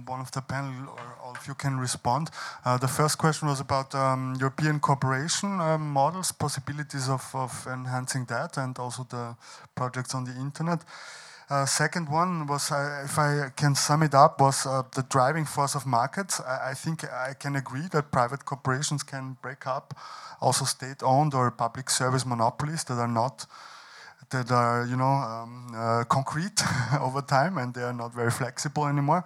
one 0.08 0.20
of 0.20 0.32
the 0.32 0.42
panel 0.42 0.90
or 0.90 1.18
all 1.24 1.36
of 1.36 1.48
you 1.48 1.54
can 1.54 1.78
respond. 1.78 2.32
Uh, 2.66 2.78
the 2.80 2.88
first 2.88 3.20
question 3.20 3.48
was 3.48 3.60
about 3.60 3.94
um, 3.94 4.36
European 4.40 4.80
cooperation 4.80 5.62
uh, 5.62 5.78
models, 5.78 6.32
possibilities 6.32 7.08
of, 7.08 7.24
of, 7.36 7.68
enhancing 7.72 8.26
that, 8.26 8.58
and 8.58 8.80
also 8.80 9.06
the 9.10 9.36
projects 9.76 10.16
on 10.16 10.24
the 10.24 10.36
internet. 10.40 10.84
Uh, 11.52 11.66
second 11.68 12.10
one 12.10 12.48
was, 12.48 12.72
uh, 12.72 13.04
if 13.06 13.20
I 13.20 13.52
can 13.56 13.76
sum 13.76 14.02
it 14.02 14.16
up, 14.16 14.42
was 14.42 14.66
uh, 14.66 14.82
the 14.96 15.04
driving 15.04 15.46
force 15.46 15.76
of 15.76 15.86
markets. 15.86 16.40
I, 16.40 16.72
I, 16.72 16.74
think 16.74 17.04
I 17.04 17.34
can 17.40 17.56
agree 17.56 17.88
that 17.92 18.12
private 18.12 18.44
corporations 18.44 19.04
can 19.04 19.38
break 19.42 19.68
up 19.68 19.94
also 20.40 20.66
state-owned 20.66 21.36
or 21.36 21.52
public 21.52 21.92
service 21.92 22.26
monopolies 22.26 22.84
that 22.86 22.98
are 22.98 23.08
not 23.08 23.46
that 24.32 24.52
are 24.52 24.86
you 24.86 24.98
know 24.98 25.06
um, 25.06 25.68
uh, 25.76 26.04
concrete 26.06 26.62
over 27.00 27.22
time 27.22 27.58
and 27.58 27.74
they 27.74 27.84
are 27.84 27.94
not 27.94 28.14
very 28.14 28.32
flexible 28.32 28.88
anymore. 28.88 29.24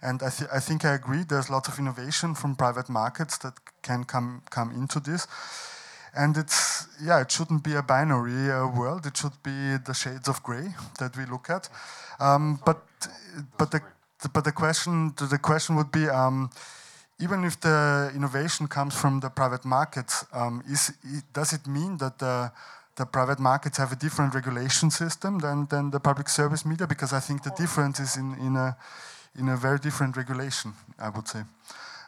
And 0.00 0.22
I, 0.22 0.30
th 0.30 0.48
I, 0.52 0.60
think 0.60 0.84
I 0.84 0.94
agree. 0.94 1.24
There's 1.24 1.50
lots 1.50 1.68
of 1.68 1.78
innovation 1.78 2.34
from 2.34 2.54
private 2.54 2.88
markets 2.88 3.38
that 3.38 3.54
can 3.82 4.04
come 4.04 4.42
come 4.50 4.70
into 4.72 5.00
this. 5.00 5.26
And 6.14 6.36
it's 6.36 6.86
yeah, 7.02 7.20
it 7.20 7.30
shouldn't 7.30 7.62
be 7.62 7.74
a 7.76 7.82
binary 7.82 8.50
uh, 8.50 8.68
world. 8.78 9.06
It 9.06 9.16
should 9.16 9.42
be 9.42 9.76
the 9.84 9.94
shades 9.94 10.28
of 10.28 10.42
gray 10.42 10.74
that 10.98 11.16
we 11.16 11.24
look 11.26 11.50
at. 11.50 11.68
Um, 12.20 12.60
but 12.64 12.78
but 13.58 13.70
the 13.70 13.80
but 14.32 14.44
the 14.44 14.52
question 14.52 15.14
the 15.16 15.38
question 15.38 15.76
would 15.76 15.90
be. 15.90 16.08
Um, 16.08 16.50
even 17.20 17.44
if 17.44 17.58
the 17.58 18.12
innovation 18.14 18.68
comes 18.68 18.94
from 18.94 19.20
the 19.20 19.28
private 19.28 19.64
markets, 19.64 20.24
um, 20.32 20.62
is, 20.70 20.92
does 21.32 21.52
it 21.52 21.66
mean 21.66 21.96
that 21.98 22.18
the 22.18 22.52
the 22.98 23.06
private 23.06 23.38
markets 23.38 23.78
have 23.78 23.92
a 23.92 23.96
different 23.96 24.34
regulation 24.34 24.90
system 24.90 25.38
than, 25.38 25.66
than 25.66 25.90
the 25.90 26.00
public 26.00 26.28
service 26.28 26.66
media 26.66 26.86
because 26.86 27.12
I 27.12 27.20
think 27.20 27.42
the 27.42 27.50
difference 27.56 28.00
is 28.00 28.16
in, 28.16 28.34
in, 28.38 28.56
a, 28.56 28.76
in 29.38 29.48
a 29.48 29.56
very 29.56 29.78
different 29.78 30.16
regulation, 30.16 30.74
I 30.98 31.08
would 31.08 31.28
say. 31.28 31.44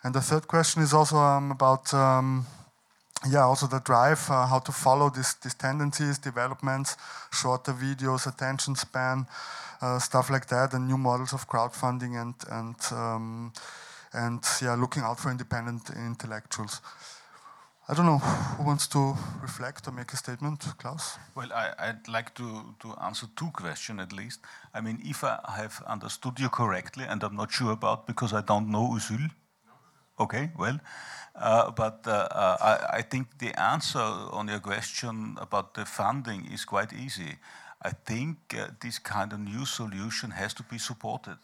And 0.02 0.14
the 0.14 0.20
third 0.20 0.48
question 0.48 0.82
is 0.82 0.92
also 0.92 1.16
um, 1.16 1.52
about, 1.52 1.94
um, 1.94 2.44
yeah, 3.30 3.44
also 3.44 3.66
the 3.66 3.80
drive, 3.80 4.20
uh, 4.28 4.46
how 4.46 4.58
to 4.58 4.72
follow 4.72 5.10
this, 5.10 5.34
these 5.34 5.54
tendencies, 5.54 6.18
developments, 6.18 6.96
shorter 7.32 7.72
videos, 7.72 8.26
attention 8.26 8.74
span, 8.74 9.26
uh, 9.80 9.98
stuff 9.98 10.28
like 10.28 10.46
that, 10.48 10.74
and 10.74 10.88
new 10.88 10.98
models 10.98 11.32
of 11.32 11.48
crowdfunding 11.48 12.20
and, 12.20 12.34
and, 12.50 12.76
um, 12.92 13.52
and 14.12 14.42
yeah, 14.60 14.74
looking 14.74 15.04
out 15.04 15.20
for 15.20 15.30
independent 15.30 15.90
intellectuals. 15.90 16.80
I 17.90 17.94
don't 17.94 18.06
know 18.06 18.18
who 18.18 18.62
wants 18.62 18.86
to 18.88 19.16
reflect 19.42 19.88
or 19.88 19.90
make 19.90 20.12
a 20.12 20.16
statement, 20.16 20.64
Klaus. 20.78 21.18
Well, 21.34 21.52
I, 21.52 21.88
would 21.88 22.06
like 22.06 22.32
to, 22.36 22.76
to 22.78 22.94
answer 23.02 23.26
two 23.34 23.50
questions 23.52 24.00
at 24.00 24.12
least. 24.12 24.38
I 24.72 24.80
mean, 24.80 25.00
if 25.04 25.24
I 25.24 25.40
have 25.56 25.82
understood 25.88 26.38
you 26.38 26.48
correctly, 26.50 27.04
and 27.08 27.20
I'm 27.24 27.34
not 27.34 27.50
sure 27.50 27.72
about 27.72 28.06
because 28.06 28.32
I 28.32 28.42
don't 28.42 28.68
know 28.68 28.90
Usul. 28.94 29.32
Okay, 30.20 30.52
well, 30.56 30.78
uh, 31.34 31.72
but 31.72 32.06
uh, 32.06 32.28
uh, 32.30 32.56
I, 32.60 32.98
I, 32.98 33.02
think 33.02 33.38
the 33.38 33.60
answer 33.60 33.98
on 33.98 34.46
your 34.46 34.60
question 34.60 35.36
about 35.40 35.74
the 35.74 35.84
funding 35.84 36.46
is 36.46 36.64
quite 36.64 36.92
easy. 36.92 37.38
I 37.82 37.90
think 37.90 38.36
uh, 38.56 38.68
this 38.80 39.00
kind 39.00 39.32
of 39.32 39.40
new 39.40 39.66
solution 39.66 40.30
has 40.30 40.54
to 40.54 40.62
be 40.62 40.78
supported. 40.78 41.38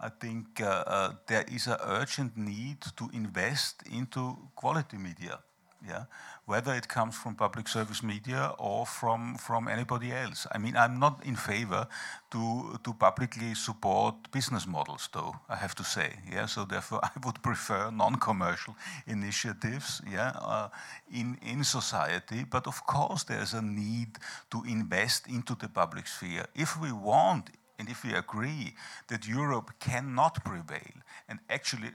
I 0.00 0.08
think 0.08 0.60
uh, 0.60 0.82
uh, 0.86 1.12
there 1.28 1.44
is 1.46 1.68
an 1.68 1.76
urgent 1.84 2.36
need 2.36 2.80
to 2.96 3.10
invest 3.12 3.84
into 3.92 4.38
quality 4.56 4.96
media 4.96 5.38
yeah, 5.86 6.04
whether 6.46 6.74
it 6.74 6.88
comes 6.88 7.16
from 7.16 7.34
public 7.34 7.68
service 7.68 8.02
media 8.02 8.52
or 8.58 8.86
from 8.86 9.36
from 9.36 9.68
anybody 9.68 10.12
else. 10.12 10.46
I 10.52 10.58
mean, 10.58 10.76
I'm 10.76 10.98
not 10.98 11.24
in 11.24 11.36
favor 11.36 11.86
to 12.30 12.78
to 12.82 12.94
publicly 12.94 13.54
support 13.54 14.14
business 14.32 14.66
models, 14.66 15.08
though 15.12 15.36
I 15.48 15.56
have 15.56 15.74
to 15.74 15.84
say, 15.84 16.10
yeah. 16.32 16.46
So 16.46 16.64
therefore, 16.64 17.00
I 17.04 17.10
would 17.24 17.42
prefer 17.42 17.90
non-commercial 17.90 18.74
initiatives, 19.06 20.02
yeah, 20.10 20.32
uh, 20.40 20.68
in 21.12 21.38
in 21.42 21.64
society. 21.64 22.44
But 22.44 22.66
of 22.66 22.84
course, 22.86 23.24
there's 23.24 23.54
a 23.54 23.62
need 23.62 24.18
to 24.50 24.64
invest 24.64 25.28
into 25.28 25.54
the 25.54 25.68
public 25.68 26.06
sphere 26.06 26.46
if 26.54 26.80
we 26.80 26.92
want. 26.92 27.50
And 27.80 27.88
if 27.88 28.02
we 28.02 28.12
agree 28.12 28.74
that 29.06 29.28
Europe 29.28 29.70
cannot 29.78 30.44
prevail, 30.44 30.96
and 31.28 31.38
actually 31.48 31.92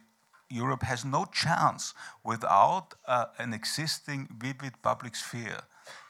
Europe 0.54 0.84
has 0.84 1.04
no 1.04 1.26
chance 1.26 1.94
without 2.24 2.94
uh, 3.08 3.26
an 3.40 3.54
existing 3.54 4.28
vivid 4.38 4.74
public 4.82 5.16
sphere, 5.16 5.62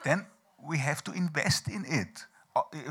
then 0.04 0.26
we 0.68 0.78
have 0.78 1.04
to 1.04 1.12
invest 1.12 1.68
in 1.68 1.86
it. 1.86 2.26
Uh, 2.56 2.62
it, 2.72 2.86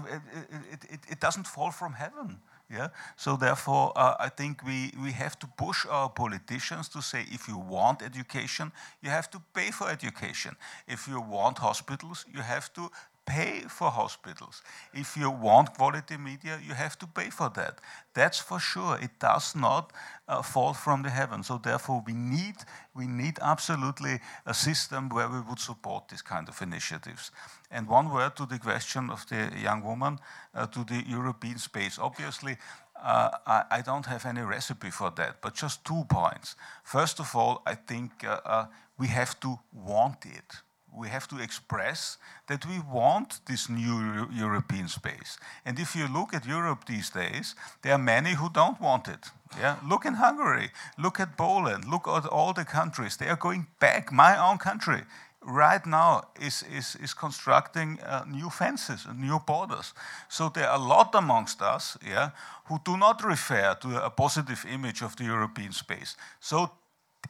it, 0.72 0.84
it, 0.90 1.00
it, 1.10 1.20
doesn't 1.20 1.46
fall 1.46 1.70
from 1.70 1.92
heaven. 1.92 2.40
Yeah? 2.68 2.88
So 3.16 3.36
therefore, 3.36 3.92
uh, 3.94 4.14
I 4.18 4.28
think 4.28 4.64
we, 4.64 4.92
we 5.00 5.12
have 5.12 5.38
to 5.38 5.46
push 5.46 5.86
our 5.86 6.08
politicians 6.08 6.88
to 6.88 7.02
say, 7.02 7.26
if 7.30 7.46
you 7.46 7.58
want 7.58 8.02
education, 8.02 8.72
you 9.02 9.10
have 9.10 9.30
to 9.30 9.40
pay 9.54 9.70
for 9.70 9.88
education. 9.88 10.56
If 10.88 11.06
you 11.06 11.20
want 11.20 11.58
hospitals, 11.58 12.24
you 12.34 12.40
have 12.40 12.72
to 12.72 12.90
pay 13.26 13.60
for 13.68 13.90
hospitals. 13.90 14.62
If 14.92 15.16
you 15.16 15.30
want 15.30 15.74
quality 15.74 16.16
media, 16.16 16.58
you 16.66 16.74
have 16.74 16.98
to 16.98 17.06
pay 17.06 17.30
for 17.30 17.50
that. 17.50 17.78
That's 18.14 18.38
for 18.38 18.58
sure. 18.58 18.98
It 19.00 19.18
does 19.18 19.54
not 19.54 19.92
uh, 20.28 20.42
fall 20.42 20.74
from 20.74 21.02
the 21.02 21.10
heavens. 21.10 21.46
So 21.46 21.58
therefore, 21.58 22.02
we 22.06 22.12
need 22.12 22.56
we 22.94 23.06
need 23.06 23.38
absolutely 23.40 24.20
a 24.44 24.54
system 24.54 25.08
where 25.08 25.28
we 25.28 25.40
would 25.40 25.58
support 25.58 26.08
this 26.08 26.22
kind 26.22 26.48
of 26.48 26.60
initiatives. 26.62 27.30
And 27.70 27.88
one 27.88 28.10
word 28.10 28.36
to 28.36 28.46
the 28.46 28.58
question 28.58 29.10
of 29.10 29.26
the 29.28 29.50
young 29.62 29.82
woman 29.84 30.18
uh, 30.54 30.66
to 30.66 30.84
the 30.84 31.04
European 31.08 31.58
space. 31.58 31.98
Obviously. 31.98 32.56
Uh, 33.04 33.30
I, 33.46 33.64
I, 33.78 33.82
don't 33.82 34.06
have 34.06 34.24
any 34.26 34.42
recipe 34.42 34.90
for 34.90 35.10
that, 35.16 35.40
but 35.40 35.54
just 35.54 35.84
two 35.84 36.04
points. 36.08 36.54
First 36.84 37.18
of 37.18 37.34
all, 37.34 37.60
I 37.66 37.74
think 37.74 38.12
uh, 38.22 38.38
uh, 38.44 38.66
we 38.96 39.08
have 39.08 39.40
to 39.40 39.58
want 39.72 40.24
it 40.24 40.62
we 40.94 41.08
have 41.08 41.26
to 41.28 41.38
express 41.38 42.18
that 42.46 42.66
we 42.66 42.78
want 42.92 43.40
this 43.46 43.68
new 43.68 44.28
European 44.30 44.88
space. 44.88 45.38
And 45.64 45.78
if 45.78 45.96
you 45.96 46.06
look 46.06 46.34
at 46.34 46.46
Europe 46.46 46.84
these 46.86 47.10
days, 47.10 47.54
there 47.82 47.94
are 47.94 47.98
many 47.98 48.34
who 48.34 48.50
don't 48.50 48.80
want 48.80 49.08
it. 49.08 49.30
Yeah? 49.58 49.76
Look 49.88 50.04
in 50.04 50.14
Hungary, 50.14 50.70
look 50.98 51.20
at 51.20 51.36
Poland, 51.36 51.84
look 51.90 52.06
at 52.08 52.26
all 52.26 52.52
the 52.52 52.64
countries. 52.64 53.16
They 53.16 53.28
are 53.28 53.36
going 53.36 53.66
back. 53.78 54.12
My 54.12 54.36
own 54.36 54.58
country 54.58 55.02
right 55.44 55.84
now 55.86 56.22
is, 56.40 56.64
is, 56.70 56.96
is 57.02 57.14
constructing 57.14 57.98
uh, 58.00 58.24
new 58.28 58.50
fences 58.50 59.06
and 59.06 59.20
new 59.20 59.38
borders. 59.38 59.94
So 60.28 60.48
there 60.48 60.68
are 60.68 60.76
a 60.76 60.82
lot 60.82 61.14
amongst 61.14 61.62
us 61.62 61.98
yeah, 62.06 62.30
who 62.66 62.78
do 62.84 62.96
not 62.96 63.24
refer 63.24 63.74
to 63.80 64.04
a 64.04 64.10
positive 64.10 64.64
image 64.70 65.02
of 65.02 65.16
the 65.16 65.24
European 65.24 65.72
space. 65.72 66.16
So 66.40 66.70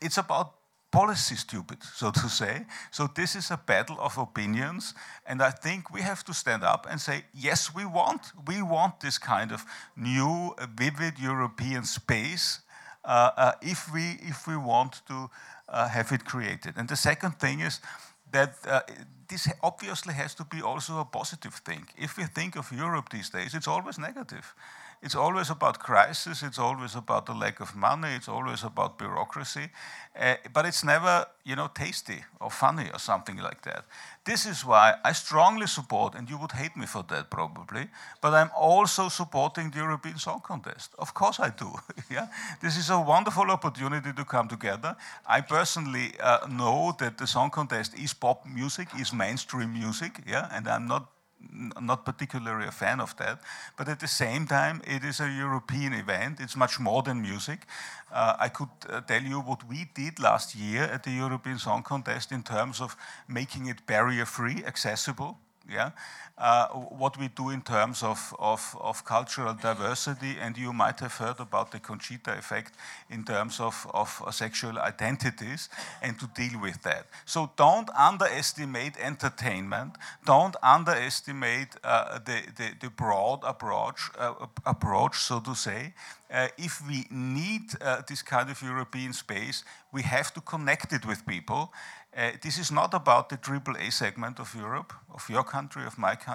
it's 0.00 0.18
about 0.18 0.54
policy 0.92 1.36
stupid, 1.36 1.78
so 1.82 2.10
to 2.10 2.28
say. 2.28 2.66
So 2.90 3.08
this 3.14 3.34
is 3.34 3.50
a 3.50 3.56
battle 3.56 3.96
of 3.98 4.18
opinions, 4.18 4.94
and 5.26 5.42
I 5.42 5.50
think 5.50 5.90
we 5.90 6.02
have 6.02 6.22
to 6.24 6.34
stand 6.34 6.62
up 6.62 6.86
and 6.88 7.00
say, 7.00 7.24
yes, 7.34 7.74
we 7.74 7.84
want, 7.84 8.32
we 8.46 8.62
want 8.62 9.00
this 9.00 9.18
kind 9.18 9.52
of 9.52 9.64
new, 9.96 10.54
vivid 10.76 11.18
European 11.18 11.84
space 11.84 12.60
uh, 13.04 13.30
uh, 13.36 13.52
if 13.60 13.92
we 13.92 14.18
if 14.30 14.46
we 14.46 14.56
want 14.56 15.02
to 15.06 15.30
uh, 15.68 15.88
have 15.88 16.12
it 16.12 16.24
created. 16.24 16.76
And 16.76 16.88
the 16.88 16.96
second 16.96 17.38
thing 17.38 17.60
is 17.60 17.80
that 18.30 18.54
uh, 18.66 18.80
this 19.28 19.48
obviously 19.60 20.14
has 20.14 20.34
to 20.34 20.44
be 20.44 20.62
also 20.62 21.00
a 21.00 21.04
positive 21.04 21.54
thing. 21.64 21.88
If 21.96 22.16
we 22.16 22.24
think 22.24 22.56
of 22.56 22.70
Europe 22.70 23.08
these 23.10 23.30
days, 23.30 23.54
it's 23.54 23.68
always 23.68 23.98
negative. 23.98 24.54
It's 25.02 25.16
always 25.16 25.50
about 25.50 25.80
crisis, 25.80 26.42
it's 26.42 26.60
always 26.60 26.94
about 26.94 27.26
the 27.26 27.34
lack 27.34 27.58
of 27.60 27.74
money, 27.74 28.14
it's 28.14 28.28
always 28.28 28.62
about 28.62 28.98
bureaucracy, 28.98 29.70
uh, 30.16 30.36
but 30.52 30.64
it's 30.64 30.84
never, 30.84 31.26
you 31.44 31.56
know, 31.56 31.68
tasty 31.74 32.24
or 32.40 32.50
funny 32.50 32.88
or 32.92 33.00
something 33.00 33.36
like 33.38 33.62
that. 33.62 33.84
This 34.24 34.46
is 34.46 34.64
why 34.64 34.94
I 35.04 35.12
strongly 35.12 35.66
support, 35.66 36.14
and 36.14 36.30
you 36.30 36.38
would 36.38 36.52
hate 36.52 36.76
me 36.76 36.86
for 36.86 37.02
that 37.08 37.30
probably, 37.30 37.88
but 38.20 38.32
I'm 38.32 38.50
also 38.56 39.08
supporting 39.08 39.70
the 39.70 39.78
European 39.78 40.18
Song 40.18 40.40
Contest. 40.40 40.94
Of 40.98 41.14
course 41.14 41.40
I 41.40 41.50
do. 41.50 41.72
yeah, 42.10 42.28
This 42.60 42.76
is 42.76 42.88
a 42.88 43.00
wonderful 43.00 43.50
opportunity 43.50 44.12
to 44.12 44.24
come 44.24 44.46
together. 44.46 44.94
I 45.26 45.40
personally 45.40 46.12
uh, 46.20 46.46
know 46.48 46.94
that 47.00 47.18
the 47.18 47.26
Song 47.26 47.50
Contest 47.50 47.94
is 47.98 48.14
pop 48.14 48.46
music, 48.46 48.88
is 49.00 49.12
mainstream 49.12 49.72
music, 49.72 50.20
yeah, 50.26 50.48
and 50.52 50.68
I'm 50.68 50.86
not 50.86 51.08
not 51.80 52.04
particularly 52.04 52.66
a 52.66 52.72
fan 52.72 53.00
of 53.00 53.16
that. 53.16 53.40
But 53.76 53.88
at 53.88 54.00
the 54.00 54.08
same 54.08 54.46
time, 54.46 54.82
it 54.86 55.04
is 55.04 55.20
a 55.20 55.28
European 55.28 55.92
event. 55.92 56.40
It's 56.40 56.56
much 56.56 56.80
more 56.80 57.02
than 57.02 57.20
music. 57.22 57.66
Uh, 58.12 58.36
I 58.38 58.48
could 58.48 58.68
uh, 58.88 59.00
tell 59.00 59.22
you 59.22 59.40
what 59.40 59.68
we 59.68 59.88
did 59.94 60.18
last 60.18 60.54
year 60.54 60.82
at 60.82 61.02
the 61.02 61.10
European 61.10 61.58
Song 61.58 61.82
Contest 61.82 62.32
in 62.32 62.42
terms 62.42 62.80
of 62.80 62.96
making 63.28 63.66
it 63.66 63.86
barrier-free, 63.86 64.64
accessible. 64.64 65.38
Yeah, 65.68 65.90
uh, 66.42 66.66
what 66.98 67.16
we 67.18 67.28
do 67.28 67.50
in 67.50 67.62
terms 67.62 68.02
of, 68.02 68.34
of, 68.40 68.76
of, 68.80 69.04
cultural 69.04 69.54
diversity, 69.54 70.34
and 70.40 70.58
you 70.58 70.72
might 70.72 70.98
have 70.98 71.14
heard 71.14 71.38
about 71.38 71.70
the 71.70 71.78
Conchita 71.78 72.36
effect 72.36 72.74
in 73.08 73.22
terms 73.22 73.60
of, 73.60 73.86
of 73.94 74.20
sexual 74.32 74.76
identities, 74.80 75.68
and 76.02 76.18
to 76.18 76.26
deal 76.34 76.60
with 76.60 76.82
that. 76.82 77.06
So 77.26 77.52
don't 77.54 77.88
underestimate 77.96 78.94
entertainment, 79.00 79.92
don't 80.26 80.56
underestimate 80.64 81.76
uh, 81.84 82.18
the, 82.18 82.42
the, 82.56 82.70
the, 82.80 82.90
broad 82.90 83.44
approach, 83.44 84.10
uh, 84.18 84.34
approach, 84.66 85.18
so 85.18 85.38
to 85.38 85.54
say. 85.54 85.94
Uh, 86.28 86.48
if 86.58 86.82
we 86.88 87.04
need 87.10 87.62
uh, 87.80 88.02
this 88.08 88.22
kind 88.22 88.50
of 88.50 88.60
European 88.62 89.12
space, 89.12 89.62
we 89.92 90.02
have 90.02 90.34
to 90.34 90.40
connect 90.40 90.92
it 90.92 91.06
with 91.06 91.24
people 91.24 91.72
this 92.42 92.58
is 92.58 92.70
not 92.70 92.92
about 92.92 93.28
the 93.30 93.38
AAA 93.38 93.90
segment 93.92 94.38
of 94.38 94.54
Europe, 94.54 94.92
of 95.14 95.28
your 95.30 95.44
country, 95.44 95.84
of 95.86 95.96
my 95.98 96.14
country. 96.14 96.31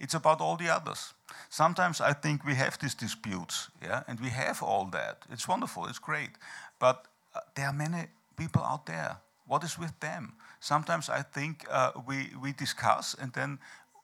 It's 0.00 0.14
about 0.14 0.40
all 0.40 0.56
the 0.56 0.68
others. 0.68 1.14
Sometimes 1.48 2.00
I 2.00 2.12
think 2.12 2.44
we 2.44 2.54
have 2.54 2.78
these 2.78 2.94
disputes, 2.94 3.70
yeah, 3.82 4.02
and 4.08 4.20
we 4.20 4.30
have 4.30 4.62
all 4.62 4.90
that. 4.90 5.26
It's 5.30 5.48
wonderful, 5.48 5.86
it's 5.86 6.00
great. 6.00 6.30
But 6.78 7.06
uh, 7.34 7.40
there 7.54 7.66
are 7.66 7.72
many 7.72 8.08
people 8.36 8.62
out 8.62 8.86
there. 8.86 9.16
What 9.46 9.64
is 9.64 9.78
with 9.78 9.98
them? 10.00 10.32
Sometimes 10.60 11.08
I 11.08 11.22
think 11.22 11.64
uh, 11.70 11.92
we, 12.06 12.30
we 12.40 12.52
discuss, 12.52 13.16
and 13.20 13.32
then, 13.32 13.58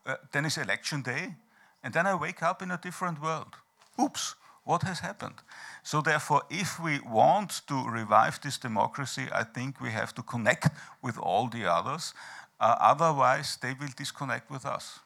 uh, 0.06 0.16
then 0.32 0.44
it's 0.44 0.58
election 0.58 1.02
day, 1.02 1.34
and 1.82 1.92
then 1.92 2.06
I 2.06 2.14
wake 2.14 2.42
up 2.42 2.62
in 2.62 2.70
a 2.70 2.78
different 2.78 3.20
world. 3.20 3.56
Oops, 3.98 4.34
what 4.64 4.82
has 4.82 5.00
happened? 5.00 5.42
So 5.82 6.00
therefore, 6.00 6.42
if 6.48 6.80
we 6.80 7.00
want 7.00 7.62
to 7.66 7.88
revive 7.88 8.40
this 8.40 8.58
democracy, 8.58 9.26
I 9.32 9.44
think 9.44 9.80
we 9.80 9.90
have 9.90 10.14
to 10.14 10.22
connect 10.22 10.68
with 11.02 11.18
all 11.18 11.48
the 11.48 11.66
others. 11.66 12.14
Uh, 12.58 12.76
otherwise, 12.80 13.58
they 13.60 13.74
will 13.74 13.92
disconnect 13.96 14.50
with 14.50 14.64
us. 14.64 15.00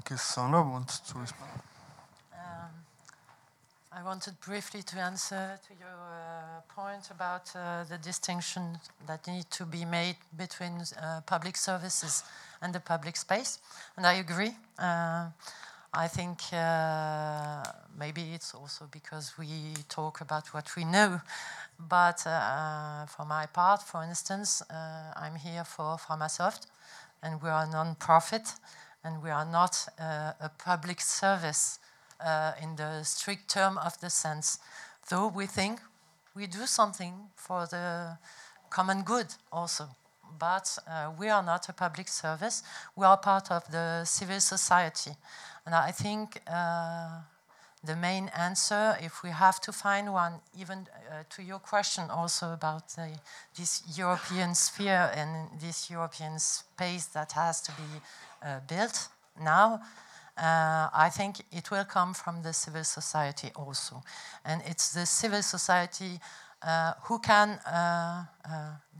Okay, 0.00 0.16
Sandra 0.16 0.62
wants 0.62 1.00
to 1.00 1.18
respond. 1.18 1.50
Um, 2.32 2.70
I 3.92 4.02
wanted 4.04 4.38
briefly 4.40 4.82
to 4.82 4.98
answer 4.98 5.58
to 5.66 5.74
your 5.74 5.88
uh, 5.88 6.60
point 6.68 7.10
about 7.10 7.50
uh, 7.56 7.84
the 7.84 7.98
distinction 7.98 8.78
that 9.06 9.26
need 9.26 9.50
to 9.50 9.64
be 9.64 9.84
made 9.84 10.16
between 10.36 10.80
uh, 10.80 11.20
public 11.26 11.56
services 11.56 12.22
and 12.62 12.72
the 12.72 12.80
public 12.80 13.16
space, 13.16 13.58
and 13.96 14.06
I 14.06 14.14
agree. 14.14 14.56
Uh, 14.78 15.30
I 15.92 16.08
think 16.08 16.40
uh, 16.52 17.62
maybe 17.98 18.34
it's 18.34 18.54
also 18.54 18.86
because 18.90 19.32
we 19.38 19.74
talk 19.88 20.20
about 20.20 20.52
what 20.52 20.76
we 20.76 20.84
know. 20.84 21.20
But 21.78 22.26
uh, 22.26 23.06
for 23.06 23.24
my 23.24 23.46
part, 23.46 23.82
for 23.82 24.02
instance, 24.04 24.62
I'm 24.70 25.36
here 25.36 25.64
for 25.64 25.96
Framasoft, 25.96 26.66
and 27.22 27.42
we 27.42 27.48
are 27.48 27.64
a 27.64 27.70
non-profit, 27.70 28.54
and 29.06 29.22
we 29.22 29.30
are 29.30 29.44
not 29.44 29.86
uh, 30.00 30.32
a 30.40 30.50
public 30.58 31.00
service 31.00 31.78
uh, 32.20 32.52
in 32.60 32.74
the 32.76 33.04
strict 33.04 33.48
term 33.48 33.78
of 33.78 33.98
the 34.00 34.10
sense. 34.10 34.58
Though 35.08 35.28
we 35.28 35.46
think 35.46 35.80
we 36.34 36.46
do 36.46 36.66
something 36.66 37.14
for 37.36 37.66
the 37.66 38.18
common 38.68 39.02
good 39.02 39.26
also 39.52 39.88
but 40.38 40.78
uh, 40.86 41.10
we 41.18 41.28
are 41.28 41.42
not 41.42 41.68
a 41.68 41.72
public 41.72 42.08
service. 42.08 42.62
We 42.94 43.06
are 43.06 43.16
part 43.16 43.50
of 43.50 43.70
the 43.70 44.04
civil 44.04 44.40
society. 44.40 45.12
And 45.64 45.74
I 45.74 45.90
think 45.90 46.40
uh, 46.46 47.20
the 47.84 47.96
main 47.96 48.30
answer, 48.36 48.96
if 49.00 49.22
we 49.22 49.30
have 49.30 49.60
to 49.62 49.72
find 49.72 50.12
one, 50.12 50.34
even 50.58 50.86
uh, 51.10 51.22
to 51.30 51.42
your 51.42 51.58
question 51.58 52.10
also 52.10 52.52
about 52.52 52.94
this 53.56 53.82
European 53.96 54.54
sphere 54.54 55.10
and 55.14 55.48
this 55.60 55.90
European 55.90 56.38
space 56.38 57.06
that 57.06 57.32
has 57.32 57.60
to 57.62 57.72
be 57.72 58.00
built 58.68 59.08
now, 59.42 59.80
uh, 60.36 60.88
I 60.92 61.10
think 61.10 61.40
it 61.50 61.70
will 61.70 61.84
come 61.84 62.14
from 62.14 62.42
the 62.42 62.52
civil 62.52 62.84
society 62.84 63.50
also. 63.56 64.02
And 64.44 64.62
it's 64.66 64.92
the 64.92 65.06
civil 65.06 65.42
society 65.42 66.20
uh, 66.62 66.92
who 67.04 67.18
can 67.18 67.58
uh, 67.66 68.24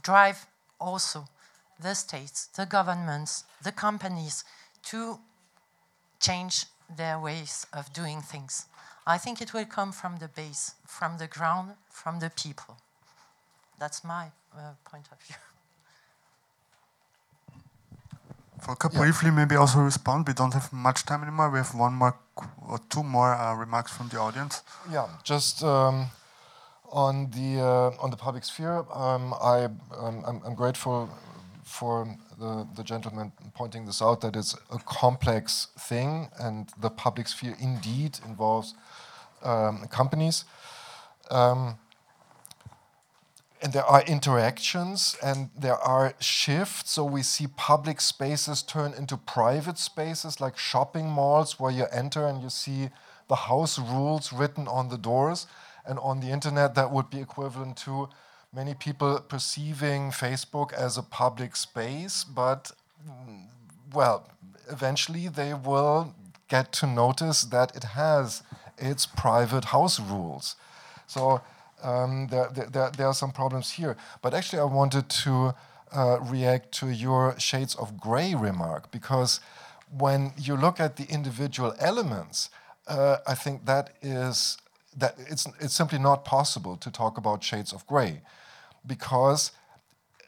drive 0.02 0.46
also 0.80 1.28
the 1.80 1.94
states, 1.94 2.46
the 2.46 2.66
governments, 2.66 3.44
the 3.62 3.72
companies 3.72 4.44
to 4.84 5.18
change 6.20 6.64
their 6.96 7.18
ways 7.18 7.66
of 7.72 7.92
doing 7.92 8.22
things. 8.22 8.66
I 9.06 9.18
think 9.18 9.40
it 9.40 9.52
will 9.52 9.66
come 9.66 9.92
from 9.92 10.16
the 10.18 10.28
base, 10.28 10.74
from 10.86 11.18
the 11.18 11.26
ground, 11.26 11.72
from 11.90 12.18
the 12.18 12.30
people. 12.30 12.76
That's 13.78 14.02
my 14.02 14.26
uh, 14.54 14.72
point 14.84 15.08
of 15.12 15.20
view. 15.20 15.36
Volker, 18.62 18.90
yeah. 18.92 18.98
briefly, 19.00 19.30
maybe 19.30 19.56
also 19.56 19.80
respond. 19.80 20.26
We 20.26 20.34
don't 20.34 20.54
have 20.54 20.72
much 20.72 21.04
time 21.04 21.22
anymore. 21.22 21.50
We 21.50 21.58
have 21.58 21.74
one 21.74 21.94
more 21.94 22.18
or 22.68 22.78
two 22.88 23.02
more 23.02 23.34
uh, 23.34 23.54
remarks 23.54 23.92
from 23.92 24.08
the 24.08 24.18
audience. 24.18 24.62
Yeah, 24.90 25.08
just 25.24 25.62
um, 25.62 26.06
on 26.90 27.30
the 27.30 27.60
uh, 27.60 28.02
on 28.02 28.10
the 28.10 28.16
public 28.16 28.44
sphere. 28.44 28.84
Um, 28.92 29.34
I 29.34 29.64
um, 29.98 30.24
I'm, 30.26 30.40
I'm, 30.44 30.54
grateful 30.54 31.10
for 31.64 32.16
the, 32.38 32.66
the 32.76 32.82
gentleman 32.82 33.32
pointing 33.54 33.86
this 33.86 34.00
out 34.00 34.20
that 34.20 34.36
it's 34.36 34.54
a 34.70 34.78
complex 34.78 35.68
thing 35.78 36.28
and 36.38 36.68
the 36.80 36.90
public 36.90 37.28
sphere 37.28 37.56
indeed 37.60 38.18
involves 38.24 38.74
um, 39.42 39.86
companies. 39.90 40.44
Um, 41.30 41.76
and 43.62 43.72
there 43.72 43.84
are 43.84 44.02
interactions 44.02 45.16
and 45.22 45.50
there 45.58 45.76
are 45.76 46.14
shifts. 46.20 46.92
So 46.92 47.04
we 47.04 47.22
see 47.22 47.46
public 47.46 48.00
spaces 48.00 48.62
turn 48.62 48.92
into 48.92 49.16
private 49.16 49.78
spaces 49.78 50.40
like 50.40 50.58
shopping 50.58 51.06
malls 51.06 51.58
where 51.58 51.72
you 51.72 51.86
enter 51.92 52.26
and 52.26 52.42
you 52.42 52.50
see 52.50 52.90
the 53.28 53.36
house 53.36 53.78
rules 53.78 54.32
written 54.32 54.68
on 54.68 54.88
the 54.88 54.98
doors. 54.98 55.46
And 55.86 55.98
on 56.00 56.20
the 56.20 56.28
internet, 56.28 56.74
that 56.74 56.90
would 56.90 57.10
be 57.10 57.20
equivalent 57.20 57.76
to 57.78 58.08
many 58.52 58.74
people 58.74 59.20
perceiving 59.20 60.10
Facebook 60.10 60.72
as 60.72 60.96
a 60.96 61.02
public 61.02 61.56
space, 61.56 62.24
but 62.24 62.72
well, 63.92 64.28
eventually 64.70 65.28
they 65.28 65.54
will 65.54 66.14
get 66.48 66.72
to 66.72 66.86
notice 66.86 67.42
that 67.44 67.76
it 67.76 67.84
has 67.84 68.42
its 68.78 69.06
private 69.06 69.66
house 69.66 70.00
rules. 70.00 70.56
So 71.06 71.40
um, 71.86 72.26
there, 72.30 72.48
there, 72.52 72.90
there, 72.90 73.06
are 73.06 73.14
some 73.14 73.30
problems 73.30 73.70
here. 73.70 73.96
But 74.20 74.34
actually, 74.34 74.58
I 74.58 74.64
wanted 74.64 75.08
to 75.08 75.54
uh, 75.92 76.18
react 76.20 76.72
to 76.80 76.88
your 76.88 77.38
shades 77.38 77.76
of 77.76 77.98
gray 78.00 78.34
remark 78.34 78.90
because 78.90 79.40
when 79.96 80.32
you 80.36 80.56
look 80.56 80.80
at 80.80 80.96
the 80.96 81.04
individual 81.04 81.74
elements, 81.78 82.50
uh, 82.88 83.18
I 83.26 83.34
think 83.34 83.66
that 83.66 83.90
is 84.02 84.58
that 84.96 85.14
it's 85.18 85.46
it's 85.60 85.74
simply 85.74 85.98
not 85.98 86.24
possible 86.24 86.76
to 86.76 86.90
talk 86.90 87.18
about 87.18 87.44
shades 87.44 87.72
of 87.72 87.86
gray 87.86 88.22
because 88.84 89.52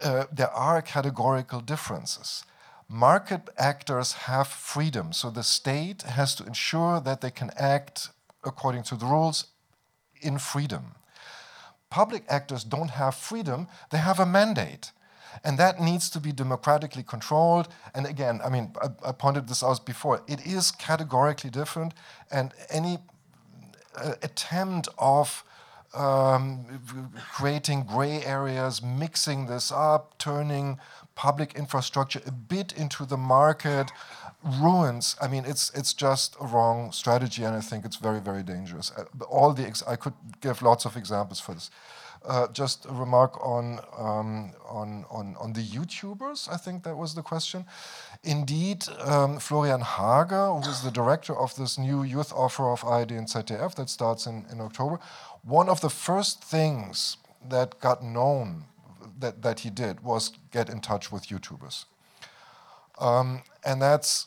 uh, 0.01 0.25
there 0.33 0.51
are 0.51 0.81
categorical 0.81 1.61
differences. 1.61 2.45
Market 2.89 3.51
actors 3.59 4.13
have 4.13 4.47
freedom, 4.47 5.13
so 5.13 5.29
the 5.31 5.43
state 5.43 6.03
has 6.03 6.35
to 6.37 6.47
ensure 6.47 7.01
that 7.01 7.21
they 7.21 7.31
can 7.31 7.51
act 7.57 8.11
according 8.45 8.85
to 8.85 8.95
the 8.95 9.07
rules 9.07 9.49
in 10.23 10.39
freedom. 10.39 10.95
Public 11.91 12.25
actors 12.29 12.65
don't 12.65 12.91
have 12.91 13.15
freedom, 13.15 13.69
they 13.91 13.99
have 13.99 14.21
a 14.21 14.27
mandate. 14.27 14.93
And 15.45 15.59
that 15.59 15.81
needs 15.81 16.11
to 16.11 16.21
be 16.21 16.33
democratically 16.33 17.03
controlled. 17.03 17.69
And 17.95 18.07
again, 18.07 18.41
I 18.45 18.49
mean, 18.49 18.73
I, 18.83 19.11
I 19.11 19.13
pointed 19.13 19.49
this 19.49 19.63
out 19.63 19.85
before, 19.87 20.23
it 20.27 20.47
is 20.47 20.71
categorically 20.71 21.51
different, 21.51 21.95
and 22.31 22.53
any 22.71 22.99
uh, 23.97 24.15
attempt 24.23 24.89
of 24.99 25.45
um, 25.95 26.65
creating 27.33 27.85
gray 27.85 28.23
areas, 28.25 28.83
mixing 28.83 29.47
this 29.47 29.73
up, 29.73 30.19
turning 30.19 30.79
public 31.15 31.55
infrastructure 31.55 32.21
a 32.27 32.31
bit 32.31 32.73
into 32.73 33.05
the 33.05 33.17
market, 33.17 33.91
ruins. 34.45 35.17
I 35.21 35.29
mean, 35.29 35.45
it's 35.45 35.71
it's 35.75 35.93
just 35.93 36.37
a 36.41 36.47
wrong 36.47 36.93
strategy, 36.93 37.45
and 37.45 37.57
I 37.57 37.61
think 37.61 37.85
it's 37.85 37.97
very 37.97 38.21
very 38.21 38.43
dangerous. 38.43 38.93
Uh, 38.97 39.05
all 39.25 39.53
the 39.53 39.65
I 39.87 39.97
could 39.97 40.15
give 40.41 40.63
lots 40.63 40.85
of 40.85 40.97
examples 40.97 41.41
for 41.41 41.55
this. 41.55 41.71
Uh, 42.25 42.49
just 42.49 42.85
a 42.85 42.93
remark 42.93 43.39
on, 43.47 43.79
um, 43.97 44.51
on, 44.69 45.05
on, 45.09 45.37
on 45.39 45.53
the 45.53 45.63
YouTubers, 45.63 46.53
I 46.53 46.57
think 46.57 46.83
that 46.83 46.97
was 46.97 47.15
the 47.15 47.23
question. 47.23 47.65
Indeed, 48.25 48.85
um, 49.01 49.39
Florian 49.39 49.83
Hager, 49.83 50.47
who 50.49 50.69
is 50.69 50.83
the 50.83 50.91
director 50.91 51.35
of 51.35 51.55
this 51.55 51.79
new 51.79 52.03
youth 52.03 52.33
offer 52.33 52.71
of 52.71 52.85
ARD 52.85 53.13
and 53.13 53.29
ZDF 53.29 53.77
that 53.77 53.89
starts 53.89 54.27
in, 54.27 54.47
in 54.51 54.61
October, 54.61 54.99
one 55.43 55.69
of 55.69 55.81
the 55.81 55.91
first 55.91 56.43
things 56.43 57.19
that 57.49 57.79
got 57.79 58.03
known 58.03 58.65
that, 59.21 59.43
that 59.43 59.61
he 59.61 59.71
did 59.71 60.01
was 60.01 60.33
get 60.51 60.69
in 60.69 60.81
touch 60.81 61.13
with 61.13 61.29
YouTubers. 61.29 61.85
Um, 62.99 63.43
and 63.65 63.81
that's, 63.81 64.27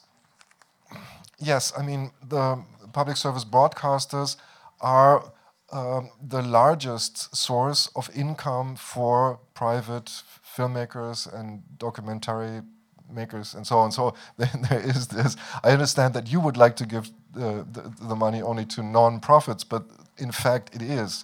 yes, 1.40 1.74
I 1.78 1.82
mean, 1.84 2.12
the 2.28 2.64
public 2.94 3.18
service 3.18 3.46
broadcasters 3.46 4.38
are 4.80 5.32
um, 5.72 6.10
the 6.22 6.42
largest 6.42 7.36
source 7.36 7.90
of 7.96 8.10
income 8.16 8.76
for 8.76 9.40
private 9.54 10.24
filmmakers 10.58 11.32
and 11.34 11.64
documentary 11.78 12.62
makers 13.10 13.54
and 13.54 13.66
so 13.66 13.78
on. 13.78 13.92
So 13.92 14.14
there 14.38 14.82
is 14.84 15.08
this. 15.08 15.38
I 15.64 15.72
understand 15.72 16.14
that 16.14 16.32
you 16.32 16.40
would 16.40 16.58
like 16.58 16.76
to 16.78 16.86
give 16.86 17.10
the, 17.34 17.66
the, 18.02 18.16
money 18.16 18.42
only 18.42 18.66
to 18.66 18.84
non-profits, 18.84 19.64
but 19.64 19.84
in 20.18 20.32
fact, 20.32 20.76
it 20.76 20.82
is, 20.82 21.24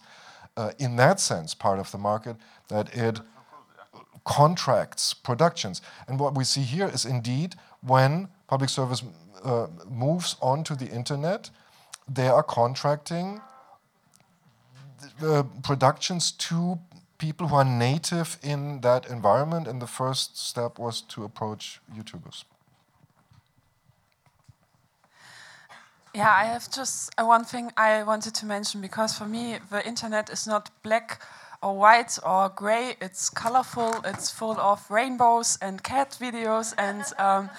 uh, 0.55 0.71
in 0.79 0.95
that 0.95 1.19
sense, 1.19 1.53
part 1.53 1.79
of 1.79 1.91
the 1.91 1.97
market 1.97 2.37
that 2.69 2.95
it 2.95 3.19
contracts 4.27 5.13
productions. 5.13 5.81
And 6.07 6.19
what 6.19 6.35
we 6.35 6.43
see 6.43 6.61
here 6.61 6.87
is 6.87 7.05
indeed 7.05 7.55
when 7.81 8.27
public 8.47 8.69
service 8.69 9.03
uh, 9.43 9.67
moves 9.89 10.35
onto 10.41 10.75
the 10.75 10.87
internet, 10.87 11.49
they 12.07 12.27
are 12.27 12.43
contracting 12.43 13.41
uh, 15.23 15.43
productions 15.63 16.31
to 16.31 16.77
people 17.17 17.47
who 17.47 17.55
are 17.55 17.65
native 17.65 18.37
in 18.43 18.81
that 18.81 19.09
environment, 19.09 19.67
and 19.67 19.81
the 19.81 19.87
first 19.87 20.37
step 20.37 20.77
was 20.77 21.01
to 21.01 21.23
approach 21.23 21.79
YouTubers. 21.95 22.43
Yeah, 26.13 26.31
I 26.31 26.45
have 26.45 26.69
just 26.71 27.11
uh, 27.17 27.25
one 27.25 27.45
thing 27.45 27.71
I 27.77 28.03
wanted 28.03 28.33
to 28.35 28.45
mention 28.45 28.81
because 28.81 29.17
for 29.17 29.25
me, 29.25 29.59
the 29.69 29.85
internet 29.87 30.29
is 30.29 30.47
not 30.47 30.69
black 30.83 31.21
or 31.61 31.75
white 31.77 32.17
or 32.23 32.49
gray. 32.49 32.95
It's 33.01 33.29
colorful. 33.29 34.01
It's 34.05 34.29
full 34.29 34.59
of 34.59 34.89
rainbows 34.89 35.57
and 35.61 35.83
cat 35.83 36.17
videos. 36.19 36.73
And 36.77 37.03
um, 37.17 37.49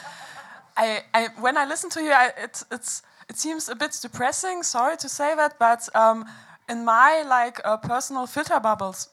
I, 0.77 1.03
I, 1.15 1.29
when 1.41 1.57
I 1.57 1.65
listen 1.65 1.91
to 1.91 2.03
you, 2.03 2.13
I, 2.13 2.33
it, 2.37 2.63
it 2.71 3.37
seems 3.37 3.69
a 3.69 3.75
bit 3.75 3.97
depressing. 4.01 4.63
Sorry 4.63 4.97
to 4.97 5.09
say 5.09 5.35
that, 5.35 5.59
but 5.59 5.89
um, 5.95 6.25
in 6.69 6.85
my 6.85 7.23
like 7.27 7.61
uh, 7.65 7.77
personal 7.77 8.27
filter 8.27 8.61
bubbles, 8.61 9.09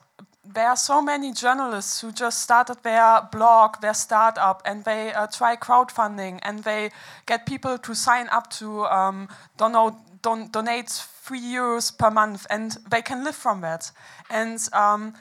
there 0.45 0.67
are 0.67 0.77
so 0.77 1.01
many 1.01 1.33
journalists 1.33 2.01
who 2.01 2.11
just 2.11 2.41
started 2.41 2.77
their 2.83 3.27
blog, 3.31 3.81
their 3.81 3.93
startup, 3.93 4.61
and 4.63 4.83
they 4.83 5.11
uh, 5.13 5.27
try 5.27 5.55
crowdfunding, 5.55 6.39
and 6.43 6.63
they 6.63 6.91
get 7.25 7.45
people 7.45 7.77
to 7.79 7.95
sign 7.95 8.27
up 8.29 8.49
to 8.51 8.85
um, 8.85 9.27
dono 9.57 9.97
don 10.21 10.49
donate 10.51 10.91
three 11.25 11.41
euros 11.41 11.91
per 11.97 12.11
month, 12.11 12.45
and 12.49 12.77
they 12.89 13.01
can 13.01 13.23
live 13.23 13.35
from 13.35 13.61
that. 13.61 13.91
And 14.29 14.59
um, 14.73 15.13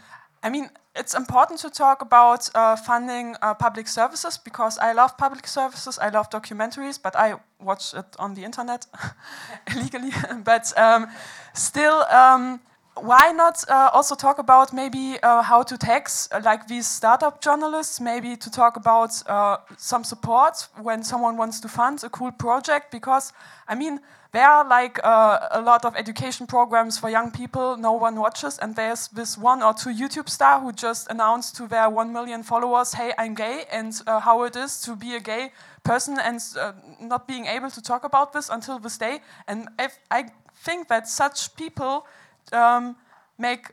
I 0.43 0.51
mean, 0.51 0.68
it's 0.94 1.14
important 1.14 1.60
to 1.60 1.70
talk 1.70 2.02
about 2.02 2.51
uh, 2.55 2.76
funding 2.76 3.35
uh, 3.43 3.55
public 3.55 3.89
services 3.89 4.39
because 4.39 4.78
I 4.78 4.93
love 4.93 5.16
public 5.16 5.47
services. 5.47 5.98
I 5.98 6.10
love 6.10 6.31
documentaries, 6.31 7.02
but 7.02 7.16
I 7.16 7.35
watch 7.59 7.94
it 7.94 8.05
on 8.18 8.35
the 8.35 8.44
internet 8.44 8.86
illegally. 9.74 10.12
but 10.44 10.72
um, 10.78 11.06
still, 11.55 12.05
um, 12.10 12.60
why 12.97 13.32
not 13.32 13.64
uh, 13.68 13.90
also 13.93 14.14
talk 14.14 14.39
about 14.39 14.72
maybe 14.72 15.18
uh, 15.22 15.43
how 15.43 15.62
to 15.64 15.76
tax 15.76 16.28
like 16.44 16.68
these 16.68 16.86
startup 16.86 17.40
journalists? 17.40 18.01
Maybe 18.01 18.36
to 18.36 18.51
talk 18.51 18.76
about 18.76 19.10
uh, 19.26 19.56
some 19.76 20.05
support 20.05 20.68
when 20.81 21.02
someone 21.02 21.36
wants 21.36 21.59
to 21.60 21.68
fund 21.68 22.05
a 22.05 22.09
cool 22.09 22.31
project. 22.31 22.93
Because 22.93 23.32
I 23.66 23.74
mean, 23.74 23.98
there 24.35 24.48
are 24.48 24.69
like 24.69 24.98
uh, 25.05 25.47
a 25.52 25.61
lot 25.61 25.85
of 25.85 25.94
education 25.94 26.47
programs 26.47 26.98
for 26.98 27.09
young 27.09 27.31
people 27.31 27.77
no 27.77 27.93
one 27.93 28.16
watches, 28.16 28.59
and 28.59 28.74
there's 28.74 29.06
this 29.09 29.39
one 29.39 29.62
or 29.62 29.73
two 29.73 29.90
YouTube 29.90 30.28
star 30.28 30.61
who 30.61 30.73
just 30.73 31.09
announced 31.09 31.55
to 31.56 31.69
their 31.69 31.89
one 31.89 32.12
million 32.12 32.43
followers, 32.43 32.94
"Hey, 32.94 33.12
I'm 33.16 33.35
gay," 33.35 33.65
and 33.70 33.93
uh, 34.09 34.19
how 34.19 34.43
it 34.43 34.56
is 34.56 34.81
to 34.81 34.97
be 34.97 35.15
a 35.15 35.20
gay 35.20 35.52
person 35.85 36.19
and 36.19 36.40
uh, 36.59 36.73
not 37.01 37.28
being 37.28 37.47
able 37.47 37.70
to 37.70 37.81
talk 37.81 38.02
about 38.05 38.32
this 38.32 38.51
until 38.51 38.81
this 38.81 38.98
day. 38.98 39.20
And 39.47 39.69
if, 39.78 39.98
I 40.11 40.24
think 40.65 40.89
that 40.89 41.06
such 41.06 41.55
people 41.55 42.05
um, 42.52 42.97
make 43.39 43.70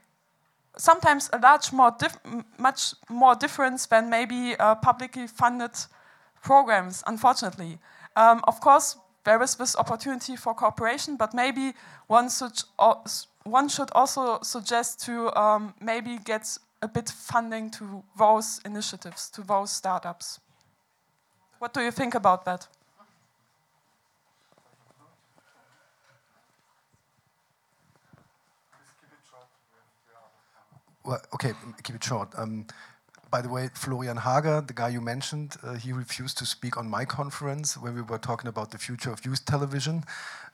sometimes 0.78 1.30
a 1.34 1.40
large 1.40 1.74
more 1.74 1.98
much 2.60 2.94
more 3.10 3.34
difference 3.36 3.88
than 3.88 4.12
maybe 4.12 4.56
uh, 4.60 4.76
publicly 4.76 5.26
funded 5.26 5.72
programs. 6.44 7.04
Unfortunately, 7.08 7.80
um, 8.16 8.42
of 8.44 8.60
course 8.60 8.98
there 9.24 9.42
is 9.44 9.56
this 9.56 9.76
opportunity 9.76 10.36
for 10.36 10.54
cooperation, 10.54 11.16
but 11.16 11.34
maybe 11.34 11.74
one 12.08 12.30
should, 12.30 12.64
one 13.44 13.70
should 13.70 13.90
also 13.92 14.40
suggest 14.42 15.06
to 15.06 15.36
um, 15.40 15.74
maybe 15.80 16.18
get 16.18 16.58
a 16.82 16.88
bit 16.88 17.10
funding 17.10 17.70
to 17.72 18.04
those 18.18 18.60
initiatives, 18.66 19.30
to 19.30 19.42
those 19.42 19.72
startups. 19.72 20.40
What 21.60 21.74
do 21.74 21.82
you 21.82 21.92
think 21.92 22.16
about 22.16 22.46
that? 22.46 22.68
Well, 31.04 31.22
okay, 31.34 31.54
keep 31.84 31.96
it 31.96 32.04
short. 32.04 32.30
Um, 32.38 32.66
by 33.32 33.42
the 33.42 33.48
way, 33.48 33.70
Florian 33.74 34.18
Hager, 34.18 34.60
the 34.62 34.74
guy 34.74 34.90
you 34.90 35.00
mentioned, 35.00 35.56
uh, 35.64 35.76
he 35.76 35.94
refused 35.94 36.38
to 36.40 36.46
speak 36.46 36.76
on 36.78 36.90
my 36.90 37.06
conference 37.06 37.78
when 37.78 37.96
we 37.96 38.02
were 38.02 38.18
talking 38.18 38.50
about 38.50 38.72
the 38.72 38.78
future 38.78 39.10
of 39.10 39.26
youth 39.26 39.46
television. 39.46 40.04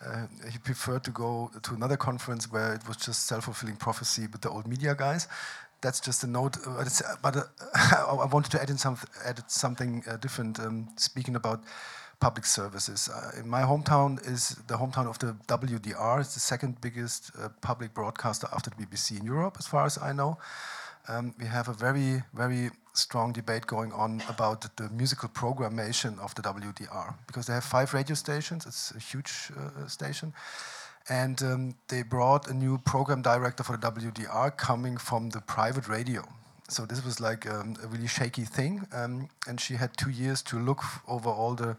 Uh, 0.05 0.27
he 0.51 0.59
preferred 0.59 1.03
to 1.03 1.11
go 1.11 1.49
to 1.63 1.73
another 1.73 1.97
conference 1.97 2.51
where 2.51 2.75
it 2.75 2.87
was 2.87 2.97
just 2.97 3.25
self-fulfilling 3.25 3.77
prophecy 3.77 4.27
with 4.31 4.41
the 4.41 4.49
old 4.49 4.67
media 4.67 4.93
guys. 4.93 5.27
That's 5.81 5.99
just 5.99 6.23
a 6.23 6.27
note, 6.27 6.57
uh, 6.67 6.85
but 7.23 7.35
uh, 7.35 7.43
I 7.73 8.25
wanted 8.31 8.51
to 8.51 8.61
add 8.61 8.69
in 8.69 8.77
some, 8.77 8.97
add 9.25 9.41
something 9.49 10.03
uh, 10.07 10.17
different. 10.17 10.59
Um, 10.59 10.89
speaking 10.97 11.35
about 11.35 11.63
public 12.19 12.45
services, 12.45 13.09
uh, 13.09 13.43
my 13.43 13.61
hometown 13.61 14.19
is 14.27 14.49
the 14.67 14.75
hometown 14.75 15.07
of 15.07 15.17
the 15.17 15.35
WDR. 15.47 16.19
It's 16.19 16.35
the 16.35 16.39
second 16.39 16.79
biggest 16.81 17.31
public 17.61 17.95
broadcaster 17.95 18.47
after 18.53 18.69
the 18.69 18.75
BBC 18.75 19.19
in 19.19 19.25
Europe, 19.25 19.55
as 19.57 19.65
far 19.65 19.85
as 19.85 19.97
I 19.97 20.13
know 20.13 20.37
um, 21.07 21.33
we 21.39 21.45
have 21.45 21.67
a 21.67 21.73
very, 21.73 22.23
very 22.33 22.69
strong 22.93 23.31
debate 23.31 23.67
going 23.67 23.91
on 23.93 24.21
about 24.27 24.75
the 24.75 24.89
musical 24.89 25.29
programmation 25.29 26.19
of 26.19 26.33
the 26.35 26.41
WDR 26.41 27.13
because 27.27 27.45
they 27.45 27.53
have 27.53 27.63
five 27.63 27.93
radio 27.93 28.15
stations. 28.15 28.65
It's 28.65 28.91
a 28.91 28.99
huge 28.99 29.51
uh, 29.55 29.87
station. 29.87 30.33
And 31.09 31.41
um, 31.41 31.75
they 31.87 32.03
brought 32.03 32.49
a 32.49 32.53
new 32.53 32.79
program 32.79 33.21
director 33.21 33.63
for 33.63 33.77
the 33.77 33.91
WDR 33.91 34.57
coming 34.57 34.97
from 34.97 35.29
the 35.29 35.39
private 35.39 35.87
radio. 35.87 36.23
So 36.67 36.85
this 36.85 37.05
was 37.05 37.21
like 37.21 37.49
um, 37.49 37.75
a 37.81 37.87
really 37.87 38.07
shaky 38.07 38.43
thing. 38.43 38.85
Um, 38.91 39.29
and 39.47 39.59
she 39.59 39.75
had 39.75 39.95
two 39.95 40.09
years 40.09 40.41
to 40.43 40.59
look 40.59 40.83
over 41.07 41.29
all 41.29 41.55
the 41.55 41.77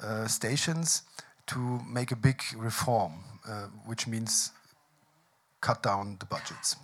uh, 0.00 0.28
stations 0.28 1.02
to 1.46 1.80
make 1.88 2.12
a 2.12 2.16
big 2.16 2.42
reform, 2.56 3.24
uh, 3.48 3.66
which 3.86 4.06
means 4.06 4.52
cut 5.60 5.82
down 5.82 6.16
the 6.20 6.26
budgets. 6.26 6.76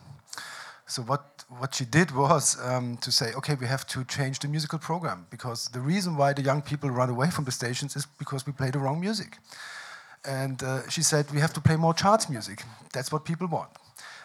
So 0.90 1.02
what, 1.02 1.44
what 1.48 1.72
she 1.76 1.84
did 1.84 2.10
was 2.10 2.58
um, 2.64 2.96
to 2.96 3.12
say, 3.12 3.32
okay, 3.34 3.54
we 3.54 3.66
have 3.66 3.86
to 3.88 4.04
change 4.04 4.40
the 4.40 4.48
musical 4.48 4.78
program 4.78 5.26
because 5.30 5.68
the 5.68 5.78
reason 5.78 6.16
why 6.16 6.32
the 6.32 6.42
young 6.42 6.62
people 6.62 6.90
run 6.90 7.08
away 7.08 7.30
from 7.30 7.44
the 7.44 7.52
stations 7.52 7.94
is 7.94 8.06
because 8.18 8.44
we 8.44 8.52
play 8.52 8.70
the 8.70 8.80
wrong 8.80 9.00
music. 9.00 9.38
And 10.24 10.60
uh, 10.64 10.88
she 10.88 11.02
said, 11.02 11.30
we 11.30 11.38
have 11.38 11.52
to 11.52 11.60
play 11.60 11.76
more 11.76 11.94
charts 11.94 12.28
music. 12.28 12.64
That's 12.92 13.12
what 13.12 13.24
people 13.24 13.46
want. 13.46 13.70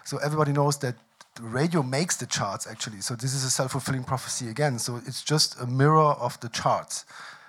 So 0.05 0.17
everybody 0.17 0.53
knows 0.53 0.79
that 0.79 0.95
radio 1.39 1.83
makes 1.83 2.17
the 2.17 2.25
charts 2.25 2.65
actually. 2.65 3.01
So 3.01 3.15
this 3.15 3.35
is 3.35 3.43
a 3.43 3.51
self-fulfilling 3.51 4.03
prophecy 4.03 4.49
again. 4.49 4.79
So 4.79 4.99
it's 5.05 5.23
just 5.23 5.61
a 5.61 5.67
mirror 5.67 6.15
of 6.19 6.39
the 6.39 6.49
charts 6.49 7.05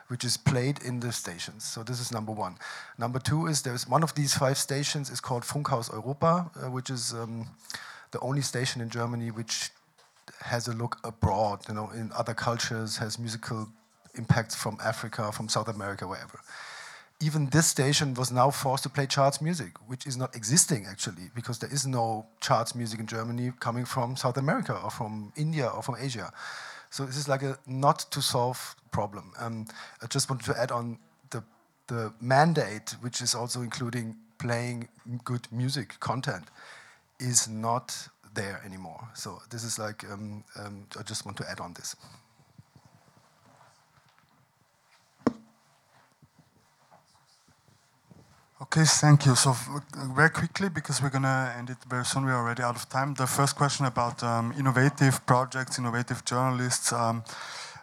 which 0.09 0.25
is 0.25 0.37
played 0.37 0.79
in 0.85 1.01
the 1.01 1.11
stations. 1.11 1.65
So 1.65 1.83
this 1.83 2.01
is 2.01 2.13
number 2.13 2.33
one. 2.33 2.57
Number 2.99 3.19
two 3.19 3.47
is 3.47 3.63
there's 3.63 3.89
one 3.89 4.03
of 4.03 4.15
these 4.15 4.35
five 4.37 4.59
stations 4.59 5.09
is 5.09 5.21
called 5.21 5.43
Funkhaus 5.43 5.91
Europa, 5.91 6.51
uh, 6.55 6.71
which 6.71 6.91
is 6.91 7.15
um, 7.15 7.49
the 8.17 8.27
only 8.29 8.43
station 8.43 8.81
in 8.81 8.89
Germany 8.89 9.31
which 9.31 9.71
has 10.41 10.69
a 10.69 10.73
look 10.73 10.99
abroad, 11.05 11.59
you 11.69 11.75
know, 11.75 11.91
in 11.91 12.11
other 12.21 12.35
cultures, 12.35 12.97
has 12.97 13.19
musical 13.19 13.69
impacts 14.15 14.55
from 14.55 14.79
Africa, 14.83 15.31
from 15.33 15.49
South 15.49 15.69
America, 15.69 16.07
wherever. 16.07 16.41
Even 17.21 17.41
this 17.51 17.67
station 17.67 18.15
was 18.15 18.31
now 18.31 18.51
forced 18.51 18.85
to 18.85 18.89
play 18.89 19.07
charts 19.07 19.41
music, 19.41 19.73
which 19.87 20.07
is 20.07 20.17
not 20.17 20.35
existing 20.35 20.87
actually, 20.93 21.27
because 21.35 21.59
there 21.59 21.73
is 21.73 21.87
no 21.87 22.27
charts 22.41 22.75
music 22.75 22.99
in 23.01 23.07
Germany 23.07 23.53
coming 23.61 23.85
from 23.85 24.17
South 24.17 24.39
America 24.39 24.75
or 24.85 24.91
from 24.91 25.33
India 25.37 25.67
or 25.75 25.83
from 25.83 25.97
Asia. 26.01 26.33
So 26.91 27.05
this 27.05 27.19
is 27.19 27.29
like 27.29 27.43
a 27.43 27.59
not 27.67 27.99
to 28.15 28.21
solve 28.23 28.77
problem. 28.93 29.33
Um, 29.39 29.67
I 30.03 30.07
just 30.07 30.31
wanted 30.31 30.47
to 30.53 30.59
add 30.63 30.71
on 30.71 30.99
the 31.31 31.43
the 31.89 32.13
mandate, 32.21 32.89
which 33.05 33.21
is 33.21 33.35
also 33.35 33.61
including 33.61 34.17
playing 34.39 34.89
good 35.25 35.45
music 35.51 35.89
content, 36.01 36.45
is 37.19 37.49
not 37.49 38.09
there 38.35 38.63
anymore. 38.65 39.09
So 39.15 39.41
this 39.51 39.65
is 39.65 39.79
like 39.79 40.05
um, 40.05 40.45
um, 40.59 40.87
I 40.99 41.03
just 41.03 41.25
want 41.25 41.37
to 41.39 41.51
add 41.51 41.61
on 41.61 41.73
this. 41.75 41.97
Okay, 48.63 48.85
thank 48.85 49.27
you. 49.27 49.35
So 49.35 49.55
very 50.17 50.31
quickly, 50.31 50.71
because 50.71 51.03
we're 51.03 51.11
going 51.11 51.23
to 51.25 51.55
end 51.59 51.69
it 51.69 51.77
very 51.89 52.07
soon, 52.07 52.25
we're 52.25 52.35
already 52.35 52.63
out 52.63 52.75
of 52.75 52.89
time. 52.89 53.13
The 53.13 53.27
first 53.27 53.55
question 53.55 53.85
about 53.85 54.23
um, 54.23 54.55
innovative 54.59 55.25
projects, 55.27 55.79
innovative 55.79 56.25
journalists, 56.25 56.91
um, 56.91 57.23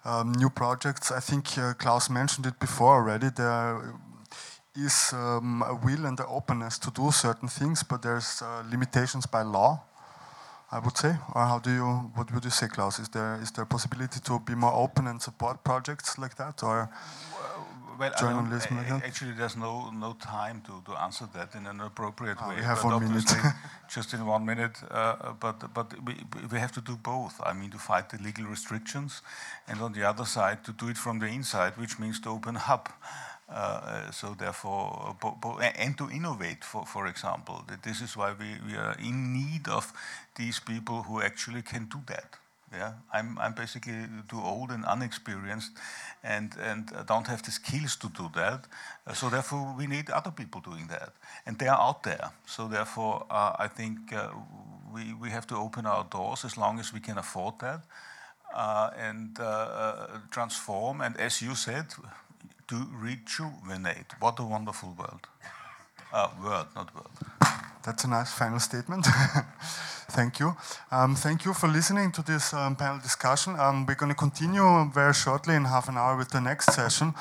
um, 0.04 0.32
new 0.32 0.50
projects. 0.50 1.12
I 1.12 1.20
think 1.20 1.58
uh, 1.60 1.74
Klaus 1.76 2.10
mentioned 2.10 2.48
it 2.48 2.60
before 2.60 2.96
already. 2.96 3.30
There 3.30 3.94
is 4.76 5.14
um, 5.14 5.64
a 5.64 5.76
will 5.76 6.06
and 6.06 6.18
the 6.18 6.28
openness 6.28 6.80
to 6.80 6.92
do 6.92 7.12
certain 7.12 7.48
things, 7.48 7.84
but 7.84 8.02
there's 8.02 8.42
uh, 8.42 8.64
limitations 8.70 9.26
by 9.26 9.44
law. 9.44 9.84
I 10.72 10.80
would 10.80 10.98
say, 10.98 11.16
or 11.36 11.46
how 11.46 11.60
do 11.60 11.72
you? 11.72 11.86
What 12.16 12.34
would 12.34 12.44
you 12.44 12.50
say, 12.50 12.68
Klaus? 12.68 12.98
Is 12.98 13.08
there 13.10 13.40
is 13.44 13.52
there 13.52 13.64
a 13.64 13.68
possibility 13.68 14.20
to 14.22 14.40
be 14.40 14.56
more 14.56 14.74
open 14.74 15.06
and 15.06 15.22
support 15.22 15.64
projects 15.64 16.18
like 16.18 16.36
that, 16.38 16.64
or? 16.64 16.90
well, 18.00 18.12
journalism 18.20 18.78
Actually, 19.06 19.34
there's 19.34 19.56
no 19.56 19.90
no 19.92 20.14
time 20.14 20.62
to, 20.62 20.82
to 20.86 21.02
answer 21.02 21.28
that 21.34 21.56
in 21.56 21.66
an 21.68 21.80
appropriate 21.82 22.38
oh, 22.42 22.50
way. 22.50 22.56
We 22.56 22.64
have 22.64 22.82
but 22.82 22.94
one 22.94 23.08
minute. 23.08 23.32
just 23.94 24.14
in 24.14 24.26
one 24.26 24.46
minute, 24.46 24.78
uh, 24.90 25.34
but 25.40 25.74
but 25.74 25.94
we, 26.04 26.16
we 26.52 26.60
have 26.60 26.72
to 26.72 26.82
do 26.82 26.96
both. 26.96 27.40
I 27.46 27.54
mean, 27.54 27.72
to 27.72 27.78
fight 27.78 28.10
the 28.10 28.18
legal 28.18 28.46
restrictions, 28.46 29.22
and 29.68 29.82
on 29.82 29.94
the 29.94 30.04
other 30.04 30.26
side, 30.26 30.64
to 30.66 30.72
do 30.72 30.90
it 30.90 30.98
from 30.98 31.20
the 31.20 31.28
inside, 31.28 31.74
which 31.78 32.00
means 32.00 32.20
to 32.22 32.30
open 32.30 32.58
up. 32.68 32.90
Uh, 33.54 34.10
so 34.12 34.36
therefore, 34.38 35.16
and 35.78 35.96
to 35.98 36.10
innovate, 36.10 36.64
for, 36.64 36.86
for 36.86 37.06
example. 37.06 37.64
This 37.84 38.02
is 38.02 38.18
why 38.18 38.34
we, 38.34 38.56
we 38.68 38.76
are 38.76 38.96
in 39.00 39.32
need 39.32 39.68
of 39.68 39.94
these 40.36 40.60
people 40.60 41.04
who 41.04 41.22
actually 41.22 41.62
can 41.62 41.86
do 41.86 42.00
that. 42.08 42.38
Yeah, 42.74 42.94
I'm, 43.14 43.38
I'm 43.38 43.54
basically 43.54 44.08
too 44.28 44.42
old 44.42 44.72
and 44.72 44.84
unexperienced 44.86 45.74
and, 46.24 46.56
and 46.60 46.92
don't 47.06 47.28
have 47.28 47.44
the 47.44 47.52
skills 47.52 47.96
to 47.98 48.10
do 48.10 48.32
that. 48.34 48.66
Uh, 49.06 49.14
so 49.14 49.30
therefore, 49.30 49.76
we 49.78 49.86
need 49.86 50.10
other 50.10 50.32
people 50.32 50.60
doing 50.60 50.88
that. 50.88 51.14
And 51.46 51.60
they 51.60 51.68
are 51.68 51.80
out 51.80 52.02
there. 52.02 52.32
So 52.48 52.68
therefore, 52.68 53.28
uh, 53.30 53.54
I 53.60 53.68
think 53.68 54.12
uh, 54.12 54.30
we, 54.92 55.14
we 55.14 55.30
have 55.30 55.46
to 55.48 55.56
open 55.58 55.86
our 55.86 56.06
doors 56.06 56.44
as 56.46 56.58
long 56.58 56.80
as 56.80 56.92
we 56.92 57.00
can 57.00 57.20
afford 57.20 57.60
that 57.60 57.82
uh, 58.56 58.90
and 58.98 59.40
uh, 59.40 59.44
uh, 59.44 60.08
transform. 60.32 61.02
And 61.02 61.16
as 61.18 61.42
you 61.42 61.56
said, 61.56 61.86
to 62.68 62.88
rejuvenate. 62.92 64.14
What 64.20 64.40
a 64.40 64.44
wonderful 64.44 64.96
world. 64.98 65.28
world, 66.42 66.68
not 66.76 66.94
world. 66.94 67.12
That's 67.86 68.06
a 68.06 68.08
nice 68.08 68.32
final 68.32 68.60
statement. 68.60 69.06
thank 70.12 70.40
you. 70.40 70.56
Um, 70.92 71.16
thank 71.16 71.44
you 71.44 71.54
for 71.54 71.68
listening 71.68 72.12
to 72.14 72.22
this 72.22 72.54
um, 72.54 72.76
panel 72.76 73.00
discussion. 73.00 73.60
Um, 73.60 73.86
we're 73.86 73.96
going 73.96 74.12
to 74.12 74.16
continue 74.18 74.90
very 74.94 75.14
shortly 75.14 75.56
in 75.56 75.66
half 75.66 75.90
an 75.90 75.98
hour 75.98 76.16
with 76.16 76.30
the 76.30 76.40
next 76.40 76.74
session. 76.74 77.14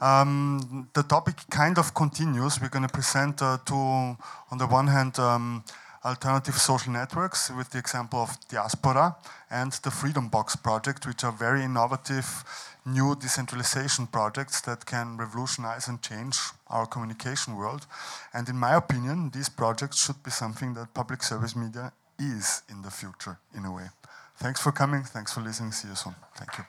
Um, 0.00 0.88
the 0.92 1.02
topic 1.02 1.36
kind 1.50 1.78
of 1.78 1.94
continues. 1.94 2.60
We're 2.60 2.68
going 2.68 2.86
to 2.86 2.92
present 2.92 3.42
uh, 3.42 3.58
two, 3.64 3.74
on 3.74 4.58
the 4.58 4.66
one 4.66 4.86
hand, 4.86 5.18
um, 5.18 5.64
alternative 6.04 6.58
social 6.58 6.92
networks 6.92 7.50
with 7.50 7.70
the 7.70 7.78
example 7.78 8.20
of 8.20 8.36
Diaspora 8.48 9.16
and 9.50 9.72
the 9.82 9.90
Freedom 9.90 10.28
Box 10.28 10.54
project, 10.54 11.06
which 11.06 11.24
are 11.24 11.32
very 11.32 11.64
innovative 11.64 12.44
new 12.86 13.16
decentralization 13.16 14.06
projects 14.06 14.60
that 14.62 14.84
can 14.86 15.16
revolutionize 15.16 15.88
and 15.88 16.02
change 16.02 16.38
our 16.68 16.86
communication 16.86 17.56
world. 17.56 17.86
And 18.32 18.48
in 18.48 18.56
my 18.56 18.74
opinion, 18.74 19.30
these 19.30 19.48
projects 19.48 20.04
should 20.04 20.22
be 20.22 20.30
something 20.30 20.74
that 20.74 20.94
public 20.94 21.22
service 21.22 21.56
media 21.56 21.92
is 22.18 22.62
in 22.68 22.82
the 22.82 22.90
future, 22.90 23.38
in 23.56 23.64
a 23.64 23.72
way. 23.72 23.88
Thanks 24.36 24.60
for 24.60 24.72
coming. 24.72 25.02
Thanks 25.04 25.32
for 25.32 25.40
listening. 25.40 25.72
See 25.72 25.88
you 25.88 25.94
soon. 25.94 26.14
Thank 26.36 26.58
you. 26.58 26.64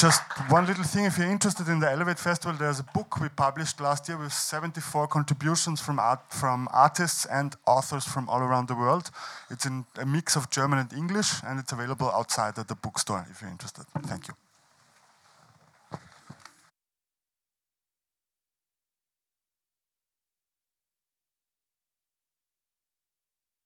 Just 0.00 0.22
one 0.48 0.66
little 0.66 0.84
thing, 0.84 1.04
if 1.04 1.18
you're 1.18 1.30
interested 1.30 1.68
in 1.68 1.78
the 1.78 1.90
Elevate 1.90 2.18
Festival, 2.18 2.56
there's 2.56 2.80
a 2.80 2.84
book 2.94 3.20
we 3.20 3.28
published 3.28 3.80
last 3.82 4.08
year 4.08 4.16
with 4.16 4.32
74 4.32 5.06
contributions 5.08 5.78
from, 5.78 5.98
art, 5.98 6.20
from 6.32 6.68
artists 6.72 7.26
and 7.26 7.54
authors 7.66 8.06
from 8.06 8.26
all 8.26 8.40
around 8.40 8.68
the 8.68 8.74
world. 8.74 9.10
It's 9.50 9.66
in 9.66 9.84
a 9.98 10.06
mix 10.06 10.36
of 10.36 10.48
German 10.48 10.78
and 10.78 10.90
English, 10.94 11.42
and 11.44 11.60
it's 11.60 11.72
available 11.72 12.10
outside 12.10 12.58
at 12.58 12.68
the 12.68 12.76
bookstore 12.76 13.26
if 13.30 13.42
you're 13.42 13.50
interested. 13.50 13.84
Thank 14.06 14.28
you. 14.28 14.34